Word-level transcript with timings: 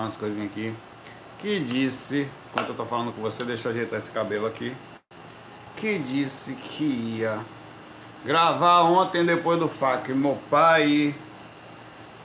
umas 0.00 0.16
coisinhas 0.16 0.50
aqui. 0.50 0.74
Que 1.38 1.60
disse, 1.60 2.26
enquanto 2.50 2.70
eu 2.70 2.74
tô 2.74 2.86
falando 2.86 3.12
com 3.12 3.20
você, 3.20 3.44
deixa 3.44 3.68
eu 3.68 3.72
ajeitar 3.72 3.98
esse 3.98 4.10
cabelo 4.10 4.46
aqui. 4.46 4.74
Que 5.76 5.98
disse 5.98 6.54
que 6.54 6.84
ia 6.84 7.40
gravar 8.24 8.84
ontem 8.84 9.24
depois 9.24 9.58
do 9.58 9.68
FAC. 9.68 10.14
Meu 10.14 10.38
pai, 10.48 11.14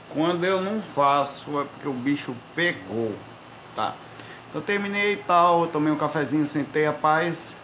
quando 0.08 0.44
eu 0.44 0.62
não 0.62 0.80
faço 0.80 1.60
é 1.60 1.64
porque 1.64 1.86
o 1.86 1.92
bicho 1.92 2.34
pegou, 2.54 3.14
tá? 3.76 3.94
Eu 4.54 4.62
terminei 4.62 5.12
e 5.12 5.16
tal, 5.16 5.66
tomei 5.66 5.92
um 5.92 5.96
cafezinho, 5.96 6.46
sentei 6.46 6.86
a 6.86 6.92
paz. 6.92 7.54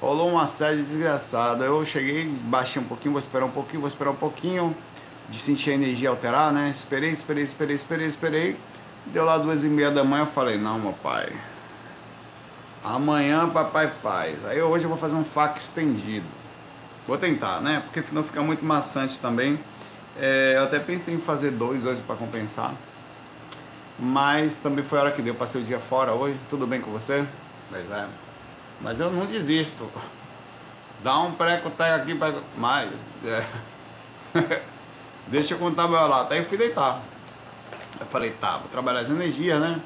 Rolou 0.00 0.30
uma 0.30 0.46
série 0.46 0.82
desgraçada. 0.82 1.66
Eu 1.66 1.84
cheguei, 1.84 2.24
baixei 2.24 2.80
um 2.80 2.86
pouquinho, 2.86 3.12
vou 3.12 3.20
esperar 3.20 3.44
um 3.44 3.50
pouquinho, 3.50 3.80
vou 3.80 3.88
esperar 3.88 4.12
um 4.12 4.16
pouquinho. 4.16 4.74
De 5.28 5.38
sentir 5.38 5.70
a 5.70 5.74
energia 5.74 6.08
alterar, 6.08 6.52
né? 6.52 6.70
Esperei, 6.70 7.10
esperei, 7.10 7.44
esperei, 7.44 7.76
esperei, 7.76 8.06
esperei. 8.06 8.56
Deu 9.06 9.24
lá 9.24 9.36
duas 9.38 9.64
e 9.64 9.68
meia 9.68 9.90
da 9.90 10.04
manhã, 10.04 10.22
eu 10.22 10.26
falei, 10.26 10.56
não, 10.56 10.78
meu 10.78 10.92
pai. 10.92 11.32
Amanhã 12.84 13.48
papai 13.48 13.90
faz. 14.02 14.44
Aí 14.44 14.60
hoje 14.60 14.84
eu 14.84 14.88
vou 14.88 14.98
fazer 14.98 15.14
um 15.14 15.24
fac 15.24 15.58
estendido. 15.58 16.26
Vou 17.06 17.16
tentar, 17.18 17.60
né? 17.60 17.82
Porque 17.84 18.02
senão 18.02 18.22
fica 18.22 18.42
muito 18.42 18.64
maçante 18.64 19.20
também. 19.20 19.58
É, 20.18 20.54
eu 20.56 20.64
até 20.64 20.78
pensei 20.78 21.14
em 21.14 21.20
fazer 21.20 21.50
dois 21.52 21.84
hoje 21.84 22.02
para 22.02 22.16
compensar. 22.16 22.74
Mas 23.98 24.58
também 24.58 24.84
foi 24.84 24.98
a 24.98 25.02
hora 25.02 25.10
que 25.12 25.22
deu. 25.22 25.34
Passei 25.34 25.60
o 25.60 25.64
dia 25.64 25.78
fora 25.78 26.12
hoje. 26.12 26.36
Tudo 26.50 26.66
bem 26.66 26.80
com 26.80 26.90
você? 26.90 27.24
Pois 27.70 27.90
é. 27.90 28.06
Mas 28.80 28.98
eu 28.98 29.10
não 29.12 29.26
desisto. 29.26 29.88
Dá 31.02 31.18
um 31.20 31.32
pré-coteco 31.32 32.02
aqui 32.02 32.14
para. 32.14 32.34
Mais. 32.56 32.90
É. 33.24 33.44
Deixa 35.28 35.54
eu 35.54 35.58
contar 35.58 35.86
meu 35.86 35.98
relato. 35.98 36.32
Aí 36.32 36.40
eu 36.40 36.44
fui 36.44 36.58
deitar. 36.58 37.00
Eu 38.02 38.06
falei, 38.08 38.30
tá, 38.30 38.58
vou 38.58 38.68
trabalhar 38.68 39.00
as 39.00 39.10
energias, 39.10 39.60
né? 39.60 39.80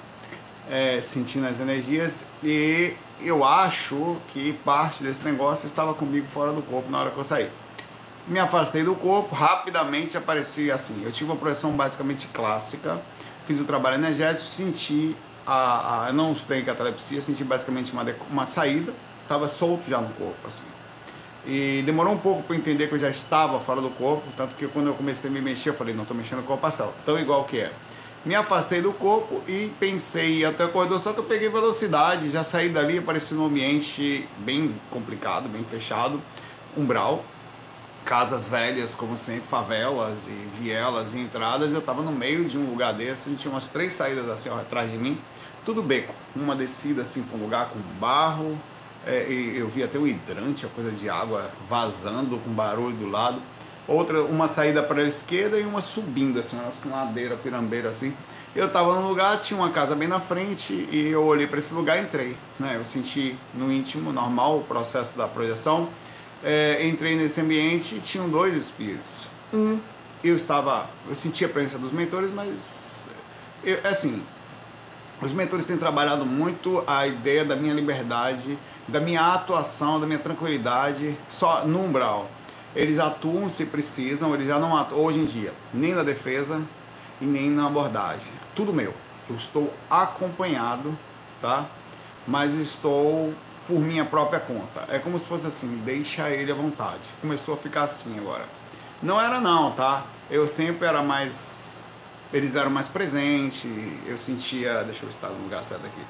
É, 0.71 1.01
sentindo 1.03 1.47
as 1.47 1.61
energias. 1.61 2.25
E 2.43 2.95
eu 3.21 3.45
acho 3.45 4.17
que 4.29 4.53
parte 4.65 5.03
desse 5.03 5.25
negócio 5.25 5.67
estava 5.67 5.95
comigo 5.95 6.27
fora 6.27 6.53
do 6.53 6.63
corpo 6.63 6.91
na 6.91 7.01
hora 7.01 7.11
que 7.11 7.19
eu 7.19 7.25
saí. 7.25 7.51
Me 8.27 8.41
afastei 8.41 8.83
do 8.83 8.95
corpo, 8.95 9.35
rapidamente 9.35 10.17
apareci 10.17 10.71
assim. 10.71 11.03
Eu 11.05 11.13
tive 11.13 11.31
uma 11.31 11.37
projeção 11.37 11.73
basicamente 11.73 12.27
clássica, 12.29 13.01
fiz 13.45 13.61
o 13.61 13.65
trabalho 13.65 13.97
energético, 13.97 14.43
senti 14.43 15.15
a, 15.47 16.07
a 16.07 16.13
não 16.13 16.35
tenho 16.35 16.65
catalepsia, 16.65 17.23
senti 17.23 17.45
basicamente 17.45 17.93
uma, 17.93 18.05
uma 18.29 18.47
saída, 18.47 18.93
estava 19.23 19.47
solto 19.47 19.89
já 19.89 20.01
no 20.01 20.09
corpo, 20.15 20.47
assim. 20.47 20.65
E 21.47 21.83
demorou 21.87 22.13
um 22.13 22.19
pouco 22.19 22.43
para 22.43 22.57
entender 22.57 22.89
que 22.89 22.95
eu 22.95 22.99
já 22.99 23.09
estava 23.09 23.61
fora 23.61 23.81
do 23.81 23.91
corpo, 23.91 24.25
tanto 24.37 24.57
que 24.57 24.67
quando 24.67 24.89
eu 24.89 24.95
comecei 24.95 25.31
a 25.31 25.33
me 25.33 25.41
mexer, 25.41 25.69
eu 25.69 25.75
falei, 25.75 25.95
não 25.95 26.03
estou 26.03 26.17
mexendo 26.17 26.45
com 26.45 26.55
o 26.55 26.67
astral, 26.67 26.93
tão 27.05 27.17
igual 27.17 27.45
que 27.45 27.61
é. 27.61 27.73
Me 28.27 28.35
afastei 28.35 28.83
do 28.83 28.93
corpo 28.93 29.41
e 29.47 29.73
pensei 29.79 30.45
até 30.45 30.65
o 30.65 30.69
corredor, 30.71 30.99
só 30.99 31.13
que 31.13 31.21
eu 31.21 31.25
peguei 31.25 31.49
velocidade, 31.49 32.29
já 32.29 32.43
saí 32.43 32.69
dali, 32.69 32.99
apareci 32.99 33.35
num 33.35 33.47
ambiente 33.47 34.29
bem 34.39 34.75
complicado, 34.91 35.49
bem 35.49 35.63
fechado, 35.63 36.21
umbral, 36.77 37.25
casas 38.05 38.49
velhas, 38.49 38.97
como 38.97 39.17
sempre, 39.17 39.47
favelas 39.49 40.27
e 40.27 40.61
vielas 40.61 41.15
e 41.15 41.21
entradas. 41.21 41.71
Eu 41.71 41.79
estava 41.79 42.03
no 42.03 42.11
meio 42.11 42.47
de 42.47 42.59
um 42.59 42.69
lugar 42.69 42.93
desse, 42.93 43.33
tinha 43.37 43.49
umas 43.49 43.69
três 43.69 43.95
saídas 43.95 44.29
assim 44.29 44.49
ó, 44.49 44.57
atrás 44.57 44.91
de 44.91 44.99
mim, 44.99 45.17
tudo 45.65 45.81
beco, 45.81 46.13
uma 46.35 46.57
descida 46.57 47.03
assim 47.03 47.23
para 47.23 47.39
um 47.39 47.43
lugar 47.43 47.69
com 47.69 47.79
barro, 48.01 48.59
é, 49.07 49.25
eu 49.31 49.69
vi 49.69 49.85
até 49.85 50.01
um 50.01 50.07
hidrante, 50.07 50.67
a 50.67 50.69
coisa 50.69 50.91
de 50.91 51.09
água 51.09 51.49
vazando 51.69 52.39
com 52.39 52.51
barulho 52.51 52.97
do 52.97 53.09
lado 53.09 53.41
outra, 53.87 54.23
uma 54.23 54.49
saída 54.49 54.83
para 54.83 55.03
a 55.03 55.05
esquerda 55.09 55.59
e 55.59 55.63
uma 55.65 55.81
subindo, 55.81 56.41
assim, 56.41 56.59
uma 56.85 57.05
ladeira, 57.05 57.37
pirambeira, 57.37 57.91
assim. 57.91 58.15
Eu 58.55 58.69
estava 58.69 58.99
num 58.99 59.07
lugar, 59.07 59.39
tinha 59.39 59.59
uma 59.59 59.71
casa 59.71 59.95
bem 59.95 60.09
na 60.09 60.19
frente 60.19 60.89
e 60.91 61.09
eu 61.11 61.25
olhei 61.25 61.47
para 61.47 61.59
esse 61.59 61.75
lugar 61.75 61.99
e 61.99 62.03
entrei, 62.03 62.37
né? 62.59 62.77
Eu 62.77 62.85
senti 62.85 63.37
no 63.53 63.71
íntimo, 63.71 64.13
normal, 64.13 64.59
o 64.59 64.65
processo 64.65 65.17
da 65.17 65.29
projeção. 65.29 65.89
É, 66.43 66.87
entrei 66.87 67.17
nesse 67.17 67.41
ambiente 67.41 67.97
e 67.97 68.01
tinham 68.01 68.29
dois 68.29 68.55
espíritos. 68.55 69.29
Um, 69.53 69.79
eu 70.25 70.35
estava, 70.35 70.89
eu 71.09 71.15
senti 71.15 71.45
a 71.45 71.49
presença 71.49 71.79
dos 71.79 71.93
mentores, 71.93 72.31
mas, 72.31 73.07
eu, 73.63 73.79
assim, 73.85 74.23
os 75.21 75.33
mentores 75.33 75.67
têm 75.67 75.77
trabalhado 75.77 76.25
muito 76.25 76.83
a 76.87 77.07
ideia 77.07 77.45
da 77.45 77.57
minha 77.57 77.75
liberdade, 77.75 78.59
da 78.89 79.01
minha 79.01 79.35
atuação, 79.35 80.01
da 80.01 80.07
minha 80.07 80.19
tranquilidade, 80.19 81.15
só 81.29 81.67
no 81.67 81.85
umbral 81.85 82.29
eles 82.77 82.99
atuam 82.99 83.49
se 83.49 83.65
precisam, 83.65 84.35
eles 84.35 84.47
já 84.47 84.59
não 84.59 84.77
atuam 84.77 85.05
hoje 85.05 85.19
em 85.19 85.25
dia, 85.25 85.53
nem 85.73 85.95
na 85.95 86.03
defesa 86.03 86.63
e 87.21 87.25
nem 87.25 87.51
na 87.51 87.67
abordagem. 87.67 88.33
Tudo 88.55 88.73
meu. 88.73 88.95
Eu 89.29 89.35
estou 89.35 89.75
acompanhado, 89.91 90.97
tá? 91.41 91.67
Mas 92.29 92.55
estou 92.55 93.35
por 93.67 93.81
minha 93.81 94.05
própria 94.05 94.39
conta. 94.39 94.85
É 94.89 94.99
como 94.99 95.19
se 95.19 95.27
fosse 95.27 95.47
assim, 95.47 95.83
deixa 95.85 96.31
ele 96.31 96.53
à 96.53 96.55
vontade. 96.55 97.01
Começou 97.21 97.55
a 97.55 97.57
ficar 97.57 97.83
assim 97.85 98.17
agora. 98.19 98.45
Não 99.03 99.21
era 99.21 99.41
não, 99.41 99.73
tá? 99.73 100.05
Eu 100.31 100.47
sempre 100.47 100.87
era 100.87 101.03
mais 101.03 101.77
eles 102.33 102.55
eram 102.55 102.71
mais 102.71 102.89
presentes, 102.89 103.65
eu 104.07 104.19
sentia, 104.19 104.83
deixa 104.83 105.05
eu 105.05 105.09
estar 105.09 105.29
no 105.29 105.43
lugar 105.45 105.65
certo 105.65 105.87
aqui. 105.87 106.01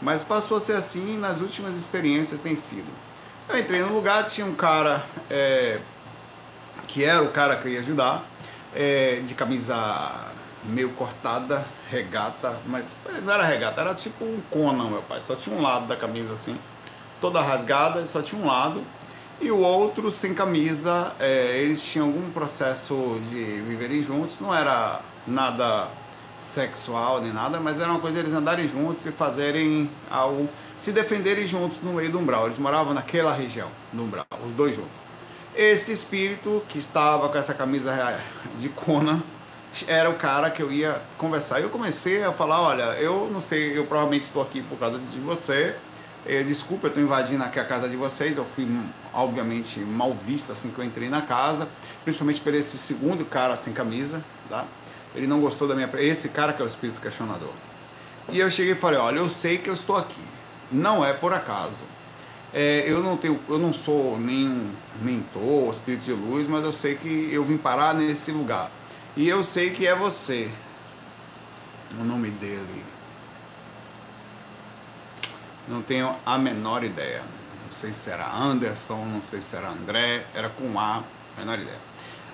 Mas 0.00 0.22
passou 0.22 0.56
a 0.56 0.60
ser 0.60 0.74
assim 0.74 1.18
nas 1.18 1.40
últimas 1.40 1.76
experiências 1.76 2.40
tem 2.40 2.54
sido. 2.54 2.88
Eu 3.48 3.58
entrei 3.58 3.82
no 3.82 3.92
lugar, 3.92 4.24
tinha 4.24 4.46
um 4.46 4.54
cara 4.54 5.04
é, 5.28 5.80
que 6.86 7.04
era 7.04 7.22
o 7.22 7.30
cara 7.30 7.56
que 7.56 7.68
ia 7.68 7.80
ajudar, 7.80 8.24
é, 8.74 9.20
de 9.24 9.34
camisa 9.34 9.74
meio 10.64 10.90
cortada, 10.90 11.64
regata, 11.90 12.56
mas 12.66 12.96
não 13.22 13.32
era 13.32 13.44
regata, 13.44 13.80
era 13.80 13.94
tipo 13.94 14.24
um 14.24 14.40
Conan, 14.50 14.88
meu 14.88 15.02
pai. 15.02 15.20
Só 15.26 15.34
tinha 15.36 15.56
um 15.56 15.62
lado 15.62 15.86
da 15.86 15.96
camisa 15.96 16.32
assim, 16.32 16.58
toda 17.20 17.40
rasgada, 17.40 18.06
só 18.06 18.22
tinha 18.22 18.40
um 18.40 18.46
lado. 18.46 18.82
E 19.40 19.50
o 19.50 19.58
outro 19.58 20.10
sem 20.10 20.32
camisa, 20.32 21.12
é, 21.18 21.58
eles 21.58 21.84
tinham 21.84 22.06
algum 22.06 22.30
processo 22.30 23.20
de 23.28 23.60
viverem 23.62 24.02
juntos, 24.02 24.40
não 24.40 24.54
era 24.54 25.00
nada 25.26 25.88
sexual 26.44 27.20
nem 27.20 27.32
nada, 27.32 27.58
mas 27.58 27.80
era 27.80 27.90
uma 27.90 27.98
coisa 27.98 28.18
eles 28.18 28.32
andarem 28.32 28.68
juntos 28.68 29.04
e 29.06 29.10
fazerem 29.10 29.90
algo, 30.10 30.48
se 30.78 30.92
defenderem 30.92 31.46
juntos 31.46 31.80
no 31.82 31.94
meio 31.94 32.10
do 32.10 32.18
umbral. 32.18 32.46
Eles 32.46 32.58
moravam 32.58 32.94
naquela 32.94 33.32
região, 33.32 33.68
no 33.92 34.04
umbral, 34.04 34.26
os 34.46 34.52
dois 34.52 34.74
juntos. 34.74 35.03
Esse 35.56 35.92
espírito 35.92 36.64
que 36.68 36.78
estava 36.78 37.28
com 37.28 37.38
essa 37.38 37.54
camisa 37.54 38.20
de 38.58 38.68
Conan 38.68 39.22
era 39.86 40.10
o 40.10 40.14
cara 40.14 40.50
que 40.50 40.60
eu 40.60 40.72
ia 40.72 41.00
conversar. 41.16 41.60
Eu 41.60 41.70
comecei 41.70 42.24
a 42.24 42.32
falar, 42.32 42.60
olha, 42.60 42.82
eu 42.98 43.30
não 43.32 43.40
sei, 43.40 43.78
eu 43.78 43.86
provavelmente 43.86 44.22
estou 44.22 44.42
aqui 44.42 44.62
por 44.62 44.76
causa 44.76 44.98
de 44.98 45.20
você. 45.20 45.76
Eh, 46.26 46.42
desculpa, 46.42 46.86
eu 46.86 46.88
estou 46.88 47.04
invadindo 47.04 47.44
aqui 47.44 47.60
a 47.60 47.64
casa 47.64 47.88
de 47.88 47.94
vocês. 47.94 48.36
Eu 48.36 48.44
fui, 48.44 48.66
obviamente, 49.12 49.78
mal 49.78 50.12
visto 50.12 50.50
assim 50.50 50.70
que 50.70 50.78
eu 50.80 50.84
entrei 50.84 51.08
na 51.08 51.22
casa, 51.22 51.68
principalmente 52.02 52.40
por 52.40 52.52
esse 52.52 52.76
segundo 52.76 53.24
cara 53.24 53.56
sem 53.56 53.72
camisa, 53.72 54.24
tá? 54.48 54.64
Ele 55.14 55.28
não 55.28 55.40
gostou 55.40 55.68
da 55.68 55.76
minha. 55.76 55.88
Esse 55.98 56.30
cara 56.30 56.52
que 56.52 56.62
é 56.62 56.64
o 56.64 56.68
espírito 56.68 57.00
questionador. 57.00 57.52
E 58.28 58.40
eu 58.40 58.50
cheguei 58.50 58.72
e 58.72 58.76
falei, 58.76 58.98
olha, 58.98 59.18
eu 59.18 59.28
sei 59.28 59.58
que 59.58 59.70
eu 59.70 59.74
estou 59.74 59.96
aqui. 59.96 60.20
Não 60.72 61.04
é 61.04 61.12
por 61.12 61.32
acaso. 61.32 61.82
É, 62.56 62.84
eu 62.86 63.02
não 63.02 63.16
tenho, 63.16 63.40
eu 63.48 63.58
não 63.58 63.72
sou 63.72 64.16
nenhum 64.16 64.70
mentor, 65.02 65.74
espírito 65.74 66.04
de 66.04 66.12
luz, 66.12 66.46
mas 66.46 66.64
eu 66.64 66.72
sei 66.72 66.94
que 66.94 67.28
eu 67.32 67.44
vim 67.44 67.56
parar 67.56 67.92
nesse 67.92 68.30
lugar. 68.30 68.70
E 69.16 69.28
eu 69.28 69.42
sei 69.42 69.70
que 69.70 69.84
é 69.84 69.94
você. 69.94 70.48
O 71.98 72.04
nome 72.04 72.30
dele. 72.30 72.84
Não 75.66 75.82
tenho 75.82 76.14
a 76.24 76.38
menor 76.38 76.84
ideia. 76.84 77.22
Não 77.64 77.72
sei 77.72 77.92
se 77.92 78.08
era 78.08 78.32
Anderson, 78.32 79.04
não 79.04 79.20
sei 79.20 79.42
se 79.42 79.56
era 79.56 79.68
André, 79.68 80.24
era 80.32 80.48
com 80.48 80.78
A, 80.78 81.02
menor 81.36 81.58
ideia. 81.58 81.78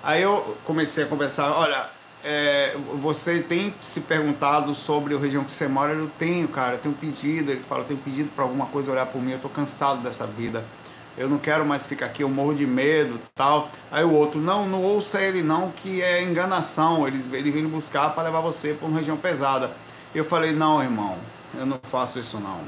Aí 0.03 0.21
eu 0.21 0.59
comecei 0.67 1.05
a 1.05 1.07
conversar, 1.07 1.51
olha, 1.53 1.89
é, 2.25 2.77
você 3.01 3.41
tem 3.41 3.75
se 3.81 4.03
perguntado 4.03 4.75
sobre 4.75 5.15
a 5.15 5.19
região 5.19 5.45
que 5.45 5.53
você 5.53 5.67
mora? 5.67 5.93
Eu 5.93 6.11
tenho, 6.19 6.49
cara, 6.49 6.75
eu 6.75 6.79
tenho 6.79 6.95
pedido. 6.95 7.51
Ele 7.51 7.61
fala, 7.61 7.83
eu 7.83 7.87
tenho 7.87 8.01
pedido 8.01 8.31
para 8.35 8.45
alguma 8.45 8.67
coisa 8.67 8.91
olhar 8.93 9.07
por 9.07 9.23
mim, 9.23 9.33
eu 9.33 9.39
tô 9.39 9.49
cansado 9.49 10.03
dessa 10.03 10.27
vida. 10.27 10.65
Eu 11.17 11.29
não 11.29 11.39
quero 11.39 11.67
mais 11.67 11.87
ficar 11.87 12.07
aqui, 12.07 12.23
eu 12.23 12.29
morro 12.29 12.55
de 12.55 12.67
medo 12.67 13.21
tal. 13.35 13.69
Aí 13.91 14.05
o 14.05 14.13
outro, 14.13 14.41
não, 14.41 14.67
não 14.67 14.83
ouça 14.83 15.21
ele 15.21 15.43
não, 15.43 15.71
que 15.71 16.03
é 16.03 16.23
enganação. 16.23 17.07
Ele, 17.07 17.23
ele 17.37 17.51
vem 17.51 17.67
buscar 17.67 18.11
para 18.15 18.25
levar 18.25 18.41
você 18.41 18.75
para 18.75 18.87
uma 18.87 18.99
região 18.99 19.17
pesada. 19.17 19.71
Eu 20.15 20.25
falei, 20.25 20.53
não, 20.53 20.83
irmão, 20.83 21.19
eu 21.55 21.67
não 21.67 21.81
faço 21.83 22.19
isso 22.19 22.39
não. 22.39 22.61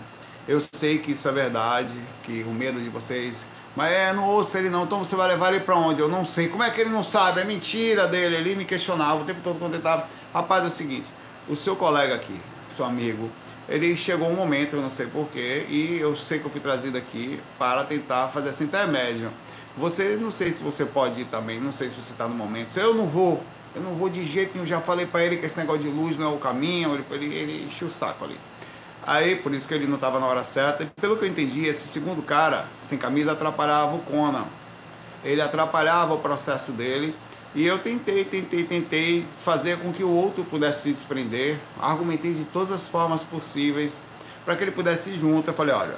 Eu 0.46 0.60
sei 0.60 0.98
que 0.98 1.12
isso 1.12 1.28
é 1.28 1.32
verdade, 1.32 1.94
que 2.24 2.42
o 2.42 2.50
medo 2.50 2.80
de 2.80 2.88
vocês 2.88 3.46
mas 3.74 3.92
é, 3.92 4.12
não 4.12 4.28
ouço 4.28 4.56
ele 4.58 4.68
não, 4.68 4.84
então 4.84 4.98
você 4.98 5.16
vai 5.16 5.28
levar 5.28 5.52
ele 5.52 5.64
para 5.64 5.76
onde? 5.76 6.00
Eu 6.00 6.08
não 6.08 6.24
sei. 6.24 6.48
Como 6.48 6.62
é 6.62 6.70
que 6.70 6.80
ele 6.80 6.90
não 6.90 7.02
sabe? 7.02 7.40
É 7.40 7.44
mentira 7.44 8.06
dele. 8.06 8.36
Ele 8.36 8.54
me 8.54 8.64
questionava 8.64 9.22
o 9.22 9.24
tempo 9.24 9.40
todo 9.42 9.58
quando 9.58 9.72
ele 9.72 9.78
estava. 9.78 10.06
Rapaz, 10.32 10.64
é 10.64 10.66
o 10.66 10.70
seguinte: 10.70 11.06
o 11.48 11.56
seu 11.56 11.74
colega 11.74 12.14
aqui, 12.14 12.38
seu 12.70 12.84
amigo, 12.84 13.30
ele 13.68 13.96
chegou 13.96 14.28
um 14.28 14.34
momento, 14.34 14.76
eu 14.76 14.82
não 14.82 14.90
sei 14.90 15.06
porquê, 15.06 15.64
e 15.68 15.98
eu 15.98 16.14
sei 16.14 16.38
que 16.38 16.44
eu 16.44 16.50
fui 16.50 16.60
trazido 16.60 16.98
aqui 16.98 17.40
para 17.58 17.84
tentar 17.84 18.28
fazer 18.28 18.50
essa 18.50 18.62
intermédia. 18.62 19.30
Você, 19.76 20.16
não 20.20 20.30
sei 20.30 20.52
se 20.52 20.62
você 20.62 20.84
pode 20.84 21.22
ir 21.22 21.24
também, 21.24 21.58
não 21.58 21.72
sei 21.72 21.88
se 21.88 21.96
você 21.96 22.12
está 22.12 22.28
no 22.28 22.34
momento. 22.34 22.76
Eu 22.76 22.94
não 22.94 23.06
vou, 23.06 23.42
Eu 23.74 23.80
não 23.80 23.94
vou 23.94 24.10
de 24.10 24.22
jeito 24.22 24.52
nenhum. 24.52 24.66
Já 24.66 24.80
falei 24.80 25.06
para 25.06 25.24
ele 25.24 25.38
que 25.38 25.46
esse 25.46 25.56
negócio 25.56 25.82
de 25.82 25.88
luz 25.88 26.18
não 26.18 26.32
é 26.32 26.34
o 26.34 26.38
caminho. 26.38 26.92
Ele, 26.94 27.04
ele, 27.10 27.34
ele 27.34 27.64
encheu 27.66 27.88
o 27.88 27.90
saco 27.90 28.24
ali. 28.24 28.38
Aí, 29.04 29.36
por 29.36 29.52
isso 29.52 29.66
que 29.66 29.74
ele 29.74 29.86
não 29.86 29.96
estava 29.96 30.20
na 30.20 30.26
hora 30.26 30.44
certa. 30.44 30.84
E 30.84 30.86
pelo 31.00 31.16
que 31.16 31.24
eu 31.24 31.28
entendi, 31.28 31.66
esse 31.66 31.88
segundo 31.88 32.22
cara, 32.22 32.66
sem 32.80 32.96
camisa, 32.96 33.32
atrapalhava 33.32 33.96
o 33.96 34.00
Conan. 34.00 34.46
Ele 35.24 35.40
atrapalhava 35.40 36.14
o 36.14 36.18
processo 36.18 36.72
dele. 36.72 37.14
E 37.54 37.66
eu 37.66 37.78
tentei, 37.78 38.24
tentei, 38.24 38.64
tentei 38.64 39.26
fazer 39.38 39.78
com 39.78 39.92
que 39.92 40.02
o 40.02 40.10
outro 40.10 40.44
pudesse 40.44 40.82
se 40.82 40.92
desprender. 40.92 41.58
Argumentei 41.80 42.32
de 42.32 42.44
todas 42.44 42.70
as 42.70 42.88
formas 42.88 43.22
possíveis 43.22 44.00
para 44.44 44.56
que 44.56 44.64
ele 44.64 44.70
pudesse 44.70 45.10
ir 45.10 45.18
junto. 45.18 45.50
Eu 45.50 45.54
falei, 45.54 45.74
olha, 45.74 45.96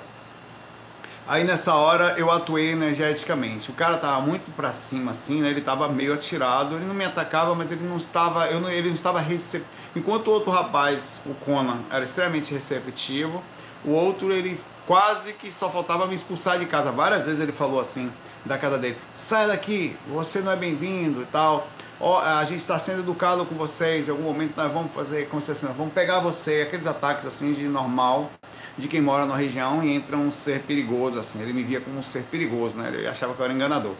Aí 1.26 1.42
nessa 1.42 1.74
hora 1.74 2.14
eu 2.18 2.30
atuei 2.30 2.72
energeticamente. 2.72 3.70
O 3.70 3.72
cara 3.72 3.96
tava 3.96 4.20
muito 4.20 4.50
para 4.54 4.72
cima 4.72 5.12
assim, 5.12 5.40
né? 5.40 5.48
Ele 5.48 5.62
tava 5.62 5.88
meio 5.88 6.12
atirado, 6.12 6.74
ele 6.74 6.84
não 6.84 6.94
me 6.94 7.04
atacava, 7.04 7.54
mas 7.54 7.72
ele 7.72 7.86
não 7.86 7.96
estava, 7.96 8.46
eu 8.48 8.60
não, 8.60 8.70
ele 8.70 8.88
não 8.88 8.94
estava 8.94 9.20
recep... 9.20 9.64
enquanto 9.96 10.28
o 10.28 10.32
outro 10.32 10.50
rapaz, 10.50 11.22
o 11.24 11.32
Conan, 11.34 11.78
era 11.90 12.04
extremamente 12.04 12.52
receptivo, 12.52 13.42
o 13.82 13.90
outro 13.92 14.32
ele 14.32 14.60
quase 14.86 15.32
que 15.32 15.50
só 15.50 15.70
faltava 15.70 16.06
me 16.06 16.14
expulsar 16.14 16.58
de 16.58 16.66
casa. 16.66 16.92
Várias 16.92 17.24
vezes 17.24 17.40
ele 17.40 17.52
falou 17.52 17.80
assim 17.80 18.12
da 18.44 18.58
casa 18.58 18.76
dele: 18.76 18.98
"Sai 19.14 19.46
daqui, 19.46 19.96
você 20.06 20.40
não 20.40 20.52
é 20.52 20.56
bem-vindo" 20.56 21.22
e 21.22 21.26
tal. 21.26 21.66
Oh, 21.98 22.18
a 22.18 22.44
gente 22.44 22.58
está 22.58 22.78
sendo 22.78 23.00
educado 23.00 23.46
com 23.46 23.54
vocês, 23.54 24.08
em 24.08 24.10
algum 24.10 24.24
momento 24.24 24.54
nós 24.56 24.70
vamos 24.70 24.92
fazer, 24.92 25.26
se 25.40 25.50
assim, 25.50 25.66
vamos 25.68 25.94
pegar 25.94 26.18
você, 26.18 26.62
aqueles 26.66 26.86
ataques 26.86 27.24
assim 27.24 27.54
de 27.54 27.62
normal 27.62 28.30
de 28.76 28.88
quem 28.88 29.00
mora 29.00 29.24
na 29.26 29.36
região 29.36 29.82
e 29.82 29.92
entra 29.92 30.16
um 30.16 30.30
ser 30.30 30.60
perigoso, 30.60 31.18
assim. 31.18 31.40
Ele 31.40 31.52
me 31.52 31.62
via 31.62 31.80
como 31.80 31.98
um 31.98 32.02
ser 32.02 32.24
perigoso, 32.24 32.76
né? 32.76 32.90
Ele 32.92 33.06
achava 33.06 33.34
que 33.34 33.40
eu 33.40 33.44
era 33.44 33.54
enganador. 33.54 33.94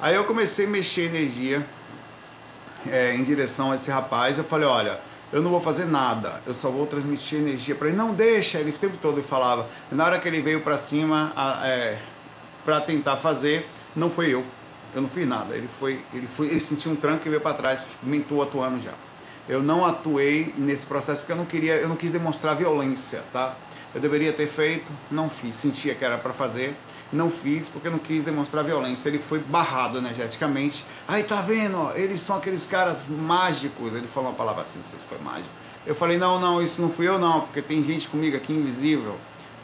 Aí 0.00 0.14
eu 0.14 0.24
comecei 0.24 0.66
a 0.66 0.68
mexer 0.68 1.04
energia 1.04 1.66
é, 2.86 3.14
em 3.14 3.24
direção 3.24 3.72
a 3.72 3.74
esse 3.74 3.90
rapaz. 3.90 4.38
Eu 4.38 4.44
falei, 4.44 4.66
olha, 4.66 5.00
eu 5.32 5.42
não 5.42 5.50
vou 5.50 5.60
fazer 5.60 5.84
nada, 5.84 6.40
eu 6.46 6.54
só 6.54 6.70
vou 6.70 6.86
transmitir 6.86 7.38
energia 7.38 7.74
para 7.74 7.88
ele. 7.88 7.96
Não 7.96 8.14
deixa, 8.14 8.58
ele 8.58 8.70
o 8.70 8.72
tempo 8.74 8.96
todo 9.00 9.22
falava. 9.22 9.68
Na 9.90 10.04
hora 10.04 10.18
que 10.18 10.28
ele 10.28 10.40
veio 10.40 10.60
para 10.60 10.78
cima 10.78 11.32
é, 11.64 11.98
para 12.64 12.80
tentar 12.80 13.16
fazer, 13.16 13.68
não 13.94 14.10
foi 14.10 14.32
eu. 14.32 14.44
Eu 14.94 15.02
não 15.02 15.08
fiz 15.08 15.26
nada. 15.26 15.54
Ele 15.54 15.68
foi, 15.68 16.00
ele 16.14 16.26
foi, 16.26 16.46
ele 16.46 16.60
sentiu 16.60 16.92
um 16.92 16.96
tranco 16.96 17.26
e 17.26 17.28
veio 17.28 17.40
para 17.40 17.54
trás, 17.54 17.84
mentou 18.02 18.42
atuando 18.42 18.80
já. 18.82 18.92
Eu 19.48 19.62
não 19.62 19.84
atuei 19.84 20.54
nesse 20.56 20.86
processo 20.86 21.22
porque 21.22 21.32
eu 21.32 21.36
não 21.36 21.46
queria, 21.46 21.76
eu 21.76 21.88
não 21.88 21.96
quis 21.96 22.12
demonstrar 22.12 22.54
violência, 22.54 23.22
tá? 23.32 23.54
Eu 23.94 24.00
deveria 24.00 24.32
ter 24.32 24.46
feito, 24.46 24.92
não 25.10 25.30
fiz. 25.30 25.56
Sentia 25.56 25.94
que 25.94 26.04
era 26.04 26.18
para 26.18 26.32
fazer, 26.32 26.76
não 27.12 27.30
fiz 27.30 27.68
porque 27.68 27.88
não 27.88 27.98
quis 27.98 28.22
demonstrar 28.22 28.62
violência. 28.64 29.08
Ele 29.08 29.18
foi 29.18 29.38
barrado 29.38 29.98
energeticamente. 29.98 30.84
Aí 31.06 31.22
tá 31.22 31.40
vendo, 31.40 31.90
eles 31.94 32.20
são 32.20 32.36
aqueles 32.36 32.66
caras 32.66 33.08
mágicos. 33.08 33.94
Ele 33.94 34.06
falou 34.06 34.30
uma 34.30 34.36
palavra 34.36 34.62
assim, 34.62 34.78
não 34.78 34.84
sei 34.84 34.98
se 34.98 35.06
foi 35.06 35.18
mágico. 35.18 35.48
Eu 35.86 35.94
falei, 35.94 36.18
não, 36.18 36.38
não, 36.38 36.62
isso 36.62 36.82
não 36.82 36.90
fui 36.90 37.08
eu 37.08 37.18
não, 37.18 37.40
porque 37.40 37.62
tem 37.62 37.82
gente 37.82 38.08
comigo 38.08 38.36
aqui 38.36 38.52
invisível. 38.52 39.16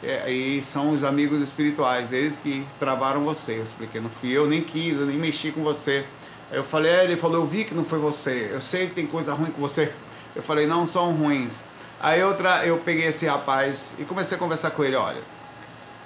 É, 0.03 0.29
e 0.31 0.61
são 0.61 0.91
os 0.91 1.03
amigos 1.03 1.41
espirituais, 1.41 2.11
eles 2.11 2.39
que 2.39 2.65
travaram 2.79 3.23
você. 3.23 3.59
Eu 3.59 3.63
expliquei, 3.63 4.01
não 4.01 4.09
fui 4.09 4.31
eu, 4.31 4.47
nem 4.47 4.61
quis, 4.61 4.99
eu 4.99 5.05
nem 5.05 5.17
mexi 5.17 5.51
com 5.51 5.63
você. 5.63 6.05
Eu 6.51 6.63
falei, 6.63 6.91
é, 6.91 7.03
ele 7.03 7.15
falou, 7.15 7.41
eu 7.41 7.45
vi 7.45 7.63
que 7.63 7.73
não 7.73 7.85
foi 7.85 7.99
você. 7.99 8.49
Eu 8.51 8.61
sei 8.61 8.87
que 8.87 8.95
tem 8.95 9.05
coisa 9.05 9.33
ruim 9.33 9.51
com 9.51 9.61
você. 9.61 9.93
Eu 10.35 10.43
falei, 10.43 10.67
não 10.67 10.85
são 10.85 11.11
ruins. 11.13 11.63
Aí 11.99 12.23
outra, 12.23 12.65
eu 12.65 12.77
peguei 12.79 13.07
esse 13.07 13.25
rapaz 13.25 13.95
e 13.97 14.03
comecei 14.03 14.35
a 14.35 14.39
conversar 14.39 14.71
com 14.71 14.83
ele, 14.83 14.95
olha. 14.95 15.21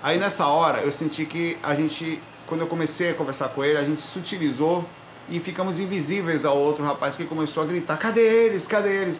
Aí 0.01 0.17
nessa 0.17 0.47
hora 0.47 0.79
eu 0.79 0.91
senti 0.91 1.25
que 1.25 1.57
a 1.61 1.75
gente, 1.75 2.21
quando 2.47 2.61
eu 2.61 2.67
comecei 2.67 3.11
a 3.11 3.13
conversar 3.13 3.49
com 3.49 3.63
ele, 3.63 3.77
a 3.77 3.83
gente 3.83 3.99
se 3.99 4.17
utilizou 4.17 4.85
e 5.29 5.39
ficamos 5.39 5.79
invisíveis 5.79 6.45
ao 6.45 6.57
outro 6.57 6.83
rapaz 6.85 7.17
que 7.17 7.25
começou 7.25 7.63
a 7.63 7.65
gritar: 7.65 7.97
cadê 7.97 8.21
eles? 8.21 8.67
Cadê 8.67 9.01
eles? 9.01 9.17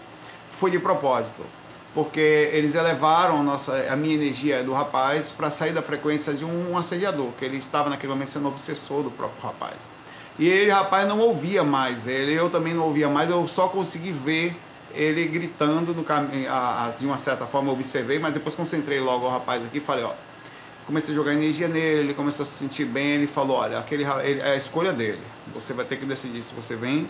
Foi 0.51 0.71
de 0.71 0.79
propósito, 0.79 1.43
porque 1.93 2.49
eles 2.53 2.75
elevaram 2.75 3.39
a, 3.39 3.43
nossa, 3.43 3.75
a 3.91 3.95
minha 3.95 4.15
energia 4.15 4.63
do 4.63 4.73
rapaz 4.73 5.31
para 5.31 5.49
sair 5.49 5.73
da 5.73 5.81
frequência 5.81 6.33
de 6.33 6.45
um 6.45 6.77
assediador, 6.77 7.31
que 7.37 7.43
ele 7.43 7.57
estava 7.57 7.89
naquele 7.89 8.13
momento 8.13 8.29
sendo 8.29 8.47
obsessor 8.47 9.03
do 9.03 9.11
próprio 9.11 9.41
rapaz. 9.41 9.75
E 10.37 10.47
ele, 10.47 10.71
rapaz, 10.71 11.07
não 11.07 11.19
ouvia 11.19 11.63
mais 11.63 12.07
ele, 12.07 12.33
eu 12.33 12.49
também 12.49 12.73
não 12.73 12.83
ouvia 12.83 13.09
mais, 13.09 13.29
eu 13.29 13.45
só 13.45 13.67
consegui 13.67 14.11
ver 14.11 14.55
ele 14.93 15.25
gritando 15.25 15.93
no 15.93 16.03
caminho, 16.03 16.49
de 16.97 17.05
uma 17.05 17.17
certa 17.17 17.45
forma 17.45 17.71
observei, 17.71 18.19
mas 18.19 18.33
depois 18.33 18.55
concentrei 18.55 18.99
logo 18.99 19.25
o 19.25 19.29
rapaz 19.29 19.63
aqui 19.63 19.77
e 19.77 19.81
falei, 19.81 20.03
ó, 20.03 20.13
comecei 20.85 21.13
a 21.13 21.17
jogar 21.17 21.33
energia 21.33 21.67
nele, 21.67 21.99
ele 21.99 22.13
começou 22.13 22.43
a 22.43 22.45
se 22.45 22.53
sentir 22.53 22.85
bem, 22.85 23.11
ele 23.11 23.27
falou, 23.27 23.57
olha, 23.57 23.77
aquele 23.77 24.03
ele, 24.23 24.41
é 24.41 24.51
a 24.51 24.55
escolha 24.55 24.91
dele. 24.91 25.21
Você 25.53 25.73
vai 25.73 25.85
ter 25.85 25.97
que 25.97 26.05
decidir 26.05 26.41
se 26.41 26.53
você 26.53 26.75
vem, 26.75 27.07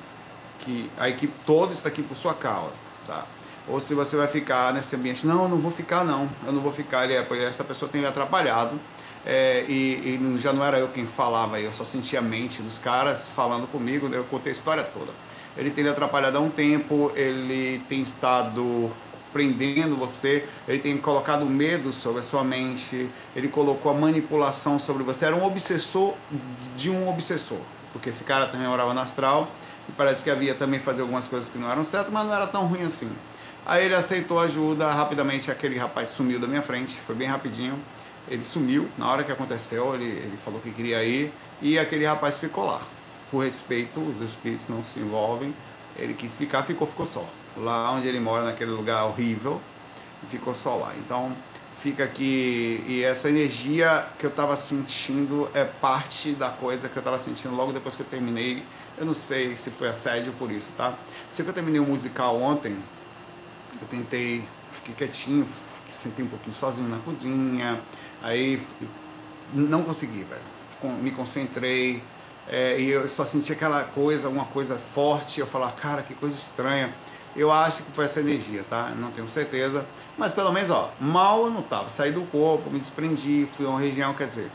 que 0.60 0.90
a 0.98 1.08
equipe 1.08 1.34
toda 1.46 1.74
está 1.74 1.90
aqui 1.90 2.04
por 2.04 2.16
sua 2.16 2.34
causa, 2.34 2.76
tá? 3.08 3.26
Ou 3.68 3.80
se 3.80 3.94
você 3.94 4.18
vai 4.18 4.28
ficar 4.28 4.74
nesse 4.74 4.96
ambiente. 4.96 5.28
Não, 5.28 5.44
eu 5.44 5.50
não 5.50 5.60
vou 5.60 5.72
ficar 5.72 6.04
não. 6.04 6.28
Eu 6.44 6.52
não 6.52 6.60
vou 6.60 6.74
ficar. 6.74 7.04
Ele 7.04 7.14
é, 7.14 7.48
essa 7.48 7.64
pessoa 7.64 7.90
tem 7.90 8.02
me 8.02 8.08
atrapalhado. 8.08 8.82
É, 9.24 9.64
e, 9.68 10.18
e, 10.20 10.38
já 10.40 10.52
não 10.52 10.66
era 10.66 10.80
eu 10.80 10.88
quem 10.88 11.06
falava, 11.06 11.60
eu 11.60 11.72
só 11.72 11.84
sentia 11.84 12.18
a 12.18 12.22
mente 12.22 12.64
dos 12.64 12.80
caras 12.80 13.30
falando 13.30 13.68
comigo, 13.68 14.08
né? 14.08 14.18
eu 14.18 14.24
contei 14.24 14.52
a 14.52 14.56
história 14.56 14.84
toda 14.84 15.12
ele 15.58 15.72
tem 15.72 15.84
lhe 15.84 15.90
atrapalhado 15.90 16.38
há 16.38 16.42
um 16.42 16.50
tempo, 16.50 17.12
ele 17.16 17.82
tem 17.90 18.02
estado 18.02 18.92
prendendo 19.32 19.96
você, 19.96 20.46
ele 20.68 20.80
tem 20.80 20.98
colocado 20.98 21.46
medo 21.46 21.94
sobre 21.94 22.22
a 22.22 22.24
sua 22.24 22.44
mente, 22.44 23.10
ele 23.36 23.48
colocou 23.48 23.92
a 23.92 23.96
manipulação 23.96 24.80
sobre 24.80 25.04
você, 25.04 25.26
era 25.26 25.36
um 25.36 25.46
obsessor 25.46 26.14
de 26.76 26.90
um 26.90 27.08
obsessor, 27.10 27.60
porque 27.94 28.10
esse 28.10 28.24
cara 28.24 28.48
também 28.48 28.68
morava 28.68 28.94
no 28.94 29.00
astral 29.00 29.50
e 29.88 29.92
parece 29.92 30.24
que 30.24 30.30
havia 30.30 30.56
também 30.56 30.80
fazer 30.80 31.02
algumas 31.02 31.28
coisas 31.28 31.50
que 31.50 31.58
não 31.58 31.70
eram 31.70 31.84
certas, 31.84 32.12
mas 32.12 32.26
não 32.26 32.34
era 32.34 32.48
tão 32.48 32.66
ruim 32.66 32.84
assim. 32.84 33.10
Aí 33.66 33.86
ele 33.86 33.94
aceitou 33.94 34.40
ajuda, 34.40 34.90
rapidamente 34.92 35.52
aquele 35.52 35.78
rapaz 35.78 36.10
sumiu 36.10 36.40
da 36.40 36.48
minha 36.48 36.62
frente, 36.62 37.00
foi 37.06 37.16
bem 37.16 37.28
rapidinho, 37.28 37.78
ele 38.28 38.44
sumiu, 38.44 38.90
na 38.98 39.12
hora 39.12 39.24
que 39.24 39.32
aconteceu, 39.32 39.94
ele, 39.94 40.06
ele 40.06 40.38
falou 40.44 40.60
que 40.60 40.72
queria 40.72 41.04
ir 41.04 41.32
e 41.62 41.78
aquele 41.78 42.06
rapaz 42.06 42.40
ficou 42.40 42.66
lá 42.66 42.82
por 43.32 43.46
respeito, 43.46 44.00
os 44.00 44.22
espíritos 44.22 44.68
não 44.68 44.84
se 44.84 45.00
envolvem. 45.00 45.54
Ele 45.96 46.14
quis 46.14 46.36
ficar, 46.36 46.64
ficou, 46.64 46.88
ficou 46.88 47.06
só. 47.06 47.26
Lá 47.58 47.92
onde 47.92 48.08
ele 48.08 48.20
mora, 48.20 48.44
naquele 48.44 48.72
lugar 48.72 49.06
horrível, 49.06 49.62
ficou 50.30 50.54
só 50.56 50.76
lá. 50.76 50.94
Então, 50.98 51.36
fica 51.82 52.04
aqui. 52.04 52.84
E 52.88 53.04
essa 53.04 53.30
energia 53.30 54.06
que 54.18 54.26
eu 54.26 54.30
estava 54.30 54.56
sentindo 54.56 55.50
é 55.54 55.64
parte 55.64 56.32
da 56.32 56.50
coisa 56.50 56.88
que 56.88 56.98
eu 56.98 57.02
estava 57.02 57.18
sentindo 57.18 57.56
logo 57.56 57.72
depois 57.74 57.96
que 57.96 58.02
eu 58.02 58.08
terminei. 58.08 58.64
Eu 58.98 59.06
não 59.06 59.14
sei 59.14 59.56
se 59.56 59.70
foi 59.72 59.88
assédio 59.88 60.34
por 60.34 60.52
isso, 60.52 60.72
tá? 60.78 60.94
Sei 61.32 61.44
que 61.44 61.50
eu 61.50 61.56
terminei 61.56 61.80
um 61.80 61.86
musical 61.86 62.40
ontem, 62.42 62.78
eu 63.82 63.88
tentei, 63.88 64.44
fiquei 64.74 64.94
quietinho, 64.96 65.48
sentei 65.90 66.26
um 66.26 66.28
pouquinho 66.28 66.54
sozinho 66.54 66.90
na 66.90 66.98
cozinha, 66.98 67.80
aí 68.22 68.62
não 69.54 69.84
consegui, 69.84 70.26
velho. 70.26 71.00
Me 71.02 71.12
concentrei, 71.12 72.02
é, 72.50 72.80
e 72.80 72.90
eu 72.90 73.08
só 73.08 73.26
senti 73.26 73.54
aquela 73.54 73.84
coisa, 73.84 74.28
uma 74.28 74.46
coisa 74.46 74.78
forte, 74.78 75.40
eu 75.40 75.48
falar, 75.48 75.72
cara, 75.74 76.02
que 76.02 76.16
coisa 76.16 76.36
estranha. 76.36 76.94
Eu 77.36 77.52
acho 77.52 77.84
que 77.84 77.92
foi 77.92 78.06
essa 78.06 78.20
energia, 78.20 78.66
tá? 78.68 78.92
Não 78.98 79.12
tenho 79.12 79.30
certeza. 79.30 79.86
Mas 80.18 80.32
pelo 80.32 80.52
menos, 80.52 80.72
ó, 80.72 80.92
mal 81.00 81.46
eu 81.46 81.52
não 81.52 81.62
tava. 81.62 81.90
Saí 81.90 82.12
do 82.12 82.24
corpo, 82.24 82.72
me 82.72 82.80
desprendi, 82.80 83.48
fui 83.56 83.68
a 83.68 83.70
uma 83.70 83.80
região, 83.80 84.14
quer 84.16 84.26
dizer, 84.26 84.52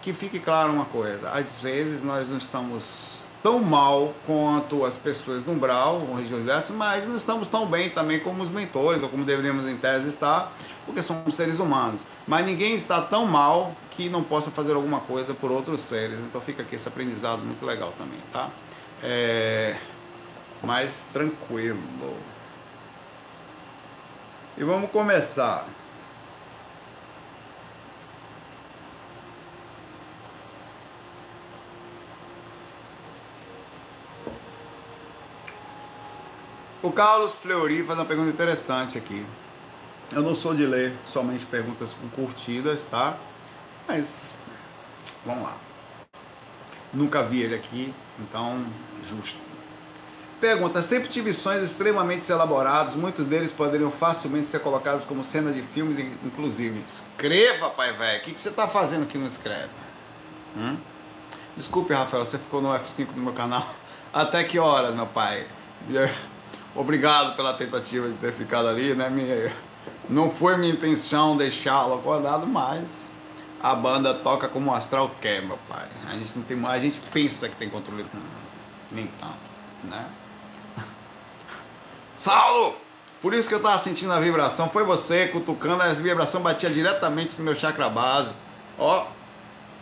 que 0.00 0.12
fique 0.12 0.38
claro 0.38 0.72
uma 0.72 0.84
coisa, 0.84 1.30
às 1.30 1.58
vezes 1.58 2.02
nós 2.02 2.28
não 2.28 2.38
estamos 2.38 3.24
tão 3.42 3.58
mal 3.58 4.14
quanto 4.26 4.84
as 4.84 4.96
pessoas 4.96 5.44
no 5.44 5.52
umbral, 5.52 6.06
ou 6.08 6.14
regiões 6.14 6.44
dessas, 6.44 6.74
mas 6.74 7.06
não 7.06 7.16
estamos 7.16 7.48
tão 7.48 7.66
bem 7.66 7.90
também 7.90 8.20
como 8.20 8.42
os 8.42 8.50
mentores, 8.50 9.02
ou 9.02 9.08
como 9.08 9.24
deveríamos 9.24 9.68
em 9.68 9.76
tese 9.76 10.08
estar, 10.08 10.52
porque 10.86 11.02
somos 11.02 11.34
seres 11.34 11.58
humanos. 11.58 12.06
Mas 12.26 12.46
ninguém 12.46 12.74
está 12.74 13.02
tão 13.02 13.26
mal 13.26 13.74
que 13.96 14.08
não 14.08 14.22
possa 14.22 14.50
fazer 14.50 14.74
alguma 14.74 15.00
coisa 15.00 15.34
por 15.34 15.50
outros 15.50 15.80
seres. 15.80 16.18
Então 16.20 16.40
fica 16.40 16.62
aqui 16.62 16.74
esse 16.74 16.88
aprendizado 16.88 17.40
muito 17.44 17.64
legal 17.64 17.92
também, 17.96 18.18
tá? 18.32 18.50
É... 19.02 19.76
Mais 20.62 21.08
tranquilo. 21.12 22.16
E 24.56 24.64
vamos 24.64 24.90
começar. 24.90 25.66
O 36.82 36.92
Carlos 36.92 37.38
Fleury 37.38 37.82
faz 37.82 37.98
uma 37.98 38.04
pergunta 38.04 38.30
interessante 38.30 38.98
aqui. 38.98 39.24
Eu 40.12 40.22
não 40.22 40.34
sou 40.34 40.54
de 40.54 40.66
ler 40.66 40.94
somente 41.06 41.46
perguntas 41.46 41.94
com 41.94 42.08
curtidas, 42.10 42.86
tá? 42.86 43.16
Mas 43.86 44.34
vamos 45.24 45.44
lá. 45.44 45.56
Nunca 46.92 47.22
vi 47.22 47.42
ele 47.42 47.54
aqui, 47.54 47.92
então 48.18 48.64
justo. 49.04 49.38
Pergunta: 50.40 50.82
sempre 50.82 51.08
tive 51.08 51.32
sonhos 51.32 51.64
extremamente 51.64 52.30
elaborados, 52.30 52.94
muitos 52.94 53.24
deles 53.26 53.52
poderiam 53.52 53.90
facilmente 53.90 54.46
ser 54.46 54.60
colocados 54.60 55.04
como 55.04 55.24
cena 55.24 55.52
de 55.52 55.62
filme, 55.62 56.16
inclusive. 56.24 56.84
Escreva, 56.86 57.70
pai 57.70 57.92
velho. 57.92 58.20
O 58.20 58.22
que, 58.22 58.32
que 58.32 58.40
você 58.40 58.50
está 58.50 58.68
fazendo 58.68 59.06
que 59.06 59.18
não 59.18 59.26
escreve? 59.26 59.70
Hum? 60.56 60.76
Desculpe, 61.56 61.92
Rafael, 61.92 62.24
você 62.24 62.38
ficou 62.38 62.60
no 62.60 62.68
F5 62.70 63.06
do 63.06 63.20
meu 63.20 63.32
canal. 63.32 63.66
Até 64.12 64.44
que 64.44 64.58
horas, 64.58 64.94
meu 64.94 65.06
pai? 65.06 65.46
Obrigado 66.74 67.36
pela 67.36 67.54
tentativa 67.54 68.08
de 68.08 68.14
ter 68.14 68.32
ficado 68.32 68.68
ali, 68.68 68.94
né? 68.94 69.10
Não 70.08 70.30
foi 70.30 70.56
minha 70.56 70.72
intenção 70.72 71.36
deixá-lo 71.36 71.94
acordado, 71.94 72.46
mas 72.46 73.08
a 73.64 73.74
banda 73.74 74.12
toca 74.12 74.46
como 74.46 74.70
o 74.70 74.74
astral 74.74 75.10
quer, 75.22 75.40
meu 75.40 75.58
pai. 75.66 75.86
A 76.06 76.12
gente 76.12 76.36
não 76.36 76.44
tem 76.44 76.54
mais, 76.54 76.82
a 76.82 76.84
gente 76.84 77.00
pensa 77.10 77.48
que 77.48 77.56
tem 77.56 77.70
controle, 77.70 78.04
nem 78.92 79.06
tanto, 79.06 79.38
né? 79.84 80.04
Saulo! 82.14 82.76
Por 83.22 83.32
isso 83.32 83.48
que 83.48 83.54
eu 83.54 83.62
tava 83.62 83.78
sentindo 83.78 84.12
a 84.12 84.20
vibração, 84.20 84.68
foi 84.68 84.84
você 84.84 85.28
cutucando, 85.28 85.82
a 85.82 85.94
vibração 85.94 86.42
batia 86.42 86.68
diretamente 86.68 87.38
no 87.38 87.44
meu 87.44 87.56
chakra 87.56 87.88
base. 87.88 88.32
Ó, 88.78 89.06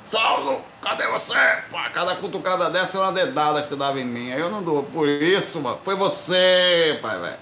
Saulo, 0.04 0.64
cadê 0.80 1.08
você? 1.08 1.34
Pá, 1.68 1.90
cada 1.90 2.14
cutucada 2.14 2.70
dessa 2.70 2.98
é 2.98 3.00
uma 3.00 3.10
dedada 3.10 3.60
que 3.62 3.66
você 3.66 3.74
dava 3.74 3.98
em 3.98 4.04
mim. 4.04 4.28
Eu 4.28 4.48
não 4.48 4.62
dou. 4.62 4.84
Por 4.84 5.08
isso, 5.08 5.60
mano, 5.60 5.80
foi 5.82 5.96
você, 5.96 7.00
pai, 7.02 7.18
velho. 7.18 7.36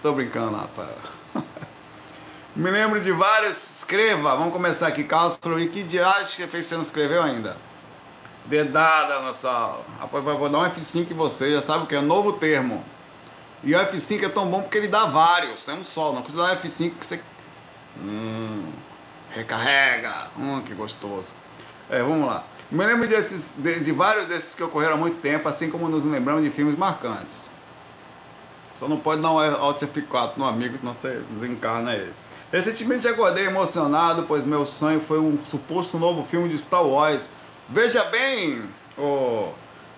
Tô 0.00 0.14
brincando, 0.14 0.56
rapaz. 0.56 0.88
Me 2.54 2.70
lembro 2.70 3.00
de 3.00 3.10
várias. 3.12 3.78
Escreva, 3.78 4.36
vamos 4.36 4.52
começar 4.52 4.86
aqui. 4.86 5.04
Carlos 5.04 5.38
falou: 5.40 5.58
e 5.58 5.68
que 5.68 5.82
diacho 5.82 6.36
que 6.36 6.62
você 6.62 6.74
não 6.74 6.82
escreveu 6.82 7.22
ainda? 7.22 7.56
Dedada 8.44 9.32
Saulo. 9.32 9.84
Rapaz, 9.98 10.22
vou 10.22 10.48
dar 10.48 10.58
um 10.58 10.70
F5 10.70 11.10
em 11.10 11.14
você, 11.14 11.52
já 11.52 11.62
sabe 11.62 11.84
o 11.84 11.86
que 11.86 11.94
é? 11.94 12.00
Novo 12.00 12.34
termo. 12.34 12.84
E 13.64 13.74
o 13.74 13.78
F5 13.78 14.24
é 14.24 14.28
tão 14.28 14.46
bom 14.50 14.60
porque 14.60 14.76
ele 14.76 14.88
dá 14.88 15.06
vários, 15.06 15.66
é 15.66 15.72
um 15.72 15.84
só. 15.84 16.12
Não 16.12 16.20
precisa 16.20 16.42
dar 16.46 16.60
F5 16.60 16.92
que 16.98 17.06
você. 17.06 17.20
Hum, 17.98 18.70
recarrega. 19.30 20.12
Hum, 20.36 20.62
que 20.62 20.74
gostoso. 20.74 21.32
É, 21.88 22.02
vamos 22.02 22.26
lá. 22.26 22.44
Me 22.70 22.84
lembro 22.84 23.08
desses, 23.08 23.54
de, 23.56 23.80
de, 23.80 23.92
vários 23.92 24.26
desses 24.26 24.54
que 24.54 24.62
ocorreram 24.62 24.94
há 24.94 24.96
muito 24.96 25.20
tempo, 25.20 25.48
assim 25.48 25.70
como 25.70 25.88
nos 25.88 26.04
lembramos 26.04 26.42
de 26.42 26.50
filmes 26.50 26.76
marcantes. 26.76 27.50
Só 28.74 28.88
não 28.88 28.98
pode 28.98 29.22
dar 29.22 29.30
um 29.30 29.38
Alt 29.38 29.82
F4 29.82 30.32
no 30.36 30.46
amigo, 30.46 30.76
senão 30.76 30.94
você 30.94 31.22
desencarna 31.30 31.94
ele. 31.94 32.12
Recentemente 32.52 33.08
acordei 33.08 33.46
emocionado, 33.46 34.24
pois 34.28 34.44
meu 34.44 34.66
sonho 34.66 35.00
foi 35.00 35.18
um 35.18 35.42
suposto 35.42 35.98
novo 35.98 36.22
filme 36.22 36.50
de 36.50 36.58
Star 36.58 36.84
Wars. 36.84 37.30
Veja 37.66 38.04
bem, 38.04 38.62
o 38.98 39.48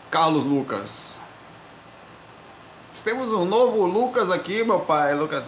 Carlos 0.09 0.45
Lucas. 0.45 1.21
Temos 3.03 3.33
um 3.33 3.45
novo 3.45 3.85
Lucas 3.85 4.31
aqui, 4.31 4.63
meu 4.63 4.79
pai. 4.79 5.15
Lucas, 5.15 5.45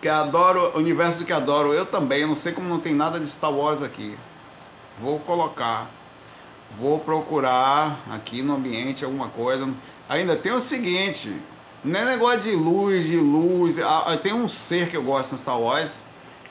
que 0.00 0.08
adoro, 0.08 0.72
universo 0.76 1.26
que 1.26 1.32
adoro. 1.32 1.74
Eu 1.74 1.84
também, 1.84 2.26
não 2.26 2.34
sei 2.34 2.52
como 2.52 2.66
não 2.68 2.80
tem 2.80 2.94
nada 2.94 3.20
de 3.20 3.28
Star 3.28 3.52
Wars 3.52 3.82
aqui. 3.82 4.16
Vou 4.98 5.18
colocar. 5.18 5.90
Vou 6.78 6.98
procurar 6.98 8.00
aqui 8.10 8.40
no 8.40 8.54
ambiente 8.54 9.04
alguma 9.04 9.28
coisa. 9.28 9.68
Ainda 10.08 10.34
tem 10.36 10.52
o 10.52 10.60
seguinte, 10.60 11.36
não 11.84 12.00
é 12.00 12.04
negócio 12.04 12.40
de 12.40 12.56
luz, 12.56 13.04
de 13.04 13.18
luz. 13.18 13.76
Tem 14.22 14.32
um 14.32 14.48
ser 14.48 14.88
que 14.88 14.96
eu 14.96 15.02
gosto 15.02 15.32
no 15.32 15.38
Star 15.38 15.60
Wars, 15.60 15.98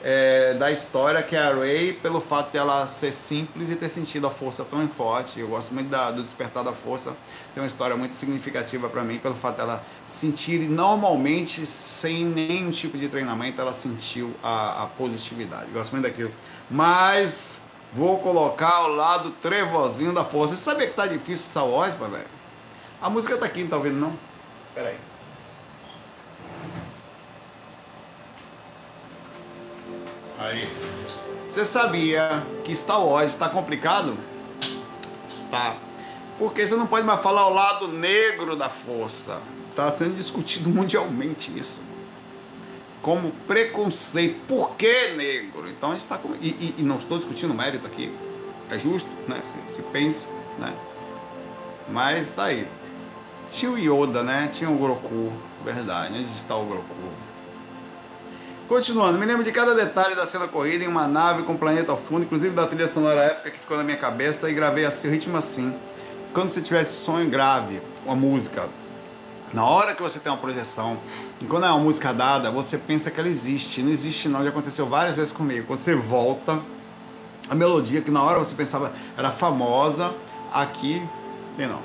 é, 0.02 0.54
da 0.54 0.70
história, 0.70 1.22
que 1.22 1.36
é 1.36 1.38
a 1.38 1.54
Rey, 1.54 1.92
pelo 1.92 2.20
fato 2.20 2.52
de 2.52 2.58
ela 2.58 2.86
ser 2.86 3.12
simples 3.12 3.70
e 3.70 3.76
ter 3.76 3.88
sentido 3.88 4.26
a 4.26 4.30
força 4.30 4.64
tão 4.64 4.86
forte. 4.88 5.40
Eu 5.40 5.48
gosto 5.48 5.72
muito 5.74 5.88
da, 5.88 6.10
do 6.10 6.22
despertar 6.22 6.64
da 6.64 6.72
força. 6.72 7.16
Tem 7.54 7.62
uma 7.62 7.66
história 7.66 7.96
muito 7.96 8.16
significativa 8.16 8.88
para 8.88 9.02
mim, 9.02 9.18
pelo 9.18 9.34
fato 9.34 9.56
dela 9.56 9.84
sentir, 10.06 10.60
normalmente, 10.68 11.66
sem 11.66 12.24
nenhum 12.24 12.70
tipo 12.70 12.96
de 12.96 13.08
treinamento, 13.08 13.60
ela 13.60 13.74
sentiu 13.74 14.34
a, 14.42 14.84
a 14.84 14.86
positividade. 14.86 15.66
Eu 15.68 15.74
gosto 15.74 15.92
muito 15.92 16.04
daquilo. 16.04 16.32
Mas 16.70 17.60
Vou 17.92 18.20
colocar 18.20 18.82
o 18.82 18.94
lado 18.94 19.30
trevozinho 19.42 20.14
da 20.14 20.24
força. 20.24 20.54
Você 20.54 20.62
sabia 20.62 20.86
que 20.86 20.94
tá 20.94 21.06
difícil 21.06 21.46
essa 21.46 21.60
voz, 21.60 21.92
velho? 21.94 22.24
A 23.02 23.10
música 23.10 23.36
tá 23.36 23.46
aqui, 23.46 23.62
não 23.62 23.70
tá 23.70 23.76
ouvindo 23.76 23.96
não? 23.96 24.16
Pera 24.74 24.90
aí. 24.90 25.09
Aí. 30.40 30.68
Você 31.48 31.64
sabia 31.64 32.42
que 32.64 32.74
Star 32.74 33.04
Wars 33.04 33.28
está 33.28 33.48
complicado? 33.48 34.16
Tá. 35.50 35.76
Porque 36.38 36.66
você 36.66 36.74
não 36.74 36.86
pode 36.86 37.06
mais 37.06 37.20
falar 37.20 37.46
o 37.46 37.54
lado 37.54 37.86
negro 37.86 38.56
da 38.56 38.68
força. 38.68 39.40
Tá 39.76 39.92
sendo 39.92 40.16
discutido 40.16 40.68
mundialmente 40.70 41.56
isso 41.56 41.82
como 43.02 43.30
preconceito. 43.46 44.40
Por 44.46 44.76
que 44.76 45.08
negro? 45.08 45.68
Então 45.68 45.90
a 45.90 45.92
gente 45.92 46.02
está 46.02 46.18
com. 46.18 46.34
E, 46.40 46.48
e, 46.48 46.74
e, 46.78 46.82
não 46.82 46.96
estou 46.96 47.18
discutindo 47.18 47.54
mérito 47.54 47.86
aqui. 47.86 48.12
É 48.70 48.78
justo, 48.78 49.08
né? 49.26 49.40
Se, 49.42 49.74
se 49.74 49.82
pensa, 49.82 50.28
né? 50.58 50.74
Mas 51.88 52.28
está 52.28 52.44
aí. 52.44 52.66
Tinha 53.50 53.70
o 53.70 53.78
Yoda, 53.78 54.22
né? 54.22 54.48
Tinha 54.52 54.70
o 54.70 54.78
Groku. 54.78 55.32
Verdade, 55.64 56.14
onde 56.14 56.36
está 56.36 56.56
o 56.56 56.64
Groku? 56.64 56.94
Continuando, 58.70 59.18
me 59.18 59.26
lembro 59.26 59.42
de 59.42 59.50
cada 59.50 59.74
detalhe 59.74 60.14
da 60.14 60.24
cena 60.24 60.46
corrida 60.46 60.84
em 60.84 60.86
uma 60.86 61.08
nave 61.08 61.42
com 61.42 61.54
o 61.54 61.58
planeta 61.58 61.90
ao 61.90 61.98
fundo, 61.98 62.22
inclusive 62.22 62.54
da 62.54 62.68
trilha 62.68 62.86
sonora 62.86 63.22
época 63.22 63.50
que 63.50 63.58
ficou 63.58 63.76
na 63.76 63.82
minha 63.82 63.96
cabeça 63.96 64.48
e 64.48 64.54
gravei 64.54 64.84
assim, 64.84 65.08
ritmo 65.08 65.36
assim. 65.36 65.74
Quando 66.32 66.50
você 66.50 66.60
tivesse 66.60 67.04
sonho 67.04 67.28
grave, 67.28 67.82
uma 68.06 68.14
música, 68.14 68.68
na 69.52 69.64
hora 69.64 69.92
que 69.92 70.00
você 70.00 70.20
tem 70.20 70.30
uma 70.30 70.38
projeção, 70.38 71.00
e 71.40 71.46
quando 71.46 71.66
é 71.66 71.68
uma 71.68 71.80
música 71.80 72.14
dada, 72.14 72.48
você 72.48 72.78
pensa 72.78 73.10
que 73.10 73.18
ela 73.18 73.28
existe. 73.28 73.82
Não 73.82 73.90
existe 73.90 74.28
não, 74.28 74.44
já 74.44 74.50
aconteceu 74.50 74.86
várias 74.86 75.16
vezes 75.16 75.32
comigo. 75.32 75.66
Quando 75.66 75.80
você 75.80 75.96
volta, 75.96 76.60
a 77.48 77.56
melodia 77.56 78.00
que 78.00 78.10
na 78.12 78.22
hora 78.22 78.38
você 78.38 78.54
pensava 78.54 78.92
era 79.18 79.32
famosa, 79.32 80.14
aqui 80.52 81.04
tem 81.56 81.66
não. 81.66 81.82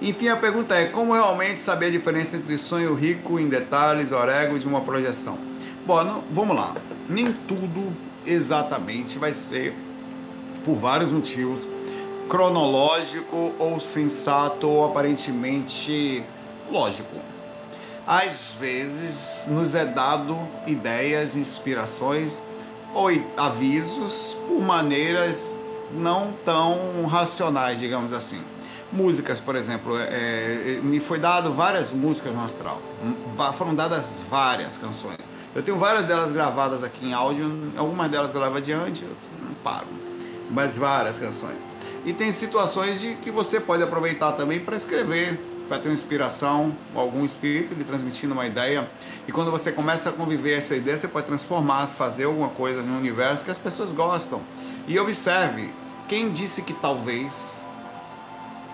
Enfim, 0.00 0.28
a 0.28 0.36
pergunta 0.36 0.76
é: 0.76 0.86
como 0.86 1.12
realmente 1.12 1.58
saber 1.58 1.86
a 1.86 1.90
diferença 1.90 2.36
entre 2.36 2.56
sonho 2.56 2.94
rico 2.94 3.36
em 3.40 3.48
detalhes, 3.48 4.12
orego 4.12 4.60
de 4.60 4.68
uma 4.68 4.82
projeção? 4.82 5.49
Bom, 5.86 6.04
não, 6.04 6.22
vamos 6.30 6.56
lá. 6.56 6.76
Nem 7.08 7.32
tudo 7.32 7.92
exatamente 8.26 9.18
vai 9.18 9.34
ser, 9.34 9.74
por 10.64 10.76
vários 10.76 11.10
motivos, 11.10 11.66
cronológico 12.28 13.54
ou 13.58 13.80
sensato 13.80 14.68
ou 14.68 14.84
aparentemente 14.84 16.22
lógico. 16.70 17.16
Às 18.06 18.56
vezes 18.58 19.46
nos 19.50 19.74
é 19.74 19.84
dado 19.84 20.38
ideias, 20.66 21.34
inspirações 21.34 22.40
ou 22.94 23.08
avisos 23.36 24.36
por 24.46 24.60
maneiras 24.60 25.58
não 25.92 26.32
tão 26.44 27.06
racionais, 27.06 27.78
digamos 27.78 28.12
assim. 28.12 28.40
Músicas, 28.92 29.38
por 29.38 29.54
exemplo, 29.54 29.96
é, 29.96 30.04
é, 30.76 30.80
me 30.82 30.98
foi 30.98 31.18
dado 31.18 31.52
várias 31.52 31.92
músicas 31.92 32.34
no 32.34 32.44
astral. 32.44 32.80
Foram 33.56 33.74
dadas 33.74 34.18
várias 34.28 34.76
canções. 34.76 35.29
Eu 35.54 35.62
tenho 35.62 35.78
várias 35.78 36.04
delas 36.04 36.32
gravadas 36.32 36.84
aqui 36.84 37.06
em 37.06 37.12
áudio, 37.12 37.72
algumas 37.76 38.08
delas 38.08 38.34
eu 38.34 38.40
levo 38.40 38.56
adiante, 38.56 39.04
outras 39.04 39.30
não 39.42 39.54
paro. 39.54 39.86
Mas 40.50 40.76
várias 40.76 41.18
canções. 41.18 41.56
E 42.04 42.12
tem 42.12 42.32
situações 42.32 43.00
de 43.00 43.14
que 43.16 43.30
você 43.30 43.60
pode 43.60 43.82
aproveitar 43.82 44.32
também 44.32 44.60
para 44.60 44.76
escrever 44.76 45.38
para 45.70 45.78
ter 45.78 45.88
uma 45.88 45.94
inspiração, 45.94 46.76
algum 46.96 47.24
espírito 47.24 47.74
lhe 47.74 47.84
transmitindo 47.84 48.34
uma 48.34 48.44
ideia. 48.44 48.90
E 49.28 49.30
quando 49.30 49.52
você 49.52 49.70
começa 49.70 50.08
a 50.08 50.12
conviver 50.12 50.58
essa 50.58 50.74
ideia, 50.74 50.98
você 50.98 51.06
pode 51.06 51.28
transformar, 51.28 51.86
fazer 51.86 52.24
alguma 52.24 52.48
coisa 52.48 52.82
no 52.82 52.98
universo 52.98 53.44
que 53.44 53.52
as 53.52 53.56
pessoas 53.56 53.92
gostam. 53.92 54.40
E 54.88 54.98
observe, 54.98 55.72
quem 56.08 56.32
disse 56.32 56.62
que 56.62 56.72
talvez 56.72 57.62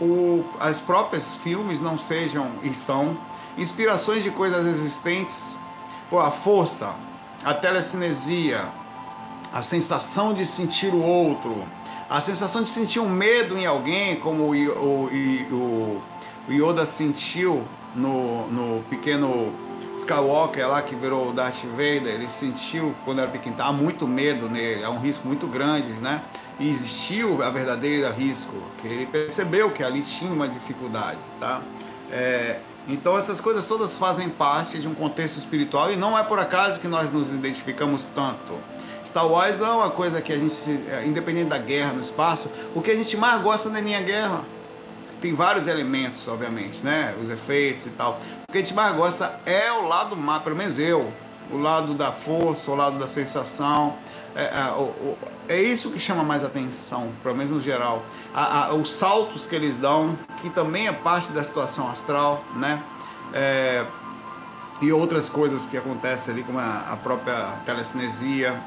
o, 0.00 0.42
as 0.58 0.80
próprias 0.80 1.36
filmes 1.36 1.82
não 1.82 1.98
sejam 1.98 2.50
e 2.62 2.72
são 2.74 3.18
inspirações 3.58 4.22
de 4.22 4.30
coisas 4.30 4.66
existentes, 4.66 5.58
por 6.10 6.20
a 6.20 6.30
força, 6.30 6.94
a 7.44 7.54
telecinesia, 7.54 8.64
a 9.52 9.62
sensação 9.62 10.34
de 10.34 10.44
sentir 10.44 10.92
o 10.92 11.02
outro, 11.02 11.64
a 12.08 12.20
sensação 12.20 12.62
de 12.62 12.68
sentir 12.68 13.00
um 13.00 13.08
medo 13.08 13.58
em 13.58 13.66
alguém, 13.66 14.16
como 14.16 14.54
o, 14.54 14.54
o, 14.54 16.02
o 16.48 16.52
Yoda 16.52 16.86
sentiu 16.86 17.64
no, 17.94 18.46
no 18.48 18.82
pequeno 18.84 19.52
Skywalker 19.98 20.68
lá 20.68 20.82
que 20.82 20.94
virou 20.94 21.30
o 21.30 21.32
Darth 21.32 21.64
Vader, 21.64 22.14
ele 22.14 22.28
sentiu 22.28 22.94
quando 23.04 23.20
era 23.20 23.30
pequeno, 23.30 23.56
há 23.58 23.72
muito 23.72 24.06
medo 24.06 24.48
nele, 24.48 24.82
é 24.82 24.88
um 24.88 25.00
risco 25.00 25.26
muito 25.26 25.46
grande, 25.46 25.88
né? 25.88 26.22
E 26.58 26.68
existiu 26.68 27.42
a 27.42 27.50
verdadeira 27.50 28.10
risco, 28.10 28.56
que 28.78 28.86
ele 28.86 29.06
percebeu 29.06 29.70
que 29.70 29.82
ali 29.82 30.02
tinha 30.02 30.32
uma 30.32 30.48
dificuldade, 30.48 31.18
tá? 31.40 31.60
É, 32.10 32.60
então 32.88 33.18
essas 33.18 33.40
coisas 33.40 33.66
todas 33.66 33.96
fazem 33.96 34.28
parte 34.28 34.78
de 34.78 34.86
um 34.86 34.94
contexto 34.94 35.38
espiritual 35.38 35.92
e 35.92 35.96
não 35.96 36.16
é 36.16 36.22
por 36.22 36.38
acaso 36.38 36.80
que 36.80 36.88
nós 36.88 37.12
nos 37.12 37.30
identificamos 37.30 38.06
tanto. 38.14 38.54
Star 39.06 39.26
Wars 39.26 39.58
não 39.58 39.66
é 39.66 39.72
uma 39.84 39.90
coisa 39.90 40.20
que 40.20 40.32
a 40.32 40.36
gente, 40.36 40.54
independente 41.06 41.48
da 41.48 41.58
guerra 41.58 41.92
no 41.94 42.00
espaço, 42.00 42.50
o 42.74 42.82
que 42.82 42.90
a 42.90 42.96
gente 42.96 43.16
mais 43.16 43.40
gosta 43.42 43.68
não 43.68 43.78
é 43.78 43.80
nem 43.80 43.96
a 43.96 44.00
guerra 44.00 44.44
tem 45.20 45.34
vários 45.34 45.66
elementos, 45.66 46.28
obviamente, 46.28 46.84
né? 46.84 47.14
Os 47.20 47.30
efeitos 47.30 47.86
e 47.86 47.90
tal. 47.90 48.20
O 48.48 48.52
que 48.52 48.58
a 48.58 48.60
gente 48.60 48.74
mais 48.74 48.94
gosta 48.94 49.40
é 49.44 49.72
o 49.72 49.88
lado 49.88 50.16
má, 50.16 50.40
pelo 50.40 50.56
menos 50.56 50.78
eu, 50.78 51.12
o 51.50 51.56
lado 51.56 51.94
da 51.94 52.12
força, 52.12 52.70
o 52.70 52.74
lado 52.74 52.98
da 52.98 53.08
sensação. 53.08 53.96
É, 54.34 54.44
é, 54.44 55.16
é 55.48 55.60
isso 55.60 55.90
que 55.90 55.98
chama 55.98 56.22
mais 56.22 56.44
atenção, 56.44 57.10
pelo 57.22 57.34
menos 57.34 57.52
no 57.52 57.60
geral. 57.60 58.02
A, 58.34 58.66
a, 58.66 58.74
os 58.74 58.90
saltos 58.90 59.46
que 59.46 59.54
eles 59.54 59.76
dão, 59.76 60.18
que 60.40 60.50
também 60.50 60.88
é 60.88 60.92
parte 60.92 61.32
da 61.32 61.42
situação 61.42 61.88
astral, 61.88 62.44
né? 62.54 62.82
É, 63.32 63.84
e 64.80 64.92
outras 64.92 65.28
coisas 65.28 65.66
que 65.66 65.76
acontecem 65.76 66.34
ali, 66.34 66.42
como 66.42 66.58
a, 66.58 66.92
a 66.92 66.96
própria 66.96 67.58
telecinesia, 67.64 68.60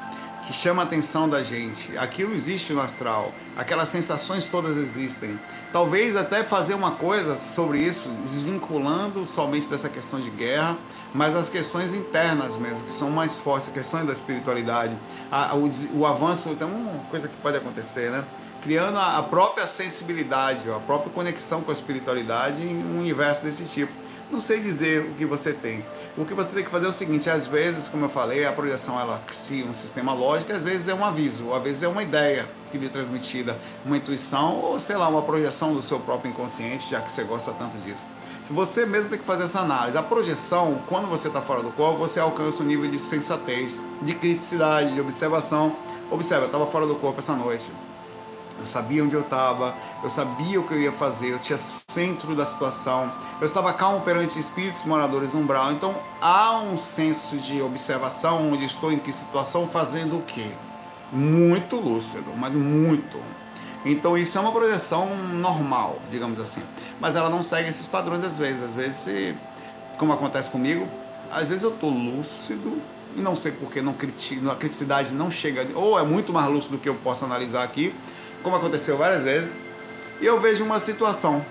que 0.46 0.54
chama 0.54 0.82
a 0.82 0.86
atenção 0.86 1.30
da 1.30 1.44
gente. 1.44 1.96
Aquilo 1.98 2.34
existe 2.34 2.74
no 2.74 2.82
astral, 2.82 3.32
aquelas 3.56 3.90
sensações 3.90 4.46
todas 4.46 4.78
existem. 4.78 5.40
Talvez 5.72 6.16
até 6.16 6.44
fazer 6.44 6.74
uma 6.74 6.92
coisa 6.92 7.38
sobre 7.38 7.78
isso, 7.80 8.10
desvinculando 8.24 9.26
somente 9.26 9.68
dessa 9.68 9.88
questão 9.88 10.20
de 10.20 10.32
guerra, 10.32 10.76
mas 11.14 11.36
as 11.36 11.50
questões 11.50 11.92
internas 11.92 12.58
mesmo, 12.58 12.84
que 12.84 12.94
são 12.94 13.10
mais 13.10 13.38
fortes, 13.38 13.70
a 13.70 13.72
questão 13.72 14.06
da 14.06 14.14
espiritualidade, 14.14 14.96
a, 15.32 15.56
o, 15.56 15.70
o, 15.96 16.06
avanço, 16.06 16.54
tem 16.56 16.68
uma 16.68 17.04
coisa 17.10 17.28
que 17.28 17.36
pode 17.38 17.58
acontecer, 17.58 18.12
né? 18.12 18.24
Criando 18.62 18.98
a, 18.98 19.18
a 19.18 19.24
própria 19.24 19.66
sensibilidade, 19.66 20.70
a 20.70 20.80
própria 20.80 21.12
conexão 21.12 21.62
com 21.62 21.72
a 21.72 21.74
espiritualidade 21.74 22.62
em 22.62 22.76
um 22.76 23.00
universo 23.00 23.44
desse 23.44 23.64
tipo. 23.66 23.92
Não 24.32 24.42
sei 24.42 24.60
dizer 24.60 25.02
o 25.02 25.16
que 25.16 25.26
você 25.26 25.52
tem. 25.54 25.84
O 26.16 26.24
que 26.24 26.36
você 26.36 26.54
tem 26.54 26.64
que 26.64 26.70
fazer 26.70 26.86
é 26.86 26.90
o 26.90 26.92
seguinte: 26.92 27.28
às 27.30 27.48
vezes, 27.48 27.88
como 27.88 28.06
eu 28.06 28.10
falei, 28.10 28.46
a 28.46 28.52
projeção 28.52 29.00
ela 29.00 29.20
cria 29.26 29.66
um 29.66 29.74
sistema 29.74 30.14
lógico, 30.14 30.54
às 30.54 30.62
vezes 30.62 30.88
é 30.88 30.94
um 30.94 31.04
aviso, 31.04 31.52
às 31.52 31.64
vezes 31.64 31.82
é 31.82 31.88
uma 31.88 32.04
ideia 32.04 32.48
que 32.72 32.78
lhe 32.78 32.86
é 32.86 32.90
transmitida, 32.90 33.58
uma 33.84 33.98
intuição 33.98 34.58
ou 34.58 34.80
sei 34.80 34.98
lá, 34.98 35.08
uma 35.08 35.24
projeção 35.24 35.74
do 35.74 35.82
seu 35.82 36.00
próprio 36.00 36.30
inconsciente, 36.30 36.92
já 36.92 37.02
que 37.02 37.12
você 37.12 37.24
gosta 37.24 37.52
tanto 37.54 37.76
disso. 37.80 38.06
Você 38.50 38.84
mesmo 38.84 39.10
tem 39.10 39.20
que 39.20 39.26
fazer 39.26 39.44
essa 39.44 39.60
análise. 39.60 39.96
A 39.96 40.02
projeção, 40.02 40.82
quando 40.88 41.08
você 41.08 41.28
está 41.28 41.40
fora 41.40 41.62
do 41.62 41.70
corpo, 41.70 42.00
você 42.00 42.20
alcança 42.20 42.64
um 42.64 42.66
nível 42.66 42.90
de 42.90 42.98
sensatez, 42.98 43.80
de 44.02 44.16
criticidade, 44.16 44.94
de 44.94 45.00
observação. 45.00 45.76
Observa, 46.10 46.44
eu 46.44 46.48
estava 46.48 46.66
fora 46.66 46.88
do 46.88 46.96
corpo 46.96 47.20
essa 47.20 47.36
noite. 47.36 47.70
Eu 48.60 48.66
sabia 48.66 49.04
onde 49.04 49.16
eu 49.16 49.22
estava, 49.22 49.76
eu 50.04 50.10
sabia 50.10 50.60
o 50.60 50.64
que 50.64 50.74
eu 50.74 50.82
ia 50.82 50.92
fazer, 50.92 51.30
eu 51.30 51.40
tinha 51.40 51.58
centro 51.58 52.36
da 52.36 52.46
situação, 52.46 53.10
eu 53.40 53.46
estava 53.46 53.72
calmo 53.72 54.02
perante 54.02 54.38
espíritos 54.38 54.84
moradores 54.84 55.32
no 55.32 55.40
umbral. 55.40 55.72
Então 55.72 55.96
há 56.20 56.60
um 56.60 56.78
senso 56.78 57.38
de 57.38 57.62
observação 57.62 58.52
onde 58.52 58.66
estou 58.66 58.92
em 58.92 59.00
que 59.00 59.14
situação, 59.14 59.66
fazendo 59.66 60.18
o 60.18 60.22
quê? 60.24 60.48
Muito 61.14 61.78
lúcido, 61.78 62.34
mas 62.36 62.54
muito. 62.54 63.18
Então 63.86 64.18
isso 64.18 64.38
é 64.38 64.42
uma 64.42 64.52
projeção 64.52 65.16
normal, 65.16 66.00
digamos 66.12 66.40
assim. 66.40 66.62
Mas 67.00 67.16
ela 67.16 67.30
não 67.30 67.42
segue 67.42 67.70
esses 67.70 67.88
padrões 67.88 68.26
às 68.26 68.38
vezes. 68.38 68.64
Às 68.64 68.76
vezes, 68.76 68.96
se, 68.98 69.36
como 69.98 70.12
acontece 70.12 70.50
comigo, 70.50 70.88
às 71.32 71.50
vezes 71.50 71.64
eu 71.64 71.72
estou 71.72 71.90
lúcido 71.90 72.82
e 73.16 73.22
não 73.22 73.36
sei 73.36 73.52
porque 73.52 73.82
não 73.82 73.94
critico, 73.94 74.50
a 74.50 74.56
criticidade 74.56 75.14
não 75.14 75.32
chega, 75.32 75.68
ou 75.76 75.98
é 76.00 76.04
muito 76.04 76.32
mais 76.32 76.50
lúcido 76.52 76.78
do 76.78 76.82
que 76.82 76.88
eu 76.88 76.96
posso 76.96 77.26
analisar 77.26 77.64
aqui, 77.64 77.94
como 78.44 78.56
aconteceu 78.56 78.98
várias 78.98 79.24
vezes, 79.24 79.52
e 80.22 80.26
eu 80.26 80.40
vejo 80.40 80.64
uma 80.64 80.80
situação, 80.80 81.44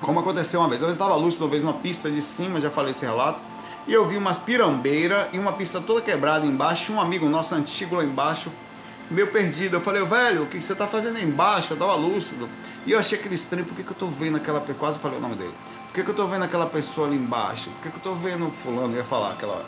como 0.00 0.20
aconteceu 0.20 0.60
uma 0.60 0.68
vez. 0.68 0.80
Eu 0.80 0.90
estava 0.90 1.16
lúcido, 1.16 1.44
uma 1.44 1.50
vez, 1.50 1.64
uma 1.64 1.74
pista 1.74 2.10
de 2.10 2.22
cima, 2.22 2.60
já 2.60 2.70
falei 2.70 2.92
esse 2.92 3.04
relato, 3.04 3.40
e 3.86 3.92
eu 3.92 4.06
vi 4.06 4.16
uma 4.16 4.34
pirambeira 4.34 5.28
e 5.32 5.38
uma 5.38 5.52
pista 5.52 5.80
toda 5.80 6.00
quebrada 6.00 6.46
embaixo, 6.46 6.92
um 6.92 7.00
amigo 7.00 7.28
nosso 7.28 7.54
antigo 7.54 7.96
lá 7.96 8.04
embaixo 8.04 8.50
meio 9.10 9.28
perdido. 9.28 9.76
Eu 9.76 9.80
falei, 9.80 10.04
velho, 10.04 10.44
o 10.44 10.46
que 10.46 10.60
você 10.60 10.74
tá 10.74 10.86
fazendo 10.86 11.16
aí 11.16 11.24
embaixo? 11.24 11.72
Eu 11.72 11.76
tava 11.76 11.94
lúcido. 11.94 12.48
E 12.86 12.92
eu 12.92 12.98
achei 12.98 13.18
aquele 13.18 13.34
estranho, 13.34 13.64
por 13.64 13.74
que, 13.74 13.82
que 13.82 13.90
eu 13.90 13.96
tô 13.96 14.06
vendo 14.06 14.36
aquela 14.36 14.60
pessoa? 14.60 14.78
Quase 14.78 14.98
falei 14.98 15.18
o 15.18 15.20
nome 15.20 15.36
dele. 15.36 15.54
Por 15.86 15.94
que, 15.94 16.02
que 16.02 16.10
eu 16.10 16.14
tô 16.14 16.26
vendo 16.26 16.44
aquela 16.44 16.66
pessoa 16.66 17.06
ali 17.06 17.16
embaixo? 17.16 17.70
Por 17.70 17.82
que, 17.82 17.90
que 17.90 17.96
eu 17.96 18.12
tô 18.12 18.14
vendo 18.18 18.50
fulano? 18.50 18.94
Eu 18.94 18.98
ia 18.98 19.04
falar 19.04 19.32
aquela 19.32 19.54
hora. 19.54 19.66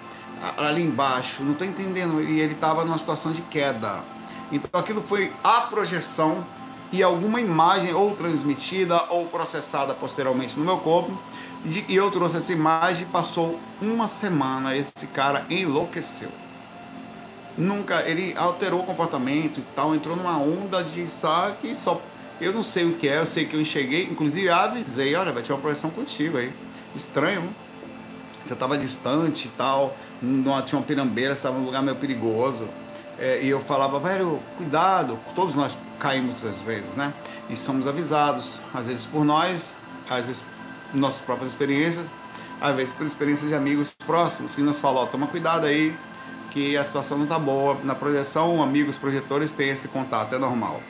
Ali 0.58 0.82
embaixo, 0.82 1.42
não 1.42 1.54
tô 1.54 1.64
entendendo. 1.64 2.20
E 2.20 2.40
ele 2.40 2.54
tava 2.54 2.84
numa 2.84 2.98
situação 2.98 3.32
de 3.32 3.42
queda. 3.42 4.00
Então 4.50 4.80
aquilo 4.80 5.02
foi 5.02 5.32
a 5.42 5.62
projeção 5.62 6.44
e 6.92 7.02
alguma 7.02 7.40
imagem 7.40 7.92
ou 7.92 8.14
transmitida 8.14 9.02
ou 9.10 9.26
processada 9.26 9.94
posteriormente 9.94 10.58
no 10.58 10.64
meu 10.64 10.78
corpo. 10.78 11.18
E 11.64 11.96
eu 11.96 12.10
trouxe 12.10 12.36
essa 12.36 12.52
imagem, 12.52 13.06
passou 13.06 13.58
uma 13.82 14.06
semana, 14.06 14.76
esse 14.76 15.06
cara 15.12 15.44
enlouqueceu 15.50 16.30
nunca 17.56 18.02
ele 18.02 18.34
alterou 18.36 18.80
o 18.80 18.84
comportamento 18.84 19.60
e 19.60 19.64
tal, 19.74 19.94
entrou 19.94 20.16
numa 20.16 20.38
onda 20.38 20.82
de 20.82 21.08
saque 21.08 21.74
só 21.74 22.00
eu 22.40 22.52
não 22.52 22.62
sei 22.62 22.84
o 22.84 22.94
que 22.94 23.08
é, 23.08 23.18
eu 23.18 23.26
sei 23.26 23.46
que 23.46 23.56
eu 23.56 23.60
enxerguei, 23.60 24.04
inclusive 24.04 24.48
avisei, 24.50 25.14
olha, 25.14 25.32
vai 25.32 25.42
ter 25.42 25.52
uma 25.52 25.58
projeção 25.58 25.88
contigo 25.88 26.36
aí. 26.36 26.52
Estranho, 26.94 27.48
você 28.44 28.52
estava 28.52 28.76
distante 28.76 29.48
e 29.48 29.50
tal, 29.52 29.96
não 30.20 30.60
tinha 30.62 30.78
uma 30.78 30.84
pirambeira, 30.84 31.32
estava 31.32 31.58
num 31.58 31.64
lugar 31.64 31.82
meio 31.82 31.96
perigoso. 31.96 32.68
É, 33.18 33.40
e 33.42 33.48
eu 33.48 33.60
falava, 33.60 33.98
velho, 33.98 34.40
cuidado, 34.58 35.18
todos 35.34 35.54
nós 35.54 35.76
caímos 35.98 36.44
às 36.44 36.60
vezes, 36.60 36.94
né? 36.94 37.14
E 37.48 37.56
somos 37.56 37.86
avisados, 37.86 38.60
às 38.74 38.84
vezes 38.84 39.06
por 39.06 39.24
nós, 39.24 39.72
às 40.08 40.26
vezes 40.26 40.44
nossas 40.92 41.22
próprias 41.22 41.52
experiências, 41.52 42.10
às 42.60 42.76
vezes 42.76 42.92
por 42.92 43.06
experiências 43.06 43.48
de 43.48 43.54
amigos 43.54 43.94
próximos 44.06 44.54
que 44.54 44.60
nos 44.60 44.78
falam, 44.78 45.04
ó, 45.04 45.06
toma 45.06 45.26
cuidado 45.26 45.64
aí, 45.64 45.96
que 46.56 46.74
a 46.74 46.82
situação 46.82 47.18
não 47.18 47.24
está 47.24 47.38
boa. 47.38 47.76
Na 47.84 47.94
projeção, 47.94 48.62
amigos 48.62 48.96
projetores 48.96 49.52
têm 49.52 49.68
esse 49.68 49.88
contato, 49.88 50.34
é 50.34 50.38
normal. 50.38 50.80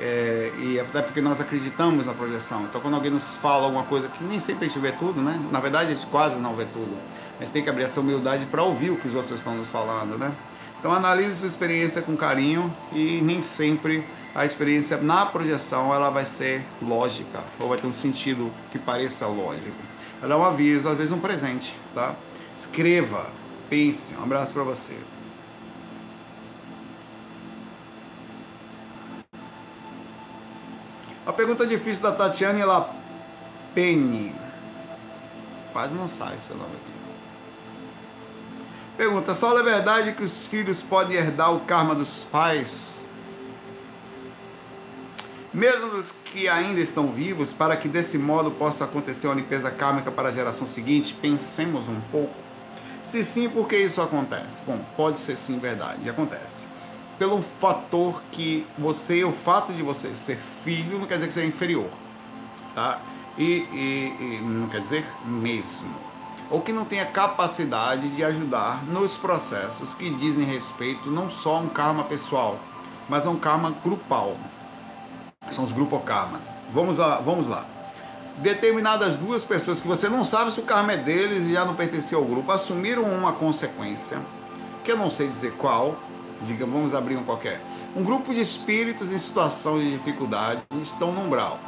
É, 0.00 0.50
e 0.58 0.80
até 0.80 1.00
porque 1.00 1.20
nós 1.20 1.40
acreditamos 1.40 2.06
na 2.06 2.12
projeção. 2.12 2.64
Então, 2.64 2.80
quando 2.80 2.94
alguém 2.94 3.12
nos 3.12 3.36
fala 3.36 3.66
alguma 3.66 3.84
coisa 3.84 4.08
que 4.08 4.24
nem 4.24 4.40
sempre 4.40 4.64
a 4.64 4.68
gente 4.68 4.80
vê 4.80 4.90
tudo, 4.90 5.20
né? 5.20 5.40
Na 5.52 5.60
verdade, 5.60 5.92
a 5.92 5.94
gente 5.94 6.04
quase 6.08 6.40
não 6.40 6.56
vê 6.56 6.64
tudo. 6.64 6.90
A 7.38 7.44
gente 7.44 7.52
tem 7.52 7.62
que 7.62 7.70
abrir 7.70 7.84
essa 7.84 8.00
humildade 8.00 8.46
para 8.46 8.64
ouvir 8.64 8.90
o 8.90 8.96
que 8.96 9.06
os 9.06 9.14
outros 9.14 9.32
estão 9.32 9.54
nos 9.54 9.68
falando, 9.68 10.18
né? 10.18 10.32
Então, 10.80 10.92
analise 10.92 11.36
sua 11.36 11.46
experiência 11.46 12.02
com 12.02 12.16
carinho 12.16 12.74
e 12.92 13.20
nem 13.22 13.40
sempre 13.42 14.04
a 14.34 14.44
experiência 14.44 14.96
na 14.96 15.24
projeção 15.24 15.94
ela 15.94 16.10
vai 16.10 16.26
ser 16.26 16.66
lógica 16.82 17.44
ou 17.60 17.68
vai 17.68 17.78
ter 17.78 17.86
um 17.86 17.94
sentido 17.94 18.50
que 18.72 18.78
pareça 18.78 19.24
lógico. 19.28 19.70
Ela 20.20 20.34
é 20.34 20.36
um 20.36 20.44
aviso, 20.44 20.88
às 20.88 20.96
vezes 20.96 21.12
um 21.12 21.20
presente, 21.20 21.78
tá? 21.94 22.16
Escreva, 22.58 23.30
pense. 23.70 24.14
Um 24.16 24.24
abraço 24.24 24.52
para 24.52 24.64
você. 24.64 24.96
A 31.24 31.32
pergunta 31.32 31.64
difícil 31.64 32.02
da 32.02 32.12
Tatiane 32.12 32.64
Lapene. 32.64 34.34
Quase 35.72 35.94
não 35.94 36.08
sai 36.08 36.36
seu 36.40 36.56
nome 36.56 36.74
aqui. 36.74 36.92
Pergunta: 38.96 39.32
só 39.32 39.56
é 39.56 39.62
verdade 39.62 40.12
que 40.12 40.24
os 40.24 40.48
filhos 40.48 40.82
podem 40.82 41.16
herdar 41.16 41.54
o 41.54 41.60
karma 41.60 41.94
dos 41.94 42.24
pais? 42.24 43.06
Mesmo 45.54 45.90
dos 45.90 46.10
que 46.10 46.48
ainda 46.48 46.80
estão 46.80 47.12
vivos, 47.12 47.52
para 47.52 47.76
que 47.76 47.86
desse 47.86 48.18
modo 48.18 48.50
possa 48.50 48.84
acontecer 48.84 49.28
uma 49.28 49.36
limpeza 49.36 49.70
kármica 49.70 50.10
para 50.10 50.30
a 50.30 50.32
geração 50.32 50.66
seguinte? 50.66 51.14
Pensemos 51.14 51.88
um 51.88 52.00
pouco. 52.10 52.34
Se 53.04 53.22
sim, 53.22 53.48
por 53.48 53.68
que 53.68 53.76
isso 53.76 54.00
acontece? 54.00 54.62
Bom, 54.66 54.82
pode 54.96 55.20
ser 55.20 55.36
sim 55.36 55.58
verdade, 55.58 56.08
acontece 56.08 56.71
pelo 57.22 57.40
fator 57.40 58.20
que 58.32 58.66
você, 58.76 59.22
o 59.22 59.30
fato 59.30 59.72
de 59.72 59.80
você 59.80 60.16
ser 60.16 60.36
filho, 60.64 60.98
não 60.98 61.06
quer 61.06 61.14
dizer 61.14 61.28
que 61.28 61.34
você 61.34 61.42
é 61.42 61.46
inferior, 61.46 61.86
tá? 62.74 62.98
E, 63.38 63.44
e, 63.44 64.16
e 64.18 64.40
não 64.42 64.66
quer 64.66 64.80
dizer 64.80 65.06
mesmo. 65.24 65.94
Ou 66.50 66.60
que 66.60 66.72
não 66.72 66.84
tenha 66.84 67.06
capacidade 67.06 68.08
de 68.08 68.24
ajudar 68.24 68.82
nos 68.86 69.16
processos 69.16 69.94
que 69.94 70.10
dizem 70.10 70.44
respeito 70.44 71.12
não 71.12 71.30
só 71.30 71.58
a 71.58 71.60
um 71.60 71.68
karma 71.68 72.02
pessoal, 72.02 72.58
mas 73.08 73.24
a 73.24 73.30
um 73.30 73.38
karma 73.38 73.72
grupal. 73.84 74.36
São 75.52 75.62
os 75.62 75.70
grupokarmas. 75.70 76.40
Vamos 76.74 76.98
lá, 76.98 77.20
vamos 77.24 77.46
lá. 77.46 77.64
Determinadas 78.38 79.14
duas 79.14 79.44
pessoas 79.44 79.80
que 79.80 79.86
você 79.86 80.08
não 80.08 80.24
sabe 80.24 80.50
se 80.50 80.58
o 80.58 80.64
karma 80.64 80.94
é 80.94 80.96
deles 80.96 81.44
e 81.44 81.52
já 81.52 81.64
não 81.64 81.76
pertenceu 81.76 82.18
ao 82.18 82.24
grupo, 82.24 82.50
assumiram 82.50 83.04
uma 83.04 83.32
consequência, 83.32 84.20
que 84.82 84.90
eu 84.90 84.96
não 84.96 85.08
sei 85.08 85.28
dizer 85.28 85.52
qual, 85.52 85.96
digamos, 86.42 86.74
vamos 86.74 86.94
abrir 86.94 87.16
um 87.16 87.24
qualquer. 87.24 87.60
Um 87.94 88.02
grupo 88.02 88.32
de 88.32 88.40
espíritos 88.40 89.12
em 89.12 89.18
situação 89.18 89.78
de 89.78 89.92
dificuldade 89.92 90.62
estão 90.82 91.12
no 91.12 91.22
umbral. 91.22 91.58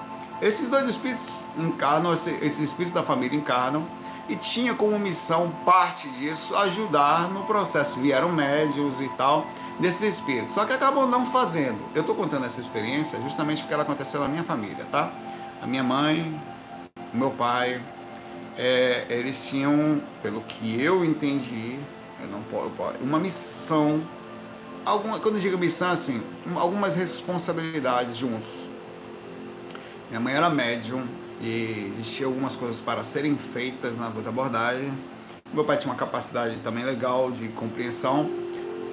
Esses 0.40 0.68
dois 0.68 0.88
espíritos 0.88 1.44
encarnam, 1.56 2.12
esses 2.12 2.58
espíritos 2.58 2.92
da 2.92 3.02
família 3.02 3.36
encarnam 3.36 3.86
e 4.28 4.36
tinha 4.36 4.74
como 4.74 4.98
missão, 4.98 5.50
parte 5.64 6.08
disso, 6.10 6.56
ajudar 6.56 7.30
no 7.30 7.44
processo. 7.44 8.00
Vieram 8.00 8.32
médios 8.32 9.00
e 9.00 9.08
tal 9.10 9.46
desses 9.78 10.18
espíritos. 10.18 10.50
Só 10.52 10.64
que 10.64 10.72
acabam 10.72 11.08
não 11.08 11.26
fazendo. 11.26 11.78
Eu 11.94 12.00
estou 12.00 12.14
contando 12.14 12.46
essa 12.46 12.60
experiência 12.60 13.20
justamente 13.20 13.62
porque 13.62 13.74
ela 13.74 13.82
aconteceu 13.82 14.20
na 14.20 14.28
minha 14.28 14.44
família, 14.44 14.86
tá? 14.90 15.12
A 15.60 15.66
minha 15.66 15.82
mãe, 15.82 16.40
o 17.12 17.16
meu 17.16 17.30
pai, 17.30 17.80
é, 18.56 19.06
eles 19.08 19.46
tinham, 19.46 20.00
pelo 20.22 20.40
que 20.42 20.80
eu 20.80 21.04
entendi, 21.04 21.78
eu 22.20 22.28
não 22.28 22.42
posso, 22.42 22.70
uma 23.00 23.18
missão 23.18 24.02
alguma, 24.84 25.18
quando 25.18 25.36
eu 25.36 25.40
digo 25.40 25.58
missão, 25.58 25.90
assim, 25.90 26.22
algumas 26.54 26.94
responsabilidades 26.94 28.16
juntos. 28.16 28.48
Minha 30.08 30.20
mãe 30.20 30.34
era 30.34 30.50
médium 30.50 31.04
e 31.40 31.90
existiam 31.92 32.30
algumas 32.30 32.54
coisas 32.54 32.80
para 32.80 33.02
serem 33.02 33.36
feitas 33.36 33.96
nas 33.96 34.26
abordagens. 34.26 34.94
Meu 35.52 35.64
pai 35.64 35.76
tinha 35.76 35.92
uma 35.92 35.98
capacidade 35.98 36.56
também 36.58 36.84
legal 36.84 37.30
de 37.30 37.48
compreensão, 37.48 38.28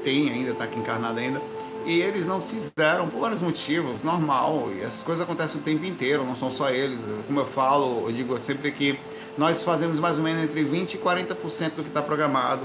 tem 0.04 0.30
ainda, 0.30 0.51
está 0.51 0.63
aqui 0.63 0.80
encarnado 0.80 1.19
ainda. 1.19 1.41
E 1.86 1.99
eles 1.99 2.27
não 2.27 2.39
fizeram 2.39 3.08
por 3.08 3.19
vários 3.19 3.41
motivos, 3.41 4.04
normal. 4.04 4.69
E 4.75 4.82
essas 4.82 5.01
coisas 5.01 5.23
acontecem 5.23 5.60
o 5.60 5.63
tempo 5.63 5.84
inteiro, 5.86 6.23
não 6.23 6.36
são 6.36 6.51
só 6.51 6.69
eles. 6.69 6.99
Como 7.25 7.39
eu 7.39 7.45
falo, 7.45 8.06
eu 8.08 8.12
digo 8.12 8.38
sempre 8.39 8.71
que 8.71 8.99
nós 9.38 9.63
fazemos 9.63 9.99
mais 9.99 10.17
ou 10.17 10.23
menos 10.23 10.43
entre 10.43 10.63
20% 10.63 10.93
e 10.93 10.97
40% 10.97 11.71
do 11.75 11.84
que 11.84 11.89
está 11.89 12.01
programado, 12.01 12.62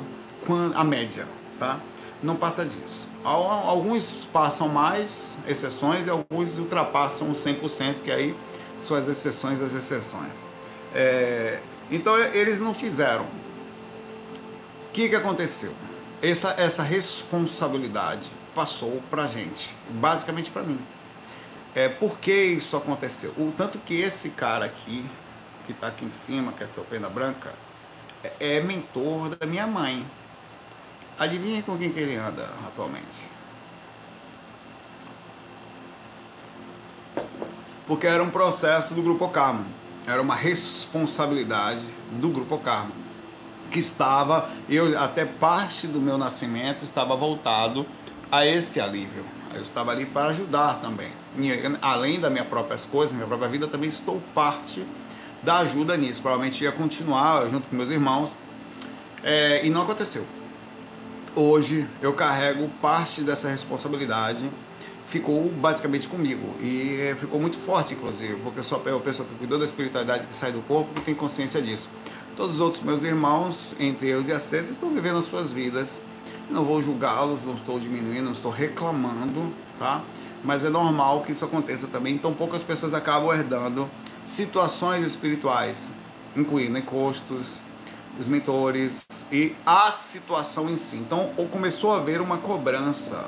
a 0.75 0.85
média, 0.85 1.27
tá? 1.59 1.81
Não 2.23 2.37
passa 2.37 2.65
disso. 2.65 3.09
Alguns 3.23 4.27
passam 4.33 4.69
mais 4.69 5.39
exceções 5.47 6.07
e 6.07 6.11
alguns 6.11 6.59
ultrapassam 6.59 7.31
os 7.31 7.39
100%, 7.45 8.01
que 8.01 8.11
aí 8.11 8.37
são 8.79 8.97
as 8.97 9.09
exceções 9.09 9.59
das 9.59 9.73
exceções. 9.75 10.33
É, 10.95 11.61
então 11.91 12.17
eles 12.19 12.61
não 12.61 12.73
fizeram. 12.73 13.25
O 13.25 14.93
que, 14.93 15.09
que 15.09 15.17
aconteceu? 15.17 15.73
Essa, 16.23 16.55
essa 16.57 16.83
responsabilidade 16.83 18.31
passou 18.55 19.03
para 19.11 19.27
gente, 19.27 19.75
basicamente 19.91 20.51
para 20.51 20.63
mim. 20.63 20.81
É, 21.75 21.91
por 21.91 22.19
que 22.19 22.33
isso 22.33 22.75
aconteceu? 22.75 23.33
O 23.37 23.53
tanto 23.55 23.79
que 23.79 24.01
esse 24.01 24.31
cara 24.31 24.65
aqui, 24.65 25.05
que 25.67 25.73
está 25.73 25.89
aqui 25.89 26.07
em 26.07 26.11
cima, 26.11 26.53
que 26.53 26.65
é 26.65 26.67
seu 26.67 26.83
pena 26.85 27.11
branca, 27.11 27.53
é, 28.25 28.57
é 28.57 28.61
mentor 28.61 29.37
da 29.37 29.47
minha 29.47 29.67
mãe. 29.67 30.07
Adivinha 31.19 31.63
com 31.63 31.79
quem 31.79 31.91
que 31.91 31.99
ele 31.99 32.15
anda 32.15 32.47
atualmente? 32.67 33.25
Porque 37.87 38.07
era 38.07 38.23
um 38.23 38.29
processo 38.29 38.93
do 38.93 39.03
Grupo 39.03 39.27
Karma. 39.29 39.65
Era 40.07 40.21
uma 40.21 40.35
responsabilidade 40.35 41.81
do 42.13 42.29
Grupo 42.29 42.59
Karma. 42.59 42.93
Que 43.71 43.79
estava, 43.79 44.51
eu 44.69 44.99
até 44.99 45.25
parte 45.25 45.87
do 45.87 46.01
meu 46.01 46.19
nascimento 46.19 46.85
estava 46.85 47.17
voltado 47.17 47.87
a 48.31 48.45
esse 48.45 48.79
alívio. 48.79 49.25
Eu 49.55 49.63
estava 49.63 49.93
ali 49.93 50.05
para 50.05 50.29
ajudar 50.29 50.81
também. 50.83 51.11
Além 51.81 52.21
das 52.21 52.31
minhas 52.31 52.47
próprias 52.47 52.85
coisas, 52.85 53.15
minha 53.15 53.27
própria 53.27 53.49
vida, 53.49 53.67
também 53.67 53.89
estou 53.89 54.21
parte 54.35 54.85
da 55.43 55.59
ajuda 55.59 55.97
nisso. 55.97 56.21
Provavelmente 56.21 56.63
ia 56.63 56.73
continuar 56.73 57.49
junto 57.49 57.69
com 57.69 57.77
meus 57.77 57.91
irmãos. 57.91 58.37
É, 59.23 59.65
e 59.65 59.71
não 59.71 59.83
aconteceu 59.83 60.36
hoje 61.37 61.87
eu 62.01 62.15
carrego 62.15 62.69
parte 62.81 63.21
dessa 63.21 63.49
responsabilidade 63.49 64.51
ficou 65.07 65.49
basicamente 65.51 66.09
comigo. 66.09 66.57
E 66.61 67.15
ficou 67.19 67.39
muito 67.39 67.59
forte 67.59 67.95
inclusive 67.95 68.37
porque 68.43 68.59
eu 68.59 68.65
sou 68.65 68.79
a 68.79 69.01
pessoa 69.01 69.29
que 69.29 69.35
cuidou 69.37 69.59
da 69.59 69.67
espiritualidade 69.67 70.27
que 70.27 70.35
sai 70.35 70.51
do 70.51 70.63
corpo 70.63 70.91
e 70.97 71.01
tem 71.03 71.15
consciência 71.15 71.61
disso. 71.61 71.89
Todos 72.37 72.57
os 72.57 72.61
outros 72.61 72.83
meus 72.83 73.03
irmãos 73.03 73.75
entre 73.79 74.09
eu 74.09 74.23
e 74.23 74.33
as 74.33 74.43
seres 74.43 74.71
estão 74.71 74.91
vivendo 74.91 75.19
as 75.19 75.27
suas 75.27 75.53
vidas. 75.53 76.01
Não 76.51 76.65
vou 76.65 76.83
julgá-los 76.83 77.45
não 77.45 77.55
estou 77.55 77.79
diminuindo 77.79 78.25
não 78.25 78.33
estou 78.33 78.51
reclamando 78.51 79.53
tá? 79.79 80.03
Mas 80.43 80.65
é 80.65 80.71
normal 80.71 81.23
que 81.23 81.33
isso 81.33 81.45
aconteça 81.45 81.87
também. 81.87 82.15
Então 82.15 82.33
poucas 82.33 82.63
pessoas 82.63 82.95
acabam 82.95 83.33
herdando 83.33 83.89
situações 84.25 85.07
espirituais 85.07 85.91
incluindo 86.37 86.79
encostos 86.79 87.61
os 88.19 88.29
mentores 88.29 89.07
e 89.31 89.55
a 89.65 89.91
situação 89.91 90.71
em 90.71 90.77
si. 90.77 90.97
Então 90.97 91.31
começou 91.51 91.93
a 91.93 91.99
haver 91.99 92.21
uma 92.21 92.39
cobrança. 92.39 93.27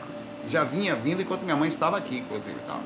Já 0.48 0.64
vinha 0.64 0.94
vindo 0.94 1.20
enquanto 1.20 1.42
minha 1.42 1.56
mãe 1.56 1.68
estava 1.68 1.96
aqui, 1.96 2.18
inclusive, 2.18 2.56
tá? 2.66 2.78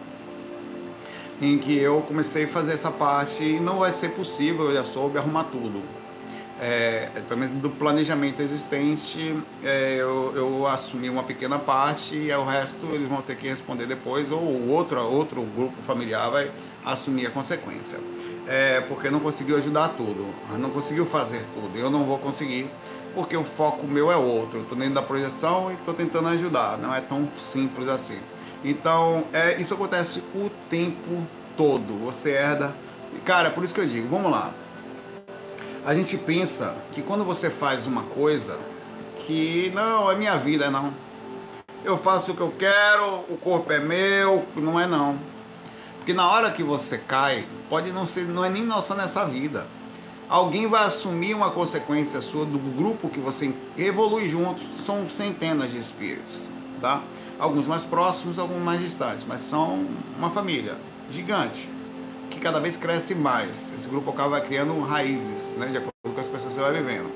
Em 1.41 1.59
que 1.59 1.77
eu 1.77 2.03
comecei 2.03 2.45
a 2.45 2.49
fazer 2.49 2.73
essa 2.73 2.91
parte 2.91 3.43
e 3.43 3.61
não 3.61 3.79
vai 3.79 3.93
ser 3.93 4.11
possível, 4.11 4.67
eu 4.67 4.75
já 4.75 4.85
soube 4.85 5.19
arrumar 5.19 5.45
tudo. 5.45 5.83
É, 6.61 7.09
pelo 7.27 7.41
menos 7.41 7.61
do 7.61 7.71
planejamento 7.71 8.41
existente, 8.41 9.37
é, 9.65 9.97
eu, 9.99 10.33
eu, 10.37 10.67
assumi 10.69 11.09
uma 11.09 11.25
pequena 11.25 11.59
parte 11.59 12.15
e 12.15 12.33
o 12.33 12.45
resto 12.45 12.87
eles 12.93 13.09
vão 13.09 13.21
ter 13.21 13.37
que 13.37 13.49
responder 13.49 13.87
depois, 13.87 14.31
ou 14.31 14.69
outro, 14.69 15.01
outro 15.01 15.43
grupo 15.43 15.83
familiar 15.83 16.31
vai 16.31 16.53
assumir 16.85 17.27
a 17.27 17.31
consequência 17.31 17.99
é, 18.47 18.81
porque 18.83 19.11
não 19.11 19.21
conseguiu 19.21 19.57
ajudar 19.57 19.91
tudo, 19.91 20.27
não 20.59 20.71
conseguiu 20.71 21.07
fazer 21.07 21.45
tudo. 21.55 21.79
Eu 21.79 21.91
não 21.91 22.05
vou 22.05 22.19
conseguir 22.19 22.69
porque 23.15 23.37
o 23.37 23.45
foco 23.45 23.87
meu 23.87 24.11
é 24.11 24.17
outro. 24.17 24.63
Estou 24.63 24.77
dentro 24.77 24.95
da 24.95 25.03
projeção 25.03 25.71
e 25.71 25.75
estou 25.75 25.95
tentando 25.95 26.29
ajudar. 26.29 26.79
Não 26.79 26.95
é 26.95 27.01
tão 27.01 27.29
simples 27.39 27.89
assim. 27.89 28.19
Então, 28.65 29.25
é, 29.33 29.61
isso 29.61 29.75
acontece 29.75 30.23
o 30.35 30.51
tempo 30.71 31.27
todo. 31.57 31.99
Você 32.05 32.31
herda. 32.31 32.75
Cara, 33.25 33.51
por 33.51 33.63
isso 33.63 33.75
que 33.75 33.81
eu 33.81 33.87
digo, 33.87 34.09
vamos 34.09 34.31
lá. 34.31 34.53
A 35.85 35.95
gente 35.95 36.17
pensa 36.17 36.77
que 36.93 37.03
quando 37.03 37.25
você 37.25 37.51
faz 37.51 37.87
uma 37.87 38.03
coisa 38.03 38.59
que 39.27 39.71
não, 39.75 40.11
é 40.11 40.15
minha 40.15 40.37
vida, 40.37 40.71
não. 40.71 40.95
Eu 41.85 41.99
faço 41.99 42.33
o 42.33 42.37
que 42.37 42.41
eu 42.41 42.55
quero, 42.57 43.25
o 43.29 43.37
corpo 43.37 43.73
é 43.73 43.81
meu, 43.81 44.47
não 44.57 44.79
é 44.79 44.87
não. 44.87 45.19
Porque 46.03 46.13
na 46.13 46.29
hora 46.29 46.51
que 46.51 46.65
você 46.65 46.99
cai, 46.99 47.47
pode 47.71 47.93
não 47.93 48.07
ser, 48.07 48.25
não 48.27 48.45
é 48.45 48.51
nem 48.51 48.65
nossa 48.65 48.93
nessa 48.97 49.25
vida. 49.25 49.69
Alguém 50.29 50.67
vai 50.67 50.83
assumir 50.83 51.33
uma 51.33 51.53
consequência 51.53 52.21
sua 52.21 52.45
do 52.45 52.59
grupo 52.59 53.09
que 53.09 53.21
você 53.21 53.55
evolui 53.79 54.29
juntos. 54.29 54.65
São 54.85 55.09
centenas 55.09 55.71
de 55.71 55.79
espíritos, 55.79 56.49
tá? 56.81 57.01
Alguns 57.39 57.69
mais 57.69 57.85
próximos, 57.85 58.37
alguns 58.37 58.61
mais 58.61 58.81
distantes, 58.81 59.25
mas 59.25 59.43
são 59.43 59.87
uma 60.19 60.29
família 60.29 60.77
gigante 61.09 61.69
que 62.29 62.41
cada 62.41 62.59
vez 62.59 62.77
cresce 62.77 63.15
mais. 63.15 63.73
Esse 63.73 63.89
grupo 63.89 64.11
acaba 64.11 64.41
criando 64.41 64.81
raízes, 64.81 65.55
né, 65.55 65.67
de 65.67 65.77
acordo 65.77 65.93
com 66.03 66.21
as 66.21 66.27
pessoas 66.27 66.53
que 66.53 66.61
você 66.61 66.61
vai 66.61 66.73
vivendo. 66.73 67.13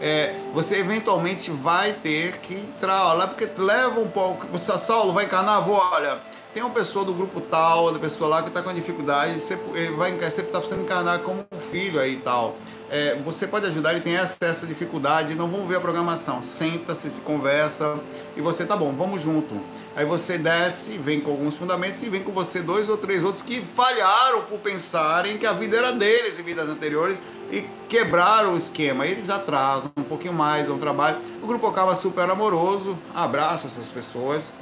É, 0.00 0.40
você 0.54 0.78
eventualmente 0.78 1.50
vai 1.50 1.92
ter 1.92 2.38
que 2.38 2.54
entrar 2.54 3.12
lá, 3.12 3.26
porque 3.26 3.46
leva 3.60 4.00
um 4.00 4.08
pouco. 4.08 4.46
Você, 4.46 4.78
Saulo, 4.78 5.12
vai 5.12 5.26
encarnar? 5.26 5.60
Vou, 5.62 5.76
olha 5.76 6.31
tem 6.52 6.62
uma 6.62 6.72
pessoa 6.72 7.04
do 7.04 7.14
grupo 7.14 7.40
tal, 7.40 7.92
da 7.92 7.98
pessoa 7.98 8.28
lá 8.28 8.42
que 8.42 8.48
está 8.48 8.62
com 8.62 8.72
dificuldade, 8.74 9.36
ele 9.74 9.96
vai 9.96 10.10
sempre 10.30 10.46
está 10.46 10.58
precisando 10.58 10.82
encarnar 10.82 11.20
como 11.20 11.44
um 11.50 11.58
filho 11.58 11.98
aí 11.98 12.14
e 12.14 12.18
tal. 12.18 12.56
É, 12.90 13.16
você 13.24 13.46
pode 13.46 13.64
ajudar, 13.66 13.92
ele 13.92 14.02
tem 14.02 14.18
acesso 14.18 14.66
à 14.66 14.68
dificuldade, 14.68 15.34
não 15.34 15.50
vamos 15.50 15.66
ver 15.66 15.76
a 15.76 15.80
programação. 15.80 16.42
Senta-se, 16.42 17.08
se 17.08 17.20
conversa 17.22 17.98
e 18.36 18.42
você 18.42 18.66
tá 18.66 18.76
bom, 18.76 18.92
vamos 18.92 19.22
junto. 19.22 19.58
Aí 19.96 20.04
você 20.04 20.36
desce, 20.36 20.98
vem 20.98 21.18
com 21.18 21.30
alguns 21.30 21.56
fundamentos 21.56 22.02
e 22.02 22.10
vem 22.10 22.22
com 22.22 22.32
você 22.32 22.60
dois 22.60 22.90
ou 22.90 22.98
três 22.98 23.24
outros 23.24 23.42
que 23.42 23.62
falharam 23.62 24.42
por 24.42 24.58
pensarem 24.58 25.38
que 25.38 25.46
a 25.46 25.54
vida 25.54 25.78
era 25.78 25.90
deles 25.90 26.38
em 26.38 26.42
vidas 26.42 26.68
anteriores 26.68 27.16
e 27.50 27.64
quebraram 27.88 28.52
o 28.52 28.58
esquema. 28.58 29.06
Eles 29.06 29.30
atrasam 29.30 29.90
um 29.96 30.02
pouquinho 30.02 30.34
mais, 30.34 30.66
dão 30.66 30.78
trabalho. 30.78 31.16
O 31.42 31.46
grupo 31.46 31.66
acaba 31.66 31.94
super 31.94 32.28
amoroso, 32.28 32.98
abraça 33.14 33.68
essas 33.68 33.90
pessoas 33.90 34.52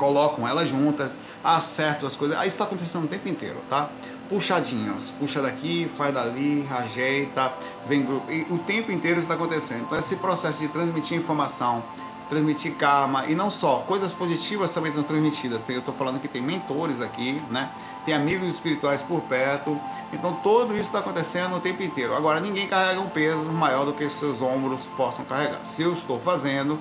colocam 0.00 0.48
elas 0.48 0.70
juntas, 0.70 1.18
acertam 1.44 2.08
as 2.08 2.16
coisas. 2.16 2.38
Aí 2.38 2.48
está 2.48 2.64
acontecendo 2.64 3.04
o 3.04 3.06
tempo 3.06 3.28
inteiro, 3.28 3.58
tá? 3.68 3.90
Puxadinhas, 4.30 5.10
puxa 5.10 5.42
daqui, 5.42 5.90
faz 5.94 6.14
dali, 6.14 6.66
ajeita, 6.70 7.52
vem 7.86 8.06
e 8.30 8.46
o 8.48 8.58
tempo 8.58 8.90
inteiro 8.90 9.20
está 9.20 9.34
acontecendo. 9.34 9.82
Então 9.82 9.98
esse 9.98 10.16
processo 10.16 10.62
de 10.62 10.68
transmitir 10.68 11.18
informação, 11.18 11.82
transmitir 12.30 12.76
karma 12.76 13.26
e 13.26 13.34
não 13.34 13.50
só, 13.50 13.80
coisas 13.80 14.14
positivas 14.14 14.72
também 14.72 14.90
estão 14.90 15.04
transmitidas. 15.04 15.62
Eu 15.68 15.80
estou 15.80 15.92
falando 15.92 16.18
que 16.18 16.28
tem 16.28 16.40
mentores 16.40 17.02
aqui, 17.02 17.42
né? 17.50 17.70
Tem 18.06 18.14
amigos 18.14 18.48
espirituais 18.48 19.02
por 19.02 19.20
perto. 19.22 19.78
Então 20.14 20.32
tudo 20.42 20.72
isso 20.72 20.84
está 20.84 21.00
acontecendo 21.00 21.56
o 21.56 21.60
tempo 21.60 21.82
inteiro. 21.82 22.16
Agora 22.16 22.40
ninguém 22.40 22.66
carrega 22.66 23.00
um 23.00 23.10
peso 23.10 23.44
maior 23.44 23.84
do 23.84 23.92
que 23.92 24.08
seus 24.08 24.40
ombros 24.40 24.86
possam 24.96 25.26
carregar. 25.26 25.60
Se 25.66 25.82
eu 25.82 25.92
estou 25.92 26.18
fazendo, 26.18 26.78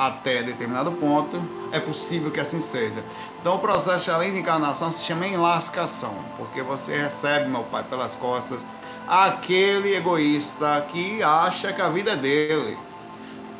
até 0.00 0.42
determinado 0.42 0.92
ponto, 0.92 1.38
é 1.70 1.78
possível 1.78 2.30
que 2.30 2.40
assim 2.40 2.62
seja. 2.62 3.04
Então 3.38 3.56
o 3.56 3.58
processo 3.58 4.10
além 4.10 4.32
de 4.32 4.38
encarnação 4.38 4.90
se 4.90 5.04
chama 5.04 5.26
enlascação, 5.26 6.14
porque 6.38 6.62
você 6.62 6.96
recebe, 6.96 7.50
meu 7.50 7.64
pai, 7.64 7.84
pelas 7.84 8.14
costas, 8.14 8.64
aquele 9.06 9.94
egoísta 9.94 10.86
que 10.88 11.22
acha 11.22 11.70
que 11.74 11.82
a 11.82 11.90
vida 11.90 12.12
é 12.12 12.16
dele. 12.16 12.78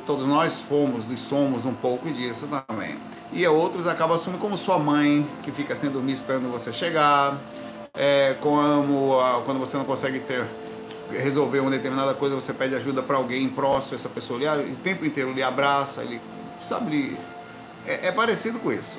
Todos 0.07 0.27
nós 0.27 0.59
fomos 0.61 1.11
e 1.11 1.19
somos 1.19 1.67
um 1.67 1.75
pouco 1.75 2.09
disso 2.11 2.49
também. 2.67 2.97
E 3.31 3.47
outros 3.47 3.87
acabam 3.87 4.17
assumindo 4.17 4.41
como 4.41 4.57
sua 4.57 4.79
mãe, 4.79 5.29
que 5.43 5.53
fica 5.53 5.77
sem 5.77 5.91
dormir 5.91 6.15
esperando 6.15 6.51
você 6.51 6.73
chegar, 6.73 7.37
é, 7.93 8.35
como 8.41 9.19
quando 9.45 9.59
você 9.59 9.77
não 9.77 9.85
consegue 9.85 10.21
ter 10.21 10.47
resolver 11.13 11.61
uma 11.61 11.71
determinada 11.71 12.15
coisa, 12.15 12.35
você 12.35 12.53
pede 12.53 12.75
ajuda 12.75 13.03
para 13.03 13.17
alguém 13.17 13.49
próximo, 13.49 13.97
essa 13.97 14.09
pessoa 14.09 14.39
ali, 14.39 14.73
o 14.73 14.77
tempo 14.77 15.05
inteiro 15.05 15.33
lhe 15.33 15.43
abraça, 15.43 16.03
ele 16.03 16.21
sabe, 16.59 17.17
é, 17.87 18.09
é 18.09 18.13
parecido 18.13 18.59
com 18.59 18.73
isso. 18.73 18.99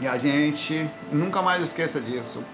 E 0.00 0.06
a 0.06 0.18
gente 0.18 0.88
nunca 1.10 1.40
mais 1.40 1.62
esqueça 1.62 2.00
disso. 2.00 2.44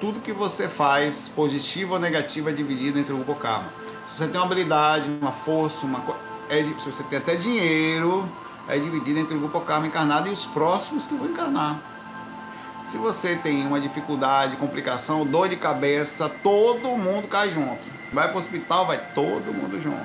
Tudo 0.00 0.20
que 0.20 0.32
você 0.32 0.68
faz, 0.68 1.28
positivo 1.28 1.94
ou 1.94 2.00
negativo, 2.00 2.50
é 2.50 2.52
dividido 2.52 2.98
entre 2.98 3.12
o 3.12 3.16
grupo 3.16 3.34
karma. 3.36 3.72
Se 4.06 4.18
você 4.18 4.28
tem 4.28 4.38
uma 4.38 4.46
habilidade, 4.46 5.08
uma 5.20 5.32
força, 5.32 5.86
uma 5.86 6.04
é, 6.48 6.62
se 6.62 6.92
você 6.92 7.02
tem 7.04 7.18
até 7.18 7.36
dinheiro, 7.36 8.28
é 8.68 8.78
dividido 8.78 9.18
entre 9.18 9.34
o 9.34 9.38
grupo 9.38 9.60
karma 9.62 9.86
encarnado 9.86 10.28
e 10.28 10.32
os 10.32 10.44
próximos 10.44 11.06
que 11.06 11.14
vão 11.14 11.28
encarnar. 11.28 11.93
Se 12.84 12.98
você 12.98 13.34
tem 13.34 13.66
uma 13.66 13.80
dificuldade, 13.80 14.56
complicação, 14.56 15.24
dor 15.24 15.48
de 15.48 15.56
cabeça, 15.56 16.28
todo 16.28 16.90
mundo 16.90 17.26
cai 17.26 17.50
junto. 17.50 17.82
Vai 18.12 18.28
para 18.28 18.36
o 18.36 18.38
hospital, 18.38 18.86
vai 18.86 19.00
todo 19.14 19.54
mundo 19.54 19.80
junto. 19.80 20.04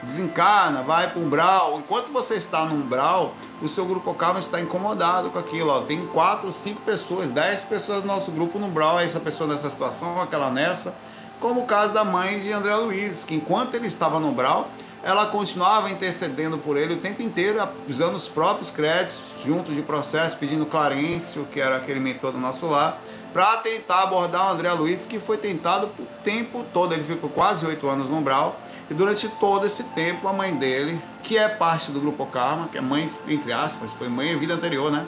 Desencarna, 0.00 0.82
vai 0.82 1.10
para 1.10 1.18
o 1.18 1.24
umbral. 1.24 1.80
Enquanto 1.80 2.12
você 2.12 2.36
está 2.36 2.64
no 2.64 2.76
umbral, 2.76 3.34
o 3.60 3.66
seu 3.66 3.84
grupo 3.84 4.14
calma 4.14 4.38
está 4.38 4.60
incomodado 4.60 5.30
com 5.30 5.38
aquilo. 5.40 5.70
Ó. 5.70 5.80
Tem 5.80 6.06
quatro, 6.06 6.52
cinco 6.52 6.80
pessoas, 6.82 7.28
dez 7.28 7.64
pessoas 7.64 8.02
do 8.02 8.06
nosso 8.06 8.30
grupo 8.30 8.56
no 8.56 8.68
umbral. 8.68 9.00
Essa 9.00 9.18
pessoa 9.18 9.50
nessa 9.50 9.68
situação, 9.68 10.22
aquela 10.22 10.48
nessa. 10.48 10.94
como 11.40 11.62
o 11.62 11.66
caso 11.66 11.92
da 11.92 12.04
mãe 12.04 12.38
de 12.38 12.52
André 12.52 12.76
Luiz, 12.76 13.24
que 13.24 13.34
enquanto 13.34 13.74
ele 13.74 13.88
estava 13.88 14.20
no 14.20 14.30
Brau, 14.30 14.68
ela 15.02 15.26
continuava 15.26 15.90
intercedendo 15.90 16.58
por 16.58 16.76
ele 16.76 16.94
o 16.94 16.98
tempo 16.98 17.22
inteiro, 17.22 17.58
usando 17.88 18.14
os 18.14 18.28
próprios 18.28 18.70
créditos, 18.70 19.20
junto 19.44 19.72
de 19.72 19.82
processo, 19.82 20.36
pedindo 20.36 20.64
Clarencio, 20.64 21.44
que 21.50 21.60
era 21.60 21.76
aquele 21.76 21.98
mentor 21.98 22.32
do 22.32 22.38
nosso 22.38 22.66
lar, 22.66 23.00
para 23.32 23.56
tentar 23.56 24.02
abordar 24.02 24.48
o 24.48 24.50
André 24.52 24.70
Luiz, 24.72 25.04
que 25.06 25.18
foi 25.18 25.38
tentado 25.38 25.90
o 25.98 26.06
tempo 26.22 26.64
todo. 26.72 26.92
Ele 26.92 27.02
ficou 27.02 27.30
quase 27.30 27.66
oito 27.66 27.88
anos 27.88 28.08
no 28.08 28.20
Brau, 28.20 28.60
e 28.88 28.94
durante 28.94 29.28
todo 29.28 29.66
esse 29.66 29.82
tempo, 29.84 30.28
a 30.28 30.32
mãe 30.32 30.54
dele, 30.54 31.02
que 31.22 31.36
é 31.36 31.48
parte 31.48 31.90
do 31.90 32.00
Grupo 32.00 32.26
Karma, 32.26 32.68
que 32.68 32.78
é 32.78 32.80
mãe, 32.80 33.06
entre 33.26 33.52
aspas, 33.52 33.92
foi 33.92 34.08
mãe 34.08 34.30
em 34.30 34.38
vida 34.38 34.54
anterior, 34.54 34.92
né? 34.92 35.06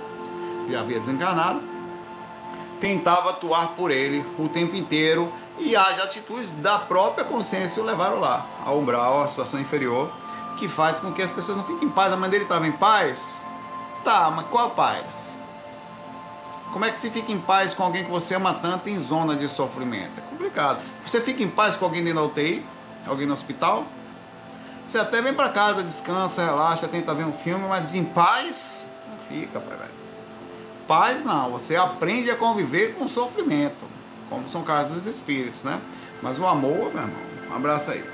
Já 0.71 0.81
havia 0.81 0.99
desencarnado, 0.99 1.61
tentava 2.81 3.31
atuar 3.31 3.69
por 3.77 3.91
ele 3.91 4.25
o 4.39 4.49
tempo 4.49 4.75
inteiro 4.75 5.33
e 5.59 5.77
as 5.77 6.01
atitudes 6.01 6.55
da 6.55 6.79
própria 6.79 7.25
consciência 7.25 7.83
o 7.83 7.87
levaram 7.87 8.19
lá, 8.19 8.47
ao 8.65 8.79
umbral, 8.79 9.23
à 9.23 9.29
situação 9.29 9.61
inferior, 9.61 10.11
que 10.57 10.69
faz 10.69 10.99
com 10.99 11.13
que 11.13 11.23
as 11.23 11.31
pessoas 11.31 11.57
não 11.57 11.65
fiquem 11.65 11.89
em 11.89 11.91
paz. 11.91 12.13
A 12.13 12.17
mãe 12.17 12.29
dele 12.29 12.45
estava 12.45 12.67
em 12.67 12.73
paz? 12.73 13.47
Tá, 14.03 14.31
mas 14.31 14.47
qual 14.49 14.71
paz? 14.71 15.35
Como 16.73 16.85
é 16.85 16.91
que 16.91 16.99
se 16.99 17.09
fica 17.11 17.31
em 17.31 17.41
paz 17.41 17.73
com 17.73 17.85
alguém 17.85 18.05
que 18.05 18.11
você 18.11 18.35
ama 18.35 18.55
tanto 18.55 18.89
em 18.89 18.99
zona 18.99 19.37
de 19.37 19.49
sofrimento? 19.49 20.19
É 20.19 20.21
complicado. 20.29 20.81
Você 21.07 21.21
fica 21.21 21.43
em 21.43 21.49
paz 21.49 21.77
com 21.77 21.85
alguém 21.85 22.03
dentro 22.03 22.21
da 22.21 22.27
UTI? 22.27 22.67
Alguém 23.07 23.27
no 23.27 23.33
hospital? 23.33 23.85
Você 24.87 24.99
até 24.99 25.23
vem 25.23 25.33
para 25.33 25.49
casa, 25.49 25.83
descansa, 25.83 26.45
relaxa, 26.45 26.89
tenta 26.89 27.15
ver 27.15 27.25
um 27.25 27.33
filme, 27.33 27.67
mas 27.69 27.95
em 27.95 28.05
paz? 28.05 28.87
Não 29.09 29.19
fica, 29.29 29.61
pai. 29.61 29.89
Paz 30.87 31.25
não, 31.25 31.51
você 31.53 31.77
aprende 31.77 32.31
a 32.31 32.37
conviver 32.37 32.95
com 32.95 33.05
o 33.05 33.09
sofrimento 33.09 33.94
como 34.29 34.49
são 34.49 34.63
casos 34.63 34.93
dos 34.93 35.07
espíritos, 35.07 35.63
né? 35.63 35.81
Mas 36.23 36.39
o 36.39 36.47
amor, 36.47 36.93
meu 36.93 37.03
irmão, 37.03 37.11
um 37.51 37.55
abraço 37.55 37.91
aí. 37.91 38.05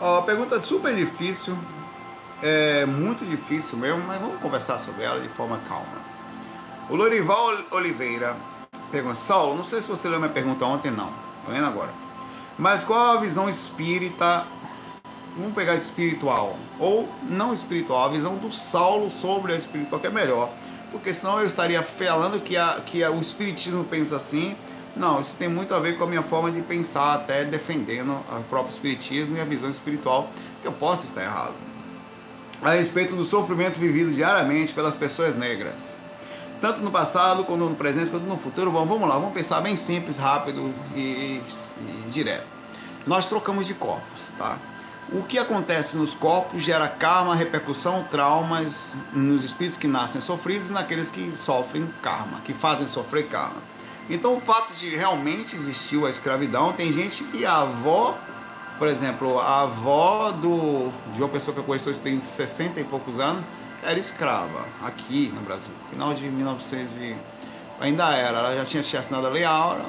Ó, 0.00 0.20
pergunta 0.20 0.60
super 0.60 0.94
difícil, 0.94 1.56
é 2.42 2.84
muito 2.84 3.24
difícil 3.24 3.78
mesmo, 3.78 4.02
mas 4.06 4.20
vamos 4.20 4.38
conversar 4.38 4.78
sobre 4.78 5.02
ela 5.02 5.18
de 5.18 5.28
forma 5.30 5.58
calma. 5.66 6.13
O 6.90 6.96
Lorival 6.96 7.64
Oliveira 7.70 8.36
pergunta: 8.92 9.14
Saulo, 9.14 9.56
não 9.56 9.64
sei 9.64 9.80
se 9.80 9.88
você 9.88 10.06
leu 10.06 10.18
minha 10.18 10.30
pergunta 10.30 10.66
ontem, 10.66 10.90
não. 10.90 11.10
Tô 11.44 11.50
lendo 11.50 11.66
agora. 11.66 11.90
Mas 12.58 12.84
qual 12.84 13.16
a 13.16 13.20
visão 13.20 13.48
espírita? 13.48 14.44
Vamos 15.36 15.54
pegar 15.54 15.74
espiritual 15.74 16.56
ou 16.78 17.08
não 17.22 17.52
espiritual, 17.52 18.04
a 18.04 18.08
visão 18.08 18.36
do 18.36 18.52
Saulo 18.52 19.10
sobre 19.10 19.52
a 19.52 19.56
espiritual, 19.56 20.00
que 20.00 20.06
é 20.06 20.10
melhor. 20.10 20.50
Porque 20.92 21.12
senão 21.12 21.40
eu 21.40 21.46
estaria 21.46 21.82
falando 21.82 22.40
que, 22.40 22.56
a, 22.56 22.80
que 22.84 23.02
a, 23.02 23.10
o 23.10 23.20
espiritismo 23.20 23.82
pensa 23.84 24.16
assim. 24.16 24.54
Não, 24.94 25.20
isso 25.20 25.36
tem 25.36 25.48
muito 25.48 25.74
a 25.74 25.80
ver 25.80 25.98
com 25.98 26.04
a 26.04 26.06
minha 26.06 26.22
forma 26.22 26.52
de 26.52 26.60
pensar, 26.60 27.14
até 27.14 27.44
defendendo 27.44 28.12
o 28.12 28.42
próprio 28.44 28.72
espiritismo 28.72 29.36
e 29.36 29.40
a 29.40 29.44
visão 29.44 29.68
espiritual, 29.68 30.28
que 30.60 30.68
eu 30.68 30.72
posso 30.72 31.06
estar 31.06 31.22
errado. 31.22 31.54
A 32.62 32.70
respeito 32.70 33.16
do 33.16 33.24
sofrimento 33.24 33.80
vivido 33.80 34.12
diariamente 34.12 34.72
pelas 34.72 34.94
pessoas 34.94 35.34
negras 35.34 35.96
tanto 36.64 36.80
no 36.80 36.90
passado, 36.90 37.44
quanto 37.44 37.62
no 37.62 37.76
presente, 37.76 38.10
quanto 38.10 38.24
no 38.24 38.38
futuro. 38.38 38.70
Bom, 38.70 38.86
vamos 38.86 39.06
lá, 39.06 39.16
vamos 39.16 39.34
pensar 39.34 39.60
bem 39.60 39.76
simples, 39.76 40.16
rápido 40.16 40.72
e, 40.96 40.98
e, 40.98 42.10
direto. 42.10 42.46
Nós 43.06 43.28
trocamos 43.28 43.66
de 43.66 43.74
corpos, 43.74 44.30
tá? 44.38 44.56
O 45.12 45.22
que 45.24 45.38
acontece 45.38 45.94
nos 45.94 46.14
corpos 46.14 46.62
gera 46.62 46.88
karma, 46.88 47.34
repercussão, 47.34 48.04
traumas 48.04 48.96
nos 49.12 49.44
espíritos 49.44 49.76
que 49.76 49.86
nascem 49.86 50.22
sofridos 50.22 50.70
e 50.70 50.72
naqueles 50.72 51.10
que 51.10 51.34
sofrem 51.36 51.86
karma, 52.00 52.40
que 52.40 52.54
fazem 52.54 52.88
sofrer 52.88 53.28
karma. 53.28 53.62
Então, 54.08 54.34
o 54.34 54.40
fato 54.40 54.72
de 54.72 54.88
realmente 54.88 55.54
existir 55.54 56.02
a 56.02 56.08
escravidão, 56.08 56.72
tem 56.72 56.90
gente 56.94 57.24
que 57.24 57.44
a 57.44 57.58
avó, 57.58 58.16
por 58.78 58.88
exemplo, 58.88 59.38
a 59.38 59.60
avó 59.60 60.32
do, 60.32 60.90
de 61.12 61.20
uma 61.20 61.28
pessoa 61.28 61.52
que 61.52 61.60
eu 61.60 61.64
conheço, 61.64 61.92
tem 62.00 62.18
60 62.18 62.80
e 62.80 62.84
poucos 62.84 63.20
anos, 63.20 63.44
era 63.84 63.98
escrava 63.98 64.66
aqui 64.82 65.30
no 65.34 65.42
Brasil. 65.42 65.72
Final 65.90 66.14
de 66.14 66.24
1900 66.24 66.96
e... 66.96 67.16
ainda 67.80 68.10
era, 68.14 68.38
ela 68.38 68.56
já 68.56 68.64
tinha, 68.64 68.80
assinado 68.98 69.26
a 69.26 69.30
Lei 69.30 69.44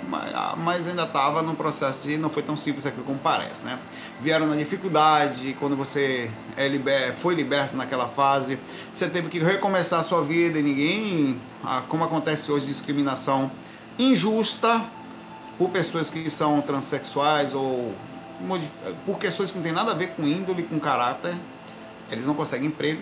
mas, 0.08 0.32
mas 0.58 0.88
ainda 0.88 1.04
estava 1.04 1.42
no 1.42 1.56
processo 1.56 2.08
de 2.08 2.18
não 2.18 2.30
foi 2.30 2.44
tão 2.44 2.58
simples 2.58 2.86
aqui 2.86 3.02
como 3.02 3.18
parece, 3.20 3.66
né? 3.66 3.80
Vieram 4.22 4.48
na 4.48 4.56
dificuldade, 4.56 5.56
quando 5.60 5.76
você 5.76 6.30
é 6.58 6.68
liber, 6.68 7.14
foi 7.14 7.36
liberto 7.36 7.76
naquela 7.76 8.08
fase, 8.08 8.60
você 8.94 9.10
teve 9.10 9.30
que 9.30 9.40
recomeçar 9.40 10.00
a 10.00 10.04
sua 10.04 10.22
vida 10.22 10.60
e 10.60 10.64
ninguém, 10.64 11.42
como 11.88 12.04
acontece 12.04 12.52
hoje, 12.52 12.68
discriminação 12.68 13.52
injusta 13.98 14.82
por 15.58 15.70
pessoas 15.70 16.10
que 16.10 16.30
são 16.30 16.62
transexuais 16.62 17.54
ou 17.54 17.94
por 19.06 19.18
questões 19.18 19.52
que 19.52 19.58
não 19.58 19.64
tem 19.64 19.72
nada 19.72 19.92
a 19.92 19.96
ver 19.96 20.08
com 20.10 20.24
índole, 20.24 20.64
com 20.64 20.80
caráter, 20.80 21.34
eles 22.12 22.26
não 22.26 22.36
conseguem 22.36 22.68
emprego, 22.68 23.02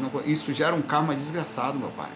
não, 0.00 0.10
isso 0.26 0.52
gera 0.52 0.74
um 0.74 0.82
karma 0.82 1.14
desgraçado, 1.14 1.78
meu 1.78 1.90
pai. 1.90 2.10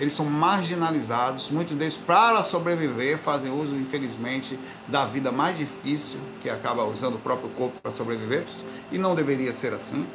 Eles 0.00 0.14
são 0.14 0.24
marginalizados, 0.24 1.50
muitos 1.50 1.76
deles, 1.76 1.98
para 1.98 2.42
sobreviver, 2.42 3.18
fazem 3.18 3.52
uso, 3.52 3.74
infelizmente, 3.74 4.58
da 4.88 5.04
vida 5.04 5.30
mais 5.30 5.58
difícil, 5.58 6.18
que 6.40 6.48
acaba 6.48 6.84
usando 6.84 7.16
o 7.16 7.18
próprio 7.18 7.50
corpo 7.50 7.78
para 7.82 7.92
sobreviver, 7.92 8.46
e 8.90 8.96
não 8.96 9.14
deveria 9.14 9.52
ser 9.52 9.74
assim. 9.74 10.06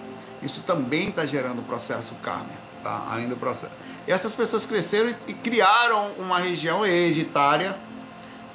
Isso 0.42 0.64
também 0.66 1.10
está 1.10 1.24
gerando 1.24 1.60
o 1.60 1.64
processo 1.64 2.16
kármico, 2.16 2.58
tá? 2.84 3.06
além 3.10 3.30
do 3.30 3.36
processo. 3.36 3.74
E 4.08 4.12
essas 4.12 4.34
pessoas 4.34 4.66
cresceram 4.66 5.14
e 5.28 5.34
criaram 5.34 6.14
uma 6.18 6.40
região 6.40 6.84
hereditária 6.84 7.78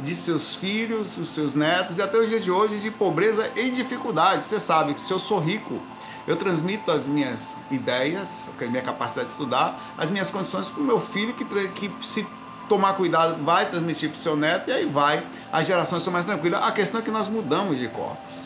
de 0.01 0.17
seus 0.17 0.55
filhos, 0.55 1.17
os 1.17 1.29
seus 1.29 1.55
netos, 1.55 1.99
e 1.99 2.03
até 2.03 2.19
o 2.19 2.27
dia 2.27 2.41
de 2.41 2.51
hoje 2.51 2.81
de 2.81 2.91
pobreza 2.91 3.51
e 3.55 3.71
dificuldade. 3.71 4.45
Você 4.45 4.59
sabe 4.59 4.95
que 4.95 5.01
se 5.01 5.13
eu 5.13 5.19
sou 5.19 5.39
rico, 5.39 5.81
eu 6.31 6.37
transmito 6.37 6.93
as 6.93 7.05
minhas 7.07 7.59
ideias, 7.73 8.49
a 8.61 8.64
minha 8.66 8.83
capacidade 8.83 9.27
de 9.27 9.33
estudar, 9.33 9.95
as 9.99 10.09
minhas 10.12 10.31
condições 10.31 10.69
para 10.69 10.81
o 10.81 10.85
meu 10.85 11.01
filho, 11.01 11.35
que, 11.35 11.45
que 11.45 12.07
se 12.07 12.25
tomar 12.69 12.95
cuidado 12.95 13.45
vai 13.45 13.69
transmitir 13.69 14.11
para 14.11 14.16
o 14.16 14.21
seu 14.21 14.37
neto 14.37 14.71
e 14.71 14.73
aí 14.73 14.87
vai. 14.87 15.27
As 15.53 15.66
gerações 15.66 16.05
são 16.05 16.12
mais 16.12 16.25
tranquilas. 16.25 16.62
A 16.62 16.71
questão 16.71 17.01
é 17.01 17.03
que 17.03 17.11
nós 17.11 17.29
mudamos 17.29 17.77
de 17.81 17.88
corpos. 17.88 18.37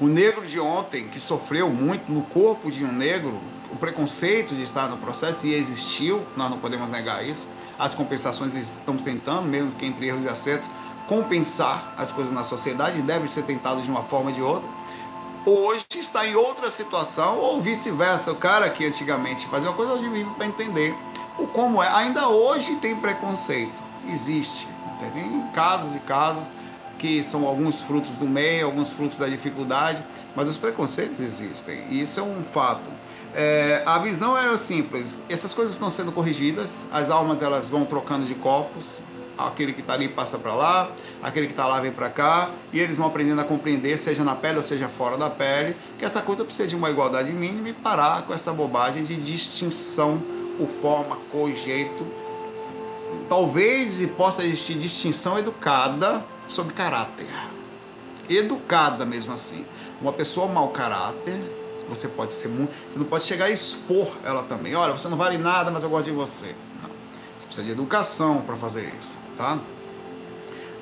O 0.00 0.08
negro 0.08 0.44
de 0.44 0.58
ontem, 0.58 1.06
que 1.06 1.20
sofreu 1.20 1.70
muito 1.70 2.10
no 2.10 2.22
corpo 2.22 2.72
de 2.72 2.84
um 2.84 2.90
negro, 2.90 3.38
o 3.70 3.76
preconceito 3.76 4.52
de 4.52 4.64
estar 4.64 4.88
no 4.88 4.96
processo 4.96 5.46
e 5.46 5.54
existiu, 5.54 6.26
nós 6.36 6.50
não 6.50 6.58
podemos 6.58 6.90
negar 6.90 7.24
isso. 7.24 7.46
As 7.78 7.94
compensações 7.94 8.52
estamos 8.54 9.04
tentando, 9.04 9.42
mesmo 9.42 9.70
que 9.76 9.86
entre 9.86 10.08
erros 10.08 10.24
e 10.24 10.28
acertos, 10.28 10.68
compensar 11.06 11.94
as 11.96 12.10
coisas 12.10 12.32
na 12.32 12.42
sociedade, 12.42 13.00
deve 13.00 13.28
ser 13.28 13.44
tentado 13.44 13.80
de 13.80 13.88
uma 13.88 14.02
forma 14.02 14.30
ou 14.30 14.34
de 14.34 14.42
outra 14.42 14.77
hoje 15.48 15.86
está 15.94 16.26
em 16.26 16.34
outra 16.34 16.70
situação, 16.70 17.38
ou 17.38 17.60
vice-versa. 17.60 18.32
O 18.32 18.36
cara 18.36 18.68
que 18.70 18.84
antigamente 18.84 19.46
fazia 19.48 19.68
uma 19.68 19.76
coisa, 19.76 19.92
hoje 19.94 20.08
vive 20.08 20.30
para 20.30 20.46
entender 20.46 20.94
o 21.38 21.46
como 21.46 21.82
é. 21.82 21.88
Ainda 21.88 22.28
hoje 22.28 22.76
tem 22.76 22.96
preconceito, 22.96 23.72
existe. 24.08 24.68
Tem 25.12 25.42
casos 25.54 25.94
e 25.94 26.00
casos 26.00 26.44
que 26.98 27.22
são 27.22 27.46
alguns 27.46 27.80
frutos 27.80 28.16
do 28.16 28.26
meio, 28.26 28.66
alguns 28.66 28.92
frutos 28.92 29.16
da 29.18 29.28
dificuldade, 29.28 30.04
mas 30.34 30.48
os 30.48 30.56
preconceitos 30.56 31.20
existem, 31.20 31.84
e 31.88 32.02
isso 32.02 32.18
é 32.18 32.22
um 32.22 32.42
fato. 32.42 32.90
É, 33.34 33.82
a 33.86 33.98
visão 33.98 34.36
é 34.36 34.56
simples, 34.56 35.22
essas 35.28 35.54
coisas 35.54 35.74
estão 35.74 35.90
sendo 35.90 36.10
corrigidas, 36.10 36.86
as 36.90 37.10
almas 37.10 37.40
elas 37.40 37.68
vão 37.68 37.84
trocando 37.84 38.26
de 38.26 38.34
corpos, 38.34 39.00
aquele 39.38 39.72
que 39.72 39.80
está 39.80 39.92
ali 39.92 40.08
passa 40.08 40.36
para 40.36 40.52
lá, 40.52 40.90
aquele 41.22 41.46
que 41.46 41.52
está 41.52 41.66
lá 41.66 41.78
vem 41.80 41.92
para 41.92 42.10
cá, 42.10 42.50
e 42.72 42.80
eles 42.80 42.96
vão 42.96 43.06
aprendendo 43.06 43.40
a 43.40 43.44
compreender, 43.44 43.96
seja 43.98 44.24
na 44.24 44.34
pele 44.34 44.56
ou 44.56 44.62
seja 44.62 44.88
fora 44.88 45.16
da 45.16 45.30
pele, 45.30 45.76
que 45.96 46.04
essa 46.04 46.20
coisa 46.20 46.44
precisa 46.44 46.68
de 46.68 46.74
uma 46.74 46.90
igualdade 46.90 47.30
mínima 47.30 47.68
e 47.68 47.72
parar 47.72 48.22
com 48.22 48.34
essa 48.34 48.52
bobagem 48.52 49.04
de 49.04 49.14
distinção 49.16 50.20
por 50.58 50.66
forma, 50.66 51.16
cor, 51.30 51.48
jeito. 51.54 52.04
Talvez 53.28 54.04
possa 54.16 54.44
existir 54.44 54.74
distinção 54.74 55.38
educada 55.38 56.24
sobre 56.48 56.74
caráter. 56.74 57.26
Educada 58.28 59.06
mesmo 59.06 59.32
assim. 59.32 59.64
Uma 60.02 60.12
pessoa 60.12 60.48
mau 60.48 60.68
caráter, 60.68 61.38
você 61.88 62.08
pode 62.08 62.32
ser 62.32 62.48
muito. 62.48 62.72
Você 62.88 62.98
não 62.98 63.06
pode 63.06 63.24
chegar 63.24 63.46
a 63.46 63.50
expor 63.50 64.08
ela 64.24 64.42
também. 64.42 64.74
Olha, 64.74 64.92
você 64.92 65.08
não 65.08 65.16
vale 65.16 65.38
nada, 65.38 65.70
mas 65.70 65.82
eu 65.84 65.90
gosto 65.90 66.06
de 66.06 66.12
você. 66.12 66.54
Não. 66.82 66.90
Você 67.38 67.46
precisa 67.46 67.64
de 67.64 67.72
educação 67.72 68.42
para 68.42 68.56
fazer 68.56 68.92
isso 69.00 69.27
tá? 69.38 69.58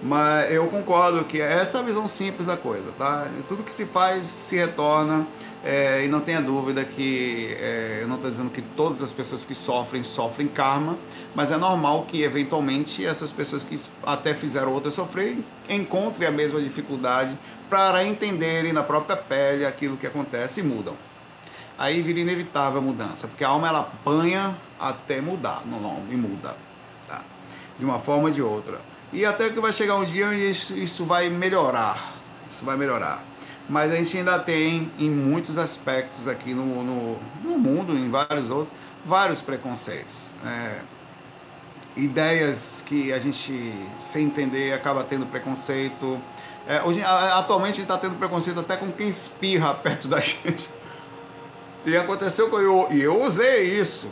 Mas 0.02 0.52
eu 0.52 0.66
concordo 0.66 1.24
que 1.24 1.40
essa 1.40 1.78
é 1.78 1.80
a 1.80 1.84
visão 1.84 2.08
simples 2.08 2.46
da 2.46 2.56
coisa, 2.56 2.92
tá? 2.98 3.28
Tudo 3.48 3.62
que 3.62 3.72
se 3.72 3.86
faz 3.86 4.26
se 4.26 4.56
retorna 4.56 5.26
é, 5.64 6.04
e 6.04 6.08
não 6.08 6.20
tenha 6.20 6.40
dúvida 6.40 6.84
que 6.84 7.56
é, 7.58 7.98
eu 8.02 8.08
não 8.08 8.16
estou 8.16 8.30
dizendo 8.30 8.50
que 8.50 8.62
todas 8.62 9.02
as 9.02 9.10
pessoas 9.10 9.44
que 9.44 9.54
sofrem 9.54 10.04
sofrem 10.04 10.46
karma, 10.46 10.96
mas 11.34 11.50
é 11.50 11.56
normal 11.56 12.04
que 12.06 12.22
eventualmente 12.22 13.04
essas 13.04 13.32
pessoas 13.32 13.64
que 13.64 13.76
até 14.04 14.34
fizeram 14.34 14.72
outras 14.72 14.94
sofrer 14.94 15.38
encontrem 15.68 16.28
a 16.28 16.30
mesma 16.30 16.60
dificuldade 16.60 17.36
para 17.68 18.04
entenderem 18.04 18.72
na 18.72 18.82
própria 18.82 19.16
pele 19.16 19.64
aquilo 19.64 19.96
que 19.96 20.06
acontece 20.06 20.60
e 20.60 20.62
mudam. 20.62 20.94
Aí 21.78 22.00
vira 22.00 22.20
inevitável 22.20 22.78
a 22.78 22.82
mudança, 22.82 23.26
porque 23.26 23.44
a 23.44 23.48
alma 23.48 23.68
ela 23.68 23.80
apanha 23.80 24.56
até 24.78 25.20
mudar 25.20 25.62
no 25.66 25.80
longo 25.80 26.06
e 26.10 26.16
muda? 26.16 26.65
De 27.78 27.84
uma 27.84 27.98
forma 27.98 28.24
ou 28.24 28.30
de 28.30 28.42
outra. 28.42 28.80
E 29.12 29.24
até 29.24 29.48
que 29.50 29.60
vai 29.60 29.72
chegar 29.72 29.96
um 29.96 30.04
dia 30.04 30.32
e 30.34 30.50
isso, 30.50 30.76
isso 30.76 31.04
vai 31.04 31.28
melhorar. 31.28 32.16
Isso 32.50 32.64
vai 32.64 32.76
melhorar. 32.76 33.22
Mas 33.68 33.92
a 33.92 33.96
gente 33.96 34.16
ainda 34.16 34.38
tem, 34.38 34.90
em 34.98 35.10
muitos 35.10 35.58
aspectos 35.58 36.28
aqui 36.28 36.54
no, 36.54 36.84
no, 36.84 37.18
no 37.42 37.58
mundo, 37.58 37.92
em 37.96 38.08
vários 38.08 38.50
outros, 38.50 38.72
vários 39.04 39.40
preconceitos. 39.40 40.14
É, 40.44 40.80
ideias 41.96 42.82
que 42.86 43.12
a 43.12 43.18
gente, 43.18 43.72
sem 44.00 44.26
entender, 44.26 44.72
acaba 44.72 45.02
tendo 45.02 45.26
preconceito. 45.26 46.20
É, 46.68 46.82
hoje, 46.82 47.02
atualmente 47.02 47.72
a 47.72 47.76
gente 47.76 47.82
está 47.82 47.98
tendo 47.98 48.16
preconceito 48.16 48.60
até 48.60 48.76
com 48.76 48.92
quem 48.92 49.08
espirra 49.08 49.74
perto 49.82 50.06
da 50.06 50.20
gente. 50.20 50.70
E 51.84 51.96
aconteceu 51.96 52.50
com 52.50 52.58
eu, 52.58 52.88
eu 52.90 53.22
usei 53.22 53.62
isso. 53.62 54.10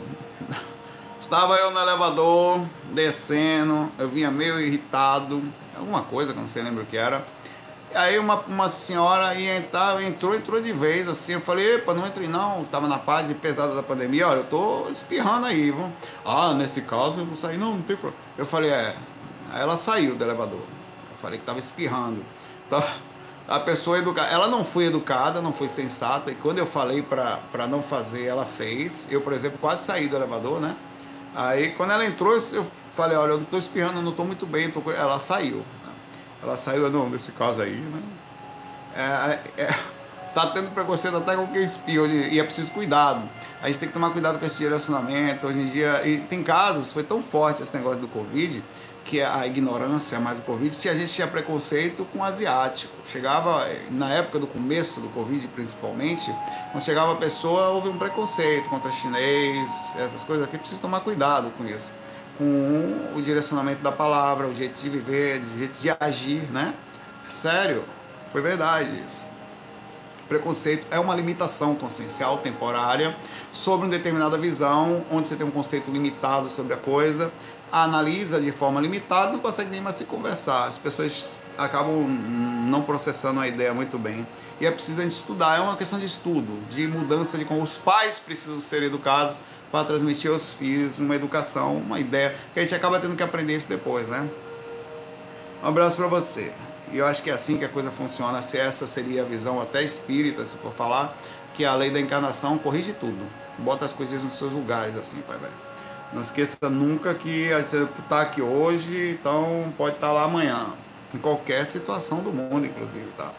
Estava 1.25 1.55
eu 1.55 1.71
no 1.71 1.79
elevador, 1.79 2.61
descendo, 2.91 3.91
eu 3.97 4.07
vinha 4.07 4.29
meio 4.29 4.59
irritado, 4.59 5.41
alguma 5.75 6.03
coisa 6.03 6.31
que 6.31 6.37
eu 6.37 6.41
não 6.41 6.47
sei 6.47 6.61
lembro 6.61 6.83
o 6.83 6.85
que 6.85 6.95
era. 6.95 7.25
Aí 7.95 8.19
uma, 8.19 8.41
uma 8.41 8.69
senhora 8.69 9.33
ia 9.33 9.57
entrar, 9.57 9.99
entrou, 10.03 10.35
entrou 10.35 10.61
de 10.61 10.71
vez, 10.71 11.07
assim, 11.07 11.31
eu 11.31 11.41
falei, 11.41 11.77
epa, 11.77 11.95
não 11.95 12.05
entrei 12.05 12.27
não, 12.27 12.61
estava 12.61 12.87
na 12.87 12.99
fase 12.99 13.33
pesada 13.33 13.73
da 13.73 13.81
pandemia, 13.81 14.27
olha, 14.27 14.41
eu 14.41 14.43
tô 14.43 14.87
espirrando 14.91 15.47
aí, 15.47 15.71
vamos. 15.71 15.93
Ah, 16.23 16.53
nesse 16.53 16.83
caso 16.83 17.21
eu 17.21 17.25
vou 17.25 17.35
sair, 17.35 17.57
não, 17.57 17.71
não 17.71 17.81
tem 17.81 17.95
problema. 17.95 18.23
Eu 18.37 18.45
falei, 18.45 18.69
é, 18.69 18.95
aí 19.51 19.61
ela 19.63 19.77
saiu 19.77 20.15
do 20.15 20.23
elevador. 20.23 20.59
Eu 20.59 21.17
falei 21.19 21.39
que 21.39 21.43
estava 21.43 21.57
espirrando. 21.57 22.23
Então, 22.67 22.83
a 23.47 23.59
pessoa 23.59 23.97
educada, 23.97 24.27
ela 24.27 24.45
não 24.45 24.63
foi 24.63 24.85
educada, 24.85 25.41
não 25.41 25.51
foi 25.51 25.69
sensata, 25.69 26.29
e 26.29 26.35
quando 26.35 26.59
eu 26.59 26.67
falei 26.67 27.01
para 27.01 27.67
não 27.67 27.81
fazer, 27.81 28.25
ela 28.25 28.45
fez. 28.45 29.07
Eu, 29.09 29.21
por 29.21 29.33
exemplo, 29.33 29.57
quase 29.59 29.85
saí 29.85 30.07
do 30.07 30.15
elevador, 30.15 30.59
né? 30.61 30.75
Aí 31.35 31.71
quando 31.71 31.91
ela 31.91 32.05
entrou, 32.05 32.33
eu 32.33 32.65
falei, 32.95 33.17
olha, 33.17 33.31
eu 33.31 33.37
não 33.37 33.45
tô 33.45 33.57
espirrando, 33.57 34.01
não 34.01 34.13
tô 34.13 34.23
muito 34.23 34.45
bem. 34.45 34.71
Tô... 34.71 34.81
Ela 34.91 35.19
saiu. 35.19 35.57
Né? 35.57 35.93
Ela 36.41 36.57
saiu, 36.57 36.89
não, 36.89 37.09
nesse 37.09 37.31
caso 37.33 37.61
aí, 37.61 37.75
né? 37.75 38.01
É, 38.95 39.63
é, 39.63 39.75
tá 40.33 40.47
tendo 40.47 40.71
preconceito 40.71 41.17
até 41.17 41.35
com 41.35 41.47
quem 41.47 41.63
espirra, 41.63 42.07
e 42.07 42.39
é 42.39 42.43
preciso 42.43 42.71
cuidado. 42.71 43.29
A 43.61 43.67
gente 43.67 43.79
tem 43.79 43.87
que 43.87 43.93
tomar 43.93 44.11
cuidado 44.11 44.39
com 44.39 44.45
esse 44.45 44.57
direcionamento. 44.57 45.47
Hoje 45.47 45.59
em 45.59 45.65
dia, 45.65 46.07
e 46.07 46.19
tem 46.19 46.41
casos, 46.41 46.91
foi 46.91 47.03
tão 47.03 47.21
forte 47.21 47.61
esse 47.61 47.75
negócio 47.75 47.99
do 47.99 48.07
Covid, 48.07 48.63
que 49.05 49.21
a 49.21 49.45
ignorância 49.45 50.19
mais 50.19 50.39
o 50.39 50.41
Covid, 50.41 50.89
a 50.89 50.95
gente 50.95 51.13
tinha 51.13 51.27
preconceito 51.27 52.03
com 52.11 52.23
asiático. 52.23 52.91
Chegava, 53.05 53.67
na 53.91 54.11
época 54.11 54.39
do 54.39 54.47
começo 54.47 54.99
do 54.99 55.07
Covid 55.09 55.47
principalmente, 55.49 56.33
quando 56.71 56.83
chegava 56.83 57.13
a 57.13 57.15
pessoa, 57.15 57.69
houve 57.69 57.87
um 57.87 57.97
preconceito 57.97 58.67
contra 58.67 58.91
chinês, 58.91 59.93
essas 59.95 60.23
coisas 60.23 60.43
aqui, 60.43 60.57
precisa 60.57 60.81
tomar 60.81 61.01
cuidado 61.01 61.51
com 61.55 61.65
isso. 61.65 61.93
Com 62.37 63.13
o 63.15 63.21
direcionamento 63.21 63.81
da 63.81 63.91
palavra, 63.91 64.47
o 64.47 64.55
jeito 64.55 64.81
de 64.81 64.89
viver, 64.89 65.41
o 65.41 65.59
jeito 65.59 65.79
de 65.79 65.95
agir, 65.99 66.41
né? 66.51 66.73
Sério, 67.29 67.83
foi 68.31 68.41
verdade 68.41 69.01
isso. 69.07 69.27
Preconceito 70.27 70.87
é 70.89 70.99
uma 70.99 71.13
limitação 71.13 71.75
consciencial 71.75 72.39
temporária 72.39 73.15
sobre 73.51 73.85
uma 73.85 73.91
determinada 73.91 74.35
visão, 74.39 75.05
onde 75.11 75.27
você 75.27 75.35
tem 75.35 75.45
um 75.45 75.51
conceito 75.51 75.91
limitado 75.91 76.49
sobre 76.49 76.73
a 76.73 76.77
coisa 76.77 77.31
analisa 77.83 78.39
de 78.39 78.53
forma 78.53 78.79
limitada, 78.79 79.33
não 79.33 79.39
consegue 79.39 79.69
nem 79.69 79.81
mais 79.81 79.97
se 79.97 80.05
conversar. 80.05 80.67
As 80.67 80.77
pessoas 80.77 81.35
acabam 81.57 82.07
não 82.07 82.81
processando 82.81 83.41
a 83.41 83.47
ideia 83.49 83.73
muito 83.73 83.99
bem. 83.99 84.25
E 84.61 84.65
é 84.65 84.71
preciso 84.71 85.01
a 85.01 85.03
gente 85.03 85.15
estudar, 85.15 85.57
é 85.57 85.59
uma 85.59 85.75
questão 85.75 85.99
de 85.99 86.05
estudo, 86.05 86.57
de 86.69 86.87
mudança 86.87 87.37
de 87.37 87.43
como 87.43 87.61
os 87.61 87.77
pais 87.77 88.17
precisam 88.17 88.61
ser 88.61 88.81
educados 88.83 89.37
para 89.73 89.83
transmitir 89.83 90.31
aos 90.31 90.51
filhos 90.53 90.99
uma 90.99 91.17
educação, 91.17 91.75
uma 91.75 91.99
ideia, 91.99 92.33
que 92.53 92.59
a 92.61 92.63
gente 92.63 92.73
acaba 92.73 92.97
tendo 92.97 93.13
que 93.13 93.23
aprender 93.23 93.57
isso 93.57 93.67
depois, 93.67 94.07
né? 94.07 94.25
Um 95.61 95.67
abraço 95.67 95.97
para 95.97 96.07
você. 96.07 96.53
E 96.93 96.97
eu 96.97 97.05
acho 97.05 97.21
que 97.21 97.29
é 97.29 97.33
assim 97.33 97.57
que 97.57 97.65
a 97.65 97.69
coisa 97.69 97.91
funciona, 97.91 98.41
se 98.41 98.57
essa 98.57 98.87
seria 98.87 99.23
a 99.23 99.25
visão 99.25 99.61
até 99.61 99.83
espírita, 99.83 100.45
se 100.45 100.55
for 100.55 100.71
falar, 100.71 101.17
que 101.53 101.65
a 101.65 101.75
lei 101.75 101.91
da 101.91 101.99
encarnação 101.99 102.57
corrige 102.57 102.93
tudo. 102.93 103.27
Bota 103.57 103.83
as 103.83 103.91
coisas 103.91 104.23
nos 104.23 104.37
seus 104.37 104.53
lugares 104.53 104.95
assim, 104.95 105.21
pai 105.27 105.37
velho. 105.37 105.64
Não 106.13 106.21
esqueça 106.21 106.69
nunca 106.69 107.13
que 107.13 107.49
você 107.49 107.83
está 107.83 108.21
aqui 108.21 108.41
hoje, 108.41 109.17
então 109.19 109.73
pode 109.77 109.95
estar 109.95 110.07
tá 110.07 110.13
lá 110.13 110.23
amanhã. 110.23 110.67
Em 111.13 111.17
qualquer 111.17 111.65
situação 111.65 112.19
do 112.19 112.31
mundo, 112.31 112.65
inclusive, 112.65 113.07
tá? 113.17 113.31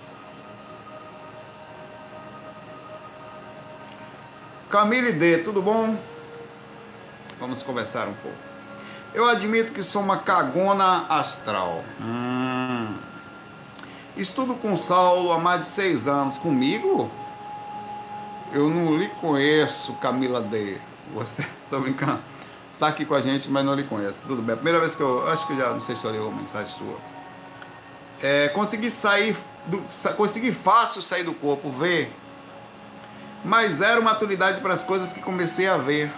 Camille 4.68 5.12
D, 5.12 5.38
tudo 5.38 5.62
bom? 5.62 5.96
Vamos 7.38 7.62
conversar 7.62 8.08
um 8.08 8.14
pouco. 8.14 8.36
Eu 9.14 9.26
admito 9.28 9.72
que 9.72 9.82
sou 9.82 10.02
uma 10.02 10.18
cagona 10.18 11.06
astral. 11.08 11.84
Hum. 12.00 12.94
Estudo 14.16 14.54
com 14.54 14.74
Saulo 14.74 15.32
há 15.32 15.38
mais 15.38 15.60
de 15.60 15.66
seis 15.68 16.08
anos. 16.08 16.36
Comigo? 16.36 17.10
Eu 18.52 18.68
não 18.68 18.96
lhe 18.96 19.08
conheço, 19.08 19.92
Camila 19.94 20.40
D. 20.40 20.78
Você. 21.14 21.46
Tô 21.70 21.80
brincando 21.80 22.20
está 22.76 22.88
aqui 22.88 23.04
com 23.04 23.14
a 23.14 23.20
gente, 23.20 23.50
mas 23.50 23.64
não 23.64 23.74
lhe 23.74 23.84
conhece. 23.84 24.22
Tudo 24.22 24.42
bem. 24.42 24.54
Primeira 24.54 24.78
vez 24.78 24.94
que 24.94 25.00
eu. 25.00 25.28
Acho 25.28 25.46
que 25.46 25.56
já 25.56 25.70
não 25.70 25.80
sei 25.80 25.96
se 25.96 26.04
eu 26.04 26.12
li 26.12 26.18
uma 26.18 26.30
mensagem 26.30 26.72
sua. 26.76 26.96
É, 28.22 28.48
consegui 28.48 28.90
sair. 28.90 29.36
Do, 29.66 29.82
consegui 30.16 30.52
fácil 30.52 31.02
sair 31.02 31.24
do 31.24 31.34
corpo, 31.34 31.70
ver. 31.70 32.12
Mas 33.44 33.74
zero 33.74 34.02
maturidade 34.02 34.60
para 34.60 34.74
as 34.74 34.82
coisas 34.82 35.12
que 35.12 35.20
comecei 35.20 35.66
a 35.66 35.76
ver. 35.76 36.12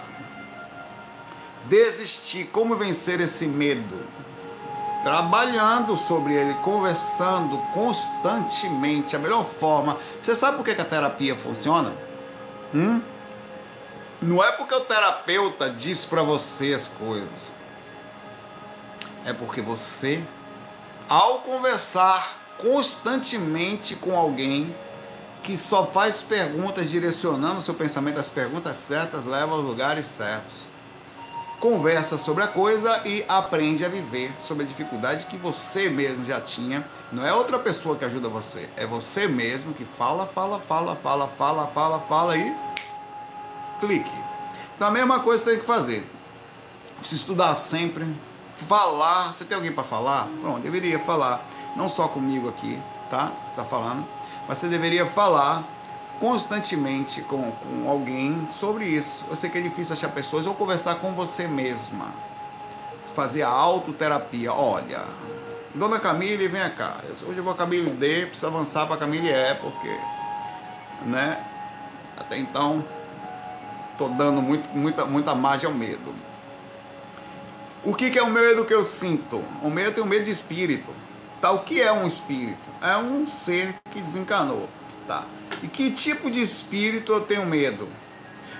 Desistir. 1.65 2.45
Como 2.51 2.75
vencer 2.75 3.19
esse 3.21 3.47
medo? 3.47 3.97
Trabalhando 5.01 5.95
sobre 5.95 6.33
ele, 6.33 6.53
conversando 6.55 7.57
constantemente, 7.73 9.15
a 9.15 9.19
melhor 9.19 9.45
forma. 9.45 9.97
Você 10.21 10.35
sabe 10.35 10.57
por 10.57 10.65
que 10.65 10.71
a 10.71 10.85
terapia 10.85 11.35
funciona? 11.37 11.93
Hum? 12.73 13.01
Não 14.21 14.43
é 14.43 14.51
porque 14.51 14.75
o 14.75 14.81
terapeuta 14.81 15.69
diz 15.69 16.03
para 16.03 16.21
você 16.21 16.73
as 16.73 16.87
coisas. 16.87 17.53
É 19.25 19.31
porque 19.31 19.61
você, 19.61 20.21
ao 21.07 21.39
conversar 21.39 22.37
constantemente 22.57 23.95
com 23.95 24.17
alguém 24.17 24.75
que 25.41 25.57
só 25.57 25.85
faz 25.85 26.21
perguntas 26.21 26.89
direcionando 26.89 27.61
seu 27.61 27.73
pensamento 27.73 28.19
às 28.19 28.27
perguntas 28.27 28.75
certas, 28.75 29.23
leva 29.23 29.53
aos 29.53 29.63
lugares 29.63 30.05
certos. 30.05 30.67
Conversa 31.61 32.17
sobre 32.17 32.43
a 32.43 32.47
coisa 32.47 33.01
e 33.05 33.23
aprende 33.27 33.85
a 33.85 33.89
viver 33.89 34.33
sobre 34.39 34.63
a 34.63 34.67
dificuldade 34.67 35.25
que 35.25 35.37
você 35.37 35.89
mesmo 35.89 36.25
já 36.25 36.39
tinha. 36.41 36.85
Não 37.11 37.25
é 37.25 37.33
outra 37.33 37.57
pessoa 37.57 37.95
que 37.95 38.05
ajuda 38.05 38.27
você, 38.29 38.69
é 38.75 38.85
você 38.85 39.27
mesmo 39.27 39.73
que 39.73 39.85
fala, 39.85 40.25
fala, 40.25 40.59
fala, 40.59 40.95
fala, 40.95 41.27
fala, 41.37 41.67
fala, 41.67 41.99
fala 42.01 42.37
e 42.37 42.68
clique. 43.79 44.11
Então 44.75 44.87
a 44.87 44.91
mesma 44.91 45.19
coisa 45.19 45.43
você 45.43 45.51
tem 45.51 45.59
que 45.59 45.65
fazer. 45.65 46.09
Se 47.03 47.15
estudar 47.15 47.55
sempre, 47.55 48.05
falar. 48.67 49.33
Você 49.33 49.45
tem 49.45 49.55
alguém 49.55 49.71
para 49.71 49.83
falar? 49.83 50.27
Pronto, 50.41 50.61
deveria 50.61 50.99
falar. 50.99 51.45
Não 51.75 51.87
só 51.87 52.07
comigo 52.07 52.49
aqui, 52.49 52.79
tá? 53.09 53.31
Você 53.43 53.51
está 53.51 53.63
falando. 53.63 54.05
Mas 54.47 54.57
você 54.57 54.67
deveria 54.67 55.05
falar 55.05 55.63
constantemente 56.19 57.21
com, 57.21 57.51
com 57.51 57.89
alguém 57.89 58.47
sobre 58.51 58.85
isso. 58.85 59.25
Eu 59.29 59.35
sei 59.35 59.49
que 59.49 59.57
é 59.57 59.61
difícil 59.61 59.93
achar 59.93 60.09
pessoas 60.09 60.45
ou 60.45 60.53
conversar 60.53 60.95
com 60.95 61.13
você 61.13 61.47
mesma. 61.47 62.07
Fazer 63.15 63.43
a 63.43 63.49
autoterapia. 63.49 64.53
Olha, 64.53 65.03
Dona 65.73 65.99
Camille, 65.99 66.47
vem 66.47 66.69
cá. 66.71 66.97
Hoje 67.27 67.37
eu 67.37 67.43
vou 67.43 67.53
a 67.53 67.55
Camille 67.55 67.89
D, 67.91 68.25
precisa 68.25 68.47
avançar 68.47 68.85
para 68.87 68.97
Camille 68.97 69.29
E, 69.29 69.55
porque, 69.55 69.99
né? 71.05 71.43
Até 72.17 72.37
então 72.37 72.83
Estou 73.99 74.15
dando 74.15 74.41
muito, 74.41 74.69
muita, 74.69 75.03
muita 75.03 75.35
margem 75.35 75.67
ao 75.67 75.75
medo. 75.75 76.15
O 77.83 77.93
que, 77.93 78.09
que 78.09 78.17
é 78.17 78.23
o 78.23 78.29
medo 78.29 78.63
que 78.63 78.73
eu 78.73 78.81
sinto? 78.81 79.43
O 79.61 79.69
medo 79.69 79.95
tem 79.95 80.01
o 80.01 80.07
medo 80.07 80.23
de 80.23 80.31
espírito. 80.31 80.89
Tá? 81.41 81.51
O 81.51 81.59
que 81.59 81.81
é 81.81 81.91
um 81.91 82.07
espírito? 82.07 82.69
É 82.81 82.95
um 82.95 83.27
ser 83.27 83.75
que 83.91 83.99
desencanou. 83.99 84.69
Tá? 85.05 85.25
E 85.61 85.67
que 85.67 85.91
tipo 85.91 86.31
de 86.31 86.41
espírito 86.41 87.11
eu 87.11 87.19
tenho 87.19 87.45
medo? 87.45 87.89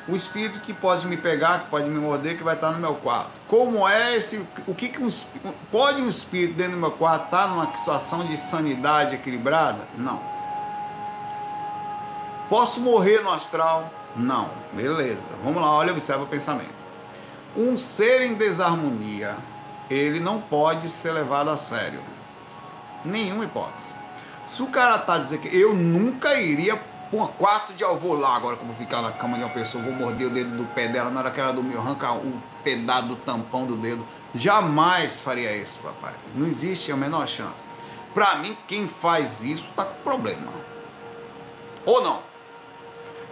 o 0.09 0.15
espírito 0.15 0.59
que 0.61 0.73
pode 0.73 1.05
me 1.05 1.15
pegar, 1.15 1.59
que 1.59 1.69
pode 1.69 1.87
me 1.87 1.99
morder, 1.99 2.35
que 2.35 2.43
vai 2.43 2.55
estar 2.55 2.71
no 2.71 2.79
meu 2.79 2.95
quarto. 2.95 3.29
Como 3.47 3.87
é 3.87 4.15
esse. 4.15 4.43
O 4.65 4.73
que, 4.73 4.89
que 4.89 4.99
um, 4.99 5.09
pode 5.71 6.01
um 6.01 6.07
espírito 6.07 6.55
dentro 6.55 6.73
do 6.73 6.79
meu 6.79 6.91
quarto 6.91 7.25
estar 7.25 7.47
numa 7.47 7.77
situação 7.77 8.25
de 8.25 8.35
sanidade 8.35 9.13
equilibrada? 9.13 9.87
Não. 9.95 10.19
Posso 12.49 12.81
morrer 12.81 13.21
no 13.21 13.31
astral? 13.31 13.98
Não. 14.19 14.49
Beleza. 14.73 15.37
Vamos 15.43 15.61
lá, 15.61 15.71
olha, 15.71 15.91
observa 15.91 16.23
o 16.23 16.27
pensamento. 16.27 16.73
Um 17.55 17.77
ser 17.77 18.21
em 18.21 18.35
desarmonia, 18.35 19.35
ele 19.89 20.19
não 20.19 20.39
pode 20.39 20.89
ser 20.89 21.11
levado 21.11 21.49
a 21.49 21.57
sério. 21.57 22.01
Nenhuma 23.03 23.45
hipótese. 23.45 23.93
Se 24.45 24.61
o 24.61 24.67
cara 24.67 24.97
tá 24.99 25.17
dizendo 25.17 25.41
que 25.41 25.55
eu 25.55 25.73
nunca 25.73 26.35
iria 26.35 26.79
um 27.11 27.25
quarto 27.25 27.73
de 27.73 27.83
avô 27.83 28.13
lá 28.13 28.35
agora 28.35 28.55
que 28.55 28.61
eu 28.61 28.67
vou 28.67 28.75
ficar 28.75 29.01
na 29.01 29.11
cama 29.11 29.37
de 29.37 29.43
uma 29.43 29.49
pessoa, 29.49 29.83
vou 29.83 29.93
morder 29.93 30.27
o 30.27 30.29
dedo 30.29 30.55
do 30.55 30.65
pé 30.65 30.87
dela 30.87 31.09
na 31.09 31.21
hora 31.21 31.31
que 31.31 31.39
ela 31.39 31.51
dormir, 31.51 31.77
arrancar 31.77 32.13
um 32.13 32.39
pedaço 32.63 33.07
do 33.07 33.15
tampão 33.15 33.65
do 33.65 33.75
dedo. 33.75 34.05
Jamais 34.35 35.19
faria 35.19 35.55
isso, 35.55 35.79
papai. 35.79 36.13
Não 36.35 36.45
existe 36.45 36.91
a 36.91 36.95
menor 36.95 37.27
chance. 37.27 37.63
Pra 38.13 38.35
mim, 38.35 38.55
quem 38.67 38.87
faz 38.87 39.41
isso 39.41 39.69
tá 39.75 39.85
com 39.85 40.03
problema. 40.03 40.51
Ou 41.85 42.03
não? 42.03 42.28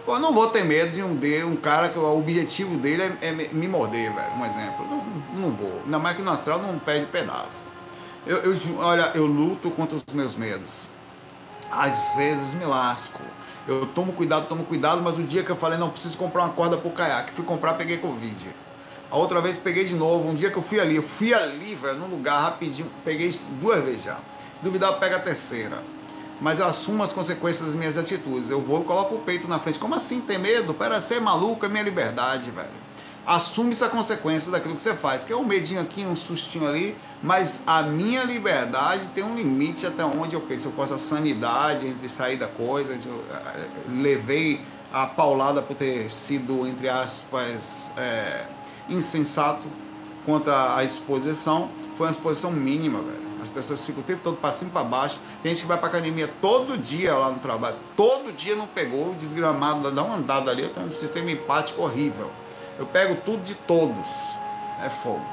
Eu 0.08 0.20
não 0.20 0.32
vou 0.32 0.48
ter 0.48 0.64
medo 0.64 0.92
de 0.92 1.02
um, 1.02 1.14
de 1.14 1.44
um 1.44 1.56
cara 1.56 1.88
que 1.88 1.98
o 1.98 2.18
objetivo 2.18 2.76
dele 2.78 3.02
é, 3.02 3.28
é 3.28 3.32
me 3.32 3.68
morder, 3.68 4.12
velho. 4.12 4.32
Um 4.36 4.46
exemplo. 4.46 4.86
Não, 4.86 5.40
não 5.40 5.50
vou. 5.52 5.80
Ainda 5.84 5.98
mais 5.98 6.16
que 6.16 6.22
no 6.22 6.30
astral 6.30 6.60
não 6.60 6.78
perde 6.78 7.06
pedaço. 7.06 7.58
Eu, 8.26 8.38
eu, 8.38 8.56
olha, 8.78 9.12
eu 9.14 9.26
luto 9.26 9.70
contra 9.70 9.96
os 9.96 10.04
meus 10.12 10.34
medos. 10.34 10.88
Às 11.70 12.14
vezes 12.14 12.54
me 12.54 12.64
lasco 12.64 13.20
eu 13.68 13.84
tomo 13.84 14.14
cuidado, 14.14 14.48
tomo 14.48 14.64
cuidado, 14.64 15.02
mas 15.02 15.18
o 15.18 15.22
dia 15.22 15.44
que 15.44 15.50
eu 15.50 15.56
falei, 15.56 15.78
não, 15.78 15.90
preciso 15.90 16.16
comprar 16.16 16.44
uma 16.44 16.54
corda 16.54 16.78
pro 16.78 16.90
caiaque, 16.90 17.32
fui 17.32 17.44
comprar, 17.44 17.74
peguei 17.74 17.98
Covid. 17.98 18.48
A 19.10 19.16
outra 19.16 19.42
vez 19.42 19.58
peguei 19.58 19.84
de 19.84 19.94
novo, 19.94 20.26
um 20.26 20.34
dia 20.34 20.50
que 20.50 20.56
eu 20.56 20.62
fui 20.62 20.80
ali, 20.80 20.96
eu 20.96 21.02
fui 21.02 21.34
ali, 21.34 21.74
velho, 21.74 21.98
num 21.98 22.06
lugar 22.06 22.40
rapidinho, 22.40 22.90
peguei 23.04 23.30
duas 23.60 23.84
vezes 23.84 24.04
já. 24.04 24.14
Se 24.56 24.64
duvidar, 24.64 24.94
pega 24.94 25.16
a 25.16 25.20
terceira. 25.20 25.82
Mas 26.40 26.60
eu 26.60 26.66
assumo 26.66 27.02
as 27.02 27.12
consequências 27.12 27.66
das 27.66 27.74
minhas 27.74 27.96
atitudes. 27.96 28.48
Eu 28.48 28.60
vou 28.60 28.80
e 28.80 28.84
coloco 28.84 29.16
o 29.16 29.18
peito 29.18 29.48
na 29.48 29.58
frente. 29.58 29.78
Como 29.78 29.94
assim 29.94 30.20
ter 30.20 30.38
medo? 30.38 30.72
Pera, 30.72 31.02
ser 31.02 31.20
maluco 31.20 31.66
é 31.66 31.68
minha 31.68 31.82
liberdade, 31.82 32.50
velho 32.50 32.88
assume-se 33.28 33.84
a 33.84 33.90
consequência 33.90 34.50
daquilo 34.50 34.74
que 34.74 34.80
você 34.80 34.94
faz, 34.94 35.22
que 35.22 35.30
é 35.30 35.36
um 35.36 35.44
medinho 35.44 35.82
aqui, 35.82 36.00
um 36.00 36.16
sustinho 36.16 36.66
ali, 36.66 36.96
mas 37.22 37.62
a 37.66 37.82
minha 37.82 38.24
liberdade 38.24 39.06
tem 39.14 39.22
um 39.22 39.36
limite 39.36 39.84
até 39.84 40.02
onde 40.02 40.34
eu 40.34 40.40
penso. 40.40 40.68
Eu 40.68 40.72
posso 40.72 40.94
a 40.94 40.98
sanidade 40.98 41.86
entre 41.86 42.08
sair 42.08 42.38
da 42.38 42.46
coisa, 42.46 42.94
eu 42.94 43.22
eh, 43.30 43.66
levei 43.86 44.62
a 44.90 45.06
paulada 45.06 45.60
por 45.60 45.76
ter 45.76 46.10
sido, 46.10 46.66
entre 46.66 46.88
aspas, 46.88 47.92
é, 47.98 48.46
insensato 48.88 49.66
quanto 50.24 50.50
à 50.50 50.82
exposição. 50.82 51.68
Foi 51.98 52.06
uma 52.06 52.12
exposição 52.12 52.50
mínima, 52.50 53.02
velho. 53.02 53.27
As 53.42 53.48
pessoas 53.48 53.84
ficam 53.84 54.02
o 54.02 54.04
tempo 54.04 54.20
todo 54.22 54.36
para 54.36 54.52
cima 54.52 54.70
para 54.70 54.84
baixo. 54.84 55.20
Tem 55.42 55.54
gente 55.54 55.62
que 55.62 55.68
vai 55.68 55.78
para 55.78 55.88
academia 55.88 56.28
todo 56.40 56.76
dia 56.76 57.14
lá 57.14 57.30
no 57.30 57.38
trabalho. 57.38 57.76
Todo 57.96 58.32
dia 58.32 58.56
não 58.56 58.66
pegou, 58.66 59.14
desgramado, 59.14 59.90
dá 59.90 60.02
uma 60.02 60.16
andada 60.16 60.50
ali, 60.50 60.68
tem 60.68 60.84
um 60.84 60.92
sistema 60.92 61.30
empático 61.30 61.82
horrível. 61.82 62.30
Eu 62.78 62.86
pego 62.86 63.16
tudo 63.24 63.42
de 63.42 63.54
todos. 63.54 64.06
É 64.84 64.88
fogo. 64.88 65.24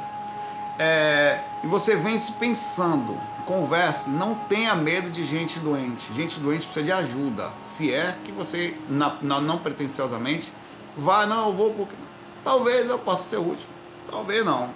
É, 0.79 1.39
e 1.63 1.67
você 1.67 1.95
vem 1.95 2.17
se 2.17 2.33
pensando, 2.33 3.17
converse, 3.45 4.09
não 4.09 4.35
tenha 4.35 4.75
medo 4.75 5.09
de 5.09 5.25
gente 5.25 5.59
doente. 5.59 6.13
Gente 6.13 6.39
doente 6.39 6.65
precisa 6.65 6.85
de 6.85 6.91
ajuda. 6.91 7.51
Se 7.57 7.93
é 7.93 8.15
que 8.23 8.31
você, 8.31 8.75
na, 8.89 9.15
na, 9.21 9.39
não 9.39 9.59
pretensiosamente, 9.59 10.51
vai, 10.97 11.25
não, 11.25 11.47
eu 11.47 11.53
vou 11.53 11.73
porque. 11.73 11.95
Talvez 12.43 12.87
eu 12.87 12.99
possa 12.99 13.23
ser 13.29 13.37
útil, 13.37 13.67
talvez 14.11 14.45
não. 14.45 14.69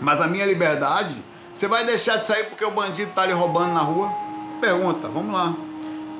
Mas 0.00 0.20
a 0.20 0.26
minha 0.26 0.44
liberdade, 0.44 1.22
você 1.52 1.66
vai 1.68 1.84
deixar 1.84 2.16
de 2.16 2.24
sair 2.24 2.44
porque 2.44 2.64
o 2.64 2.70
bandido 2.70 3.10
está 3.10 3.22
ali 3.22 3.32
roubando 3.32 3.74
na 3.74 3.80
rua? 3.80 4.10
Pergunta, 4.60 5.08
vamos 5.08 5.32
lá. 5.32 5.54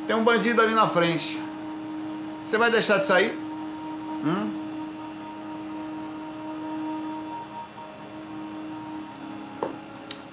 Tem 0.07 0.17
um 0.17 0.25
bandido 0.25 0.61
ali 0.61 0.75
na 0.75 0.89
frente. 0.89 1.41
Você 2.45 2.59
vai 2.59 2.71
deixar 2.71 2.99
de 2.99 3.05
sair? 3.05 3.33
Hum? 4.25 4.61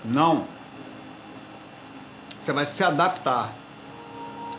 Não. 0.03 0.45
Você 2.39 2.53
vai 2.53 2.65
se 2.65 2.83
adaptar. 2.83 3.53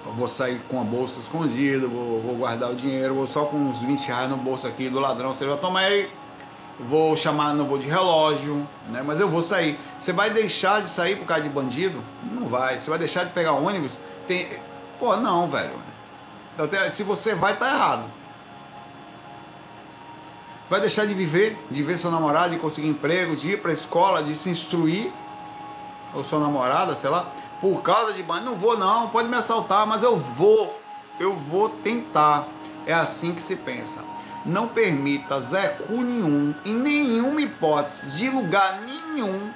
Eu 0.05 0.13
vou 0.13 0.29
sair 0.29 0.61
com 0.69 0.81
a 0.81 0.85
bolsa 0.85 1.19
escondida, 1.21 1.87
vou, 1.87 2.21
vou, 2.21 2.37
guardar 2.37 2.71
o 2.71 2.75
dinheiro, 2.75 3.15
vou 3.15 3.27
só 3.27 3.45
com 3.45 3.57
uns 3.57 3.81
20 3.81 4.07
reais 4.07 4.31
no 4.31 4.37
bolso 4.37 4.67
aqui 4.67 4.89
do 4.89 5.01
ladrão. 5.01 5.35
Você 5.35 5.47
vai 5.47 5.59
tomar 5.59 5.81
aí, 5.81 6.11
vou 6.79 7.17
chamar, 7.17 7.55
não 7.55 7.67
vou 7.67 7.79
de 7.79 7.87
relógio, 7.87 8.67
né? 8.89 9.03
Mas 9.05 9.21
eu 9.21 9.29
vou 9.29 9.43
sair. 9.43 9.79
Você 9.99 10.13
vai 10.13 10.31
deixar 10.31 10.83
de 10.83 10.89
sair 10.89 11.17
por 11.17 11.27
causa 11.27 11.43
de 11.43 11.49
bandido? 11.49 12.03
Não 12.33 12.47
vai. 12.47 12.79
Você 12.79 12.89
vai 12.89 12.99
deixar 12.99 13.25
de 13.25 13.33
pegar 13.33 13.53
ônibus? 13.53 13.99
Tem... 14.27 14.49
Pô, 14.99 15.17
não, 15.17 15.49
velho. 15.49 15.79
Então, 16.55 16.69
se 16.91 17.03
você 17.03 17.35
vai, 17.35 17.57
tá 17.57 17.69
errado. 17.73 18.05
Vai 20.69 20.81
deixar 20.81 21.07
de 21.07 21.15
viver, 21.15 21.57
de 21.71 21.83
ver 21.83 21.97
seu 21.97 22.11
namorado, 22.11 22.51
de 22.51 22.59
conseguir 22.59 22.89
emprego, 22.89 23.35
de 23.35 23.53
ir 23.53 23.63
para 23.63 23.71
a 23.71 23.75
escola, 23.75 24.23
de 24.23 24.37
se 24.37 24.51
instruir 24.51 25.11
ou 26.15 26.23
sua 26.23 26.39
namorada, 26.39 26.95
sei 26.95 27.09
lá, 27.09 27.27
por 27.61 27.83
causa 27.83 28.13
de 28.13 28.23
banho, 28.23 28.45
não 28.45 28.55
vou 28.55 28.77
não, 28.77 29.09
pode 29.09 29.29
me 29.29 29.37
assaltar, 29.37 29.87
mas 29.87 30.03
eu 30.03 30.17
vou, 30.17 30.79
eu 31.19 31.35
vou 31.35 31.69
tentar. 31.69 32.47
É 32.87 32.95
assim 32.95 33.35
que 33.35 33.43
se 33.43 33.57
pensa. 33.57 34.03
Não 34.45 34.69
permita 34.69 35.41
Zecu 35.41 36.03
nenhum, 36.03 36.55
em 36.65 36.75
nenhuma 36.75 37.41
hipótese, 37.41 38.17
de 38.17 38.31
lugar 38.31 38.81
nenhum, 38.81 39.51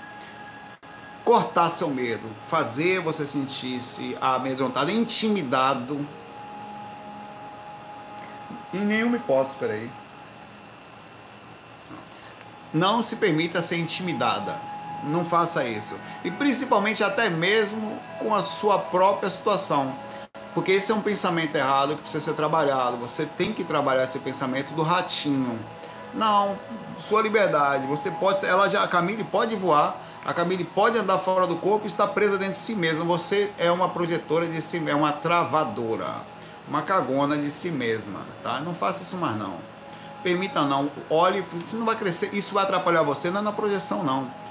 cortar 1.25 1.71
seu 1.71 1.89
medo, 1.89 2.29
fazer 2.47 3.01
você 3.01 3.27
sentir-se 3.27 4.17
amedrontado, 4.21 4.91
intimidado. 4.91 6.07
Em 8.75 8.85
nenhuma 8.85 9.17
hipótese, 9.17 9.57
peraí. 9.57 9.91
Não 12.75 13.03
se 13.03 13.17
permita 13.17 13.63
ser 13.63 13.77
intimidada 13.79 14.73
não 15.03 15.25
faça 15.25 15.65
isso. 15.65 15.97
E 16.25 16.31
principalmente 16.31 17.03
até 17.03 17.29
mesmo 17.29 17.99
com 18.19 18.35
a 18.35 18.43
sua 18.43 18.79
própria 18.79 19.29
situação. 19.29 19.95
Porque 20.55 20.73
esse 20.73 20.93
é 20.93 20.95
um 20.95 21.01
pensamento 21.01 21.57
errado 21.57 21.97
que 21.97 22.03
precisa 22.03 22.25
ser 22.25 22.35
trabalhado. 22.35 22.97
Você 22.99 23.25
tem 23.25 23.53
que 23.53 23.65
trabalhar 23.65 24.05
esse 24.05 24.19
pensamento 24.19 24.73
do 24.75 24.83
ratinho. 24.83 25.59
Não, 26.15 26.59
sua 26.99 27.23
liberdade. 27.23 27.87
Você 27.87 28.11
pode, 28.11 28.45
ela 28.45 28.69
já, 28.69 28.83
a 28.83 28.89
Camille 28.89 29.25
pode 29.25 29.57
voar, 29.57 29.97
a 30.25 30.35
Camille 30.35 30.65
pode 30.65 30.99
andar 30.99 31.19
fora 31.19 31.47
do 31.47 31.57
corpo 31.57 31.87
e 31.87 31.89
está 31.89 32.07
presa 32.07 32.37
dentro 32.37 32.55
de 32.55 32.59
si 32.59 32.75
mesma. 32.75 33.05
Você 33.05 33.51
é 33.59 33.71
uma 33.71 33.89
projetora 33.89 34.47
de 34.47 34.61
si, 34.61 34.83
é 34.87 34.95
uma 34.95 35.13
travadora, 35.13 36.17
uma 36.69 36.83
cagona 36.83 37.37
de 37.39 37.51
si 37.51 37.71
mesma, 37.71 38.21
tá? 38.43 38.61
Não 38.61 38.75
faça 38.75 39.03
isso 39.03 39.17
mais 39.17 39.37
não. 39.37 39.55
Permita 40.23 40.63
não. 40.63 40.91
Olhe, 41.09 41.43
isso 41.65 41.77
não 41.77 41.87
vai 41.87 41.97
crescer, 41.97 42.29
isso 42.35 42.53
vai 42.53 42.65
atrapalhar 42.65 43.03
você, 43.03 43.31
não 43.31 43.41
é 43.41 43.43
na 43.43 43.53
projeção 43.53 44.03
não 44.03 44.43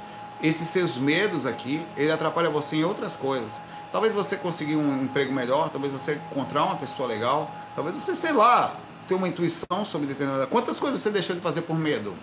esses 0.43 0.67
seus 0.67 0.97
medos 0.97 1.45
aqui, 1.45 1.85
ele 1.95 2.11
atrapalha 2.11 2.49
você 2.49 2.77
em 2.77 2.83
outras 2.83 3.15
coisas. 3.15 3.61
Talvez 3.91 4.13
você 4.13 4.37
conseguir 4.37 4.75
um 4.75 5.03
emprego 5.03 5.33
melhor, 5.33 5.69
talvez 5.69 5.91
você 5.91 6.13
encontrar 6.31 6.63
uma 6.63 6.77
pessoa 6.77 7.07
legal, 7.07 7.51
talvez 7.75 7.95
você, 7.95 8.15
sei 8.15 8.31
lá, 8.31 8.75
ter 9.07 9.15
uma 9.15 9.27
intuição 9.27 9.83
sobre 9.85 10.07
determinada. 10.07 10.47
Quantas 10.47 10.79
coisas 10.79 10.99
você 10.99 11.09
deixou 11.09 11.35
de 11.35 11.41
fazer 11.41 11.61
por 11.61 11.77
medo? 11.77 12.15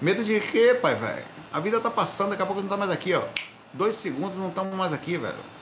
Medo 0.00 0.22
de 0.22 0.38
quê, 0.38 0.78
pai, 0.80 0.94
velho? 0.94 1.24
A 1.52 1.58
vida 1.58 1.80
tá 1.80 1.90
passando, 1.90 2.30
daqui 2.30 2.42
a 2.42 2.46
pouco 2.46 2.60
não 2.60 2.68
tá 2.68 2.76
mais 2.76 2.90
aqui, 2.90 3.14
ó. 3.14 3.22
Dois 3.72 3.96
segundos 3.96 4.36
não 4.36 4.48
estamos 4.48 4.74
mais 4.76 4.92
aqui, 4.92 5.16
velho 5.16 5.58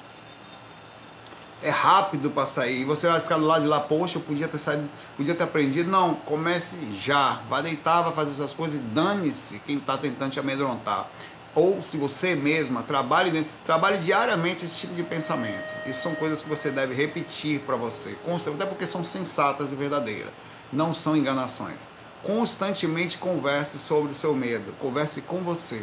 é 1.62 1.70
rápido 1.70 2.30
para 2.30 2.46
sair. 2.46 2.84
Você 2.84 3.08
vai 3.08 3.20
ficar 3.20 3.38
do 3.38 3.46
lado 3.46 3.62
de 3.62 3.68
lá, 3.68 3.80
poxa, 3.80 4.18
eu 4.18 4.22
podia 4.22 4.48
ter 4.48 4.58
saído, 4.58 4.88
podia 5.16 5.34
ter 5.34 5.44
aprendido. 5.44 5.90
Não, 5.90 6.14
comece 6.14 6.76
já. 6.94 7.40
Vá 7.48 7.60
deitar, 7.60 8.02
vai 8.02 8.12
fazer 8.12 8.30
essas 8.30 8.54
coisas 8.54 8.76
e 8.76 8.78
dane-se 8.78 9.60
quem 9.66 9.78
está 9.78 9.96
tentando 9.96 10.30
te 10.30 10.40
amedrontar. 10.40 11.08
Ou 11.56 11.82
se 11.82 11.96
você 11.96 12.34
mesma 12.34 12.82
trabalhe, 12.82 13.46
trabalhe 13.64 13.96
diariamente 13.96 14.66
esse 14.66 14.76
tipo 14.76 14.94
de 14.94 15.02
pensamento. 15.02 15.74
Isso 15.88 16.02
são 16.02 16.14
coisas 16.14 16.42
que 16.42 16.48
você 16.50 16.70
deve 16.70 16.92
repetir 16.92 17.60
para 17.60 17.76
você, 17.76 18.14
até 18.54 18.66
porque 18.66 18.86
são 18.86 19.02
sensatas 19.02 19.72
e 19.72 19.74
verdadeiras. 19.74 20.30
Não 20.70 20.92
são 20.92 21.16
enganações. 21.16 21.78
Constantemente 22.22 23.16
converse 23.16 23.78
sobre 23.78 24.12
o 24.12 24.14
seu 24.14 24.34
medo, 24.34 24.74
converse 24.78 25.22
com 25.22 25.38
você. 25.38 25.82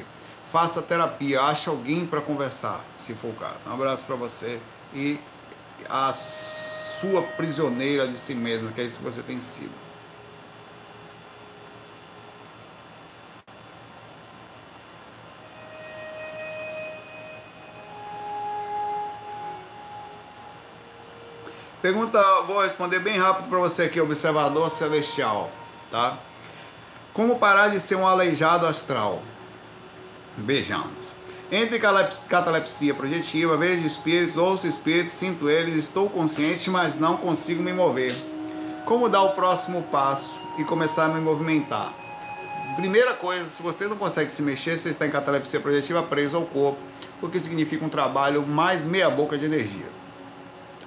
Faça 0.52 0.80
terapia, 0.80 1.42
ache 1.42 1.68
alguém 1.68 2.06
para 2.06 2.22
conversar, 2.22 2.86
se 2.96 3.16
for 3.16 3.30
o 3.30 3.34
caso. 3.34 3.56
Um 3.66 3.74
abraço 3.74 4.06
para 4.06 4.16
você 4.16 4.60
e 4.94 5.20
a 5.90 6.14
sua 6.14 7.24
prisioneira 7.24 8.08
de 8.08 8.20
si 8.20 8.36
mesmo, 8.36 8.72
que 8.72 8.80
é 8.80 8.84
isso 8.84 9.00
que 9.00 9.06
você 9.06 9.24
tem 9.24 9.42
sido. 9.42 9.83
Pergunta, 21.84 22.24
vou 22.48 22.62
responder 22.62 23.00
bem 23.00 23.18
rápido 23.18 23.50
para 23.50 23.60
você 23.60 23.84
aqui, 23.84 24.00
observador 24.00 24.72
celestial. 24.72 25.52
tá? 25.92 26.18
Como 27.14 27.38
parar 27.38 27.68
de 27.68 27.80
ser 27.82 27.96
um 27.96 28.08
aleijado 28.08 28.66
astral? 28.66 29.22
Vejamos. 30.38 31.14
Entre 31.52 31.78
catalepsia 32.30 32.94
projetiva, 32.94 33.58
vejo 33.58 33.86
espíritos, 33.86 34.38
ouço 34.38 34.66
espíritos, 34.66 35.12
sinto 35.12 35.50
eles, 35.50 35.76
estou 35.76 36.10
consciente, 36.10 36.70
mas 36.70 36.98
não 36.98 37.18
consigo 37.18 37.62
me 37.62 37.74
mover. 37.74 38.16
Como 38.86 39.10
dar 39.10 39.24
o 39.24 39.34
próximo 39.34 39.84
passo 39.92 40.40
e 40.58 40.64
começar 40.64 41.08
a 41.08 41.10
me 41.10 41.20
movimentar? 41.20 41.94
Primeira 42.78 43.14
coisa, 43.14 43.44
se 43.44 43.62
você 43.62 43.90
não 43.90 43.98
consegue 43.98 44.32
se 44.32 44.42
mexer, 44.42 44.78
você 44.78 44.88
está 44.88 45.06
em 45.06 45.12
catalepsia 45.12 45.60
projetiva 45.60 46.02
preso 46.02 46.38
ao 46.38 46.44
corpo, 46.44 46.80
o 47.22 47.28
que 47.28 47.42
significa 47.42 47.84
um 47.84 47.90
trabalho 47.90 48.48
mais 48.48 48.86
meia 48.86 49.10
boca 49.10 49.38
de 49.38 49.48
energia. 49.48 50.03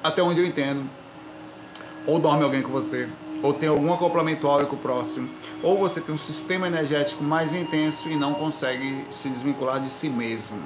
Até 0.06 0.22
onde 0.22 0.38
eu 0.38 0.46
entendo. 0.46 0.88
Ou 2.06 2.20
dorme 2.20 2.44
alguém 2.44 2.62
com 2.62 2.70
você, 2.70 3.08
ou 3.42 3.52
tem 3.52 3.68
algum 3.68 3.92
acoplamento 3.92 4.46
áurico 4.46 4.76
próximo, 4.76 5.28
ou 5.60 5.76
você 5.76 6.00
tem 6.00 6.14
um 6.14 6.18
sistema 6.18 6.68
energético 6.68 7.24
mais 7.24 7.52
intenso 7.52 8.08
e 8.08 8.14
não 8.14 8.32
consegue 8.32 9.04
se 9.10 9.28
desvincular 9.28 9.80
de 9.80 9.90
si 9.90 10.08
mesmo. 10.08 10.62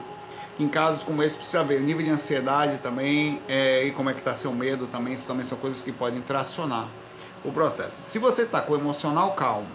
Em 0.58 0.68
casos 0.68 1.02
como 1.02 1.22
esse, 1.22 1.38
precisa 1.38 1.64
ver 1.64 1.80
o 1.80 1.82
nível 1.82 2.04
de 2.04 2.10
ansiedade 2.10 2.76
também 2.82 3.40
é, 3.48 3.82
e 3.82 3.92
como 3.92 4.10
é 4.10 4.12
que 4.12 4.18
está 4.18 4.34
seu 4.34 4.52
medo 4.52 4.86
também, 4.86 5.14
isso 5.14 5.26
também 5.26 5.42
são 5.42 5.56
coisas 5.56 5.80
que 5.80 5.90
podem 5.90 6.20
tracionar 6.20 6.86
o 7.42 7.50
processo. 7.50 8.02
Se 8.02 8.18
você 8.18 8.42
está 8.42 8.60
com 8.60 8.74
o 8.74 8.76
emocional 8.76 9.32
calmo, 9.32 9.68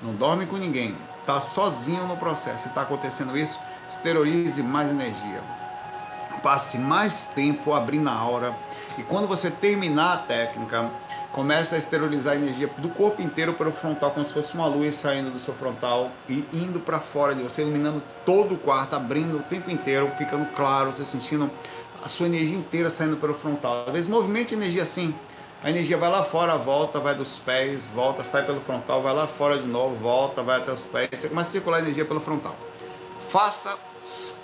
não 0.00 0.14
dorme 0.14 0.46
com 0.46 0.56
ninguém, 0.56 0.96
está 1.20 1.42
sozinho 1.42 2.06
no 2.06 2.16
processo 2.16 2.68
e 2.68 2.70
está 2.70 2.80
acontecendo 2.80 3.36
isso, 3.36 3.58
exteriorize 3.86 4.62
mais 4.62 4.88
energia. 4.88 5.42
Passe 6.42 6.78
mais 6.78 7.26
tempo 7.26 7.74
abrindo 7.74 8.08
a 8.08 8.14
aura 8.14 8.56
e 8.98 9.02
quando 9.02 9.28
você 9.28 9.50
terminar 9.50 10.12
a 10.14 10.16
técnica, 10.18 10.90
começa 11.32 11.76
a 11.76 11.78
esterilizar 11.78 12.34
a 12.34 12.36
energia 12.36 12.68
do 12.78 12.88
corpo 12.88 13.22
inteiro 13.22 13.54
para 13.54 13.68
o 13.68 13.72
frontal, 13.72 14.10
como 14.10 14.24
se 14.24 14.32
fosse 14.32 14.54
uma 14.54 14.66
luz 14.66 14.96
saindo 14.96 15.30
do 15.30 15.38
seu 15.38 15.54
frontal 15.54 16.10
e 16.28 16.44
indo 16.52 16.80
para 16.80 16.98
fora 16.98 17.34
de 17.34 17.42
você, 17.42 17.62
iluminando 17.62 18.02
todo 18.26 18.54
o 18.54 18.58
quarto, 18.58 18.96
abrindo 18.96 19.38
o 19.38 19.42
tempo 19.42 19.70
inteiro, 19.70 20.10
ficando 20.18 20.46
claro, 20.54 20.92
você 20.92 21.04
sentindo 21.04 21.50
a 22.02 22.08
sua 22.08 22.26
energia 22.26 22.56
inteira 22.56 22.90
saindo 22.90 23.16
pelo 23.16 23.34
frontal. 23.34 23.84
Às 23.86 23.92
vezes, 23.92 24.08
movimento 24.08 24.52
energia 24.52 24.82
assim. 24.82 25.14
A 25.62 25.68
energia 25.68 25.98
vai 25.98 26.10
lá 26.10 26.22
fora, 26.22 26.56
volta, 26.56 26.98
vai 26.98 27.14
dos 27.14 27.38
pés, 27.38 27.90
volta, 27.90 28.24
sai 28.24 28.46
pelo 28.46 28.60
frontal, 28.62 29.02
vai 29.02 29.12
lá 29.12 29.26
fora 29.26 29.58
de 29.58 29.68
novo, 29.68 29.94
volta, 29.96 30.42
vai 30.42 30.56
até 30.56 30.72
os 30.72 30.86
pés. 30.86 31.08
Você 31.12 31.28
começa 31.28 31.50
a 31.50 31.52
circular 31.52 31.76
a 31.76 31.80
energia 31.80 32.04
pelo 32.04 32.20
frontal. 32.20 32.56
Faça 33.28 33.76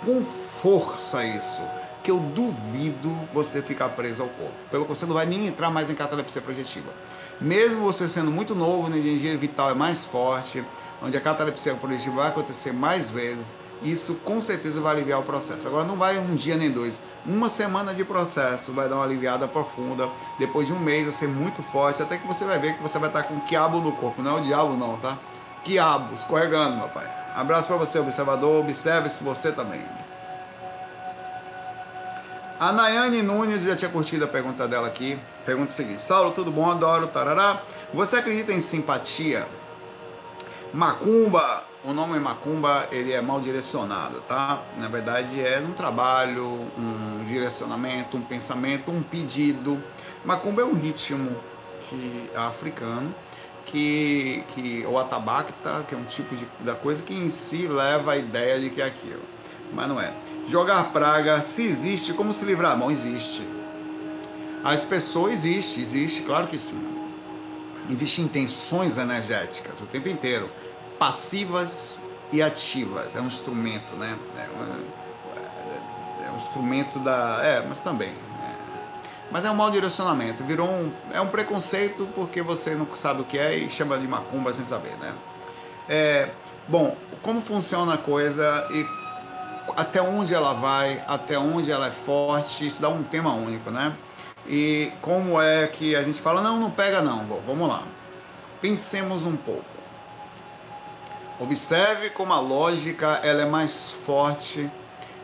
com 0.05 0.23
força 0.23 1.25
isso 1.25 1.59
que 2.07 2.11
eu 2.11 2.21
duvido 2.21 3.13
você 3.33 3.61
ficar 3.61 3.89
preso 3.89 4.23
ao 4.23 4.29
corpo. 4.29 4.53
Pelo 4.71 4.85
que 4.85 4.89
você 4.91 5.05
não 5.05 5.13
vai 5.13 5.25
nem 5.25 5.45
entrar 5.45 5.69
mais 5.69 5.89
em 5.89 5.93
catalepsia 5.93 6.41
projetiva. 6.41 6.89
Mesmo 7.41 7.81
você 7.81 8.07
sendo 8.07 8.31
muito 8.31 8.55
novo, 8.55 8.87
onde 8.87 8.97
a 8.97 9.01
energia 9.01 9.37
vital 9.37 9.71
é 9.71 9.73
mais 9.73 10.05
forte, 10.05 10.63
onde 11.03 11.17
a 11.17 11.19
catalepsia 11.19 11.75
projetiva 11.75 12.15
vai 12.15 12.29
acontecer 12.29 12.71
mais 12.71 13.11
vezes, 13.11 13.57
isso 13.83 14.15
com 14.23 14.39
certeza 14.39 14.79
vai 14.79 14.93
aliviar 14.93 15.19
o 15.19 15.23
processo. 15.23 15.67
Agora 15.67 15.83
não 15.83 15.97
vai 15.97 16.17
um 16.17 16.33
dia 16.33 16.55
nem 16.55 16.71
dois. 16.71 16.97
Uma 17.25 17.49
semana 17.49 17.93
de 17.93 18.05
processo 18.05 18.71
vai 18.71 18.87
dar 18.87 18.95
uma 18.95 19.03
aliviada 19.03 19.45
profunda. 19.45 20.07
Depois 20.39 20.65
de 20.65 20.71
um 20.71 20.79
mês 20.79 21.03
vai 21.03 21.11
ser 21.11 21.27
muito 21.27 21.61
forte, 21.61 22.01
até 22.01 22.17
que 22.17 22.25
você 22.25 22.45
vai 22.45 22.57
ver 22.57 22.77
que 22.77 22.81
você 22.81 22.97
vai 22.97 23.09
estar 23.09 23.23
com 23.23 23.37
quiabo 23.41 23.81
no 23.81 23.91
corpo. 23.91 24.21
Não 24.21 24.37
é 24.37 24.39
o 24.39 24.43
diabo 24.43 24.77
não, 24.77 24.95
tá? 24.95 25.17
Quiabo, 25.65 26.13
escorregando, 26.13 26.77
meu 26.77 26.87
pai. 26.87 27.11
Abraço 27.35 27.67
para 27.67 27.75
você, 27.75 27.99
observador. 27.99 28.61
Observe 28.61 29.09
se 29.09 29.21
você 29.21 29.51
também. 29.51 29.81
A 32.59 32.71
Nayane 32.71 33.21
Nunes 33.21 33.61
já 33.61 33.75
tinha 33.75 33.91
curtido 33.91 34.25
a 34.25 34.27
pergunta 34.27 34.67
dela 34.67 34.87
aqui. 34.87 35.19
Pergunta 35.45 35.69
o 35.69 35.75
seguinte: 35.75 36.01
Saulo, 36.01 36.31
tudo 36.31 36.51
bom? 36.51 36.71
Adoro, 36.71 37.05
tarará. 37.05 37.61
Você 37.93 38.15
acredita 38.15 38.51
em 38.51 38.59
simpatia? 38.59 39.47
Macumba, 40.73 41.63
o 41.85 41.93
nome 41.93 42.19
Macumba, 42.19 42.87
ele 42.91 43.13
é 43.13 43.21
mal 43.21 43.39
direcionado, 43.39 44.21
tá? 44.21 44.59
Na 44.77 44.87
verdade 44.87 45.39
é 45.39 45.59
um 45.59 45.71
trabalho, 45.71 46.45
um 46.75 47.23
direcionamento, 47.27 48.17
um 48.17 48.21
pensamento, 48.21 48.89
um 48.89 49.03
pedido. 49.03 49.81
Macumba 50.25 50.63
é 50.63 50.65
um 50.65 50.73
ritmo 50.73 51.37
que 51.87 52.27
é 52.33 52.39
africano 52.39 53.13
que, 53.67 54.43
que 54.49 54.83
o 54.87 54.97
atabaque,ta 54.97 55.83
que 55.87 55.93
é 55.93 55.97
um 55.97 56.05
tipo 56.05 56.35
de, 56.35 56.47
da 56.61 56.73
coisa 56.73 57.03
que 57.03 57.13
em 57.13 57.29
si 57.29 57.67
leva 57.67 58.13
a 58.13 58.17
ideia 58.17 58.59
de 58.59 58.71
que 58.71 58.81
é 58.81 58.85
aquilo, 58.85 59.21
mas 59.71 59.87
não 59.87 60.01
é. 60.01 60.11
Jogar 60.47 60.91
praga, 60.93 61.41
se 61.41 61.63
existe, 61.63 62.13
como 62.13 62.31
se 62.31 62.45
livrar? 62.45 62.77
Bom, 62.77 62.89
existe. 62.89 63.45
As 64.63 64.85
pessoas 64.85 65.33
existe, 65.33 65.81
existe, 65.81 66.21
claro 66.21 66.47
que 66.47 66.57
sim. 66.57 66.81
Existem 67.89 68.25
intenções 68.25 68.97
energéticas 68.97 69.79
o 69.81 69.85
tempo 69.85 70.07
inteiro, 70.07 70.49
passivas 70.97 71.99
e 72.31 72.41
ativas. 72.41 73.13
É 73.13 73.19
um 73.19 73.27
instrumento, 73.27 73.95
né? 73.95 74.17
É, 74.37 74.47
uma, 74.55 76.27
é 76.27 76.31
um 76.31 76.35
instrumento 76.37 76.99
da. 76.99 77.39
É, 77.43 77.65
mas 77.67 77.81
também. 77.81 78.09
É. 78.09 78.55
Mas 79.29 79.43
é 79.43 79.51
um 79.51 79.55
mau 79.55 79.69
direcionamento. 79.69 80.45
Virou 80.45 80.69
um. 80.69 80.91
É 81.13 81.19
um 81.19 81.27
preconceito 81.27 82.07
porque 82.15 82.41
você 82.41 82.73
não 82.73 82.87
sabe 82.95 83.21
o 83.21 83.25
que 83.25 83.37
é 83.37 83.57
e 83.57 83.69
chama 83.69 83.97
de 83.97 84.07
macumba 84.07 84.53
sem 84.53 84.65
saber, 84.65 84.95
né? 84.97 85.13
É, 85.89 86.29
bom, 86.67 86.95
como 87.21 87.41
funciona 87.41 87.93
a 87.95 87.97
coisa 87.97 88.67
e 88.71 89.06
até 89.75 90.01
onde 90.01 90.33
ela 90.33 90.53
vai, 90.53 91.03
até 91.07 91.37
onde 91.37 91.71
ela 91.71 91.87
é 91.87 91.91
forte, 91.91 92.67
isso 92.67 92.81
dá 92.81 92.89
um 92.89 93.03
tema 93.03 93.33
único, 93.33 93.69
né? 93.69 93.95
E 94.47 94.91
como 95.01 95.41
é 95.41 95.67
que 95.67 95.95
a 95.95 96.03
gente 96.03 96.21
fala, 96.21 96.41
não, 96.41 96.59
não 96.59 96.71
pega 96.71 97.01
não, 97.01 97.25
vamos 97.45 97.67
lá. 97.67 97.83
Pensemos 98.61 99.25
um 99.25 99.35
pouco. 99.35 99.65
Observe 101.39 102.09
como 102.11 102.33
a 102.33 102.39
lógica 102.39 103.19
ela 103.23 103.41
é 103.41 103.45
mais 103.45 103.91
forte 103.91 104.69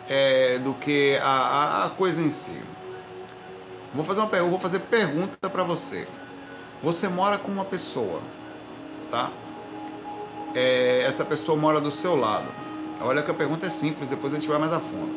é, 0.07 0.59
do 0.59 0.73
que 0.73 1.17
a, 1.17 1.27
a, 1.27 1.85
a, 1.85 1.89
coisa 1.89 2.21
em 2.21 2.29
si. 2.29 2.61
Vou 3.93 4.03
fazer 4.03 4.19
uma 4.19 4.27
pergunta, 4.27 4.51
vou 4.51 4.59
fazer 4.59 4.79
pergunta 4.79 5.49
para 5.49 5.63
você. 5.63 6.07
Você 6.83 7.07
mora 7.07 7.37
com 7.37 7.51
uma 7.51 7.65
pessoa, 7.65 8.21
tá? 9.09 9.31
É, 10.53 11.03
essa 11.07 11.23
pessoa 11.23 11.57
mora 11.57 11.79
do 11.79 11.89
seu 11.89 12.15
lado 12.15 12.62
Olha 13.05 13.21
que 13.21 13.29
a 13.29 13.33
pergunta 13.33 13.67
é 13.67 13.69
simples, 13.69 14.07
depois 14.07 14.33
a 14.33 14.39
gente 14.39 14.47
vai 14.47 14.57
mais 14.57 14.71
a 14.71 14.79
fundo. 14.79 15.11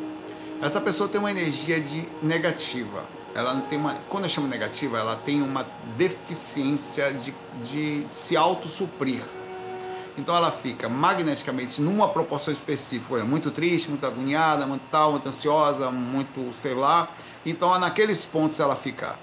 Essa 0.61 0.81
pessoa 0.81 1.07
tem 1.07 1.19
uma 1.19 1.31
energia 1.31 1.79
de 1.79 2.05
negativa. 2.21 3.05
Ela 3.33 3.61
tem 3.69 3.79
uma, 3.79 3.95
quando 4.09 4.25
eu 4.25 4.29
chamo 4.29 4.45
negativa, 4.45 4.97
ela 4.97 5.15
tem 5.15 5.41
uma 5.41 5.65
deficiência 5.95 7.13
de, 7.13 7.33
de 7.63 8.05
se 8.09 8.35
autossuprir. 8.35 9.21
Então 10.17 10.35
ela 10.35 10.51
fica 10.51 10.89
magneticamente 10.89 11.79
numa 11.79 12.09
proporção 12.09 12.51
específica, 12.51 13.23
muito 13.23 13.51
triste, 13.51 13.89
muito 13.89 14.05
agoniada, 14.05 14.65
muito 14.65 14.81
tal, 14.91 15.11
muito 15.11 15.29
ansiosa, 15.29 15.89
muito 15.89 16.51
sei 16.53 16.73
lá. 16.73 17.07
Então 17.45 17.77
naqueles 17.79 18.25
pontos 18.25 18.59
ela 18.59 18.75
fica 18.75 19.15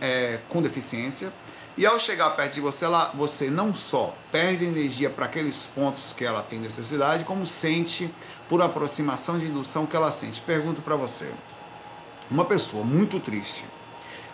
é, 0.00 0.40
com 0.48 0.60
deficiência 0.60 1.32
e 1.78 1.86
ao 1.86 1.96
chegar 1.96 2.30
perto 2.30 2.54
de 2.54 2.60
você, 2.60 2.84
ela, 2.86 3.12
você 3.14 3.48
não 3.48 3.72
só 3.72 4.12
perde 4.32 4.64
energia 4.64 5.08
para 5.08 5.26
aqueles 5.26 5.64
pontos 5.72 6.12
que 6.12 6.24
ela 6.24 6.42
tem 6.42 6.58
necessidade, 6.58 7.22
como 7.22 7.46
sente 7.46 8.12
por 8.48 8.60
aproximação 8.60 9.38
de 9.38 9.46
indução 9.46 9.86
que 9.86 9.94
ela 9.94 10.10
sente. 10.10 10.40
Pergunto 10.40 10.82
para 10.82 10.96
você: 10.96 11.32
uma 12.28 12.44
pessoa 12.44 12.82
muito 12.82 13.20
triste, 13.20 13.64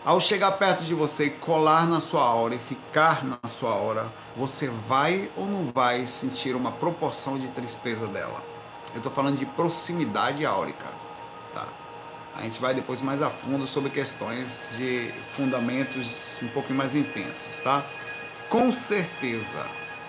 ao 0.07 0.19
chegar 0.23 0.53
perto 0.53 0.85
de 0.85 0.95
você 0.95 1.27
e 1.27 1.31
colar 1.31 1.87
na 1.87 2.01
sua 2.01 2.23
aura 2.23 2.55
e 2.55 2.59
ficar 2.59 3.23
na 3.23 3.39
sua 3.47 3.73
aura, 3.73 4.11
você 4.35 4.69
vai 4.89 5.31
ou 5.37 5.47
não 5.47 5.71
vai 5.71 6.07
sentir 6.07 6.57
uma 6.57 6.73
proporção 6.73 7.39
de 7.39 7.49
tristeza 7.49 8.07
dela? 8.07 8.43
Eu 8.95 8.99
estou 8.99 9.13
falando 9.13 9.37
de 9.37 9.45
proximidade 9.45 10.47
áurica? 10.47 10.94
A 12.37 12.43
gente 12.43 12.61
vai 12.61 12.75
depois 12.75 13.01
mais 13.01 13.23
a 13.23 13.31
fundo 13.31 13.67
sobre 13.67 13.91
questões 13.91 14.67
de 14.77 15.13
fundamentos 15.33 16.39
um 16.43 16.49
pouquinho 16.49 16.77
mais 16.77 16.95
intensos, 16.95 17.57
tá? 17.59 17.87
Com 18.49 18.73
certeza, 18.73 19.65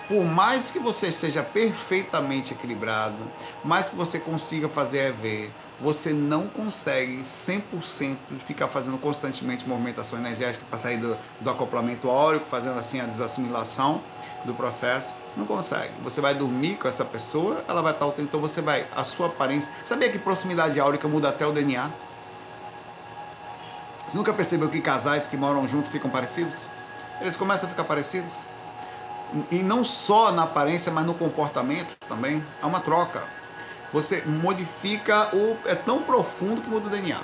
por 0.08 0.24
mais 0.24 0.70
que 0.70 0.78
você 0.78 1.10
seja 1.10 1.42
perfeitamente 1.42 2.52
equilibrado, 2.52 3.16
mais 3.64 3.90
que 3.90 3.96
você 3.96 4.18
consiga 4.18 4.68
fazer 4.68 5.08
EV, 5.08 5.50
você 5.80 6.12
não 6.12 6.46
consegue 6.46 7.18
100% 7.18 8.16
ficar 8.38 8.68
fazendo 8.68 8.98
constantemente 8.98 9.68
movimentação 9.68 10.18
energética 10.18 10.64
para 10.68 10.78
sair 10.78 10.96
do, 10.96 11.16
do 11.40 11.50
acoplamento 11.50 12.08
áurico, 12.08 12.46
fazendo 12.46 12.78
assim 12.78 13.00
a 13.00 13.04
desassimilação 13.04 14.00
do 14.44 14.54
processo. 14.54 15.14
Não 15.36 15.44
consegue. 15.44 15.92
Você 16.02 16.20
vai 16.20 16.34
dormir 16.34 16.76
com 16.76 16.88
essa 16.88 17.04
pessoa, 17.04 17.62
ela 17.68 17.82
vai 17.82 17.92
estar 17.92 18.06
o 18.06 18.10
tempo, 18.10 18.28
então 18.28 18.40
você 18.40 18.62
vai, 18.62 18.86
a 18.94 19.04
sua 19.04 19.26
aparência. 19.26 19.70
Sabia 19.84 20.10
que 20.10 20.18
proximidade 20.18 20.80
áurica 20.80 21.06
muda 21.06 21.28
até 21.28 21.46
o 21.46 21.52
DNA? 21.52 21.90
Você 24.08 24.16
nunca 24.16 24.32
percebeu 24.32 24.68
que 24.68 24.80
casais 24.80 25.26
que 25.26 25.36
moram 25.36 25.66
juntos 25.68 25.90
ficam 25.90 26.08
parecidos? 26.08 26.68
Eles 27.20 27.36
começam 27.36 27.66
a 27.66 27.70
ficar 27.70 27.84
parecidos. 27.84 28.34
E 29.50 29.56
não 29.62 29.82
só 29.82 30.30
na 30.30 30.44
aparência, 30.44 30.92
mas 30.92 31.04
no 31.04 31.14
comportamento 31.14 31.96
também. 32.08 32.44
Há 32.62 32.66
uma 32.66 32.80
troca. 32.80 33.24
Você 33.92 34.22
modifica 34.24 35.34
o. 35.34 35.56
É 35.64 35.74
tão 35.74 36.02
profundo 36.02 36.60
que 36.60 36.68
muda 36.68 36.86
o 36.86 36.90
DNA. 36.90 37.20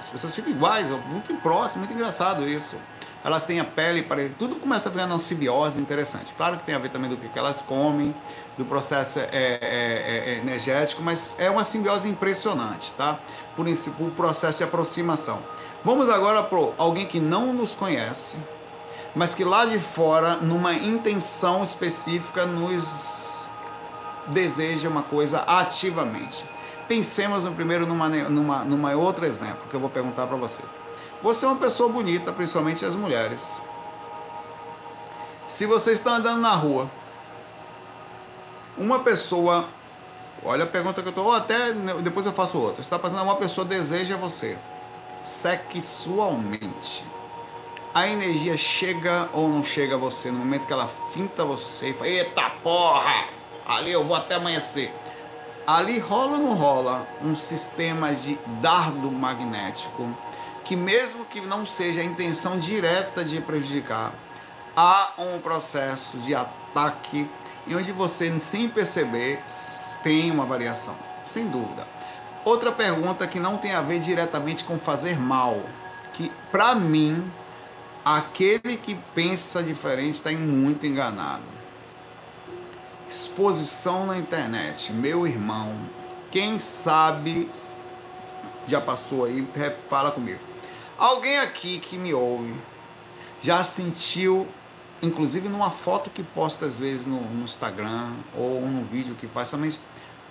As 0.00 0.08
pessoas 0.08 0.34
ficam 0.34 0.50
iguais, 0.50 0.88
muito 1.08 1.34
próximas, 1.42 1.76
muito 1.76 1.92
engraçado 1.92 2.48
isso. 2.48 2.76
elas 3.24 3.44
têm 3.44 3.58
a 3.58 3.64
pele 3.64 4.02
para 4.02 4.28
tudo 4.38 4.56
começa 4.56 4.88
a 4.88 4.92
ficar 4.92 5.06
uma 5.06 5.18
simbiose 5.18 5.80
interessante. 5.80 6.32
Claro 6.34 6.56
que 6.56 6.62
tem 6.62 6.74
a 6.74 6.78
ver 6.78 6.90
também 6.90 7.10
do 7.10 7.16
que 7.16 7.38
elas 7.38 7.60
comem, 7.60 8.14
do 8.56 8.64
processo 8.64 9.18
é, 9.18 9.28
é, 9.32 9.58
é, 9.60 10.34
é 10.34 10.38
energético, 10.38 11.02
mas 11.02 11.34
é 11.38 11.50
uma 11.50 11.64
simbiose 11.64 12.08
impressionante, 12.08 12.92
tá? 12.96 13.18
Por, 13.56 13.66
por 13.96 14.10
processo 14.12 14.58
de 14.58 14.64
aproximação. 14.64 15.42
Vamos 15.84 16.10
agora 16.10 16.42
para 16.42 16.58
alguém 16.76 17.06
que 17.06 17.20
não 17.20 17.52
nos 17.52 17.72
conhece, 17.72 18.36
mas 19.14 19.32
que 19.32 19.44
lá 19.44 19.64
de 19.64 19.78
fora, 19.78 20.36
numa 20.36 20.74
intenção 20.74 21.62
específica, 21.62 22.44
nos 22.46 23.48
deseja 24.26 24.88
uma 24.88 25.04
coisa 25.04 25.40
ativamente. 25.40 26.44
Pensemos 26.88 27.44
no 27.44 27.52
primeiro 27.52 27.86
numa, 27.86 28.08
numa, 28.08 28.64
numa 28.64 28.92
outro 28.96 29.24
exemplo 29.24 29.68
que 29.70 29.74
eu 29.74 29.80
vou 29.80 29.88
perguntar 29.88 30.26
para 30.26 30.36
você. 30.36 30.62
Você 31.22 31.46
é 31.46 31.48
uma 31.48 31.58
pessoa 31.58 31.88
bonita, 31.88 32.32
principalmente 32.32 32.84
as 32.84 32.96
mulheres. 32.96 33.62
Se 35.46 35.64
você 35.64 35.92
está 35.92 36.16
andando 36.16 36.40
na 36.40 36.52
rua, 36.52 36.90
uma 38.76 38.98
pessoa, 38.98 39.68
olha 40.44 40.64
a 40.64 40.66
pergunta 40.66 41.02
que 41.02 41.08
eu 41.08 41.10
estou, 41.10 41.26
ou 41.26 41.32
até 41.32 41.72
depois 42.02 42.26
eu 42.26 42.32
faço 42.32 42.58
outra. 42.58 42.80
Está 42.80 42.98
passando, 42.98 43.22
uma 43.22 43.36
pessoa 43.36 43.64
deseja 43.64 44.16
você 44.16 44.58
sexualmente. 45.28 47.04
A 47.94 48.08
energia 48.08 48.56
chega 48.56 49.28
ou 49.32 49.48
não 49.48 49.62
chega 49.62 49.94
a 49.94 49.98
você 49.98 50.30
no 50.30 50.38
momento 50.38 50.66
que 50.66 50.72
ela 50.72 50.86
finta 50.86 51.44
você 51.44 51.90
e 51.90 51.94
fala: 51.94 52.08
Eita 52.08 52.50
porra! 52.62 53.26
Ali 53.66 53.92
eu 53.92 54.04
vou 54.04 54.16
até 54.16 54.36
amanhecer 54.36 54.92
ali 55.68 55.98
rola 55.98 56.38
ou 56.38 56.42
não 56.44 56.54
rola 56.54 57.06
um 57.20 57.34
sistema 57.34 58.14
de 58.14 58.38
dardo 58.62 59.12
magnético 59.12 60.08
que 60.64 60.74
mesmo 60.74 61.26
que 61.26 61.42
não 61.42 61.66
seja 61.66 62.00
a 62.00 62.04
intenção 62.04 62.58
direta 62.58 63.22
de 63.22 63.38
prejudicar, 63.38 64.14
há 64.74 65.12
um 65.18 65.38
processo 65.40 66.16
de 66.18 66.34
ataque 66.34 67.28
em 67.66 67.74
onde 67.74 67.92
você 67.92 68.40
sem 68.40 68.66
perceber 68.66 69.42
tem 70.02 70.30
uma 70.30 70.46
variação, 70.46 70.96
sem 71.26 71.46
dúvida. 71.46 71.86
Outra 72.48 72.72
pergunta 72.72 73.26
que 73.26 73.38
não 73.38 73.58
tem 73.58 73.74
a 73.74 73.82
ver 73.82 74.00
diretamente 74.00 74.64
com 74.64 74.78
fazer 74.78 75.18
mal, 75.18 75.60
que 76.14 76.32
para 76.50 76.74
mim 76.74 77.30
aquele 78.02 78.78
que 78.78 78.94
pensa 79.14 79.62
diferente 79.62 80.14
está 80.14 80.32
muito 80.32 80.86
enganado 80.86 81.42
exposição 83.06 84.06
na 84.06 84.16
internet. 84.16 84.94
Meu 84.94 85.26
irmão, 85.26 85.78
quem 86.30 86.58
sabe 86.58 87.50
já 88.66 88.80
passou 88.80 89.26
aí, 89.26 89.46
fala 89.90 90.10
comigo. 90.10 90.40
Alguém 90.96 91.38
aqui 91.40 91.78
que 91.78 91.98
me 91.98 92.14
ouve 92.14 92.54
já 93.42 93.62
sentiu, 93.62 94.48
inclusive 95.02 95.50
numa 95.50 95.70
foto 95.70 96.08
que 96.08 96.22
posta 96.22 96.64
às 96.64 96.78
vezes 96.78 97.04
no, 97.04 97.20
no 97.20 97.44
Instagram 97.44 98.10
ou 98.34 98.62
num 98.62 98.84
vídeo 98.84 99.14
que 99.16 99.26
faz 99.26 99.48
somente 99.48 99.78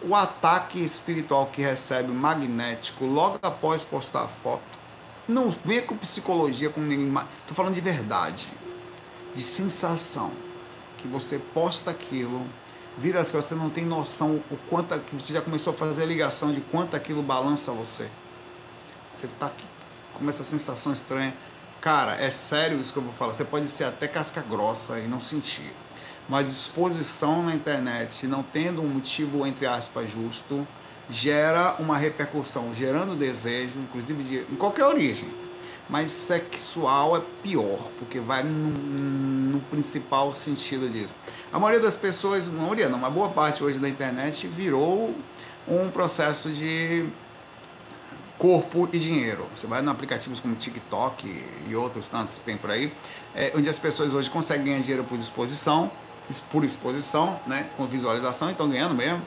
o 0.01 0.15
ataque 0.15 0.83
espiritual 0.83 1.47
que 1.47 1.61
recebe 1.61 2.11
magnético 2.11 3.05
logo 3.05 3.39
após 3.41 3.83
postar 3.83 4.23
a 4.23 4.27
foto. 4.27 4.77
Não 5.27 5.49
vem 5.49 5.81
com 5.81 5.97
psicologia, 5.97 6.69
com 6.69 6.81
ninguém. 6.81 7.23
Tô 7.47 7.53
falando 7.53 7.73
de 7.73 7.81
verdade, 7.81 8.47
de 9.35 9.41
sensação 9.41 10.31
que 10.97 11.07
você 11.07 11.39
posta 11.53 11.91
aquilo 11.91 12.45
vira 12.97 13.21
as 13.21 13.29
coisas, 13.29 13.47
você 13.47 13.55
não 13.55 13.69
tem 13.69 13.85
noção 13.85 14.41
o 14.49 14.57
quanto 14.69 14.97
que 14.99 15.15
você 15.15 15.33
já 15.33 15.41
começou 15.41 15.71
a 15.71 15.75
fazer 15.75 16.03
a 16.03 16.05
ligação 16.05 16.51
de 16.51 16.61
quanto 16.61 16.95
aquilo 16.95 17.21
balança 17.21 17.71
você. 17.71 18.09
Você 19.13 19.27
tá 19.39 19.45
aqui 19.47 19.65
com 20.13 20.27
essa 20.27 20.43
sensação 20.43 20.91
estranha. 20.91 21.33
Cara, 21.79 22.15
é 22.15 22.31
sério 22.31 22.81
isso 22.81 22.91
que 22.91 22.97
eu 22.97 23.03
vou 23.03 23.13
falar. 23.13 23.33
Você 23.33 23.45
pode 23.45 23.69
ser 23.69 23.83
até 23.83 24.07
casca 24.07 24.41
grossa 24.41 24.99
e 24.99 25.07
não 25.07 25.21
sentir. 25.21 25.71
Mas 26.27 26.51
exposição 26.51 27.43
na 27.43 27.53
internet, 27.53 28.27
não 28.27 28.43
tendo 28.43 28.81
um 28.81 28.87
motivo, 28.87 29.45
entre 29.45 29.65
aspas, 29.65 30.11
justo, 30.11 30.67
gera 31.09 31.75
uma 31.79 31.97
repercussão, 31.97 32.73
gerando 32.75 33.15
desejo, 33.15 33.79
inclusive 33.79 34.23
de, 34.23 34.37
em 34.51 34.55
qualquer 34.55 34.85
origem 34.85 35.29
mas 35.89 36.11
sexual 36.11 37.15
é 37.15 37.21
pior, 37.41 37.89
porque 37.97 38.19
vai 38.19 38.43
no, 38.43 38.69
no, 38.69 39.59
principal 39.71 40.35
sentido 40.35 40.89
disso. 40.89 41.15
A 41.51 41.59
maioria 41.59 41.81
das 41.81 41.95
pessoas, 41.95 42.47
a 42.47 42.51
maioria 42.51 42.89
não, 42.89 42.97
uma 42.97 43.09
boa 43.09 43.29
parte 43.29 43.63
hoje 43.63 43.79
da 43.79 43.87
internet 43.87 44.47
virou 44.47 45.15
um 45.67 45.89
processo 45.89 46.49
de 46.49 47.05
corpo 48.37 48.87
e 48.91 48.99
dinheiro. 48.99 49.47
Você 49.55 49.65
vai 49.65 49.81
em 49.81 49.87
aplicativos 49.87 50.39
como 50.39 50.55
TikTok 50.55 51.43
e 51.69 51.75
outros 51.75 52.07
tantos 52.07 52.35
que 52.35 52.41
tem 52.41 52.57
por 52.57 52.69
aí, 52.69 52.91
é, 53.33 53.53
onde 53.55 53.69
as 53.69 53.79
pessoas 53.79 54.13
hoje 54.13 54.29
conseguem 54.29 54.65
ganhar 54.65 54.81
dinheiro 54.81 55.03
por 55.03 55.17
exposição, 55.17 55.89
por 56.51 56.63
exposição, 56.63 57.39
né, 57.45 57.67
com 57.77 57.85
visualização, 57.85 58.49
estão 58.49 58.69
ganhando 58.69 58.93
mesmo, 58.93 59.21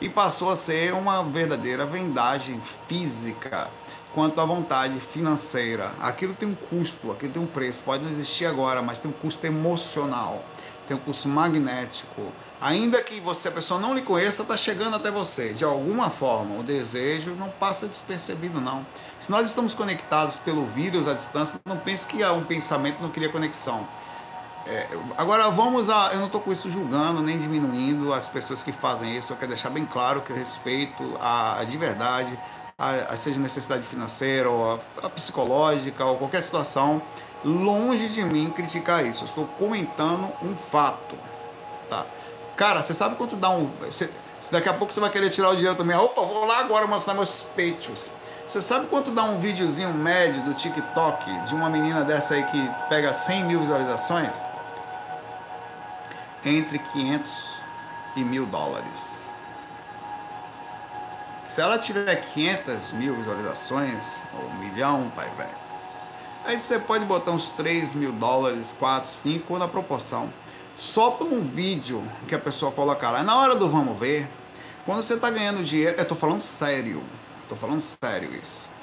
e 0.00 0.08
passou 0.08 0.50
a 0.50 0.56
ser 0.56 0.92
uma 0.92 1.22
verdadeira 1.22 1.86
vendagem 1.86 2.60
física 2.88 3.68
quanto 4.14 4.40
à 4.40 4.44
vontade 4.46 4.98
financeira. 4.98 5.92
Aquilo 6.00 6.34
tem 6.34 6.48
um 6.48 6.54
custo, 6.54 7.12
aquilo 7.12 7.32
tem 7.32 7.42
um 7.42 7.46
preço. 7.46 7.82
Pode 7.82 8.02
não 8.02 8.10
existir 8.10 8.46
agora, 8.46 8.80
mas 8.80 8.98
tem 8.98 9.10
um 9.10 9.14
custo 9.14 9.46
emocional, 9.46 10.42
tem 10.88 10.96
um 10.96 11.00
custo 11.00 11.28
magnético. 11.28 12.32
Ainda 12.58 13.02
que 13.02 13.20
você 13.20 13.48
a 13.48 13.52
pessoa 13.52 13.78
não 13.78 13.94
lhe 13.94 14.00
conheça, 14.00 14.40
está 14.40 14.56
chegando 14.56 14.96
até 14.96 15.10
você. 15.10 15.52
De 15.52 15.64
alguma 15.64 16.08
forma, 16.08 16.58
o 16.58 16.62
desejo 16.62 17.32
não 17.32 17.50
passa 17.50 17.86
despercebido, 17.86 18.58
não. 18.58 18.86
Se 19.20 19.30
nós 19.30 19.44
estamos 19.44 19.74
conectados 19.74 20.36
pelo 20.36 20.64
vírus 20.64 21.06
à 21.06 21.12
distância, 21.12 21.60
não 21.66 21.76
pense 21.76 22.06
que 22.06 22.22
há 22.22 22.32
um 22.32 22.44
pensamento 22.44 23.02
não 23.02 23.10
cria 23.10 23.28
conexão. 23.28 23.86
É, 24.68 24.88
agora 25.16 25.48
vamos 25.50 25.88
a. 25.88 26.10
Eu 26.12 26.18
não 26.18 26.26
estou 26.26 26.40
com 26.40 26.52
isso 26.52 26.68
julgando 26.70 27.22
nem 27.22 27.38
diminuindo 27.38 28.12
as 28.12 28.28
pessoas 28.28 28.62
que 28.62 28.72
fazem 28.72 29.16
isso. 29.16 29.32
Eu 29.32 29.36
quero 29.36 29.50
deixar 29.50 29.70
bem 29.70 29.86
claro 29.86 30.22
que 30.22 30.32
respeito 30.32 31.16
a, 31.20 31.60
a 31.60 31.64
de 31.64 31.76
verdade 31.76 32.36
a, 32.78 33.12
a 33.12 33.16
seja 33.16 33.40
necessidade 33.40 33.82
financeira 33.84 34.50
ou 34.50 34.74
a, 34.74 35.06
a 35.06 35.10
psicológica 35.10 36.04
ou 36.04 36.16
qualquer 36.16 36.42
situação, 36.42 37.00
longe 37.44 38.08
de 38.08 38.22
mim 38.22 38.50
criticar 38.50 39.04
isso. 39.04 39.24
Eu 39.24 39.28
estou 39.28 39.46
comentando 39.58 40.30
um 40.42 40.54
fato, 40.54 41.16
tá? 41.88 42.04
Cara, 42.56 42.82
você 42.82 42.94
sabe 42.94 43.16
quanto 43.16 43.36
dá 43.36 43.50
um... 43.50 43.70
Se 43.90 44.52
daqui 44.52 44.68
a 44.68 44.74
pouco 44.74 44.92
você 44.92 45.00
vai 45.00 45.10
querer 45.10 45.30
tirar 45.30 45.50
o 45.50 45.54
dinheiro 45.54 45.76
também, 45.76 45.96
opa, 45.96 46.22
vou 46.22 46.44
lá 46.44 46.58
agora 46.58 46.86
mostrar 46.86 47.14
meus 47.14 47.42
peitos. 47.42 48.10
Você 48.46 48.62
sabe 48.62 48.86
quanto 48.86 49.10
dá 49.10 49.24
um 49.24 49.38
videozinho 49.38 49.92
médio 49.92 50.42
do 50.44 50.54
TikTok 50.54 51.46
de 51.46 51.54
uma 51.54 51.68
menina 51.68 52.04
dessa 52.04 52.34
aí 52.34 52.44
que 52.44 52.70
pega 52.88 53.12
100 53.12 53.44
mil 53.44 53.60
visualizações? 53.60 54.44
Entre 56.46 56.78
500 56.78 57.56
e 58.14 58.22
mil 58.22 58.46
dólares. 58.46 59.24
Se 61.44 61.60
ela 61.60 61.76
tiver 61.76 62.14
500 62.14 62.92
mil 62.92 63.16
visualizações, 63.16 64.22
ou 64.32 64.48
um 64.48 64.58
milhão, 64.60 65.10
pai 65.16 65.28
velho, 65.36 65.50
aí 66.44 66.60
você 66.60 66.78
pode 66.78 67.04
botar 67.04 67.32
uns 67.32 67.50
3 67.50 67.94
mil 67.94 68.12
dólares, 68.12 68.72
4, 68.78 69.08
5 69.08 69.58
na 69.58 69.66
proporção. 69.66 70.32
Só 70.76 71.10
por 71.10 71.26
um 71.26 71.40
vídeo 71.42 72.00
que 72.28 72.34
a 72.36 72.38
pessoa 72.38 72.70
colocar 72.70 73.10
lá. 73.10 73.24
Na 73.24 73.36
hora 73.38 73.56
do 73.56 73.68
vamos 73.68 73.98
ver, 73.98 74.28
quando 74.84 75.02
você 75.02 75.14
está 75.14 75.28
ganhando 75.28 75.64
dinheiro, 75.64 75.96
eu 75.96 76.02
estou 76.02 76.16
falando 76.16 76.40
sério, 76.40 77.02
estou 77.42 77.58
falando 77.58 77.80
sério 77.80 78.32
isso. 78.40 78.75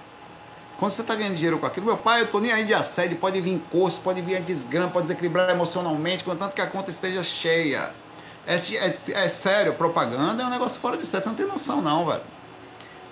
Quando 0.83 0.91
você 0.91 1.01
está 1.01 1.15
ganhando 1.15 1.35
dinheiro 1.35 1.57
com 1.59 1.65
aquilo, 1.65 1.85
meu 1.85 1.95
pai, 1.95 2.19
eu 2.19 2.25
estou 2.25 2.41
nem 2.41 2.51
aí 2.51 2.65
de 2.65 2.73
assédio, 2.73 3.15
pode 3.15 3.39
vir 3.39 3.53
encosto, 3.53 4.01
pode 4.01 4.21
vir 4.21 4.35
a 4.35 4.41
desgrama, 4.41 4.89
pode 4.89 5.03
desequilibrar 5.03 5.49
emocionalmente, 5.49 6.25
contanto 6.25 6.53
que 6.53 6.61
a 6.61 6.67
conta 6.67 6.91
esteja 6.91 7.23
cheia. 7.23 7.91
É, 8.45 8.55
é, 8.55 8.97
é 9.13 9.29
sério, 9.29 9.75
propaganda 9.75 10.43
é 10.43 10.45
um 10.45 10.49
negócio 10.49 10.81
fora 10.81 10.97
de 10.97 11.05
sério, 11.05 11.23
você 11.23 11.29
não 11.29 11.35
tem 11.37 11.45
noção 11.45 11.81
não, 11.81 12.05
velho 12.05 12.23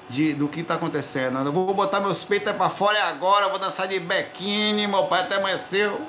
de, 0.10 0.34
do 0.34 0.50
que 0.50 0.60
está 0.60 0.74
acontecendo. 0.74 1.40
Eu 1.40 1.54
vou 1.54 1.74
botar 1.74 2.02
meus 2.02 2.26
peitos 2.26 2.52
para 2.52 2.70
fora 2.70 3.06
agora, 3.06 3.48
vou 3.48 3.58
dançar 3.58 3.88
de 3.88 4.02
bequine, 4.02 4.86
meu 4.86 5.06
pai 5.06 5.22
até 5.22 5.38
amanheceu. 5.38 6.02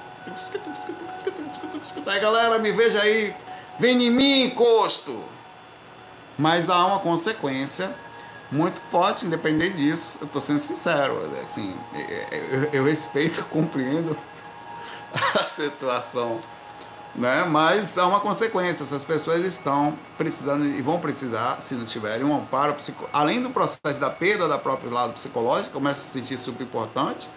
Aí 2.06 2.18
galera, 2.18 2.58
me 2.58 2.72
veja 2.72 3.02
aí, 3.02 3.32
vem 3.78 4.02
em 4.02 4.10
mim, 4.10 4.42
encosto. 4.46 5.22
Mas 6.36 6.68
há 6.68 6.84
uma 6.86 6.98
consequência 6.98 7.94
muito 8.52 8.80
forte, 8.82 9.26
independente 9.26 9.78
disso. 9.78 10.18
Eu 10.20 10.26
estou 10.26 10.40
sendo 10.40 10.60
sincero, 10.60 11.18
assim, 11.42 11.74
eu, 12.50 12.68
eu 12.72 12.84
respeito, 12.84 13.44
compreendo 13.50 14.16
a 15.34 15.46
situação 15.46 16.40
né? 17.14 17.44
Mas 17.44 17.98
há 17.98 18.06
uma 18.06 18.20
consequência, 18.20 18.82
essas 18.82 19.04
pessoas 19.04 19.44
estão 19.44 19.96
precisando 20.16 20.64
e 20.64 20.80
vão 20.80 20.98
precisar, 20.98 21.60
se 21.60 21.74
não 21.74 21.84
tiverem 21.84 22.24
um 22.24 22.34
amparo 22.34 22.74
psico... 22.74 23.08
além 23.12 23.42
do 23.42 23.50
processo 23.50 23.98
da 23.98 24.10
perda 24.10 24.48
da 24.48 24.58
própria 24.58 24.90
lado 24.90 25.12
psicológico, 25.12 25.72
começa 25.72 26.00
a 26.00 26.04
se 26.04 26.10
sentir 26.10 26.38
super 26.38 26.64
importante, 26.64 27.28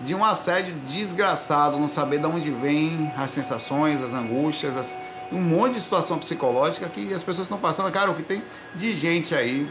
de 0.00 0.14
um 0.14 0.24
assédio 0.24 0.74
desgraçado, 0.86 1.78
não 1.78 1.88
saber 1.88 2.18
de 2.18 2.26
onde 2.26 2.50
vêm 2.50 3.10
as 3.16 3.30
sensações, 3.30 4.02
as 4.02 4.12
angústias, 4.12 4.76
as... 4.76 4.96
um 5.32 5.40
monte 5.40 5.74
de 5.74 5.80
situação 5.80 6.18
psicológica 6.18 6.88
que 6.88 7.12
as 7.12 7.22
pessoas 7.22 7.46
estão 7.46 7.58
passando, 7.58 7.90
cara, 7.90 8.10
o 8.10 8.14
que 8.14 8.22
tem 8.22 8.42
de 8.74 8.96
gente 8.96 9.34
aí 9.34 9.68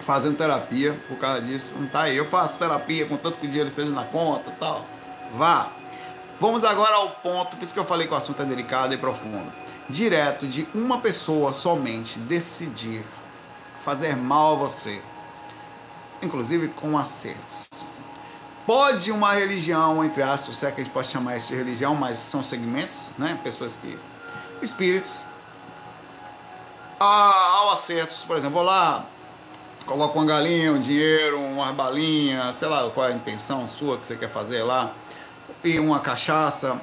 fazendo 0.00 0.36
terapia 0.36 0.98
por 1.08 1.18
causa 1.18 1.42
disso, 1.42 1.72
não 1.76 1.86
tá 1.86 2.02
aí, 2.02 2.16
eu 2.16 2.26
faço 2.26 2.58
terapia 2.58 3.06
com 3.06 3.16
tanto 3.16 3.38
que 3.38 3.46
o 3.46 3.48
dinheiro 3.48 3.68
esteja 3.68 3.90
na 3.90 4.04
conta, 4.04 4.50
tal. 4.58 4.86
Vá, 5.36 5.70
Vamos 6.40 6.64
agora 6.64 6.94
ao 6.94 7.10
ponto, 7.10 7.54
por 7.54 7.62
isso 7.62 7.74
que 7.74 7.78
eu 7.78 7.84
falei 7.84 8.06
que 8.06 8.14
o 8.14 8.16
assunto 8.16 8.40
é 8.40 8.46
delicado 8.46 8.94
e 8.94 8.96
profundo. 8.96 9.52
Direto 9.90 10.46
de 10.46 10.66
uma 10.74 10.98
pessoa 10.98 11.52
somente 11.52 12.18
decidir 12.18 13.04
fazer 13.84 14.16
mal 14.16 14.54
a 14.54 14.54
você, 14.54 15.02
inclusive 16.22 16.68
com 16.68 16.96
acertos. 16.96 17.68
Pode 18.64 19.12
uma 19.12 19.34
religião, 19.34 20.02
entre 20.02 20.22
aspas, 20.22 20.56
se 20.56 20.64
é 20.64 20.70
que 20.70 20.80
a 20.80 20.84
gente 20.84 20.92
pode 20.94 21.08
chamar 21.08 21.36
isso 21.36 21.48
de 21.48 21.56
religião, 21.56 21.94
mas 21.94 22.16
são 22.16 22.42
segmentos, 22.42 23.10
né? 23.18 23.38
Pessoas 23.44 23.76
que. 23.76 23.98
espíritos. 24.62 25.26
Ao 26.98 27.70
acertos, 27.72 28.24
por 28.24 28.38
exemplo, 28.38 28.54
vou 28.54 28.62
lá, 28.62 29.04
coloco 29.86 30.18
uma 30.18 30.26
galinha, 30.26 30.72
um 30.72 30.80
dinheiro, 30.80 31.38
uma 31.40 31.72
balinha, 31.72 32.52
sei 32.52 32.68
lá 32.68 32.88
qual 32.90 33.08
é 33.08 33.12
a 33.12 33.14
intenção 33.14 33.66
sua 33.66 33.98
que 33.98 34.06
você 34.06 34.16
quer 34.16 34.30
fazer 34.30 34.62
lá, 34.62 34.92
e 35.64 35.78
uma 35.78 36.00
cachaça. 36.00 36.80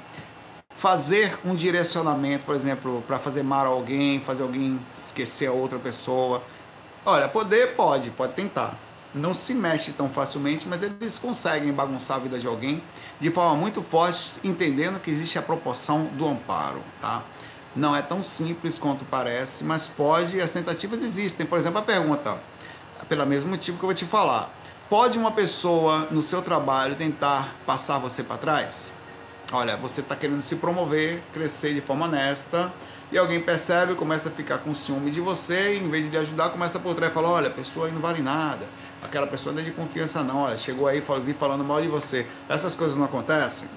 Fazer 0.76 1.40
um 1.44 1.56
direcionamento, 1.56 2.46
por 2.46 2.56
exemplo, 2.56 3.04
para 3.08 3.18
fazer 3.18 3.42
mal 3.42 3.66
a 3.66 3.70
alguém, 3.70 4.22
fazer 4.22 4.44
alguém 4.44 4.80
esquecer 4.96 5.48
a 5.48 5.52
outra 5.52 5.80
pessoa. 5.80 6.44
Olha, 7.04 7.28
poder 7.28 7.76
pode, 7.76 8.12
pode 8.12 8.34
tentar. 8.34 8.78
Não 9.12 9.34
se 9.34 9.56
mexe 9.56 9.92
tão 9.92 10.08
facilmente, 10.08 10.68
mas 10.68 10.84
eles 10.84 11.18
conseguem 11.18 11.74
bagunçar 11.74 12.18
a 12.18 12.20
vida 12.20 12.38
de 12.38 12.46
alguém 12.46 12.84
de 13.20 13.32
forma 13.32 13.56
muito 13.56 13.82
forte, 13.82 14.40
entendendo 14.44 15.00
que 15.00 15.10
existe 15.10 15.40
a 15.40 15.42
proporção 15.42 16.06
do 16.14 16.28
amparo, 16.28 16.82
tá? 17.02 17.24
Não 17.76 17.96
é 17.96 18.02
tão 18.02 18.24
simples 18.24 18.78
quanto 18.78 19.06
parece, 19.06 19.64
mas 19.64 19.88
pode, 19.88 20.40
as 20.42 20.52
tentativas 20.52 21.02
existem. 21.02 21.46
Por 21.46 21.58
exemplo, 21.58 21.80
a 21.80 21.82
pergunta, 21.82 22.38
pelo 23.08 23.26
mesmo 23.26 23.50
motivo 23.50 23.78
que 23.78 23.84
eu 23.84 23.88
vou 23.88 23.96
te 23.96 24.06
falar. 24.06 24.50
Pode 24.90 25.18
uma 25.18 25.32
pessoa 25.32 26.08
no 26.12 26.22
seu 26.22 26.42
trabalho 26.42 26.96
tentar 26.96 27.56
passar 27.66 27.98
você 27.98 28.24
para 28.24 28.38
trás? 28.38 28.94
Olha, 29.52 29.78
você 29.78 30.02
está 30.02 30.16
querendo 30.16 30.42
se 30.42 30.56
promover, 30.56 31.22
crescer 31.34 31.74
de 31.74 31.82
forma 31.82 32.06
honesta, 32.06 32.72
e 33.12 33.18
alguém 33.18 33.42
percebe, 33.42 33.96
começa 33.96 34.28
a 34.30 34.32
ficar 34.32 34.58
com 34.58 34.76
ciúme 34.76 35.12
de 35.12 35.22
você, 35.22 35.76
e 35.76 35.80
em 35.80 35.90
vez 35.90 36.06
de 36.06 36.12
lhe 36.12 36.18
ajudar, 36.18 36.50
começa 36.50 36.80
por 36.80 36.94
trás 36.96 37.12
e 37.12 37.16
fala: 37.16 37.30
olha, 37.30 37.48
a 37.48 37.52
pessoa 37.52 37.88
aí 37.88 37.92
não 37.92 38.02
vale 38.02 38.22
nada, 38.22 38.66
aquela 39.02 39.28
pessoa 39.28 39.54
não 39.54 39.62
é 39.62 39.66
de 39.66 39.72
confiança, 39.72 40.22
não, 40.24 40.44
olha, 40.44 40.58
chegou 40.58 40.88
aí, 40.88 41.02
vi 41.24 41.34
falando 41.34 41.64
mal 41.64 41.82
de 41.82 41.88
você. 41.88 42.28
Essas 42.50 42.76
coisas 42.76 42.98
não 42.98 43.06
acontecem? 43.06 43.70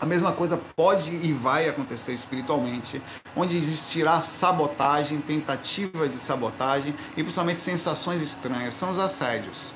A 0.00 0.06
mesma 0.06 0.32
coisa 0.32 0.56
pode 0.76 1.10
e 1.10 1.32
vai 1.32 1.68
acontecer 1.68 2.12
espiritualmente, 2.12 3.02
onde 3.34 3.56
existirá 3.56 4.20
sabotagem, 4.20 5.20
tentativa 5.20 6.08
de 6.08 6.18
sabotagem 6.18 6.94
e 7.16 7.22
principalmente 7.22 7.58
sensações 7.58 8.22
estranhas. 8.22 8.74
São 8.74 8.92
os 8.92 8.98
assédios. 8.98 9.72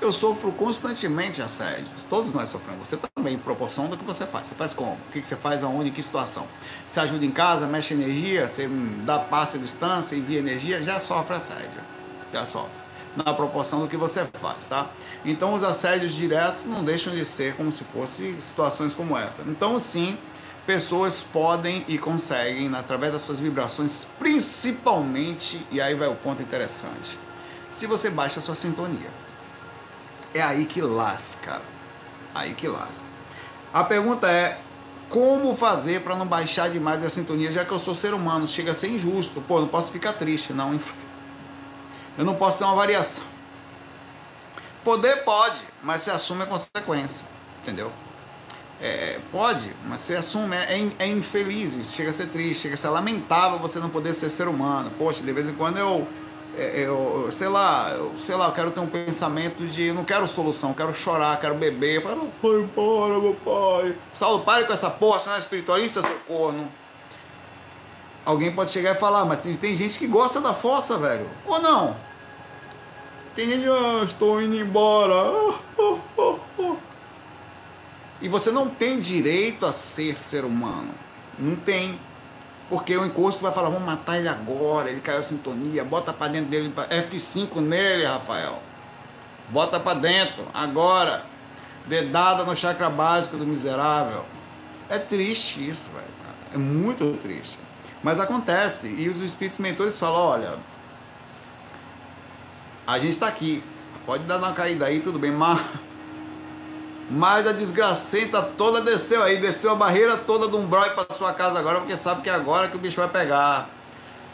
Eu 0.00 0.12
sofro 0.12 0.52
constantemente 0.52 1.42
assédios. 1.42 2.02
Todos 2.08 2.32
nós 2.32 2.50
sofremos. 2.50 2.88
Você 2.88 2.98
também, 3.14 3.34
em 3.34 3.38
proporção 3.38 3.88
do 3.88 3.96
que 3.96 4.04
você 4.04 4.26
faz. 4.26 4.48
Você 4.48 4.54
faz 4.54 4.74
como? 4.74 4.92
O 4.92 5.12
que 5.12 5.24
você 5.24 5.34
faz 5.34 5.64
aonde? 5.64 5.88
Em 5.88 5.92
que 5.92 6.02
situação? 6.02 6.46
Você 6.88 7.00
ajuda 7.00 7.24
em 7.24 7.30
casa, 7.30 7.66
mexe 7.66 7.94
energia, 7.94 8.46
você 8.46 8.68
dá 9.04 9.18
passe 9.18 9.56
à 9.56 9.60
distância, 9.60 10.14
envia 10.14 10.38
energia, 10.38 10.82
já 10.82 11.00
sofre 11.00 11.36
assédio. 11.36 11.82
Já 12.32 12.44
sofre. 12.44 12.83
Na 13.16 13.32
proporção 13.32 13.80
do 13.80 13.86
que 13.86 13.96
você 13.96 14.26
faz, 14.40 14.66
tá? 14.66 14.88
Então, 15.24 15.54
os 15.54 15.62
assédios 15.62 16.12
diretos 16.12 16.64
não 16.64 16.82
deixam 16.82 17.14
de 17.14 17.24
ser 17.24 17.54
como 17.54 17.70
se 17.70 17.84
fossem 17.84 18.40
situações 18.40 18.92
como 18.92 19.16
essa. 19.16 19.42
Então, 19.42 19.78
sim, 19.78 20.18
pessoas 20.66 21.22
podem 21.22 21.84
e 21.86 21.96
conseguem, 21.96 22.74
através 22.74 23.12
das 23.12 23.22
suas 23.22 23.38
vibrações, 23.38 24.06
principalmente, 24.18 25.64
e 25.70 25.80
aí 25.80 25.94
vai 25.94 26.08
o 26.08 26.16
ponto 26.16 26.42
interessante, 26.42 27.16
se 27.70 27.86
você 27.86 28.10
baixa 28.10 28.40
a 28.40 28.42
sua 28.42 28.54
sintonia. 28.54 29.10
É 30.34 30.42
aí 30.42 30.64
que 30.64 30.80
lasca. 30.80 31.62
Aí 32.34 32.54
que 32.54 32.66
lasca. 32.66 33.06
A 33.72 33.84
pergunta 33.84 34.28
é: 34.28 34.58
como 35.08 35.54
fazer 35.54 36.00
para 36.00 36.16
não 36.16 36.26
baixar 36.26 36.68
demais 36.68 37.02
a 37.02 37.08
sintonia, 37.08 37.52
já 37.52 37.64
que 37.64 37.70
eu 37.70 37.78
sou 37.78 37.94
ser 37.94 38.12
humano? 38.14 38.48
Chega 38.48 38.72
a 38.72 38.74
ser 38.74 38.88
injusto. 38.88 39.40
Pô, 39.40 39.60
não 39.60 39.68
posso 39.68 39.92
ficar 39.92 40.14
triste, 40.14 40.52
não. 40.52 40.74
Eu 42.16 42.24
não 42.24 42.34
posso 42.34 42.58
ter 42.58 42.64
uma 42.64 42.74
variação. 42.74 43.24
Poder 44.82 45.24
pode, 45.24 45.60
mas 45.82 46.02
você 46.02 46.10
assume 46.10 46.42
a 46.42 46.46
consequência. 46.46 47.26
Entendeu? 47.62 47.90
É, 48.80 49.18
pode, 49.32 49.72
mas 49.86 50.00
você 50.02 50.16
assume, 50.16 50.56
é, 50.56 50.90
é, 50.98 51.06
infeliz, 51.06 51.92
chega 51.92 52.10
a 52.10 52.12
ser 52.12 52.26
triste, 52.26 52.62
chega 52.62 52.74
a 52.74 52.78
ser 52.78 52.88
lamentável 52.88 53.58
você 53.58 53.78
não 53.78 53.88
poder 53.88 54.12
ser 54.14 54.28
ser 54.30 54.46
humano. 54.46 54.90
Poxa, 54.98 55.22
de 55.22 55.32
vez 55.32 55.48
em 55.48 55.54
quando 55.54 55.78
eu 55.78 56.06
é, 56.56 56.84
eu, 56.84 57.28
sei 57.32 57.48
lá, 57.48 57.90
eu, 57.90 58.12
sei 58.18 58.36
lá, 58.36 58.46
eu 58.46 58.52
quero 58.52 58.70
ter 58.70 58.78
um 58.78 58.86
pensamento 58.86 59.66
de 59.66 59.86
eu 59.86 59.94
não 59.94 60.04
quero 60.04 60.26
solução, 60.28 60.70
eu 60.70 60.76
quero 60.76 60.94
chorar, 60.94 61.40
quero 61.40 61.54
beber. 61.54 61.96
Eu 61.96 62.02
falo, 62.02 62.30
foi 62.40 62.62
embora, 62.62 63.18
meu 63.18 63.34
pai. 63.34 63.96
Saulo, 64.12 64.44
pare 64.44 64.64
com 64.64 64.72
essa 64.72 64.88
porra, 64.88 65.18
você 65.18 65.28
não 65.28 65.36
é 65.36 65.38
espiritualista, 65.40 66.02
seu 66.02 66.18
corno. 66.26 66.70
Alguém 68.24 68.50
pode 68.52 68.70
chegar 68.70 68.96
e 68.96 68.98
falar, 68.98 69.24
mas 69.24 69.40
tem, 69.40 69.56
tem 69.56 69.76
gente 69.76 69.98
que 69.98 70.06
gosta 70.06 70.40
da 70.40 70.54
fossa, 70.54 70.96
velho. 70.96 71.28
Ou 71.46 71.60
não? 71.60 71.96
Tem 73.36 73.48
gente, 73.48 73.68
ah, 73.68 74.02
estou 74.04 74.40
indo 74.40 74.56
embora. 74.56 75.14
E 78.22 78.28
você 78.28 78.50
não 78.50 78.68
tem 78.68 78.98
direito 78.98 79.66
a 79.66 79.72
ser 79.72 80.16
ser 80.18 80.44
humano. 80.44 80.94
Não 81.38 81.56
tem. 81.56 81.98
Porque 82.70 82.96
o 82.96 83.04
encosto 83.04 83.42
vai 83.42 83.52
falar, 83.52 83.68
vamos 83.68 83.84
matar 83.84 84.18
ele 84.18 84.28
agora, 84.28 84.88
ele 84.88 85.00
caiu 85.00 85.18
a 85.18 85.22
sintonia, 85.22 85.84
bota 85.84 86.12
para 86.12 86.32
dentro 86.32 86.48
dele, 86.48 86.72
F5 86.72 87.60
nele, 87.60 88.06
Rafael. 88.06 88.62
Bota 89.50 89.78
para 89.78 89.98
dentro, 89.98 90.46
agora. 90.54 91.26
Dedada 91.86 92.44
no 92.44 92.56
chakra 92.56 92.88
básico 92.88 93.36
do 93.36 93.46
miserável. 93.46 94.24
É 94.88 94.98
triste 94.98 95.68
isso, 95.68 95.90
velho. 95.90 96.14
É 96.54 96.56
muito 96.56 97.18
triste. 97.20 97.58
Mas 98.04 98.20
acontece. 98.20 98.86
E 98.86 99.08
os 99.08 99.18
espíritos 99.18 99.58
mentores 99.58 99.98
falam, 99.98 100.20
olha, 100.20 100.54
a 102.86 102.98
gente 102.98 103.12
está 103.12 103.26
aqui. 103.26 103.64
Pode 104.04 104.24
dar 104.24 104.36
uma 104.36 104.52
caída 104.52 104.84
aí, 104.84 105.00
tudo 105.00 105.18
bem, 105.18 105.32
mas 105.34 105.58
mas 107.10 107.46
a 107.46 107.52
desgracenta 107.52 108.40
toda 108.40 108.80
desceu 108.80 109.22
aí, 109.22 109.38
desceu 109.38 109.72
a 109.72 109.74
barreira 109.74 110.16
toda 110.16 110.48
do 110.48 110.58
umbral 110.58 110.88
para 110.90 111.14
sua 111.14 111.34
casa 111.34 111.58
agora, 111.58 111.80
porque 111.80 111.96
sabe 111.98 112.22
que 112.22 112.30
é 112.30 112.34
agora 112.34 112.68
que 112.68 112.76
o 112.76 112.78
bicho 112.78 112.96
vai 112.96 113.08
pegar. 113.08 113.68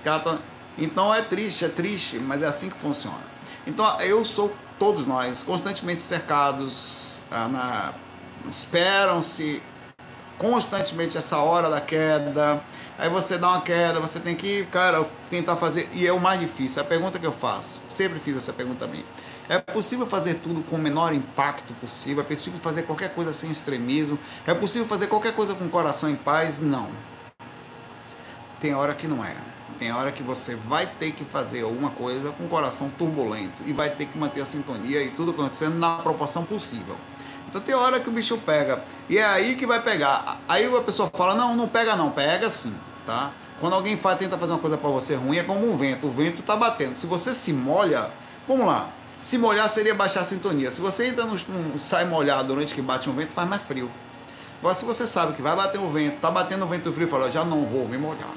Tão... 0.04 0.38
Então 0.78 1.12
é 1.12 1.20
triste, 1.20 1.64
é 1.64 1.68
triste, 1.68 2.18
mas 2.18 2.42
é 2.42 2.46
assim 2.46 2.70
que 2.70 2.78
funciona. 2.78 3.18
Então 3.66 4.00
eu 4.00 4.24
sou, 4.24 4.54
todos 4.78 5.04
nós, 5.04 5.42
constantemente 5.42 6.00
cercados, 6.00 7.18
ah, 7.28 7.48
na... 7.48 7.92
esperam-se 8.48 9.60
constantemente 10.38 11.18
essa 11.18 11.38
hora 11.38 11.68
da 11.68 11.80
queda. 11.80 12.62
Aí 13.00 13.08
você 13.08 13.38
dá 13.38 13.48
uma 13.48 13.62
queda, 13.62 13.98
você 13.98 14.20
tem 14.20 14.36
que, 14.36 14.66
cara, 14.66 15.08
tentar 15.30 15.56
fazer. 15.56 15.88
E 15.94 16.06
é 16.06 16.12
o 16.12 16.20
mais 16.20 16.38
difícil. 16.38 16.82
A 16.82 16.84
pergunta 16.84 17.18
que 17.18 17.26
eu 17.26 17.32
faço, 17.32 17.80
sempre 17.88 18.20
fiz 18.20 18.36
essa 18.36 18.52
pergunta 18.52 18.84
também. 18.84 19.02
É 19.48 19.58
possível 19.58 20.06
fazer 20.06 20.34
tudo 20.34 20.62
com 20.62 20.76
o 20.76 20.78
menor 20.78 21.14
impacto 21.14 21.72
possível? 21.80 22.22
É 22.22 22.34
possível 22.34 22.60
fazer 22.60 22.82
qualquer 22.82 23.14
coisa 23.14 23.32
sem 23.32 23.50
extremismo? 23.50 24.18
É 24.46 24.52
possível 24.52 24.86
fazer 24.86 25.06
qualquer 25.06 25.34
coisa 25.34 25.54
com 25.54 25.64
o 25.64 25.70
coração 25.70 26.10
em 26.10 26.14
paz? 26.14 26.60
Não. 26.60 26.90
Tem 28.60 28.74
hora 28.74 28.92
que 28.92 29.08
não 29.08 29.24
é. 29.24 29.34
Tem 29.78 29.90
hora 29.90 30.12
que 30.12 30.22
você 30.22 30.54
vai 30.54 30.86
ter 30.86 31.12
que 31.12 31.24
fazer 31.24 31.62
alguma 31.62 31.88
coisa 31.88 32.32
com 32.32 32.44
o 32.44 32.48
coração 32.50 32.90
turbulento 32.98 33.62
e 33.66 33.72
vai 33.72 33.88
ter 33.88 34.04
que 34.08 34.18
manter 34.18 34.42
a 34.42 34.44
sintonia 34.44 35.02
e 35.02 35.08
tudo 35.08 35.30
acontecendo 35.30 35.78
na 35.78 35.96
proporção 35.96 36.44
possível. 36.44 36.96
Então 37.48 37.62
tem 37.62 37.74
hora 37.74 37.98
que 37.98 38.10
o 38.10 38.12
bicho 38.12 38.36
pega 38.36 38.84
e 39.08 39.16
é 39.16 39.24
aí 39.24 39.56
que 39.56 39.64
vai 39.64 39.82
pegar. 39.82 40.38
Aí 40.46 40.66
a 40.66 40.80
pessoa 40.82 41.10
fala: 41.12 41.34
"Não, 41.34 41.56
não 41.56 41.66
pega 41.66 41.96
não, 41.96 42.10
pega 42.10 42.50
sim", 42.50 42.72
tá? 43.10 43.32
Quando 43.58 43.74
alguém 43.74 43.96
faz, 43.96 44.18
tenta 44.18 44.38
fazer 44.38 44.52
uma 44.52 44.58
coisa 44.58 44.78
para 44.78 44.88
você 44.88 45.16
ruim, 45.16 45.36
é 45.36 45.42
como 45.42 45.70
um 45.70 45.76
vento. 45.76 46.06
O 46.06 46.10
vento 46.10 46.42
tá 46.42 46.54
batendo. 46.54 46.94
Se 46.94 47.06
você 47.06 47.32
se 47.32 47.52
molha, 47.52 48.08
vamos 48.46 48.66
lá. 48.66 48.88
Se 49.18 49.36
molhar 49.36 49.68
seria 49.68 49.94
baixar 49.94 50.20
a 50.20 50.24
sintonia. 50.24 50.70
Se 50.70 50.80
você 50.80 51.08
entra 51.08 51.26
no, 51.26 51.36
sai 51.78 52.06
molhado 52.06 52.48
durante 52.48 52.72
que 52.72 52.80
bate 52.80 53.10
um 53.10 53.12
vento, 53.12 53.32
faz 53.32 53.48
mais 53.48 53.60
frio. 53.62 53.90
Agora, 54.60 54.74
se 54.74 54.84
você 54.84 55.06
sabe 55.06 55.34
que 55.34 55.42
vai 55.42 55.56
bater 55.56 55.78
um 55.78 55.90
vento, 55.90 56.20
tá 56.20 56.30
batendo 56.30 56.64
um 56.64 56.68
vento 56.68 56.92
frio, 56.92 57.08
fala, 57.08 57.30
já 57.30 57.44
não 57.44 57.66
vou 57.66 57.86
me 57.88 57.98
molhar. 57.98 58.32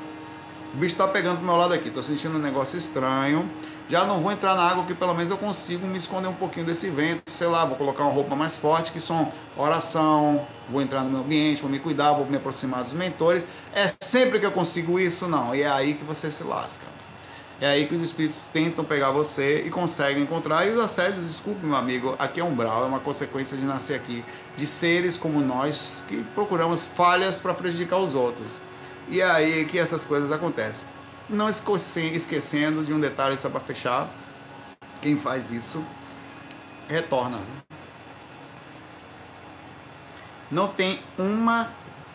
O 0.73 0.77
bicho 0.77 0.95
tá 0.95 1.07
pegando 1.07 1.37
pro 1.37 1.45
meu 1.45 1.55
lado 1.55 1.73
aqui, 1.73 1.89
tô 1.89 2.01
sentindo 2.01 2.35
um 2.35 2.41
negócio 2.41 2.77
estranho. 2.77 3.49
Já 3.89 4.05
não 4.05 4.21
vou 4.21 4.31
entrar 4.31 4.55
na 4.55 4.63
água 4.63 4.85
que 4.85 4.93
pelo 4.93 5.13
menos 5.13 5.29
eu 5.29 5.37
consigo 5.37 5.85
me 5.85 5.97
esconder 5.97 6.27
um 6.27 6.33
pouquinho 6.33 6.65
desse 6.65 6.89
vento. 6.89 7.29
Sei 7.29 7.47
lá, 7.47 7.65
vou 7.65 7.75
colocar 7.75 8.03
uma 8.03 8.13
roupa 8.13 8.35
mais 8.35 8.55
forte, 8.55 8.91
que 8.91 8.99
são 8.99 9.31
oração, 9.57 10.47
vou 10.69 10.81
entrar 10.81 11.01
no 11.03 11.09
meu 11.09 11.19
ambiente, 11.19 11.61
vou 11.61 11.69
me 11.69 11.79
cuidar, 11.79 12.13
vou 12.13 12.25
me 12.25 12.37
aproximar 12.37 12.83
dos 12.83 12.93
mentores. 12.93 13.45
É 13.73 13.91
sempre 14.01 14.39
que 14.39 14.45
eu 14.45 14.51
consigo 14.51 14.99
isso? 14.99 15.27
Não. 15.27 15.53
E 15.53 15.61
é 15.61 15.69
aí 15.69 15.93
que 15.93 16.03
você 16.03 16.31
se 16.31 16.43
lasca. 16.43 16.93
É 17.61 17.67
aí 17.67 17.87
que 17.87 17.95
os 17.95 18.01
espíritos 18.01 18.47
tentam 18.51 18.83
pegar 18.83 19.11
você 19.11 19.63
e 19.65 19.69
conseguem 19.69 20.23
encontrar. 20.23 20.65
E 20.65 20.71
os 20.71 20.79
assédios, 20.79 21.25
desculpe, 21.25 21.65
meu 21.65 21.75
amigo, 21.75 22.15
aqui 22.17 22.39
é 22.39 22.43
umbral, 22.43 22.83
é 22.83 22.87
uma 22.87 22.99
consequência 22.99 23.55
de 23.55 23.63
nascer 23.63 23.95
aqui, 23.95 24.23
de 24.57 24.65
seres 24.65 25.15
como 25.15 25.39
nós 25.39 26.03
que 26.07 26.23
procuramos 26.35 26.87
falhas 26.87 27.37
para 27.37 27.53
prejudicar 27.53 27.99
os 27.99 28.15
outros. 28.15 28.49
E 29.07 29.21
é 29.21 29.29
aí 29.29 29.65
que 29.65 29.77
essas 29.77 30.03
coisas 30.03 30.31
acontecem. 30.31 30.87
Não 31.29 31.49
esquecendo 31.49 32.83
de 32.83 32.93
um 32.93 32.99
detalhe 32.99 33.37
só 33.37 33.49
para 33.49 33.59
fechar: 33.59 34.07
quem 35.01 35.17
faz 35.17 35.51
isso 35.51 35.83
retorna. 36.87 37.39
Não 40.51 40.67
tem 40.67 41.01
uma 41.17 41.69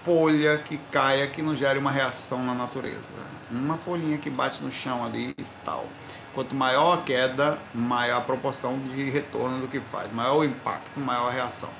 folha 0.05 0.59
que 0.59 0.79
caia 0.93 1.27
que 1.27 1.43
não 1.43 1.57
gere 1.57 1.79
uma 1.79 1.91
reação 1.91 2.45
na 2.45 2.55
natureza. 2.55 3.03
Uma 3.51 3.77
folhinha 3.77 4.19
que 4.19 4.31
bate 4.31 4.63
no 4.63 4.71
chão 4.71 5.05
ali 5.05 5.35
e 5.37 5.45
tal. 5.65 5.87
Quanto 6.35 6.55
maior 6.55 6.99
a 6.99 7.03
queda, 7.03 7.59
maior 7.75 8.19
a 8.19 8.21
proporção 8.21 8.79
de 8.79 9.11
retorno 9.11 9.61
do 9.61 9.69
que 9.69 9.81
faz, 9.81 10.13
maior 10.13 10.37
o 10.37 10.45
impacto, 10.45 11.01
maior 11.01 11.29
a 11.29 11.33
reação. 11.33 11.71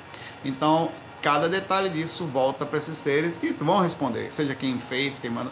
Então, 0.43 0.91
cada 1.21 1.49
detalhe 1.49 1.89
disso 1.89 2.25
volta 2.25 2.65
para 2.65 2.77
esses 2.77 2.97
seres 2.97 3.37
que 3.37 3.51
vão 3.51 3.79
responder, 3.79 4.33
seja 4.33 4.55
quem 4.55 4.79
fez, 4.79 5.19
quem 5.19 5.29
manda. 5.29 5.51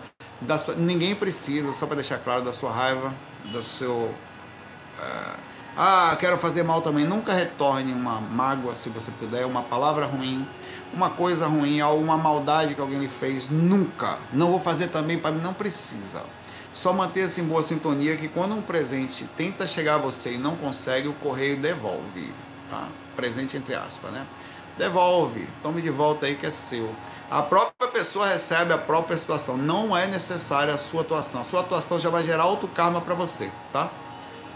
Sua, 0.63 0.75
ninguém 0.75 1.15
precisa, 1.15 1.73
só 1.73 1.85
para 1.85 1.95
deixar 1.95 2.19
claro, 2.19 2.43
da 2.43 2.53
sua 2.53 2.71
raiva, 2.71 3.13
do 3.51 3.61
seu. 3.63 3.93
Uh, 3.95 5.39
ah, 5.75 6.17
quero 6.19 6.37
fazer 6.37 6.63
mal 6.63 6.81
também. 6.81 7.05
Nunca 7.05 7.33
retorne 7.33 7.93
uma 7.93 8.19
mágoa, 8.19 8.73
se 8.73 8.89
você 8.89 9.11
puder, 9.11 9.45
uma 9.45 9.61
palavra 9.61 10.05
ruim, 10.05 10.47
uma 10.93 11.09
coisa 11.09 11.47
ruim, 11.47 11.79
alguma 11.79 12.17
maldade 12.17 12.73
que 12.73 12.81
alguém 12.81 12.99
lhe 12.99 13.07
fez. 13.07 13.49
Nunca. 13.49 14.17
Não 14.33 14.49
vou 14.49 14.59
fazer 14.59 14.87
também 14.87 15.19
para 15.19 15.31
mim, 15.31 15.41
não 15.41 15.53
precisa. 15.53 16.23
Só 16.73 16.93
manter-se 16.93 17.41
em 17.41 17.43
boa 17.43 17.63
sintonia 17.63 18.15
que 18.15 18.27
quando 18.27 18.55
um 18.55 18.61
presente 18.61 19.27
tenta 19.35 19.65
chegar 19.65 19.95
a 19.95 19.97
você 19.97 20.33
e 20.33 20.37
não 20.37 20.55
consegue, 20.55 21.07
o 21.07 21.13
correio 21.13 21.57
devolve, 21.57 22.31
tá? 22.69 22.87
Presente 23.15 23.57
entre 23.57 23.73
aspas, 23.73 24.11
né? 24.11 24.25
Devolve, 24.77 25.47
tome 25.63 25.81
de 25.81 25.89
volta 25.89 26.27
aí 26.27 26.35
que 26.35 26.45
é 26.45 26.51
seu. 26.51 26.93
A 27.29 27.41
própria 27.41 27.89
pessoa 27.89 28.27
recebe 28.27 28.71
a 28.71 28.77
própria 28.77 29.17
situação. 29.17 29.57
Não 29.57 29.97
é 29.97 30.05
necessária 30.07 30.73
a 30.73 30.77
sua 30.77 31.01
atuação. 31.01 31.41
A 31.41 31.43
sua 31.43 31.61
atuação 31.61 31.99
já 31.99 32.09
vai 32.09 32.23
gerar 32.23 32.45
outro 32.45 32.67
karma 32.67 33.01
para 33.01 33.15
você, 33.15 33.51
tá? 33.73 33.89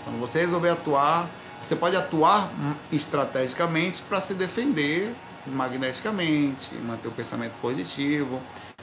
Quando 0.03 0.19
você 0.19 0.39
resolver 0.39 0.69
atuar, 0.69 1.27
você 1.63 1.75
pode 1.75 1.95
atuar 1.95 2.49
estrategicamente 2.91 4.01
para 4.03 4.21
se 4.21 4.33
defender 4.33 5.13
magneticamente, 5.45 6.73
manter 6.75 7.07
o 7.07 7.11
pensamento 7.11 7.53
positivo, 7.59 8.41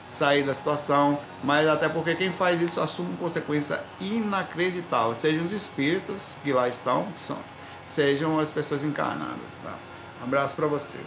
sair 0.09 0.43
da 0.43 0.53
situação, 0.53 1.19
mas 1.43 1.67
até 1.67 1.87
porque 1.87 2.15
quem 2.15 2.31
faz 2.31 2.61
isso 2.61 2.81
assume 2.81 3.15
consequência 3.15 3.81
inacreditável, 3.99 5.15
sejam 5.15 5.45
os 5.45 5.51
espíritos 5.51 6.33
que 6.43 6.51
lá 6.51 6.67
estão, 6.67 7.05
que 7.13 7.21
são, 7.21 7.37
sejam 7.87 8.39
as 8.39 8.51
pessoas 8.51 8.83
encarnadas. 8.83 9.37
Tá? 9.63 9.73
Um 10.21 10.25
abraço 10.25 10.55
para 10.55 10.67
você. 10.67 10.99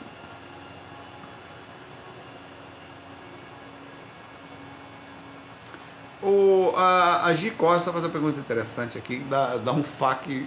O, 6.23 6.73
a, 6.77 7.27
a 7.27 7.35
Gi 7.35 7.51
Costa 7.51 7.91
faz 7.91 8.05
uma 8.05 8.11
pergunta 8.11 8.39
interessante 8.39 8.97
aqui, 8.97 9.19
dá, 9.29 9.57
dá 9.57 9.73
um 9.73 9.83
fac, 9.83 10.47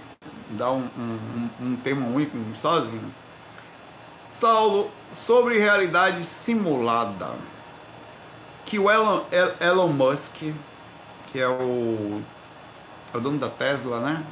dá 0.50 0.72
um, 0.72 0.88
um, 0.96 1.50
um 1.60 1.76
tema 1.76 2.06
único 2.06 2.36
sozinho. 2.54 3.12
Saulo, 4.32 4.90
sobre 5.12 5.58
realidade 5.58 6.24
simulada 6.24 7.34
que 8.64 8.78
o 8.78 8.90
Elon, 8.90 9.22
Elon 9.60 9.88
Musk, 9.88 10.52
que 11.26 11.38
é 11.38 11.48
o, 11.48 12.20
é 13.14 13.16
o 13.16 13.20
dono 13.20 13.38
da 13.38 13.48
Tesla, 13.48 14.00
né? 14.00 14.24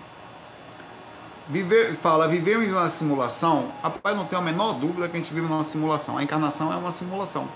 Viver, 1.49 1.95
fala, 1.97 2.27
vivemos 2.27 2.67
uma 2.69 2.89
simulação. 2.89 3.71
Rapaz, 3.83 4.17
não 4.17 4.25
tenho 4.25 4.41
a 4.41 4.45
menor 4.45 4.73
dúvida 4.75 5.09
que 5.09 5.17
a 5.17 5.21
gente 5.21 5.33
vive 5.33 5.47
numa 5.47 5.63
simulação. 5.63 6.17
A 6.17 6.23
encarnação 6.23 6.73
é 6.73 6.77
uma 6.77 6.91
simulação. 6.91 7.49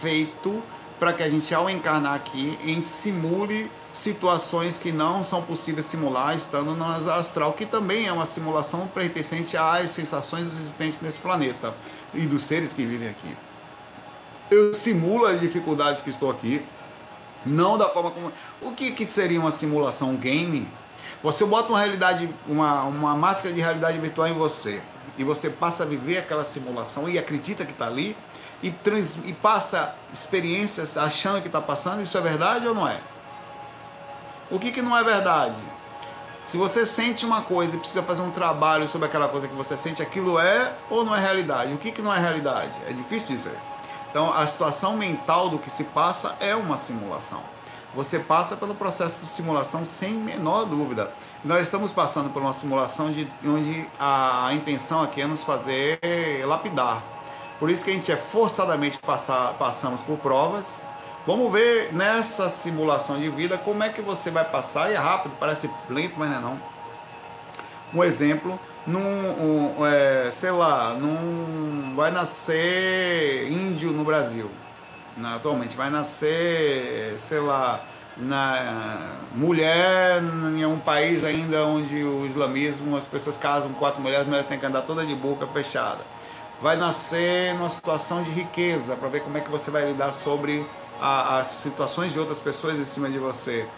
Feito 0.00 0.62
para 1.04 1.12
que 1.12 1.22
a 1.22 1.28
gente, 1.28 1.54
ao 1.54 1.68
encarnar 1.68 2.14
aqui, 2.14 2.58
simule 2.82 3.70
situações 3.92 4.78
que 4.78 4.90
não 4.90 5.22
são 5.22 5.42
possíveis 5.42 5.84
simular 5.86 6.34
estando 6.34 6.74
no 6.74 6.84
astral, 7.12 7.52
que 7.52 7.66
também 7.66 8.06
é 8.06 8.12
uma 8.12 8.26
simulação 8.26 8.86
pertencente 8.86 9.56
às 9.56 9.90
sensações 9.90 10.46
existentes 10.46 10.98
nesse 11.00 11.18
planeta 11.18 11.74
e 12.14 12.26
dos 12.26 12.44
seres 12.44 12.72
que 12.72 12.84
vivem 12.86 13.08
aqui 13.08 13.36
eu 14.50 14.72
simulo 14.72 15.26
as 15.26 15.40
dificuldades 15.40 16.02
que 16.02 16.10
estou 16.10 16.30
aqui, 16.30 16.62
não 17.44 17.76
da 17.76 17.88
forma 17.88 18.10
como. 18.10 18.32
O 18.60 18.72
que, 18.72 18.92
que 18.92 19.06
seria 19.06 19.40
uma 19.40 19.50
simulação 19.50 20.10
um 20.10 20.16
game? 20.16 20.68
Você 21.22 21.44
bota 21.44 21.70
uma 21.70 21.78
realidade, 21.78 22.28
uma, 22.46 22.82
uma 22.84 23.16
máscara 23.16 23.54
de 23.54 23.60
realidade 23.60 23.98
virtual 23.98 24.28
em 24.28 24.34
você 24.34 24.80
e 25.16 25.24
você 25.24 25.48
passa 25.48 25.82
a 25.82 25.86
viver 25.86 26.18
aquela 26.18 26.44
simulação 26.44 27.08
e 27.08 27.18
acredita 27.18 27.64
que 27.64 27.72
está 27.72 27.86
ali 27.86 28.16
e, 28.62 28.70
trans, 28.70 29.18
e 29.24 29.32
passa 29.32 29.94
experiências 30.12 30.96
achando 30.96 31.40
que 31.40 31.48
está 31.48 31.60
passando, 31.60 32.02
isso 32.02 32.16
é 32.16 32.20
verdade 32.20 32.66
ou 32.66 32.74
não 32.74 32.88
é? 32.88 33.00
O 34.50 34.58
que, 34.58 34.70
que 34.70 34.82
não 34.82 34.96
é 34.96 35.02
verdade? 35.02 35.60
Se 36.46 36.58
você 36.58 36.84
sente 36.84 37.24
uma 37.24 37.40
coisa 37.40 37.74
e 37.74 37.78
precisa 37.78 38.02
fazer 38.02 38.20
um 38.20 38.30
trabalho 38.30 38.86
sobre 38.86 39.06
aquela 39.06 39.28
coisa 39.28 39.48
que 39.48 39.54
você 39.54 39.76
sente, 39.76 40.02
aquilo 40.02 40.38
é 40.38 40.72
ou 40.90 41.04
não 41.04 41.16
é 41.16 41.20
realidade? 41.20 41.72
O 41.72 41.78
que, 41.78 41.90
que 41.90 42.02
não 42.02 42.12
é 42.12 42.18
realidade? 42.18 42.72
É 42.86 42.92
difícil 42.92 43.36
dizer. 43.36 43.58
Então, 44.10 44.32
a 44.32 44.46
situação 44.46 44.96
mental 44.96 45.48
do 45.48 45.58
que 45.58 45.70
se 45.70 45.84
passa 45.84 46.36
é 46.38 46.54
uma 46.54 46.76
simulação. 46.76 47.42
Você 47.94 48.18
passa 48.18 48.56
pelo 48.56 48.74
processo 48.74 49.22
de 49.22 49.26
simulação 49.26 49.84
sem 49.84 50.12
menor 50.12 50.66
dúvida. 50.66 51.12
Nós 51.44 51.62
estamos 51.62 51.92
passando 51.92 52.28
por 52.30 52.42
uma 52.42 52.52
simulação 52.52 53.10
de 53.10 53.28
onde 53.44 53.86
a 53.98 54.50
intenção 54.52 55.02
aqui 55.02 55.20
é 55.20 55.26
nos 55.26 55.42
fazer 55.42 55.98
lapidar. 56.44 57.13
Por 57.58 57.70
isso 57.70 57.84
que 57.84 57.90
a 57.90 57.94
gente 57.94 58.10
é 58.10 58.16
forçadamente 58.16 58.98
passar, 58.98 59.54
passamos 59.54 60.02
por 60.02 60.18
provas. 60.18 60.84
Vamos 61.26 61.50
ver 61.52 61.92
nessa 61.92 62.50
simulação 62.50 63.18
de 63.18 63.30
vida 63.30 63.56
como 63.56 63.82
é 63.82 63.88
que 63.88 64.02
você 64.02 64.30
vai 64.30 64.44
passar. 64.44 64.90
E 64.90 64.94
é 64.94 64.98
rápido, 64.98 65.32
parece 65.38 65.70
lento, 65.88 66.14
mas 66.18 66.30
não 66.30 66.36
é 66.36 66.40
não. 66.40 66.60
Um 67.94 68.02
exemplo, 68.02 68.58
num, 68.86 69.00
um, 69.00 69.86
é, 69.86 70.30
sei 70.30 70.50
lá, 70.50 70.94
num, 70.94 71.94
vai 71.94 72.10
nascer 72.10 73.48
índio 73.50 73.92
no 73.92 74.04
Brasil, 74.04 74.50
atualmente, 75.22 75.76
vai 75.76 75.90
nascer, 75.90 77.14
sei 77.18 77.38
lá, 77.38 77.80
na 78.16 79.12
mulher 79.34 80.22
em 80.22 80.64
um 80.66 80.78
país 80.78 81.24
ainda 81.24 81.64
onde 81.64 82.02
o 82.02 82.26
islamismo, 82.26 82.96
as 82.96 83.06
pessoas 83.06 83.36
casam 83.36 83.72
com 83.72 83.78
quatro 83.78 84.00
mulheres, 84.00 84.22
as 84.22 84.26
mulheres 84.26 84.48
têm 84.48 84.58
que 84.58 84.66
andar 84.66 84.82
toda 84.82 85.04
de 85.04 85.14
boca 85.14 85.46
fechada. 85.46 86.00
Vai 86.64 86.78
nascer 86.78 87.54
numa 87.56 87.68
situação 87.68 88.22
de 88.22 88.30
riqueza, 88.30 88.96
para 88.96 89.06
ver 89.10 89.20
como 89.20 89.36
é 89.36 89.40
que 89.42 89.50
você 89.50 89.70
vai 89.70 89.84
lidar 89.84 90.14
sobre 90.14 90.64
a, 90.98 91.36
as 91.36 91.48
situações 91.48 92.10
de 92.10 92.18
outras 92.18 92.38
pessoas 92.38 92.78
em 92.78 92.86
cima 92.86 93.10
de 93.10 93.18
você. 93.18 93.68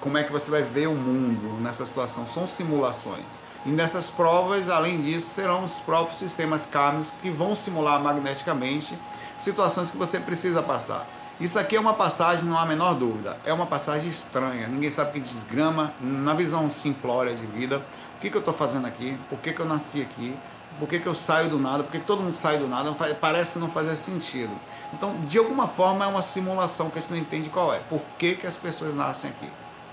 Como 0.00 0.16
é 0.16 0.24
que 0.24 0.32
você 0.32 0.50
vai 0.50 0.62
ver 0.62 0.86
o 0.86 0.94
mundo 0.94 1.60
nessa 1.60 1.84
situação. 1.84 2.26
São 2.26 2.48
simulações. 2.48 3.26
E 3.66 3.68
nessas 3.68 4.08
provas, 4.08 4.70
além 4.70 5.02
disso, 5.02 5.34
serão 5.34 5.64
os 5.64 5.80
próprios 5.80 6.18
sistemas 6.18 6.64
kármicos 6.64 7.12
que 7.20 7.28
vão 7.28 7.54
simular 7.54 8.00
magneticamente 8.00 8.98
situações 9.36 9.90
que 9.90 9.98
você 9.98 10.18
precisa 10.18 10.62
passar. 10.62 11.06
Isso 11.38 11.58
aqui 11.58 11.76
é 11.76 11.80
uma 11.80 11.92
passagem, 11.92 12.46
não 12.46 12.56
há 12.56 12.62
a 12.62 12.66
menor 12.66 12.94
dúvida. 12.94 13.36
É 13.44 13.52
uma 13.52 13.66
passagem 13.66 14.08
estranha. 14.08 14.66
Ninguém 14.66 14.90
sabe 14.90 15.12
que 15.12 15.20
desgrama 15.20 15.92
na 16.00 16.32
visão 16.32 16.70
simplória 16.70 17.34
de 17.34 17.44
vida. 17.44 17.82
O 18.16 18.20
que, 18.20 18.30
que 18.30 18.36
eu 18.38 18.40
estou 18.40 18.54
fazendo 18.54 18.86
aqui? 18.86 19.14
Por 19.28 19.38
que, 19.40 19.52
que 19.52 19.60
eu 19.60 19.66
nasci 19.66 20.00
aqui? 20.00 20.34
Por 20.78 20.88
que, 20.88 20.98
que 20.98 21.06
eu 21.06 21.14
saio 21.14 21.48
do 21.48 21.58
nada? 21.58 21.84
Por 21.84 21.92
que, 21.92 22.00
que 22.00 22.04
todo 22.04 22.22
mundo 22.22 22.34
sai 22.34 22.58
do 22.58 22.66
nada? 22.66 22.92
Parece 23.20 23.58
não 23.58 23.70
fazer 23.70 23.94
sentido. 23.96 24.52
Então, 24.92 25.14
de 25.26 25.38
alguma 25.38 25.68
forma, 25.68 26.04
é 26.04 26.08
uma 26.08 26.22
simulação 26.22 26.90
que 26.90 26.98
a 26.98 27.00
gente 27.00 27.10
não 27.10 27.18
entende 27.18 27.48
qual 27.48 27.72
é. 27.72 27.78
Por 27.78 28.00
que, 28.18 28.34
que 28.34 28.46
as 28.46 28.56
pessoas 28.56 28.94
nascem 28.94 29.30
aqui? 29.30 29.48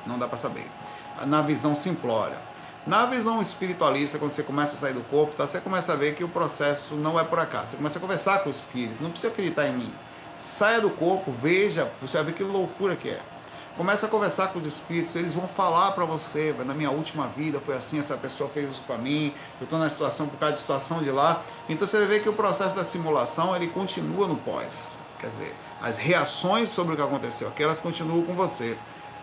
Não 0.06 0.18
dá 0.18 0.28
para 0.28 0.38
saber. 0.38 0.70
Na 1.26 1.42
visão 1.42 1.76
simplória. 1.76 2.38
Na 2.86 3.06
visão 3.06 3.40
espiritualista, 3.40 4.18
quando 4.18 4.32
você 4.32 4.42
começa 4.42 4.74
a 4.74 4.78
sair 4.78 4.94
do 4.94 5.02
corpo, 5.02 5.36
tá, 5.36 5.46
você 5.46 5.60
começa 5.60 5.94
a 5.94 5.96
ver 5.96 6.16
que 6.16 6.24
o 6.24 6.28
processo 6.28 6.96
não 6.96 7.20
é 7.20 7.24
por 7.24 7.38
acaso. 7.38 7.70
Você 7.70 7.78
começa 7.78 8.00
a 8.00 8.02
conversar 8.02 8.40
com 8.40 8.50
o 8.50 8.52
espírito, 8.52 9.04
não 9.04 9.12
precisa 9.12 9.32
acreditar 9.32 9.68
em 9.68 9.74
mim. 9.74 9.94
Saia 10.36 10.82
do 10.82 10.90
corpo, 10.90 11.32
veja, 11.32 11.92
você 12.02 12.18
vai 12.18 12.28
ver 12.28 12.34
que 12.34 12.44
loucura 12.44 12.96
que 12.96 13.10
é. 13.10 13.22
Começa 13.78 14.06
a 14.06 14.10
conversar 14.10 14.50
com 14.50 14.60
os 14.60 14.66
espíritos, 14.66 15.16
eles 15.16 15.34
vão 15.34 15.48
falar 15.48 15.92
para 15.94 16.04
você, 16.04 16.54
na 16.66 16.74
minha 16.74 16.92
última 16.92 17.28
vida 17.28 17.60
foi 17.60 17.74
assim, 17.74 18.00
essa 18.00 18.18
pessoa 18.18 18.50
fez 18.50 18.72
isso 18.72 18.84
para 18.86 18.98
mim, 18.98 19.34
eu 19.62 19.64
estou 19.64 19.80
na 19.80 19.90
situação 19.90 20.28
por 20.28 20.38
causa 20.38 20.56
de 20.56 20.60
situação 20.60 21.02
de 21.02 21.10
lá. 21.10 21.42
Então 21.70 21.88
você 21.88 21.98
vai 22.00 22.08
ver 22.08 22.22
que 22.22 22.28
o 22.28 22.34
processo 22.34 22.76
da 22.76 22.84
simulação, 22.84 23.56
ele 23.56 23.68
continua 23.68 24.28
no 24.28 24.36
pós. 24.36 24.98
Quer 25.18 25.28
dizer, 25.28 25.56
as 25.82 25.98
reações 25.98 26.70
sobre 26.70 26.94
o 26.94 26.98
que 26.98 27.02
aconteceu 27.02 27.48
aqui, 27.48 27.64
elas 27.64 27.80
continuam 27.80 28.24
com 28.24 28.34
você. 28.34 28.78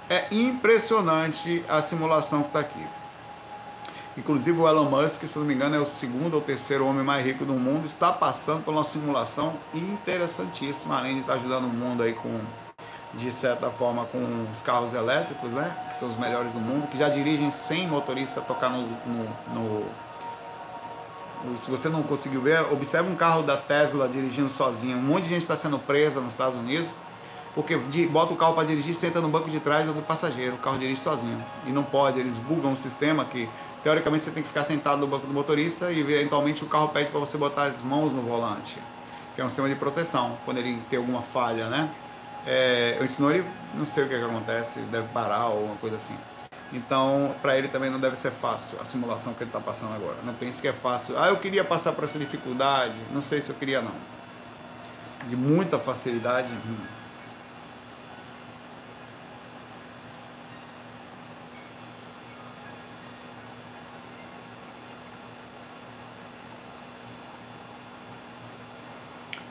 É 0.09 0.27
impressionante 0.31 1.63
a 1.69 1.83
simulação 1.83 2.43
que 2.43 2.49
está 2.49 2.61
aqui. 2.61 2.87
Inclusive 4.17 4.59
o 4.59 4.67
Elon 4.67 4.87
Musk, 4.87 5.25
se 5.25 5.39
não 5.39 5.45
me 5.45 5.55
engano, 5.55 5.77
é 5.77 5.79
o 5.79 5.87
segundo 5.87 6.35
ou 6.35 6.41
terceiro 6.41 6.87
homem 6.87 7.05
mais 7.05 7.25
rico 7.25 7.45
do 7.45 7.53
mundo, 7.53 7.87
está 7.87 8.11
passando 8.13 8.65
por 8.65 8.73
uma 8.73 8.83
simulação 8.83 9.55
interessantíssima, 9.75 10.99
além 10.99 11.17
de 11.17 11.21
estar 11.21 11.35
ajudando 11.35 11.67
o 11.67 11.69
mundo 11.69 12.03
aí 12.03 12.15
com, 12.15 12.41
de 13.19 13.33
certa 13.33 13.71
forma, 13.71 14.05
com 14.07 14.47
os 14.53 14.63
carros 14.63 14.95
elétricos, 14.95 15.51
né? 15.51 15.77
Que 15.89 15.97
são 15.97 16.09
os 16.09 16.17
melhores 16.17 16.53
do 16.53 16.61
mundo, 16.61 16.87
que 16.89 16.97
já 16.97 17.09
dirigem 17.09 17.51
sem 17.51 17.87
motorista 17.89 18.41
tocar 18.41 18.71
no, 18.71 18.83
no, 19.07 19.25
no 19.55 19.85
se 21.57 21.71
você 21.71 21.89
não 21.89 22.03
conseguiu 22.03 22.43
ver, 22.43 22.61
observe 22.73 23.09
um 23.09 23.15
carro 23.15 23.43
da 23.43 23.57
Tesla 23.57 24.09
dirigindo 24.09 24.51
sozinho. 24.51 24.97
Um 24.97 25.03
monte 25.03 25.25
de 25.25 25.29
gente 25.29 25.43
está 25.43 25.55
sendo 25.55 25.79
presa 25.79 26.21
nos 26.21 26.31
Estados 26.31 26.59
Unidos 26.59 26.97
porque 27.55 27.77
bota 28.07 28.33
o 28.33 28.37
carro 28.37 28.55
para 28.55 28.65
dirigir, 28.65 28.95
senta 28.95 29.21
no 29.21 29.29
banco 29.29 29.51
de 29.51 29.59
trás 29.59 29.87
do 29.87 30.03
passageiro, 30.03 30.55
o 30.55 30.59
carro 30.59 30.79
dirige 30.79 31.01
sozinho. 31.01 31.45
E 31.67 31.73
não 31.73 31.83
pode, 31.83 32.21
eles 32.21 32.39
bugam 32.39 32.73
o 32.73 32.77
sistema 32.77 33.25
que 33.25 33.49
teoricamente 33.83 34.23
você 34.23 34.31
tem 34.31 34.45
que 34.45 34.49
ficar 34.49 34.63
sentado 34.63 35.01
no 35.01 35.09
banco 35.09 35.27
do 35.27 35.33
motorista 35.33 35.91
e 35.91 35.99
eventualmente 35.99 36.63
o 36.63 36.69
carro 36.69 36.89
pede 36.89 37.11
para 37.11 37.19
você 37.19 37.37
botar 37.37 37.65
as 37.65 37.81
mãos 37.81 38.13
no 38.13 38.23
volante. 38.23 38.79
que 39.35 39.41
é 39.41 39.45
um 39.45 39.49
sistema 39.49 39.69
de 39.69 39.75
proteção, 39.75 40.37
quando 40.45 40.59
ele 40.59 40.81
tem 40.89 40.99
alguma 40.99 41.21
falha, 41.21 41.69
né? 41.69 41.91
É, 42.51 42.99
senão 43.07 43.31
ele, 43.31 43.45
não 43.75 43.85
sei 43.85 44.05
o 44.05 44.09
que, 44.09 44.15
é 44.15 44.19
que 44.19 44.25
acontece, 44.25 44.81
deve 44.81 45.07
parar 45.09 45.49
ou 45.49 45.65
uma 45.65 45.77
coisa 45.77 45.97
assim. 45.97 46.17
Então, 46.73 47.35
para 47.43 47.59
ele 47.59 47.69
também 47.69 47.91
não 47.91 48.01
deve 48.01 48.17
ser 48.17 48.31
fácil 48.31 48.79
a 48.81 48.87
simulação 48.87 49.35
que 49.35 49.43
ele 49.43 49.51
está 49.51 49.61
passando 49.61 49.95
agora. 49.95 50.17
Não 50.25 50.33
pense 50.33 50.63
que 50.63 50.67
é 50.67 50.73
fácil. 50.73 51.19
Ah, 51.19 51.29
eu 51.29 51.37
queria 51.37 51.63
passar 51.63 51.93
por 51.93 52.05
essa 52.05 52.19
dificuldade. 52.19 52.95
Não 53.13 53.21
sei 53.21 53.43
se 53.43 53.51
eu 53.51 53.55
queria, 53.55 53.83
não. 53.83 53.93
De 55.29 55.37
muita 55.37 55.79
facilidade. 55.79 56.49
Hum. 56.49 56.77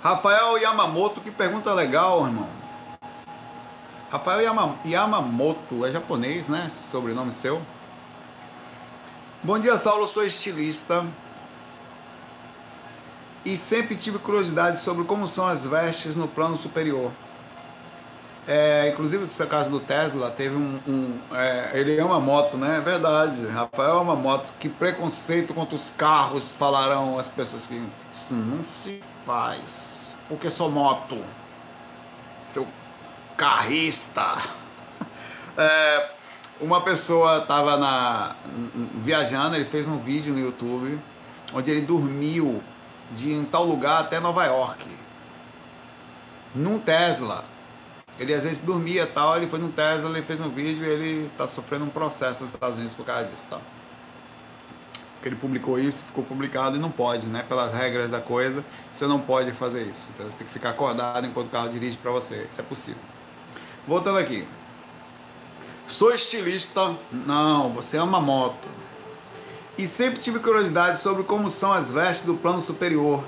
Rafael 0.01 0.57
Yamamoto, 0.57 1.21
que 1.21 1.29
pergunta 1.29 1.71
legal, 1.75 2.25
irmão. 2.25 2.66
Rafael 4.09 4.41
Yama, 4.41 4.75
Yamamoto, 4.85 5.85
é 5.85 5.91
japonês, 5.91 6.47
né? 6.47 6.71
Sobrenome 6.71 7.33
seu. 7.33 7.61
Bom 9.43 9.59
dia, 9.59 9.75
Saulo, 9.77 10.07
sou 10.07 10.25
estilista. 10.25 11.05
E 13.43 13.57
sempre 13.57 13.97
tive 13.97 14.17
curiosidade 14.17 14.79
sobre 14.79 15.03
como 15.03 15.27
são 15.27 15.45
as 15.45 15.65
vestes 15.65 16.15
no 16.15 16.27
plano 16.27 16.55
superior. 16.55 17.11
É, 18.47 18.89
inclusive, 18.93 19.25
no 19.25 19.47
caso 19.47 19.69
do 19.69 19.79
Tesla, 19.81 20.31
teve 20.31 20.55
um. 20.55 20.79
um 20.87 21.19
é, 21.33 21.71
ele 21.73 21.97
é 21.97 22.03
uma 22.03 22.19
moto, 22.19 22.55
né? 22.55 22.77
É 22.77 22.81
verdade. 22.81 23.45
Rafael 23.47 23.97
é 23.97 24.01
uma 24.01 24.15
moto. 24.15 24.53
Que 24.57 24.69
preconceito 24.69 25.53
contra 25.53 25.75
os 25.75 25.89
carros 25.89 26.53
falarão 26.53 27.19
as 27.19 27.27
pessoas 27.27 27.65
que. 27.65 27.75
Isso 28.13 28.33
não 28.33 28.63
se 28.81 29.03
faz. 29.25 30.15
Porque 30.29 30.49
sou 30.49 30.71
moto. 30.71 31.21
Seu 32.47 32.65
carrista. 33.37 34.37
É, 35.59 36.11
uma 36.61 36.81
pessoa 36.81 37.39
estava 37.39 37.77
na 37.77 38.35
viajando, 39.03 39.55
ele 39.55 39.65
fez 39.65 39.87
um 39.87 39.97
vídeo 39.97 40.31
no 40.31 40.39
YouTube 40.39 40.99
onde 41.53 41.71
ele 41.71 41.81
dormiu 41.81 42.61
de 43.11 43.31
em 43.31 43.45
tal 43.45 43.63
lugar 43.63 44.01
até 44.01 44.19
Nova 44.19 44.45
York. 44.45 44.85
Num 46.53 46.79
Tesla. 46.79 47.43
Ele 48.19 48.33
às 48.33 48.43
vezes 48.43 48.59
dormia 48.59 49.05
tal, 49.05 49.37
ele 49.37 49.47
foi 49.47 49.59
num 49.59 49.71
Tesla, 49.71 50.09
ele 50.09 50.25
fez 50.25 50.39
um 50.39 50.49
vídeo 50.49 50.83
e 50.83 50.89
ele 50.89 51.25
está 51.27 51.47
sofrendo 51.47 51.85
um 51.85 51.89
processo 51.89 52.43
nos 52.43 52.51
Estados 52.51 52.75
Unidos 52.75 52.95
por 52.95 53.05
causa 53.05 53.25
disso, 53.25 53.45
tá? 53.47 53.59
Porque 55.13 55.29
ele 55.29 55.35
publicou 55.35 55.77
isso, 55.77 56.03
ficou 56.03 56.23
publicado 56.23 56.77
e 56.77 56.79
não 56.79 56.89
pode, 56.89 57.27
né? 57.27 57.43
Pelas 57.47 57.73
regras 57.73 58.09
da 58.09 58.19
coisa, 58.19 58.65
você 58.91 59.05
não 59.05 59.19
pode 59.19 59.51
fazer 59.51 59.83
isso. 59.83 60.09
Então 60.13 60.25
você 60.25 60.37
tem 60.37 60.47
que 60.47 60.53
ficar 60.53 60.71
acordado 60.71 61.27
enquanto 61.27 61.47
o 61.47 61.51
carro 61.51 61.69
dirige 61.69 61.97
para 61.97 62.11
você. 62.11 62.47
Isso 62.49 62.59
é 62.59 62.63
possível. 62.63 63.16
Voltando 63.87 64.19
aqui. 64.19 64.45
Sou 65.87 66.13
estilista. 66.13 66.97
Não, 67.09 67.71
você 67.71 67.97
ama 67.97 68.19
moto. 68.19 68.67
E 69.77 69.87
sempre 69.87 70.19
tive 70.19 70.39
curiosidade 70.39 70.99
sobre 70.99 71.23
como 71.23 71.49
são 71.49 71.71
as 71.71 71.89
vestes 71.89 72.25
do 72.25 72.33
plano 72.33 72.59
superior. 72.59 73.23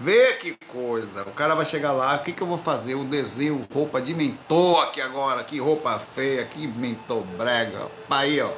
Vê 0.00 0.34
que 0.34 0.56
coisa. 0.66 1.22
O 1.22 1.30
cara 1.30 1.54
vai 1.54 1.64
chegar 1.64 1.92
lá, 1.92 2.16
o 2.16 2.18
que, 2.18 2.32
que 2.32 2.42
eu 2.42 2.46
vou 2.46 2.58
fazer? 2.58 2.96
O 2.96 3.04
desenho, 3.04 3.64
roupa 3.72 4.00
de 4.02 4.12
mentor 4.12 4.82
aqui 4.82 5.00
agora. 5.00 5.44
Que 5.44 5.58
roupa 5.58 5.98
feia, 5.98 6.44
que 6.44 6.66
mentor 6.66 7.22
brega. 7.38 7.86
Aí, 8.10 8.40
ó. 8.40 8.50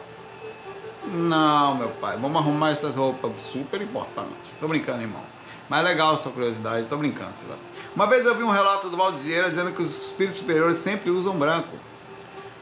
Não, 1.07 1.75
meu 1.75 1.91
pai. 1.91 2.17
Vamos 2.17 2.41
arrumar 2.41 2.71
essas 2.71 2.97
roupas. 2.97 3.33
Super 3.53 3.83
importante. 3.83 4.53
Tô 4.59 4.67
brincando, 4.67 5.03
irmão. 5.03 5.23
Mas 5.69 5.81
é 5.81 5.83
legal 5.83 6.17
sua 6.17 6.33
curiosidade. 6.33 6.87
Tô 6.87 6.97
brincando, 6.97 7.37
sabe? 7.37 7.68
Uma 7.95 8.07
vez 8.07 8.25
eu 8.27 8.35
vi 8.35 8.43
um 8.43 8.51
relato 8.51 8.89
do 8.91 8.97
Valdo 8.97 9.19
Vieira 9.19 9.49
dizendo 9.49 9.73
que 9.73 9.83
os 9.83 10.07
espíritos 10.07 10.39
superiores 10.39 10.79
sempre 10.79 11.11
usam 11.11 11.37
branco. 11.37 11.77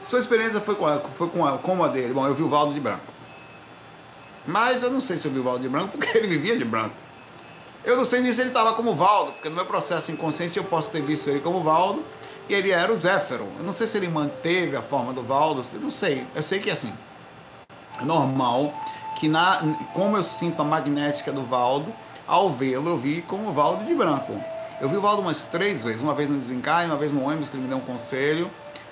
Sua 0.04 0.20
experiência 0.20 0.60
foi 0.60 0.74
com 0.76 0.86
a, 0.86 1.00
foi 1.00 1.28
com 1.28 1.44
a, 1.44 1.58
como 1.58 1.84
a 1.84 1.88
dele? 1.88 2.14
Bom, 2.14 2.26
eu 2.26 2.34
vi 2.34 2.42
o 2.42 2.48
Valdo 2.48 2.72
de 2.72 2.80
branco. 2.80 3.04
Mas 4.46 4.82
eu 4.82 4.90
não 4.90 5.00
sei 5.00 5.18
se 5.18 5.26
eu 5.26 5.32
vi 5.32 5.40
o 5.40 5.42
Valdo 5.42 5.60
de 5.60 5.68
branco 5.68 5.88
porque 5.98 6.16
ele 6.16 6.28
vivia 6.28 6.56
de 6.56 6.64
branco. 6.64 6.94
Eu 7.84 7.96
não 7.96 8.04
sei 8.04 8.20
nem 8.20 8.32
se 8.32 8.40
ele 8.40 8.50
estava 8.50 8.72
como 8.74 8.94
Valdo, 8.94 9.32
porque 9.32 9.48
no 9.48 9.54
meu 9.54 9.66
processo 9.66 10.10
em 10.10 10.16
consciência 10.16 10.58
eu 10.60 10.64
posso 10.64 10.90
ter 10.90 11.02
visto 11.02 11.28
ele 11.28 11.40
como 11.40 11.62
Valdo 11.62 12.04
e 12.48 12.54
ele 12.54 12.70
era 12.70 12.92
o 12.92 12.96
Zéfero. 12.96 13.46
Eu 13.58 13.64
não 13.64 13.72
sei 13.72 13.86
se 13.86 13.96
ele 13.96 14.08
manteve 14.08 14.76
a 14.76 14.82
forma 14.82 15.12
do 15.12 15.22
Valdo, 15.22 15.62
eu 15.72 15.80
não 15.80 15.90
sei. 15.90 16.26
Eu 16.34 16.42
sei 16.42 16.60
que 16.60 16.70
é 16.70 16.72
assim. 16.72 16.92
É 18.00 18.04
normal 18.04 18.74
que 19.18 19.28
na, 19.28 19.60
como 19.92 20.16
eu 20.16 20.22
sinto 20.22 20.60
a 20.62 20.64
magnética 20.64 21.32
do 21.32 21.42
Valdo, 21.42 21.92
ao 22.26 22.50
vê-lo 22.50 22.90
eu 22.90 22.98
vi 22.98 23.22
como 23.22 23.52
Valdo 23.52 23.84
de 23.84 23.94
branco. 23.94 24.38
Eu 24.78 24.88
vi 24.90 24.96
o 24.96 25.00
Valdo 25.00 25.22
umas 25.22 25.46
três 25.46 25.82
vezes, 25.82 26.02
uma 26.02 26.14
vez 26.14 26.28
no 26.28 26.38
desencarne, 26.38 26.90
uma 26.90 26.98
vez 26.98 27.10
no 27.10 27.24
ônibus 27.24 27.48
que 27.48 27.56
ele 27.56 27.62
me 27.62 27.68
deu 27.68 27.78
um 27.78 27.82
conselho. 27.82 28.50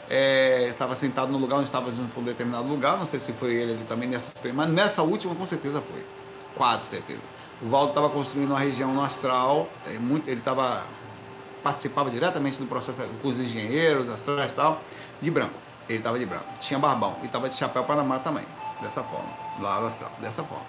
É, 0.08 0.68
estava 0.70 0.94
sentado 0.94 1.30
no 1.30 1.38
lugar 1.38 1.56
onde 1.56 1.64
estava 1.64 1.90
indo 1.90 2.08
para 2.10 2.20
um 2.20 2.24
determinado 2.24 2.68
lugar, 2.68 2.98
não 2.98 3.06
sei 3.06 3.18
se 3.18 3.32
foi 3.32 3.54
ele 3.54 3.72
ali 3.72 3.84
também 3.84 4.06
nessa 4.06 4.34
mas 4.52 4.68
nessa 4.68 5.02
última 5.02 5.34
com 5.34 5.46
certeza 5.46 5.80
foi, 5.80 6.04
quase 6.54 6.84
certeza. 6.84 7.20
O 7.62 7.68
Valdo 7.68 7.90
estava 7.90 8.10
construindo 8.10 8.50
uma 8.50 8.58
região 8.58 8.92
no 8.92 9.02
astral, 9.02 9.66
é, 9.86 9.98
muito, 9.98 10.28
ele 10.28 10.40
estava 10.40 10.84
participava 11.62 12.10
diretamente 12.10 12.58
do 12.58 12.66
processo 12.66 12.98
com 13.22 13.28
os 13.28 13.38
engenheiros, 13.38 14.06
astrais 14.10 14.52
e 14.52 14.56
tal, 14.56 14.82
de 15.22 15.30
branco. 15.30 15.54
Ele 15.88 15.98
estava 15.98 16.18
de 16.18 16.26
branco, 16.26 16.44
tinha 16.60 16.78
barbão 16.78 17.16
e 17.22 17.26
estava 17.26 17.48
de 17.48 17.54
chapéu 17.54 17.84
Panamá 17.84 18.18
também, 18.18 18.44
dessa 18.82 19.02
forma, 19.02 19.30
lá 19.58 19.80
no 19.80 19.86
astral, 19.86 20.12
dessa 20.20 20.44
forma. 20.44 20.66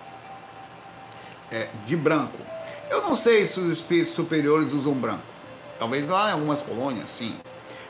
É, 1.51 1.67
de 1.85 1.95
branco. 1.97 2.54
Eu 2.95 3.01
não 3.01 3.13
sei 3.13 3.45
se 3.45 3.59
os 3.59 3.69
espíritos 3.69 4.13
superiores 4.13 4.71
usam 4.71 4.93
branco. 4.93 5.21
Talvez 5.77 6.07
lá 6.07 6.29
em 6.29 6.31
algumas 6.31 6.61
colônias, 6.61 7.11
sim. 7.11 7.35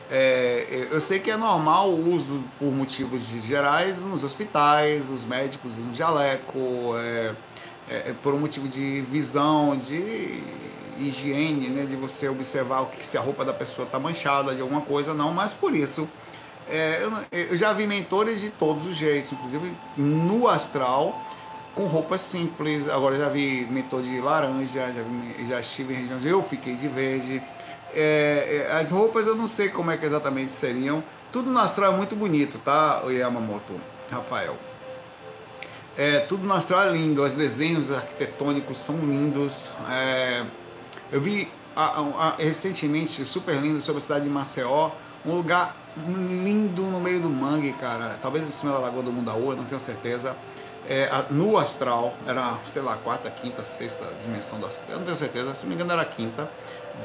É, 0.10 0.88
eu 0.89 0.99
sei 0.99 1.20
que 1.20 1.30
é 1.30 1.38
normal 1.38 1.91
o 1.91 2.12
uso 2.12 2.43
por 2.58 2.72
motivos 2.72 3.22
gerais 3.43 4.01
nos 4.01 4.24
hospitais, 4.24 5.08
os 5.08 5.24
médicos 5.24 5.74
usam 5.78 5.93
jaleco, 5.93 6.95
é, 6.97 7.36
é, 7.88 7.95
é, 7.95 8.16
por 8.24 8.34
um 8.34 8.39
motivo 8.39 8.68
de 8.68 9.01
visão, 9.01 9.78
de 9.78 10.41
higiene, 10.97 11.70
né, 11.70 11.86
de 11.86 11.95
você 11.95 12.28
observar 12.28 12.82
o 12.82 12.88
que 12.88 13.06
se 13.06 13.16
a 13.16 13.22
roupa 13.22 13.45
da 13.45 13.53
pessoa 13.53 13.86
está 13.86 13.99
manchada 13.99 14.56
de 14.56 14.62
alguma 14.62 14.82
coisa, 14.82 15.14
não, 15.14 15.32
mas 15.32 15.53
por 15.53 15.76
isso 15.76 16.10
é, 16.68 17.03
eu, 17.32 17.39
eu 17.51 17.56
já 17.56 17.74
vi 17.74 17.86
mentores 17.86 18.41
de 18.41 18.49
todos 18.49 18.88
os 18.88 18.95
jeitos, 18.95 19.32
inclusive 19.32 19.72
no 19.95 20.47
astral 20.47 21.22
com 21.76 21.86
roupas 21.86 22.22
simples. 22.22 22.90
Agora 22.90 23.20
já 23.20 23.30
vi 23.30 23.68
mentor 23.70 24.02
de 24.02 24.20
laranja, 24.20 24.66
já, 24.92 25.04
vi, 25.04 25.48
já 25.48 25.60
estive 25.60 25.94
em 25.94 25.98
regiões, 25.98 26.26
eu 26.26 26.42
fiquei 26.42 26.76
de 26.76 26.88
verde. 26.88 27.44
É, 27.94 28.68
é, 28.72 28.78
as 28.78 28.90
roupas 28.90 29.28
eu 29.28 29.36
não 29.36 29.46
sei 29.46 29.70
como 29.70 29.92
é 29.92 29.98
que 29.98 30.06
exatamente 30.06 30.54
seriam. 30.54 31.04
Tudo 31.32 31.52
no 31.52 31.60
astral 31.60 31.94
é 31.94 31.98
muito 31.98 32.16
bonito, 32.16 32.58
tá, 32.60 33.04
Yamamoto, 33.08 33.74
Rafael? 34.10 34.58
É, 35.98 36.20
tudo 36.20 36.46
no 36.46 36.54
astral 36.54 36.84
é 36.84 36.92
lindo, 36.92 37.24
os 37.24 37.34
desenhos 37.34 37.92
arquitetônicos 37.92 38.78
são 38.78 38.98
lindos. 38.98 39.72
É, 39.90 40.46
eu 41.12 41.20
vi 41.20 41.50
a, 41.76 42.00
a, 42.00 42.36
recentemente, 42.38 43.26
super 43.26 43.56
lindo, 43.56 43.82
sobre 43.82 44.00
a 44.00 44.02
cidade 44.02 44.24
de 44.24 44.30
Maceió, 44.30 44.92
um 45.26 45.36
lugar 45.36 45.76
lindo 45.98 46.84
no 46.84 47.00
meio 47.00 47.20
do 47.20 47.30
mangue, 47.30 47.74
cara. 47.74 48.18
Talvez 48.22 48.48
em 48.48 48.52
cima 48.52 48.74
da 48.74 48.80
Lagoa 48.80 49.04
do 49.04 49.12
Mundaú, 49.12 49.56
não 49.56 49.66
tenho 49.66 49.80
certeza 49.80 50.36
é, 50.88 51.10
no 51.30 51.58
astral, 51.58 52.14
era, 52.28 52.58
sei 52.66 52.82
lá, 52.82 52.96
quarta, 52.98 53.30
quinta, 53.30 53.64
sexta 53.64 54.06
dimensão 54.22 54.60
do 54.60 54.66
astral, 54.66 54.92
eu 54.92 54.98
não 54.98 55.06
tenho 55.06 55.18
certeza, 55.18 55.56
se 55.56 55.62
não 55.64 55.70
me 55.70 55.76
engano 55.76 55.92
era 55.92 56.02
a 56.02 56.06
quinta, 56.06 56.50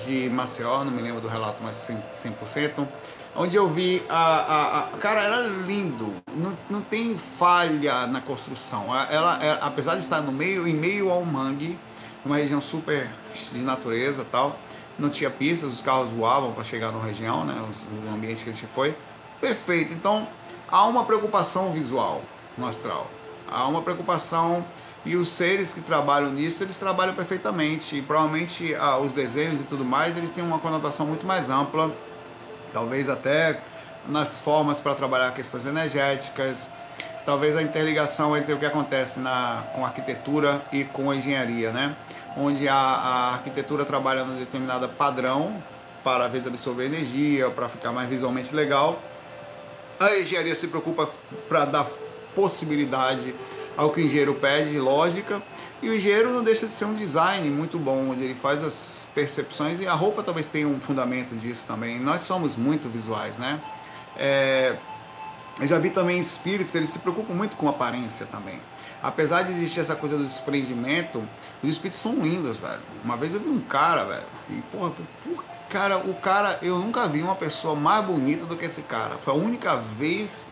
de 0.05 0.29
Maceió, 0.31 0.85
não 0.85 0.93
me 0.93 1.03
lembro 1.03 1.21
do 1.21 1.29
relato, 1.29 1.63
mas 1.63 1.77
100%, 1.77 2.35
100% 2.41 2.87
onde 3.35 3.57
eu 3.57 3.69
vi 3.69 4.03
a, 4.09 4.17
a, 4.17 4.79
a, 4.81 4.99
cara 4.99 5.23
era 5.23 5.41
lindo. 5.41 6.15
Não, 6.35 6.57
não 6.69 6.81
tem 6.81 7.17
falha 7.17 8.07
na 8.07 8.21
construção. 8.21 8.95
Ela, 9.09 9.43
ela, 9.43 9.59
apesar 9.63 9.95
de 9.95 10.01
estar 10.01 10.21
no 10.21 10.33
meio 10.33 10.67
em 10.67 10.75
meio 10.75 11.11
ao 11.11 11.25
mangue 11.25 11.79
uma 12.25 12.37
região 12.37 12.61
super 12.61 13.09
de 13.51 13.59
natureza 13.61 14.27
tal 14.31 14.59
não 14.99 15.09
tinha 15.09 15.31
pistas 15.31 15.73
os 15.73 15.81
carros 15.81 16.11
voavam 16.11 16.53
para 16.53 16.63
chegar 16.63 16.93
na 16.93 17.03
região 17.03 17.47
né 17.47 17.55
o 18.07 18.15
ambiente 18.15 18.45
que 18.45 18.51
a 18.51 18.53
gente 18.53 18.67
foi. 18.67 18.95
Perfeito. 19.41 19.93
Então 19.93 20.27
há 20.69 20.85
uma 20.87 21.05
preocupação 21.05 21.73
visual 21.73 22.23
no 22.59 22.67
astral 22.67 23.11
há 23.51 23.67
uma 23.67 23.83
preocupação 23.83 24.65
e 25.05 25.17
os 25.17 25.31
seres 25.31 25.73
que 25.73 25.81
trabalham 25.81 26.31
nisso, 26.31 26.63
eles 26.63 26.79
trabalham 26.79 27.15
perfeitamente. 27.15 27.97
E 27.97 28.03
provavelmente 28.03 28.75
ah, 28.75 28.99
os 28.99 29.13
desenhos 29.13 29.61
e 29.61 29.65
tudo 29.65 29.85
mais, 29.85 30.17
eles 30.17 30.31
têm 30.31 30.45
uma 30.45 30.59
conotação 30.59 31.07
muito 31.07 31.27
mais 31.27 31.49
ampla, 31.49 31.91
talvez 32.73 33.09
até 33.09 33.61
nas 34.07 34.39
formas 34.39 34.79
para 34.79 34.95
trabalhar 34.95 35.33
questões 35.33 35.67
energéticas, 35.67 36.69
talvez 37.25 37.57
a 37.57 37.63
interligação 37.63 38.37
entre 38.37 38.53
o 38.53 38.59
que 38.59 38.67
acontece 38.67 39.21
na, 39.21 39.65
com 39.75 39.85
arquitetura 39.85 40.63
e 40.73 40.85
com 40.85 41.11
a 41.11 41.17
engenharia, 41.17 41.71
né? 41.71 41.95
Onde 42.37 42.69
a, 42.69 42.75
a 42.75 43.33
arquitetura 43.35 43.85
trabalha 43.85 44.25
num 44.25 44.39
determinado 44.39 44.89
padrão 44.89 45.63
para 46.05 46.29
vezes 46.29 46.47
absorver 46.47 46.87
energia, 46.87 47.51
para 47.51 47.69
ficar 47.69 47.93
mais 47.93 48.09
visualmente 48.09 48.55
legal. 48.55 49.01
A 49.99 50.17
engenharia 50.17 50.55
se 50.55 50.67
preocupa 50.67 51.09
para 51.49 51.65
dar 51.65 51.87
possibilidade 52.35 53.35
ao 53.77 53.91
que 53.91 54.01
o 54.01 54.05
engenheiro 54.05 54.35
pede 54.35 54.71
de 54.71 54.79
lógica. 54.79 55.43
E 55.83 55.89
o 55.89 55.95
engenheiro 55.95 56.31
não 56.31 56.45
deixa 56.45 56.67
de 56.67 56.73
ser 56.73 56.85
um 56.85 56.95
design 56.95 57.49
muito 57.49 57.79
bom, 57.79 58.11
onde 58.11 58.23
ele 58.23 58.35
faz 58.35 58.63
as 58.63 59.09
percepções 59.15 59.81
e 59.81 59.87
a 59.87 59.95
roupa 59.95 60.23
talvez 60.23 60.47
tenha 60.47 60.69
um 60.69 60.79
fundamento 60.79 61.35
disso 61.35 61.65
também. 61.67 61.99
Nós 61.99 62.23
somos 62.23 62.55
muito 62.55 62.87
visuais, 62.89 63.39
né? 63.39 63.59
É, 64.17 64.77
eu 65.59 65.67
já 65.67 65.79
vi 65.79 65.89
também 65.89 66.21
espíritos, 66.21 66.75
eles 66.75 66.91
se 66.91 66.99
preocupam 66.99 67.33
muito 67.33 67.57
com 67.57 67.69
aparência 67.69 68.27
também. 68.27 68.61
Apesar 69.03 69.43
de 69.43 69.53
existir 69.53 69.81
essa 69.81 69.97
coisa 69.97 70.19
do 70.19 70.25
desprendimento, 70.25 71.23
os 71.63 71.71
espíritos 71.71 71.99
são 71.99 72.15
lindos, 72.17 72.61
velho. 72.61 72.81
Uma 73.03 73.17
vez 73.17 73.33
eu 73.33 73.41
vi 73.41 73.49
um 73.49 73.61
cara, 73.61 74.05
velho, 74.05 74.27
e 74.51 74.61
porra, 74.71 74.93
por, 75.25 75.45
cara, 75.71 75.97
o 75.99 76.15
cara, 76.15 76.59
eu 76.61 76.79
nunca 76.79 77.07
vi 77.09 77.23
uma 77.23 77.35
pessoa 77.35 77.75
mais 77.75 78.05
bonita 78.05 78.45
do 78.45 78.57
que 78.57 78.67
esse 78.67 78.83
cara. 78.83 79.17
Foi 79.17 79.33
a 79.33 79.37
única 79.37 79.77
vez 79.77 80.45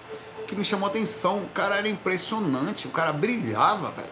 que 0.49 0.57
me 0.57 0.65
chamou 0.65 0.89
a 0.89 0.91
atenção. 0.91 1.39
O 1.39 1.49
cara 1.51 1.77
era 1.77 1.89
impressionante, 1.89 2.89
o 2.89 2.91
cara 2.91 3.13
brilhava, 3.13 3.91
velho. 3.91 4.09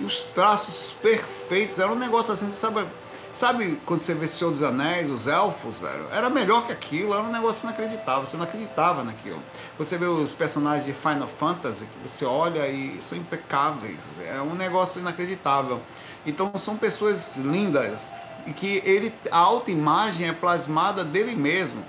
E 0.00 0.04
os 0.04 0.20
traços 0.20 0.94
perfeitos, 1.00 1.78
era 1.78 1.92
um 1.92 1.96
negócio 1.96 2.32
assim, 2.32 2.50
sabe? 2.50 2.86
Sabe 3.32 3.78
quando 3.84 4.00
você 4.00 4.14
vê 4.14 4.26
Senhor 4.26 4.50
dos 4.50 4.62
Anéis, 4.62 5.10
os 5.10 5.26
elfos, 5.26 5.78
velho? 5.78 6.06
Era 6.10 6.30
melhor 6.30 6.66
que 6.66 6.72
aquilo, 6.72 7.12
era 7.12 7.22
um 7.22 7.30
negócio 7.30 7.66
inacreditável, 7.66 8.24
você 8.24 8.36
não 8.36 8.44
acreditava 8.44 9.04
naquilo. 9.04 9.42
Você 9.78 9.98
vê 9.98 10.06
os 10.06 10.32
personagens 10.32 10.86
de 10.86 10.94
Final 10.94 11.28
Fantasy, 11.28 11.84
que 11.84 12.08
você 12.08 12.24
olha 12.24 12.66
e 12.66 12.98
são 13.02 13.16
impecáveis, 13.16 13.98
é 14.26 14.40
um 14.40 14.54
negócio 14.54 15.02
inacreditável. 15.02 15.82
Então 16.24 16.50
são 16.56 16.78
pessoas 16.78 17.36
lindas 17.36 18.10
e 18.46 18.52
que 18.52 18.80
ele, 18.86 19.12
a 19.30 19.38
autoimagem 19.38 20.28
é 20.28 20.32
plasmada 20.32 21.04
dele 21.04 21.36
mesmo, 21.36 21.84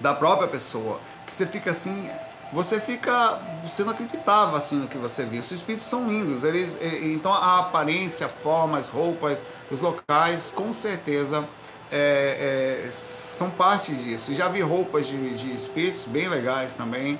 da 0.00 0.14
própria 0.14 0.48
pessoa, 0.48 0.98
que 1.24 1.32
você 1.32 1.46
fica 1.46 1.70
assim, 1.70 2.10
você 2.52 2.80
fica. 2.80 3.38
Você 3.62 3.82
não 3.82 3.92
acreditava 3.92 4.56
assim 4.56 4.76
no 4.76 4.88
que 4.88 4.98
você 4.98 5.24
viu. 5.24 5.40
Os 5.40 5.50
espíritos 5.50 5.86
são 5.86 6.08
lindos. 6.08 6.44
Eles, 6.44 6.76
então 7.02 7.32
a 7.32 7.60
aparência, 7.60 8.26
a 8.26 8.28
forma, 8.28 8.78
as 8.78 8.88
roupas, 8.88 9.44
os 9.70 9.80
locais, 9.80 10.52
com 10.54 10.72
certeza 10.72 11.46
é, 11.90 12.86
é, 12.86 12.90
são 12.90 13.50
parte 13.50 13.94
disso. 13.94 14.34
Já 14.34 14.48
vi 14.48 14.60
roupas 14.60 15.06
de, 15.06 15.34
de 15.34 15.52
espíritos 15.54 16.02
bem 16.06 16.28
legais 16.28 16.74
também. 16.74 17.18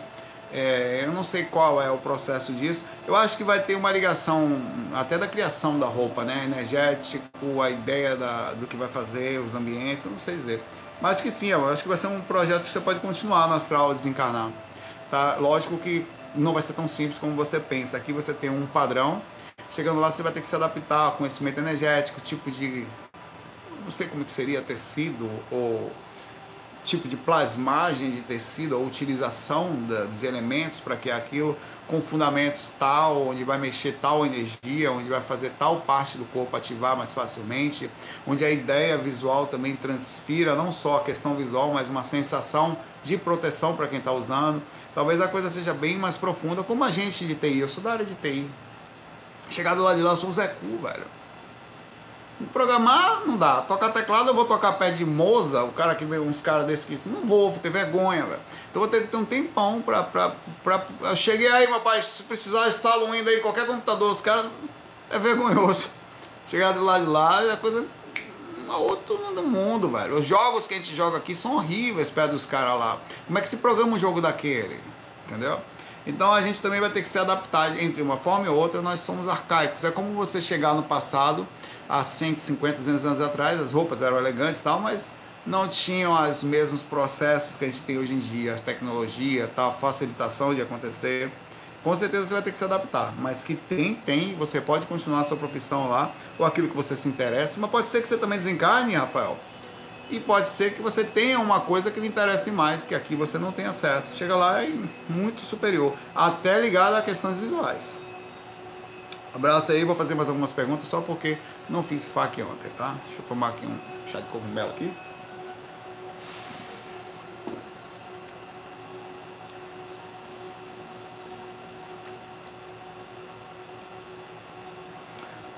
É, 0.52 1.02
eu 1.04 1.12
não 1.12 1.24
sei 1.24 1.42
qual 1.42 1.82
é 1.82 1.90
o 1.90 1.98
processo 1.98 2.52
disso. 2.52 2.84
Eu 3.06 3.16
acho 3.16 3.36
que 3.36 3.42
vai 3.42 3.60
ter 3.60 3.74
uma 3.74 3.90
ligação 3.90 4.62
até 4.94 5.18
da 5.18 5.26
criação 5.26 5.78
da 5.78 5.86
roupa, 5.86 6.22
né? 6.22 6.44
Energético, 6.44 7.60
a 7.60 7.70
ideia 7.70 8.14
da, 8.14 8.52
do 8.52 8.66
que 8.66 8.76
vai 8.76 8.86
fazer, 8.86 9.40
os 9.40 9.54
ambientes, 9.54 10.04
eu 10.04 10.12
não 10.12 10.18
sei 10.18 10.36
dizer. 10.36 10.62
Mas 11.00 11.20
que 11.20 11.30
sim, 11.30 11.48
eu 11.48 11.68
acho 11.68 11.82
que 11.82 11.88
vai 11.88 11.98
ser 11.98 12.06
um 12.06 12.20
projeto 12.20 12.62
que 12.62 12.68
você 12.68 12.80
pode 12.80 13.00
continuar 13.00 13.48
no 13.48 13.54
astral 13.54 13.92
desencarnar. 13.92 14.50
Tá? 15.10 15.36
Lógico 15.36 15.78
que 15.78 16.06
não 16.34 16.52
vai 16.52 16.62
ser 16.62 16.72
tão 16.72 16.88
simples 16.88 17.18
como 17.18 17.34
você 17.34 17.60
pensa. 17.60 17.96
Aqui 17.96 18.12
você 18.12 18.32
tem 18.32 18.50
um 18.50 18.66
padrão. 18.66 19.22
Chegando 19.70 20.00
lá, 20.00 20.10
você 20.10 20.22
vai 20.22 20.32
ter 20.32 20.40
que 20.40 20.48
se 20.48 20.56
adaptar 20.56 21.00
ao 21.00 21.12
conhecimento 21.12 21.58
energético, 21.58 22.20
tipo 22.20 22.50
de. 22.50 22.86
Não 23.84 23.90
sei 23.90 24.06
como 24.06 24.24
que 24.24 24.32
seria 24.32 24.62
tecido, 24.62 25.28
ou 25.50 25.92
tipo 26.84 27.08
de 27.08 27.16
plasmagem 27.16 28.10
de 28.10 28.20
tecido, 28.20 28.76
ou 28.76 28.86
utilização 28.86 29.74
da, 29.88 30.04
dos 30.04 30.22
elementos 30.22 30.80
para 30.80 30.96
que 30.96 31.10
aquilo, 31.10 31.56
com 31.88 32.00
fundamentos 32.00 32.72
tal, 32.78 33.28
onde 33.28 33.42
vai 33.42 33.58
mexer 33.58 33.98
tal 34.00 34.24
energia, 34.24 34.92
onde 34.92 35.08
vai 35.08 35.20
fazer 35.20 35.52
tal 35.58 35.80
parte 35.80 36.18
do 36.18 36.24
corpo 36.26 36.56
ativar 36.56 36.96
mais 36.96 37.12
facilmente, 37.12 37.90
onde 38.26 38.44
a 38.44 38.50
ideia 38.50 38.96
visual 38.96 39.46
também 39.46 39.74
transfira 39.74 40.54
não 40.54 40.70
só 40.70 40.98
a 40.98 41.00
questão 41.00 41.34
visual, 41.34 41.72
mas 41.72 41.88
uma 41.88 42.04
sensação 42.04 42.76
de 43.02 43.16
proteção 43.16 43.74
para 43.74 43.88
quem 43.88 43.98
está 43.98 44.12
usando. 44.12 44.62
Talvez 44.94 45.20
a 45.20 45.28
coisa 45.28 45.50
seja 45.50 45.74
bem 45.74 45.98
mais 45.98 46.16
profunda, 46.16 46.62
como 46.62 46.84
a 46.84 46.90
gente 46.90 47.26
de 47.26 47.34
TI. 47.34 47.58
Eu 47.58 47.68
sou 47.68 47.82
da 47.82 47.92
área 47.92 48.04
de 48.04 48.14
TI. 48.14 48.48
Chegar 49.50 49.74
do 49.74 49.82
lado 49.82 49.96
de 49.96 50.02
lá, 50.02 50.12
eu 50.12 50.16
sou 50.16 50.30
um 50.30 50.32
Zé 50.32 50.46
Cu, 50.46 50.78
velho. 50.78 51.04
Programar 52.52 53.22
não 53.26 53.36
dá. 53.36 53.60
Tocar 53.62 53.90
teclado, 53.90 54.28
eu 54.28 54.34
vou 54.34 54.44
tocar 54.44 54.72
pé 54.72 54.90
de 54.90 55.04
Moza, 55.04 55.62
o 55.64 55.72
cara 55.72 55.94
que 55.94 56.04
uns 56.04 56.40
caras 56.40 56.66
desses 56.66 56.84
que 56.84 57.08
não 57.08 57.20
vou, 57.20 57.50
vou 57.50 57.60
ter 57.60 57.70
vergonha, 57.70 58.24
velho. 58.24 58.40
Então 58.70 58.80
vou 58.80 58.88
ter 58.88 59.02
que 59.02 59.08
ter 59.08 59.16
um 59.16 59.24
tempão 59.24 59.80
pra, 59.82 60.02
pra, 60.02 60.32
pra. 60.62 60.84
Eu 61.02 61.16
cheguei 61.16 61.48
aí, 61.48 61.66
pai, 61.80 62.02
se 62.02 62.22
precisar 62.24 62.68
instalar 62.68 63.04
um 63.04 63.12
Windows 63.12 63.28
aí, 63.28 63.40
qualquer 63.40 63.66
computador, 63.66 64.12
os 64.12 64.20
caras. 64.20 64.46
É 65.10 65.18
vergonhoso. 65.18 65.88
Chegar 66.46 66.72
do 66.72 66.84
lado 66.84 67.04
de 67.04 67.10
lá 67.10 67.42
é 67.52 67.56
coisa 67.56 67.86
outro 68.70 69.16
do 69.34 69.42
mundo, 69.42 69.88
velho. 69.88 70.18
Os 70.18 70.26
jogos 70.26 70.66
que 70.66 70.74
a 70.74 70.76
gente 70.76 70.94
joga 70.94 71.18
aqui 71.18 71.34
são 71.34 71.56
horríveis 71.56 72.10
perto 72.10 72.32
dos 72.32 72.46
caras 72.46 72.78
lá. 72.78 72.98
Como 73.26 73.38
é 73.38 73.42
que 73.42 73.48
se 73.48 73.58
programa 73.58 73.94
um 73.94 73.98
jogo 73.98 74.20
daquele? 74.20 74.78
Entendeu? 75.26 75.60
Então 76.06 76.32
a 76.32 76.40
gente 76.40 76.60
também 76.60 76.80
vai 76.80 76.90
ter 76.90 77.02
que 77.02 77.08
se 77.08 77.18
adaptar 77.18 77.82
entre 77.82 78.02
uma 78.02 78.16
forma 78.16 78.46
e 78.46 78.48
outra, 78.48 78.82
nós 78.82 79.00
somos 79.00 79.28
arcaicos. 79.28 79.84
É 79.84 79.90
como 79.90 80.12
você 80.14 80.40
chegar 80.40 80.74
no 80.74 80.82
passado, 80.82 81.46
há 81.88 82.04
150, 82.04 82.78
200 82.78 83.06
anos 83.06 83.20
atrás, 83.20 83.60
as 83.60 83.72
roupas 83.72 84.02
eram 84.02 84.18
elegantes 84.18 84.60
e 84.60 84.64
tal, 84.64 84.80
mas 84.80 85.14
não 85.46 85.68
tinham 85.68 86.12
os 86.28 86.42
mesmos 86.42 86.82
processos 86.82 87.56
que 87.56 87.64
a 87.64 87.68
gente 87.68 87.82
tem 87.82 87.98
hoje 87.98 88.12
em 88.12 88.18
dia, 88.18 88.54
a 88.54 88.58
tecnologia, 88.58 89.50
tal, 89.54 89.76
facilitação 89.78 90.54
de 90.54 90.62
acontecer 90.62 91.30
com 91.84 91.94
certeza 91.94 92.26
você 92.26 92.32
vai 92.32 92.42
ter 92.42 92.50
que 92.50 92.56
se 92.56 92.64
adaptar. 92.64 93.12
Mas 93.18 93.44
que 93.44 93.54
tem, 93.54 93.94
tem, 93.94 94.34
você 94.34 94.60
pode 94.60 94.86
continuar 94.86 95.20
a 95.20 95.24
sua 95.24 95.36
profissão 95.36 95.90
lá, 95.90 96.10
ou 96.38 96.46
aquilo 96.46 96.68
que 96.68 96.74
você 96.74 96.96
se 96.96 97.06
interessa, 97.06 97.60
mas 97.60 97.70
pode 97.70 97.86
ser 97.88 98.00
que 98.00 98.08
você 98.08 98.16
também 98.16 98.38
desencarne, 98.38 98.94
Rafael. 98.94 99.36
E 100.10 100.18
pode 100.18 100.48
ser 100.48 100.74
que 100.74 100.82
você 100.82 101.04
tenha 101.04 101.38
uma 101.38 101.60
coisa 101.60 101.90
que 101.90 102.00
lhe 102.00 102.06
interesse 102.06 102.50
mais, 102.50 102.84
que 102.84 102.94
aqui 102.94 103.14
você 103.14 103.38
não 103.38 103.52
tem 103.52 103.66
acesso. 103.66 104.16
Chega 104.16 104.34
lá 104.34 104.64
e 104.64 104.88
muito 105.08 105.44
superior, 105.44 105.94
até 106.14 106.58
ligado 106.58 106.94
a 106.94 107.02
questões 107.02 107.38
visuais. 107.38 107.98
Abraço 109.34 109.72
aí, 109.72 109.84
vou 109.84 109.96
fazer 109.96 110.14
mais 110.14 110.28
algumas 110.28 110.52
perguntas 110.52 110.88
só 110.88 111.00
porque 111.00 111.36
não 111.68 111.82
fiz 111.82 112.08
FAQ 112.08 112.42
ontem, 112.42 112.70
tá? 112.78 112.94
Deixa 113.04 113.20
eu 113.20 113.26
tomar 113.26 113.48
aqui 113.48 113.66
um 113.66 113.76
chá 114.10 114.20
de 114.20 114.26
cogumelo 114.28 114.70
aqui. 114.70 114.90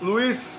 Luiz, 0.00 0.58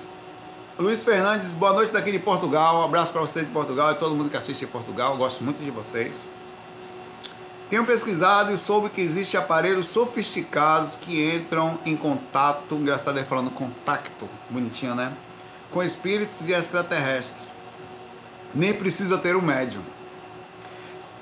Luiz 0.76 1.04
Fernandes, 1.04 1.52
boa 1.52 1.72
noite 1.72 1.92
daqui 1.92 2.10
de 2.10 2.18
Portugal. 2.18 2.80
Um 2.80 2.84
abraço 2.84 3.12
para 3.12 3.20
você 3.20 3.44
de 3.44 3.50
Portugal 3.52 3.92
e 3.92 3.94
todo 3.94 4.12
mundo 4.12 4.28
que 4.28 4.36
assiste 4.36 4.64
em 4.64 4.66
Portugal. 4.66 5.16
gosto 5.16 5.44
muito 5.44 5.62
de 5.62 5.70
vocês. 5.70 6.28
Tenho 7.70 7.86
pesquisado 7.86 8.52
e 8.52 8.58
soube 8.58 8.88
que 8.88 9.00
existem 9.00 9.38
aparelhos 9.38 9.86
sofisticados 9.86 10.96
que 10.96 11.32
entram 11.32 11.78
em 11.86 11.96
contato, 11.96 12.74
engraçado 12.74 13.16
ele 13.16 13.26
falando 13.26 13.48
contacto, 13.52 14.28
bonitinho, 14.50 14.96
né? 14.96 15.12
Com 15.70 15.84
espíritos 15.84 16.48
e 16.48 16.52
extraterrestres. 16.52 17.46
Nem 18.52 18.74
precisa 18.74 19.18
ter 19.18 19.36
um 19.36 19.42
médium. 19.42 19.82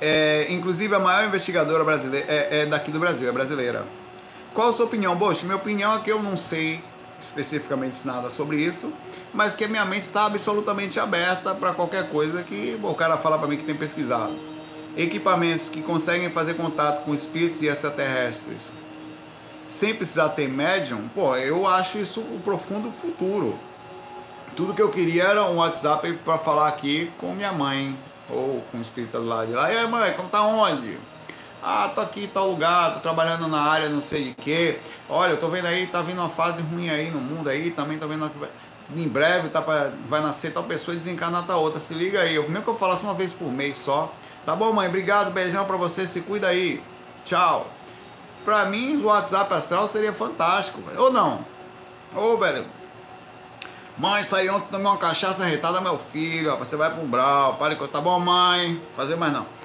É, 0.01 0.47
inclusive 0.49 0.95
a 0.95 0.99
maior 0.99 1.27
investigadora 1.27 1.85
brasileira 1.85 2.27
é, 2.33 2.61
é, 2.61 2.67
daqui 2.67 2.91
do 2.91 2.99
Brasil, 2.99 3.29
é 3.29 3.33
brasileira. 3.33 3.87
Qual 4.55 4.71
a 4.71 4.73
sua 4.73 4.87
opinião, 4.87 5.15
Bosch? 5.15 5.43
Minha 5.43 5.57
opinião 5.57 5.95
é 5.95 5.99
que 5.99 6.11
eu 6.11 6.23
não 6.23 6.35
sei 6.35 6.83
especificamente 7.21 8.07
nada 8.07 8.29
sobre 8.31 8.59
isso, 8.59 8.93
mas 9.33 9.57
que 9.57 9.65
a 9.65 9.69
minha 9.69 9.85
mente 9.85 10.03
está 10.03 10.27
absolutamente 10.27 10.99
aberta 11.01 11.55
para 11.55 11.73
qualquer 11.73 12.09
coisa 12.11 12.43
que 12.43 12.79
o 12.83 12.95
cara 12.95 13.17
fala 13.17 13.39
para 13.39 13.49
mim 13.49 13.57
que 13.57 13.65
tem 13.65 13.75
pesquisado. 13.75 14.35
Equipamentos 14.97 15.69
que 15.69 15.83
conseguem 15.83 16.31
fazer 16.31 16.55
contato 16.55 17.05
com 17.05 17.15
espíritos 17.15 17.63
e 17.63 17.67
extraterrestres 17.67 18.71
sem 19.69 19.95
precisar 19.95 20.31
ter 20.31 20.49
médium, 20.49 21.09
pô, 21.15 21.35
eu 21.37 21.67
acho 21.67 21.99
isso 21.99 22.21
um 22.21 22.41
profundo 22.41 22.91
futuro. 22.91 23.59
Tudo 24.55 24.73
que 24.73 24.81
eu 24.81 24.91
queria 24.91 25.25
era 25.25 25.45
um 25.45 25.57
WhatsApp 25.57 26.13
para 26.25 26.39
falar 26.39 26.69
aqui 26.69 27.11
com 27.19 27.35
minha 27.35 27.53
mãe 27.53 27.97
ou 28.31 28.65
com 28.71 28.79
o 28.79 28.83
espírito 28.83 29.19
do 29.19 29.27
lado 29.27 29.49
de 29.49 29.53
lá. 29.53 29.73
E 29.73 29.77
aí, 29.77 29.89
mãe, 29.89 30.13
como 30.15 30.29
tá 30.29 30.43
onde? 30.43 30.97
Ah, 31.63 31.91
tô 31.95 32.01
aqui 32.01 32.25
em 32.25 32.29
tal 32.29 32.49
lugar, 32.49 32.95
tô 32.95 33.01
trabalhando 33.01 33.49
na 33.49 33.61
área 33.61 33.89
não 33.89 34.01
sei 34.01 34.25
de 34.25 34.35
quê. 34.35 34.79
Olha, 35.09 35.33
eu 35.33 35.41
tô 35.41 35.49
vendo 35.49 35.67
aí, 35.67 35.87
tá 35.87 36.01
vindo 36.03 36.21
uma 36.21 36.29
fase 36.29 36.63
ruim 36.63 36.89
aí 36.89 37.11
no 37.11 37.21
mundo 37.21 37.49
aí, 37.49 37.71
também 37.71 37.99
tô 37.99 38.07
vendo 38.07 38.31
em 38.95 39.09
breve 39.09 39.49
tá 39.49 39.61
pra, 39.61 39.91
vai 40.09 40.21
nascer 40.21 40.53
tal 40.53 40.63
pessoa 40.63 40.95
e 40.95 40.99
desencarnar 40.99 41.45
tal 41.45 41.61
outra. 41.61 41.81
Se 41.81 41.93
liga 41.95 42.21
aí, 42.21 42.35
eu, 42.35 42.49
mesmo 42.49 42.63
que 42.63 42.69
eu 42.69 42.79
falasse 42.79 43.03
uma 43.03 43.15
vez 43.15 43.33
por 43.33 43.51
mês 43.51 43.77
só. 43.77 44.13
Tá 44.45 44.55
bom, 44.55 44.73
mãe? 44.73 44.87
Obrigado, 44.89 45.33
beijão 45.33 45.65
pra 45.65 45.77
você, 45.77 46.07
se 46.07 46.21
cuida 46.21 46.47
aí. 46.49 46.81
Tchau. 47.25 47.67
Pra 48.45 48.65
mim, 48.67 49.03
o 49.03 49.07
WhatsApp 49.07 49.53
astral 49.53 49.89
seria 49.89 50.13
fantástico, 50.13 50.81
velho. 50.83 51.03
Ou 51.03 51.13
não? 51.13 51.45
Ô, 52.15 52.37
velho. 52.37 52.65
Mãe, 53.99 54.23
saí 54.23 54.49
ontem, 54.49 54.69
tomei 54.71 54.87
uma 54.87 54.99
cachaça 54.99 55.45
retada 55.45 55.81
meu 55.81 55.99
filho, 55.99 56.53
ó, 56.53 56.57
você 56.57 56.77
vai 56.77 56.91
pro 56.91 57.03
umbral, 57.03 57.55
para 57.55 57.75
tá 57.89 57.99
bom, 57.99 58.21
mãe? 58.21 58.81
Fazer 58.95 59.17
mais 59.17 59.33
não 59.33 59.56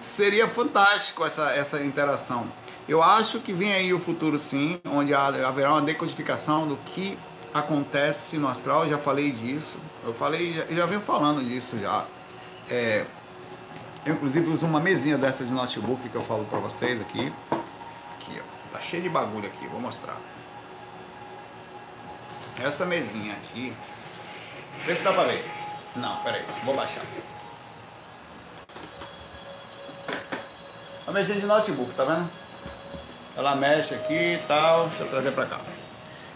seria 0.00 0.48
fantástico 0.48 1.24
essa, 1.24 1.50
essa 1.50 1.82
interação. 1.82 2.50
Eu 2.88 3.02
acho 3.02 3.40
que 3.40 3.52
vem 3.52 3.72
aí 3.72 3.92
o 3.92 4.00
futuro 4.00 4.38
sim, 4.38 4.80
onde 4.86 5.12
haverá 5.14 5.72
uma 5.72 5.82
decodificação 5.82 6.66
do 6.66 6.76
que 6.76 7.18
acontece 7.52 8.36
no 8.36 8.48
astral, 8.48 8.84
eu 8.84 8.90
já 8.90 8.98
falei 8.98 9.30
disso, 9.30 9.78
eu 10.04 10.14
falei, 10.14 10.52
já, 10.52 10.64
já 10.66 10.86
venho 10.86 11.00
falando 11.00 11.44
disso 11.44 11.78
já. 11.78 12.04
É, 12.70 13.04
eu 14.06 14.14
inclusive 14.14 14.48
uso 14.48 14.64
uma 14.64 14.80
mesinha 14.80 15.18
dessa 15.18 15.44
de 15.44 15.50
notebook 15.50 16.08
que 16.08 16.14
eu 16.14 16.22
falo 16.22 16.44
para 16.46 16.58
vocês 16.58 17.00
aqui. 17.00 17.32
Aqui, 17.50 18.40
ó. 18.40 18.72
Tá 18.72 18.80
cheio 18.80 19.02
de 19.02 19.08
bagulho 19.08 19.46
aqui, 19.46 19.66
vou 19.66 19.80
mostrar. 19.80 20.16
essa 22.58 22.86
mesinha 22.86 23.34
aqui. 23.34 23.74
Vê 24.86 24.96
se 24.96 25.02
dá 25.02 25.12
pra 25.12 25.24
ver. 25.24 25.44
Não, 25.96 26.16
peraí, 26.22 26.44
vou 26.64 26.74
baixar. 26.74 27.02
A 31.08 31.10
mesinha 31.10 31.40
de 31.40 31.46
notebook, 31.46 31.94
tá 31.94 32.04
vendo? 32.04 32.28
Ela 33.34 33.56
mexe 33.56 33.94
aqui 33.94 34.34
e 34.34 34.42
tal. 34.46 34.88
Deixa 34.88 35.04
eu 35.04 35.08
trazer 35.08 35.30
pra 35.30 35.46
cá. 35.46 35.58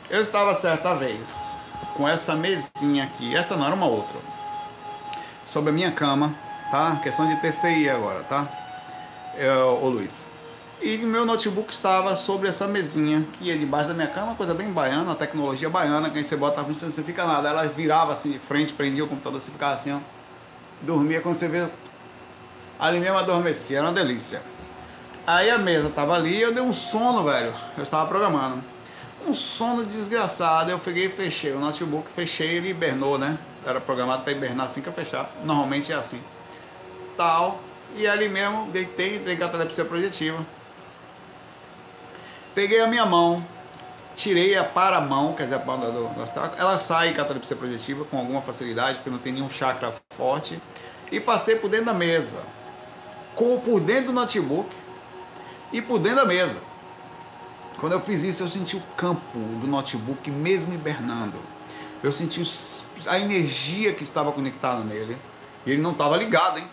Eu 0.09 0.23
estava 0.23 0.55
certa 0.55 0.95
vez 0.95 1.53
com 1.95 2.09
essa 2.09 2.35
mesinha 2.35 3.05
aqui. 3.05 3.37
Essa 3.37 3.55
não 3.55 3.67
era 3.67 3.75
uma 3.75 3.85
outra. 3.85 4.17
Sobre 5.45 5.69
a 5.69 5.73
minha 5.75 5.93
cama, 5.93 6.35
tá? 6.71 6.99
Questão 7.03 7.29
de 7.29 7.37
TCI 7.43 7.91
agora, 7.91 8.23
tá? 8.23 8.49
Eu, 9.37 9.79
ô 9.83 9.91
Luiz. 9.91 10.25
E 10.81 10.97
meu 10.97 11.27
notebook 11.27 11.71
estava 11.71 12.17
sobre 12.17 12.49
essa 12.49 12.67
mesinha 12.67 13.27
que 13.35 13.51
é 13.51 13.57
debaixo 13.59 13.89
da 13.89 13.95
minha 13.95 14.09
cama, 14.09 14.35
coisa 14.35 14.55
bem 14.55 14.73
baiana, 14.73 15.03
uma 15.03 15.15
tecnologia 15.15 15.69
baiana, 15.69 16.09
que 16.09 16.25
você 16.25 16.35
bota 16.35 16.63
a 16.63 16.65
você 16.65 17.03
fica 17.03 17.27
nada. 17.27 17.51
Ela 17.51 17.67
virava 17.67 18.15
assim 18.15 18.31
de 18.31 18.39
frente, 18.39 18.73
prendia 18.73 19.05
o 19.05 19.07
computador, 19.07 19.39
você 19.39 19.51
ficava 19.51 19.75
assim, 19.75 19.93
ó. 19.93 19.99
Dormia 20.81 21.21
quando 21.21 21.35
você 21.35 21.47
vê. 21.47 21.69
Ali 22.81 22.99
mesmo 22.99 23.19
adormecia, 23.19 23.77
era 23.79 23.87
uma 23.87 23.93
delícia. 23.93 24.41
Aí 25.27 25.51
a 25.51 25.59
mesa 25.59 25.89
tava 25.89 26.15
ali 26.15 26.41
eu 26.41 26.53
dei 26.53 26.63
um 26.63 26.73
sono, 26.73 27.23
velho. 27.25 27.55
Eu 27.77 27.83
estava 27.83 28.09
programando. 28.09 28.63
Um 29.27 29.33
sono 29.33 29.85
desgraçado. 29.85 30.71
Eu 30.71 30.79
peguei 30.81 31.07
e 31.07 31.09
fechei 31.09 31.53
o 31.53 31.61
notebook, 31.61 32.11
fechei 32.11 32.57
ele 32.57 32.71
hibernou, 32.71 33.17
né? 33.19 33.39
Era 33.65 33.81
programado 33.81 34.25
para 34.25 34.33
hibernar 34.33 34.67
assim 34.67 34.81
que 34.81 34.89
eu 34.89 34.93
fechar. 34.93 35.31
Normalmente 35.45 35.93
é 35.93 35.95
assim. 35.95 36.21
Tal. 37.17 37.61
E 37.95 38.07
ali 38.09 38.29
mesmo, 38.29 38.69
deitei, 38.73 39.17
entrei 39.17 39.37
catalepsia 39.37 39.85
projetiva. 39.85 40.45
Peguei 42.53 42.81
a 42.81 42.87
minha 42.87 43.07
mão, 43.07 43.47
tirei 44.17 44.57
a 44.57 44.65
para-mão, 44.65 45.35
quer 45.35 45.45
dizer, 45.45 45.55
a 45.57 45.59
palma 45.59 45.87
do, 45.87 46.09
do, 46.09 46.59
ela 46.59 46.81
sai 46.81 47.13
catalepsia 47.13 47.57
projetiva 47.57 48.05
com 48.05 48.19
alguma 48.19 48.43
facilidade, 48.43 48.97
porque 48.97 49.11
não 49.11 49.19
tem 49.19 49.33
nenhum 49.33 49.49
chakra 49.49 49.95
forte. 50.11 50.61
E 51.13 51.21
passei 51.21 51.57
por 51.57 51.71
dentro 51.71 51.87
da 51.87 51.95
mesa. 51.95 52.43
Com, 53.37 53.59
por 53.61 53.81
dentro 53.81 54.07
do 54.07 54.13
notebook 54.13 54.82
e 55.73 55.81
por 55.81 55.99
dentro 55.99 56.19
da 56.19 56.27
mesa. 56.27 56.63
Quando 57.79 57.95
eu 57.95 58.01
fiz 58.01 58.23
isso, 58.23 58.43
eu 58.43 58.49
senti 58.49 58.77
o 58.77 58.83
campo 58.97 59.39
do 59.61 59.67
notebook 59.67 60.31
mesmo 60.31 60.75
hibernando. 60.75 61.39
Eu 62.03 62.13
senti 62.13 62.43
a 63.07 63.19
energia 63.19 63.93
que 63.93 64.05
estava 64.05 64.31
conectada 64.33 64.81
nele. 64.81 65.17
E 65.65 65.71
ele 65.71 65.81
não 65.81 65.93
estava 65.93 66.17
ligado, 66.17 66.59
hein? 66.59 66.67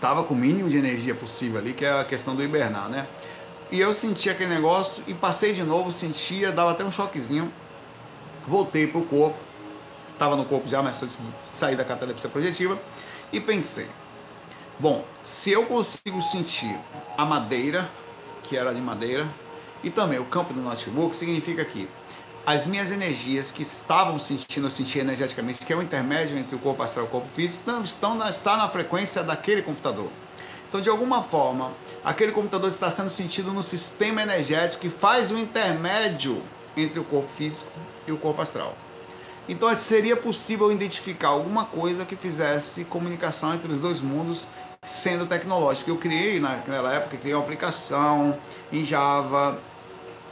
Tava 0.00 0.24
com 0.24 0.34
o 0.34 0.36
mínimo 0.36 0.68
de 0.68 0.76
energia 0.76 1.14
possível 1.14 1.58
ali, 1.58 1.72
que 1.72 1.84
é 1.84 2.00
a 2.00 2.04
questão 2.04 2.34
do 2.34 2.42
hibernar, 2.42 2.88
né? 2.88 3.06
E 3.70 3.80
eu 3.80 3.92
senti 3.94 4.28
aquele 4.28 4.50
negócio 4.50 5.02
e 5.06 5.14
passei 5.14 5.52
de 5.52 5.62
novo, 5.62 5.92
sentia, 5.92 6.52
dava 6.52 6.72
até 6.72 6.84
um 6.84 6.90
choquezinho. 6.90 7.52
Voltei 8.46 8.86
pro 8.86 9.02
corpo. 9.02 9.38
Tava 10.18 10.36
no 10.36 10.44
corpo 10.44 10.68
já, 10.68 10.82
mas 10.82 11.02
saí 11.54 11.74
da 11.74 11.84
catalepsia 11.84 12.28
projetiva. 12.28 12.78
E 13.32 13.40
pensei, 13.40 13.88
Bom, 14.78 15.04
se 15.24 15.52
eu 15.52 15.66
consigo 15.66 16.20
sentir 16.20 16.76
a 17.22 17.24
madeira, 17.24 17.88
que 18.42 18.56
era 18.56 18.74
de 18.74 18.80
madeira, 18.80 19.26
e 19.82 19.90
também 19.90 20.18
o 20.18 20.24
campo 20.24 20.52
do 20.52 20.60
notebook, 20.60 21.16
significa 21.16 21.64
que 21.64 21.88
as 22.44 22.66
minhas 22.66 22.90
energias 22.90 23.52
que 23.52 23.62
estavam 23.62 24.18
sentindo, 24.18 24.66
eu 24.66 24.70
senti 24.70 24.98
energeticamente, 24.98 25.64
que 25.64 25.72
é 25.72 25.76
o 25.76 25.82
intermédio 25.82 26.36
entre 26.36 26.56
o 26.56 26.58
corpo 26.58 26.82
astral 26.82 27.04
e 27.04 27.08
o 27.08 27.10
corpo 27.10 27.28
físico, 27.34 27.62
não 27.64 27.84
estão 27.84 28.16
na, 28.16 28.30
está 28.30 28.56
na 28.56 28.68
frequência 28.68 29.22
daquele 29.22 29.62
computador. 29.62 30.08
Então, 30.68 30.80
de 30.80 30.88
alguma 30.88 31.22
forma, 31.22 31.70
aquele 32.04 32.32
computador 32.32 32.68
está 32.68 32.90
sendo 32.90 33.10
sentido 33.10 33.52
no 33.52 33.62
sistema 33.62 34.22
energético 34.22 34.82
que 34.82 34.90
faz 34.90 35.30
o 35.30 35.38
intermédio 35.38 36.42
entre 36.76 36.98
o 36.98 37.04
corpo 37.04 37.28
físico 37.28 37.70
e 38.06 38.10
o 38.10 38.16
corpo 38.16 38.42
astral. 38.42 38.76
Então, 39.48 39.72
seria 39.76 40.16
possível 40.16 40.72
identificar 40.72 41.28
alguma 41.28 41.64
coisa 41.64 42.04
que 42.04 42.16
fizesse 42.16 42.84
comunicação 42.84 43.54
entre 43.54 43.72
os 43.72 43.80
dois 43.80 44.00
mundos 44.00 44.48
sendo 45.02 45.26
tecnológico. 45.26 45.90
Eu 45.90 45.96
criei 45.96 46.38
naquela 46.38 46.92
época, 46.92 47.16
criei 47.16 47.34
uma 47.34 47.42
aplicação 47.42 48.38
em 48.72 48.84
Java, 48.84 49.58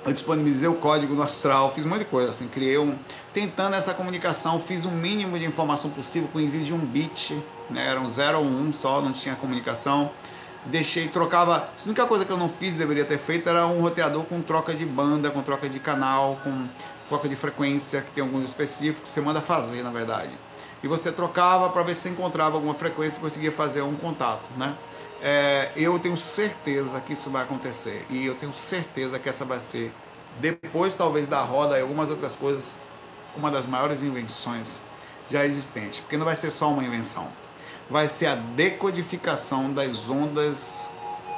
eu 0.05 0.13
disponibilizei 0.13 0.69
o 0.69 0.75
código 0.75 1.15
no 1.15 1.23
Astral, 1.23 1.73
fiz 1.73 1.85
um 1.85 1.89
monte 1.89 2.01
de 2.01 2.05
coisa, 2.07 2.31
assim, 2.31 2.47
criei 2.47 2.79
um, 2.79 2.97
tentando 3.33 3.75
essa 3.75 3.93
comunicação, 3.93 4.61
fiz 4.61 4.85
o 4.85 4.91
mínimo 4.91 5.39
de 5.39 5.45
informação 5.45 5.91
possível 5.91 6.29
com 6.33 6.41
envio 6.41 6.65
de 6.65 6.73
um 6.73 6.79
bit, 6.79 7.35
né, 7.69 7.89
era 7.89 8.01
um 8.01 8.09
0 8.09 8.39
ou 8.39 8.45
um 8.45 8.73
só, 8.73 9.03
não 9.03 9.13
tinha 9.13 9.35
comunicação, 9.35 10.11
deixei, 10.65 11.09
trocava, 11.09 11.57
a 11.57 11.85
única 11.85 12.07
coisa 12.07 12.25
que 12.25 12.33
eu 12.33 12.39
não 12.39 12.49
fiz, 12.49 12.75
deveria 12.75 13.05
ter 13.05 13.19
feito, 13.19 13.49
era 13.49 13.67
um 13.67 13.81
roteador 13.81 14.25
com 14.25 14.41
troca 14.41 14.73
de 14.73 14.87
banda, 14.87 15.31
com 15.31 15.43
troca 15.43 15.69
de 15.69 15.79
canal, 15.79 16.39
com 16.43 16.67
troca 17.09 17.29
de 17.29 17.37
frequência, 17.37 18.01
que 18.01 18.13
tem 18.13 18.23
alguns 18.23 18.47
específicos, 18.47 19.03
que 19.03 19.09
você 19.09 19.21
manda 19.21 19.41
fazer, 19.41 19.83
na 19.83 19.91
verdade 19.91 20.31
e 20.83 20.89
você 20.89 21.13
trocava 21.13 21.69
para 21.69 21.83
ver 21.83 21.95
se 21.95 22.09
encontrava 22.09 22.57
alguma 22.57 22.75
frequência 22.75 23.19
e 23.19 23.21
conseguia 23.21 23.53
fazer 23.53 23.83
um 23.83 23.95
contato, 23.95 24.49
né? 24.57 24.75
É, 25.23 25.71
eu 25.77 25.99
tenho 25.99 26.17
certeza 26.17 26.99
que 27.01 27.13
isso 27.13 27.29
vai 27.29 27.43
acontecer. 27.43 28.07
E 28.09 28.25
eu 28.25 28.35
tenho 28.35 28.55
certeza 28.55 29.19
que 29.19 29.29
essa 29.29 29.45
vai 29.45 29.61
ser, 29.61 29.93
depois 30.39 30.95
talvez 30.95 31.29
da 31.29 31.41
roda 31.41 31.79
e 31.79 31.83
algumas 31.83 32.09
outras 32.09 32.35
coisas, 32.35 32.77
uma 33.37 33.51
das 33.51 33.67
maiores 33.67 34.03
invenções 34.03 34.81
já 35.31 35.45
existentes, 35.45 36.01
porque 36.01 36.17
não 36.17 36.25
vai 36.25 36.35
ser 36.35 36.51
só 36.51 36.69
uma 36.71 36.83
invenção, 36.83 37.29
vai 37.89 38.09
ser 38.09 38.27
a 38.27 38.35
decodificação 38.35 39.73
das 39.73 40.09
ondas 40.09 40.91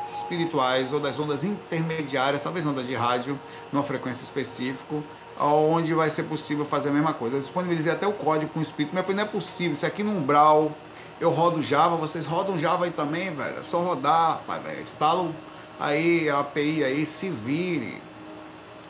espirituais 0.09 0.93
ou 0.93 1.01
das 1.01 1.19
ondas 1.19 1.44
intermediárias, 1.44 2.43
talvez 2.43 2.64
ondas 2.64 2.86
de 2.86 2.94
rádio, 2.94 3.39
numa 3.73 3.82
frequência 3.82 4.24
específica, 4.24 5.02
onde 5.44 5.93
vai 5.94 6.10
ser 6.10 6.24
possível 6.24 6.64
fazer 6.64 6.90
a 6.90 6.93
mesma 6.93 7.12
coisa. 7.12 7.36
Eu 7.36 7.40
disponibilizei 7.40 7.93
até 7.93 8.06
o 8.06 8.12
código 8.12 8.52
com 8.52 8.60
o 8.60 8.62
Espírito, 8.62 8.94
mas 8.94 9.06
não 9.14 9.23
é 9.23 9.27
possível. 9.27 9.73
Isso 9.73 9.86
aqui 9.86 10.02
no 10.02 10.12
Umbral, 10.12 10.73
eu 11.20 11.31
rodo 11.31 11.62
Java, 11.62 11.97
vocês 11.97 12.27
rodam 12.27 12.59
Java 12.59 12.85
aí 12.85 12.90
também, 12.90 13.32
velho. 13.35 13.59
É 13.59 13.62
só 13.62 13.81
rodar, 13.81 14.43
pai, 14.47 14.60
velho. 14.60 14.82
Instalam 14.82 15.32
aí 15.78 16.28
a 16.28 16.40
API 16.40 16.85
aí, 16.85 17.06
se 17.06 17.28
vire. 17.28 18.01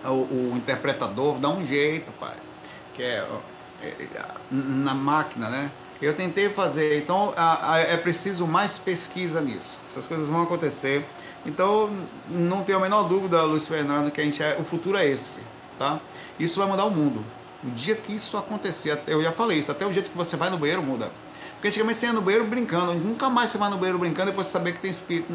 O, 0.04 0.08
o, 0.08 0.52
interpretador 0.56 1.38
dá 1.38 1.48
um 1.48 1.64
jeito, 1.64 2.10
pai. 2.18 2.36
Que 2.94 3.02
é, 3.02 3.26
é 3.82 4.06
na 4.50 4.94
máquina, 4.94 5.48
né? 5.48 5.70
Eu 6.00 6.14
tentei 6.14 6.48
fazer, 6.48 6.98
então 6.98 7.32
a, 7.36 7.74
a, 7.74 7.78
é 7.78 7.96
preciso 7.96 8.44
mais 8.44 8.76
pesquisa 8.76 9.40
nisso. 9.40 9.78
Essas 9.88 10.08
coisas 10.08 10.26
vão 10.28 10.42
acontecer. 10.42 11.06
Então, 11.46 11.90
não 12.28 12.64
tenho 12.64 12.78
a 12.78 12.80
menor 12.80 13.04
dúvida, 13.04 13.42
Luiz 13.42 13.66
Fernando, 13.66 14.10
que 14.10 14.20
a 14.20 14.24
gente 14.24 14.42
é, 14.42 14.56
o 14.58 14.64
futuro 14.64 14.98
é 14.98 15.06
esse, 15.06 15.40
tá? 15.82 15.98
Isso 16.38 16.60
vai 16.60 16.68
mudar 16.68 16.84
o 16.84 16.90
mundo. 16.90 17.24
O 17.64 17.70
dia 17.70 17.96
que 17.96 18.14
isso 18.14 18.36
acontecer, 18.36 19.00
eu 19.06 19.22
já 19.22 19.32
falei 19.32 19.58
isso, 19.58 19.70
até 19.70 19.84
o 19.84 19.92
jeito 19.92 20.10
que 20.10 20.16
você 20.16 20.36
vai 20.36 20.48
no 20.48 20.58
banheiro 20.58 20.82
muda. 20.82 21.10
Porque 21.54 21.68
antigamente 21.68 21.98
você 21.98 22.06
ia 22.06 22.12
no 22.12 22.22
banheiro 22.22 22.44
brincando, 22.44 22.94
nunca 22.94 23.28
mais 23.28 23.50
você 23.50 23.58
vai 23.58 23.70
no 23.70 23.76
banheiro 23.76 23.98
brincando 23.98 24.30
depois 24.30 24.46
você 24.46 24.52
saber 24.52 24.72
que 24.72 24.78
tem 24.80 24.90
espírito 24.90 25.32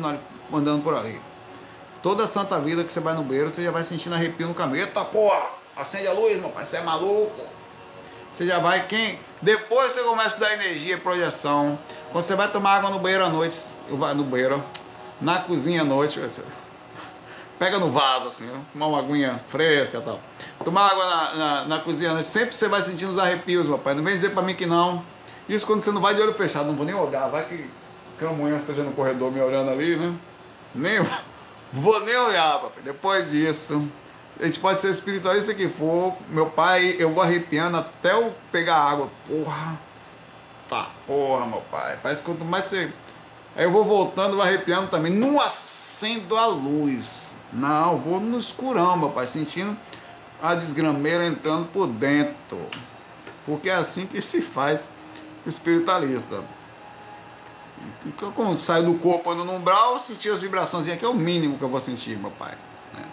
andando 0.54 0.84
por 0.84 0.94
ali. 0.94 1.22
Toda 2.02 2.28
santa 2.28 2.60
vida 2.60 2.84
que 2.84 2.92
você 2.92 3.00
vai 3.00 3.14
no 3.14 3.24
banheiro, 3.24 3.50
você 3.50 3.64
já 3.64 3.72
vai 3.72 3.84
sentindo 3.84 4.16
arrepio 4.16 4.48
no 4.48 4.54
caminho. 4.54 4.84
Eita 4.84 5.04
porra, 5.04 5.42
acende 5.76 6.08
a 6.08 6.14
luz, 6.14 6.40
meu 6.40 6.50
pai, 6.50 6.66
você 6.66 6.78
é 6.78 6.82
maluco. 6.82 7.42
Você 8.32 8.46
já 8.46 8.60
vai, 8.60 8.86
quem? 8.88 9.20
Depois 9.42 9.94
você 9.94 10.02
começa 10.02 10.38
a 10.38 10.48
dar 10.48 10.54
energia 10.54 10.96
e 10.96 10.98
projeção. 10.98 11.78
Quando 12.12 12.24
você 12.24 12.36
vai 12.36 12.52
tomar 12.52 12.76
água 12.76 12.90
no 12.90 13.00
banheiro 13.00 13.26
à 13.26 13.30
noite, 13.30 13.58
vai 13.90 14.14
no 14.14 14.24
banheiro, 14.24 14.64
na 15.20 15.40
cozinha 15.40 15.82
à 15.82 15.86
noite, 15.86 16.20
você 16.20 16.42
pega 17.58 17.80
no 17.80 17.92
vaso 17.92 18.28
assim, 18.28 18.50
tomar 18.72 18.88
uma 18.88 19.00
aguinha 19.00 19.42
fresca 19.48 19.98
e 19.98 20.02
tal. 20.02 20.20
Tomar 20.64 20.88
água 20.88 21.06
na, 21.06 21.36
na, 21.36 21.66
na, 21.66 21.80
cozinha, 21.80 22.14
né? 22.14 22.24
sempre 22.24 22.56
você 22.56 22.68
vai 22.68 22.82
sentindo 22.82 23.12
os 23.12 23.20
arrepios, 23.20 23.68
meu 23.68 23.78
pai. 23.78 23.94
Não 23.94 24.04
vem 24.04 24.16
dizer 24.16 24.32
pra 24.32 24.42
mim 24.42 24.56
que 24.56 24.66
não. 24.66 25.04
Isso 25.48 25.66
quando 25.66 25.82
você 25.82 25.92
não 25.92 26.02
vai 26.02 26.14
de 26.14 26.22
olho 26.22 26.34
fechado, 26.34 26.68
não 26.68 26.76
vou 26.76 26.86
nem 26.86 26.96
olhar. 26.96 27.28
Vai 27.30 27.46
que 27.46 27.70
Cramunhã 28.18 28.58
esteja 28.58 28.84
no 28.84 28.92
corredor 28.92 29.32
me 29.32 29.40
olhando 29.40 29.70
ali, 29.70 29.96
né? 29.96 30.14
Nem 30.74 31.00
vou 31.72 32.00
nem 32.02 32.16
olhar, 32.16 32.60
papai. 32.60 32.84
Depois 32.84 33.30
disso, 33.30 33.88
a 34.40 34.46
gente 34.46 34.60
pode 34.60 34.80
ser 34.80 34.90
espiritualista 34.90 35.54
que 35.54 35.70
for. 35.70 36.14
Meu 36.30 36.48
pai, 36.48 36.96
eu 37.00 37.14
vou 37.14 37.24
arrepiando 37.24 37.78
até 37.78 38.14
eu 38.14 38.34
pegar 38.52 38.78
água. 38.78 39.10
Porra. 39.28 39.80
Tá, 40.68 40.90
porra, 41.06 41.46
meu 41.46 41.62
pai. 41.72 41.98
Parece 42.04 42.22
que 42.22 42.30
quanto 42.30 42.44
mais 42.44 42.66
você. 42.66 42.92
Aí 43.56 43.64
eu 43.64 43.72
vou 43.72 43.84
voltando, 43.84 44.36
vou 44.36 44.44
arrepiando 44.44 44.90
também. 44.90 45.12
Não 45.12 45.40
acendo 45.40 46.36
a 46.38 46.46
luz. 46.46 47.27
Não, 47.58 47.98
vou 47.98 48.20
no 48.20 48.38
escurão, 48.38 48.96
meu 48.96 49.10
pai, 49.10 49.26
sentindo 49.26 49.76
a 50.42 50.54
desgrameira 50.54 51.26
entrando 51.26 51.68
por 51.72 51.88
dentro. 51.88 52.60
Porque 53.46 53.70
é 53.70 53.74
assim 53.74 54.06
que 54.06 54.22
se 54.22 54.42
faz 54.42 54.88
espiritualista. 55.46 56.44
Quando 58.36 58.60
saio 58.60 58.86
do 58.86 58.94
corpo 58.96 59.32
ando 59.32 59.44
no 59.44 59.56
umbral, 59.56 60.00
sentir 60.00 60.30
as 60.30 60.42
vibrações 60.42 60.88
aqui 60.88 61.04
é 61.04 61.08
o 61.08 61.14
mínimo 61.14 61.58
que 61.58 61.64
eu 61.64 61.70
vou 61.70 61.82
sentir, 61.82 62.18
meu 62.18 62.32
pai. 62.32 62.54
Né? 62.94 63.04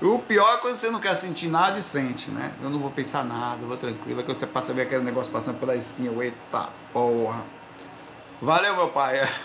O 0.00 0.18
pior 0.18 0.54
é 0.54 0.56
quando 0.58 0.76
você 0.76 0.90
não 0.90 1.00
quer 1.00 1.14
sentir 1.14 1.48
nada 1.48 1.78
e 1.78 1.82
sente, 1.82 2.30
né? 2.30 2.52
Eu 2.62 2.70
não 2.70 2.78
vou 2.78 2.90
pensar 2.90 3.24
nada, 3.24 3.62
eu 3.62 3.68
vou 3.68 3.76
tranquilo. 3.76 4.20
É 4.20 4.22
quando 4.22 4.36
você 4.36 4.46
passa 4.46 4.72
a 4.72 4.74
ver 4.74 4.82
aquele 4.82 5.04
negócio 5.04 5.30
passando 5.30 5.58
pela 5.58 5.76
esquina, 5.76 6.24
eita 6.24 6.68
porra. 6.92 7.42
Valeu, 8.40 8.76
meu 8.76 8.88
pai. 8.88 9.28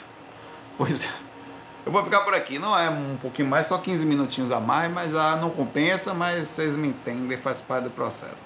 Pois 0.78 1.03
é. 1.03 1.29
Eu 1.86 1.92
vou 1.92 2.04
ficar 2.04 2.20
por 2.22 2.34
aqui, 2.34 2.60
não 2.60 2.78
é 2.78 2.90
um 2.90 3.18
pouquinho 3.22 3.48
mais, 3.48 3.68
só 3.68 3.78
15 3.78 4.06
minutinhos 4.06 4.52
a 4.52 4.60
mais, 4.60 4.92
mas 4.92 5.16
ah, 5.16 5.38
não 5.38 5.50
compensa, 5.50 6.14
mas 6.14 6.48
vocês 6.48 6.76
me 6.76 6.90
entendem, 6.90 7.38
faz 7.38 7.62
parte 7.62 7.86
do 7.86 7.90
processo. 7.90 8.44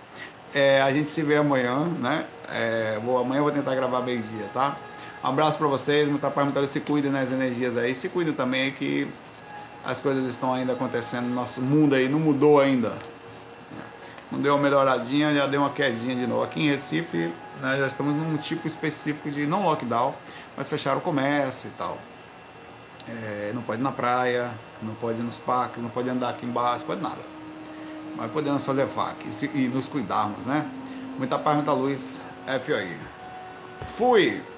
É, 0.54 0.82
a 0.82 0.92
gente 0.92 1.10
se 1.10 1.24
vê 1.24 1.38
amanhã, 1.38 1.86
né? 2.00 2.26
É, 2.48 3.00
vou, 3.04 3.18
amanhã 3.18 3.40
eu 3.40 3.44
vou 3.44 3.52
tentar 3.52 3.74
gravar 3.74 4.02
meio-dia, 4.02 4.46
tá? 4.54 4.78
Um 5.24 5.30
abraço 5.30 5.58
pra 5.58 5.68
vocês, 5.68 6.08
muita 6.08 6.30
paz, 6.30 6.46
muita. 6.46 6.68
Se 6.68 6.80
cuidem 6.80 7.10
nas 7.10 7.32
energias 7.32 7.76
aí. 7.76 7.96
Se 7.96 8.08
cuidem 8.08 8.34
também 8.34 8.72
que 8.72 9.10
as 9.84 10.00
coisas 10.00 10.30
estão 10.30 10.54
ainda 10.54 10.74
acontecendo. 10.74 11.28
Nosso 11.28 11.62
mundo 11.62 11.96
aí 11.96 12.08
não 12.08 12.20
mudou 12.20 12.60
ainda. 12.60 12.94
Não 14.32 14.40
deu 14.40 14.54
uma 14.56 14.62
melhoradinha, 14.62 15.34
já 15.34 15.48
deu 15.48 15.62
uma 15.62 15.70
quedinha 15.70 16.16
de 16.16 16.28
novo. 16.28 16.44
Aqui 16.44 16.62
em 16.62 16.70
Recife, 16.70 17.32
né, 17.62 17.78
já 17.80 17.88
estamos 17.88 18.14
num 18.14 18.36
tipo 18.38 18.68
específico 18.68 19.30
de 19.32 19.46
não 19.46 19.64
lockdown, 19.64 20.14
mas 20.58 20.68
fecharam 20.68 20.98
o 20.98 21.02
comércio 21.02 21.68
e 21.68 21.78
tal. 21.78 21.98
É, 23.08 23.52
não 23.54 23.62
pode 23.62 23.82
ir 23.82 23.84
na 23.84 23.92
praia, 23.92 24.52
não 24.82 24.96
pode 24.96 25.20
ir 25.20 25.24
nos 25.24 25.38
parques, 25.38 25.82
não 25.82 25.90
pode 25.90 26.10
andar 26.10 26.30
aqui 26.30 26.46
embaixo, 26.46 26.86
pode 26.86 27.02
nada. 27.02 27.22
Mas 28.16 28.32
podemos 28.32 28.64
fazer 28.64 28.88
fac 28.88 29.28
e, 29.28 29.34
se, 29.34 29.50
e 29.54 29.68
nos 29.68 29.88
cuidarmos, 29.88 30.46
né? 30.46 30.70
Muita 31.18 31.38
paz, 31.38 31.56
muita 31.56 31.74
luz. 31.74 32.22
FOI. 32.46 32.98
Fui! 33.98 34.53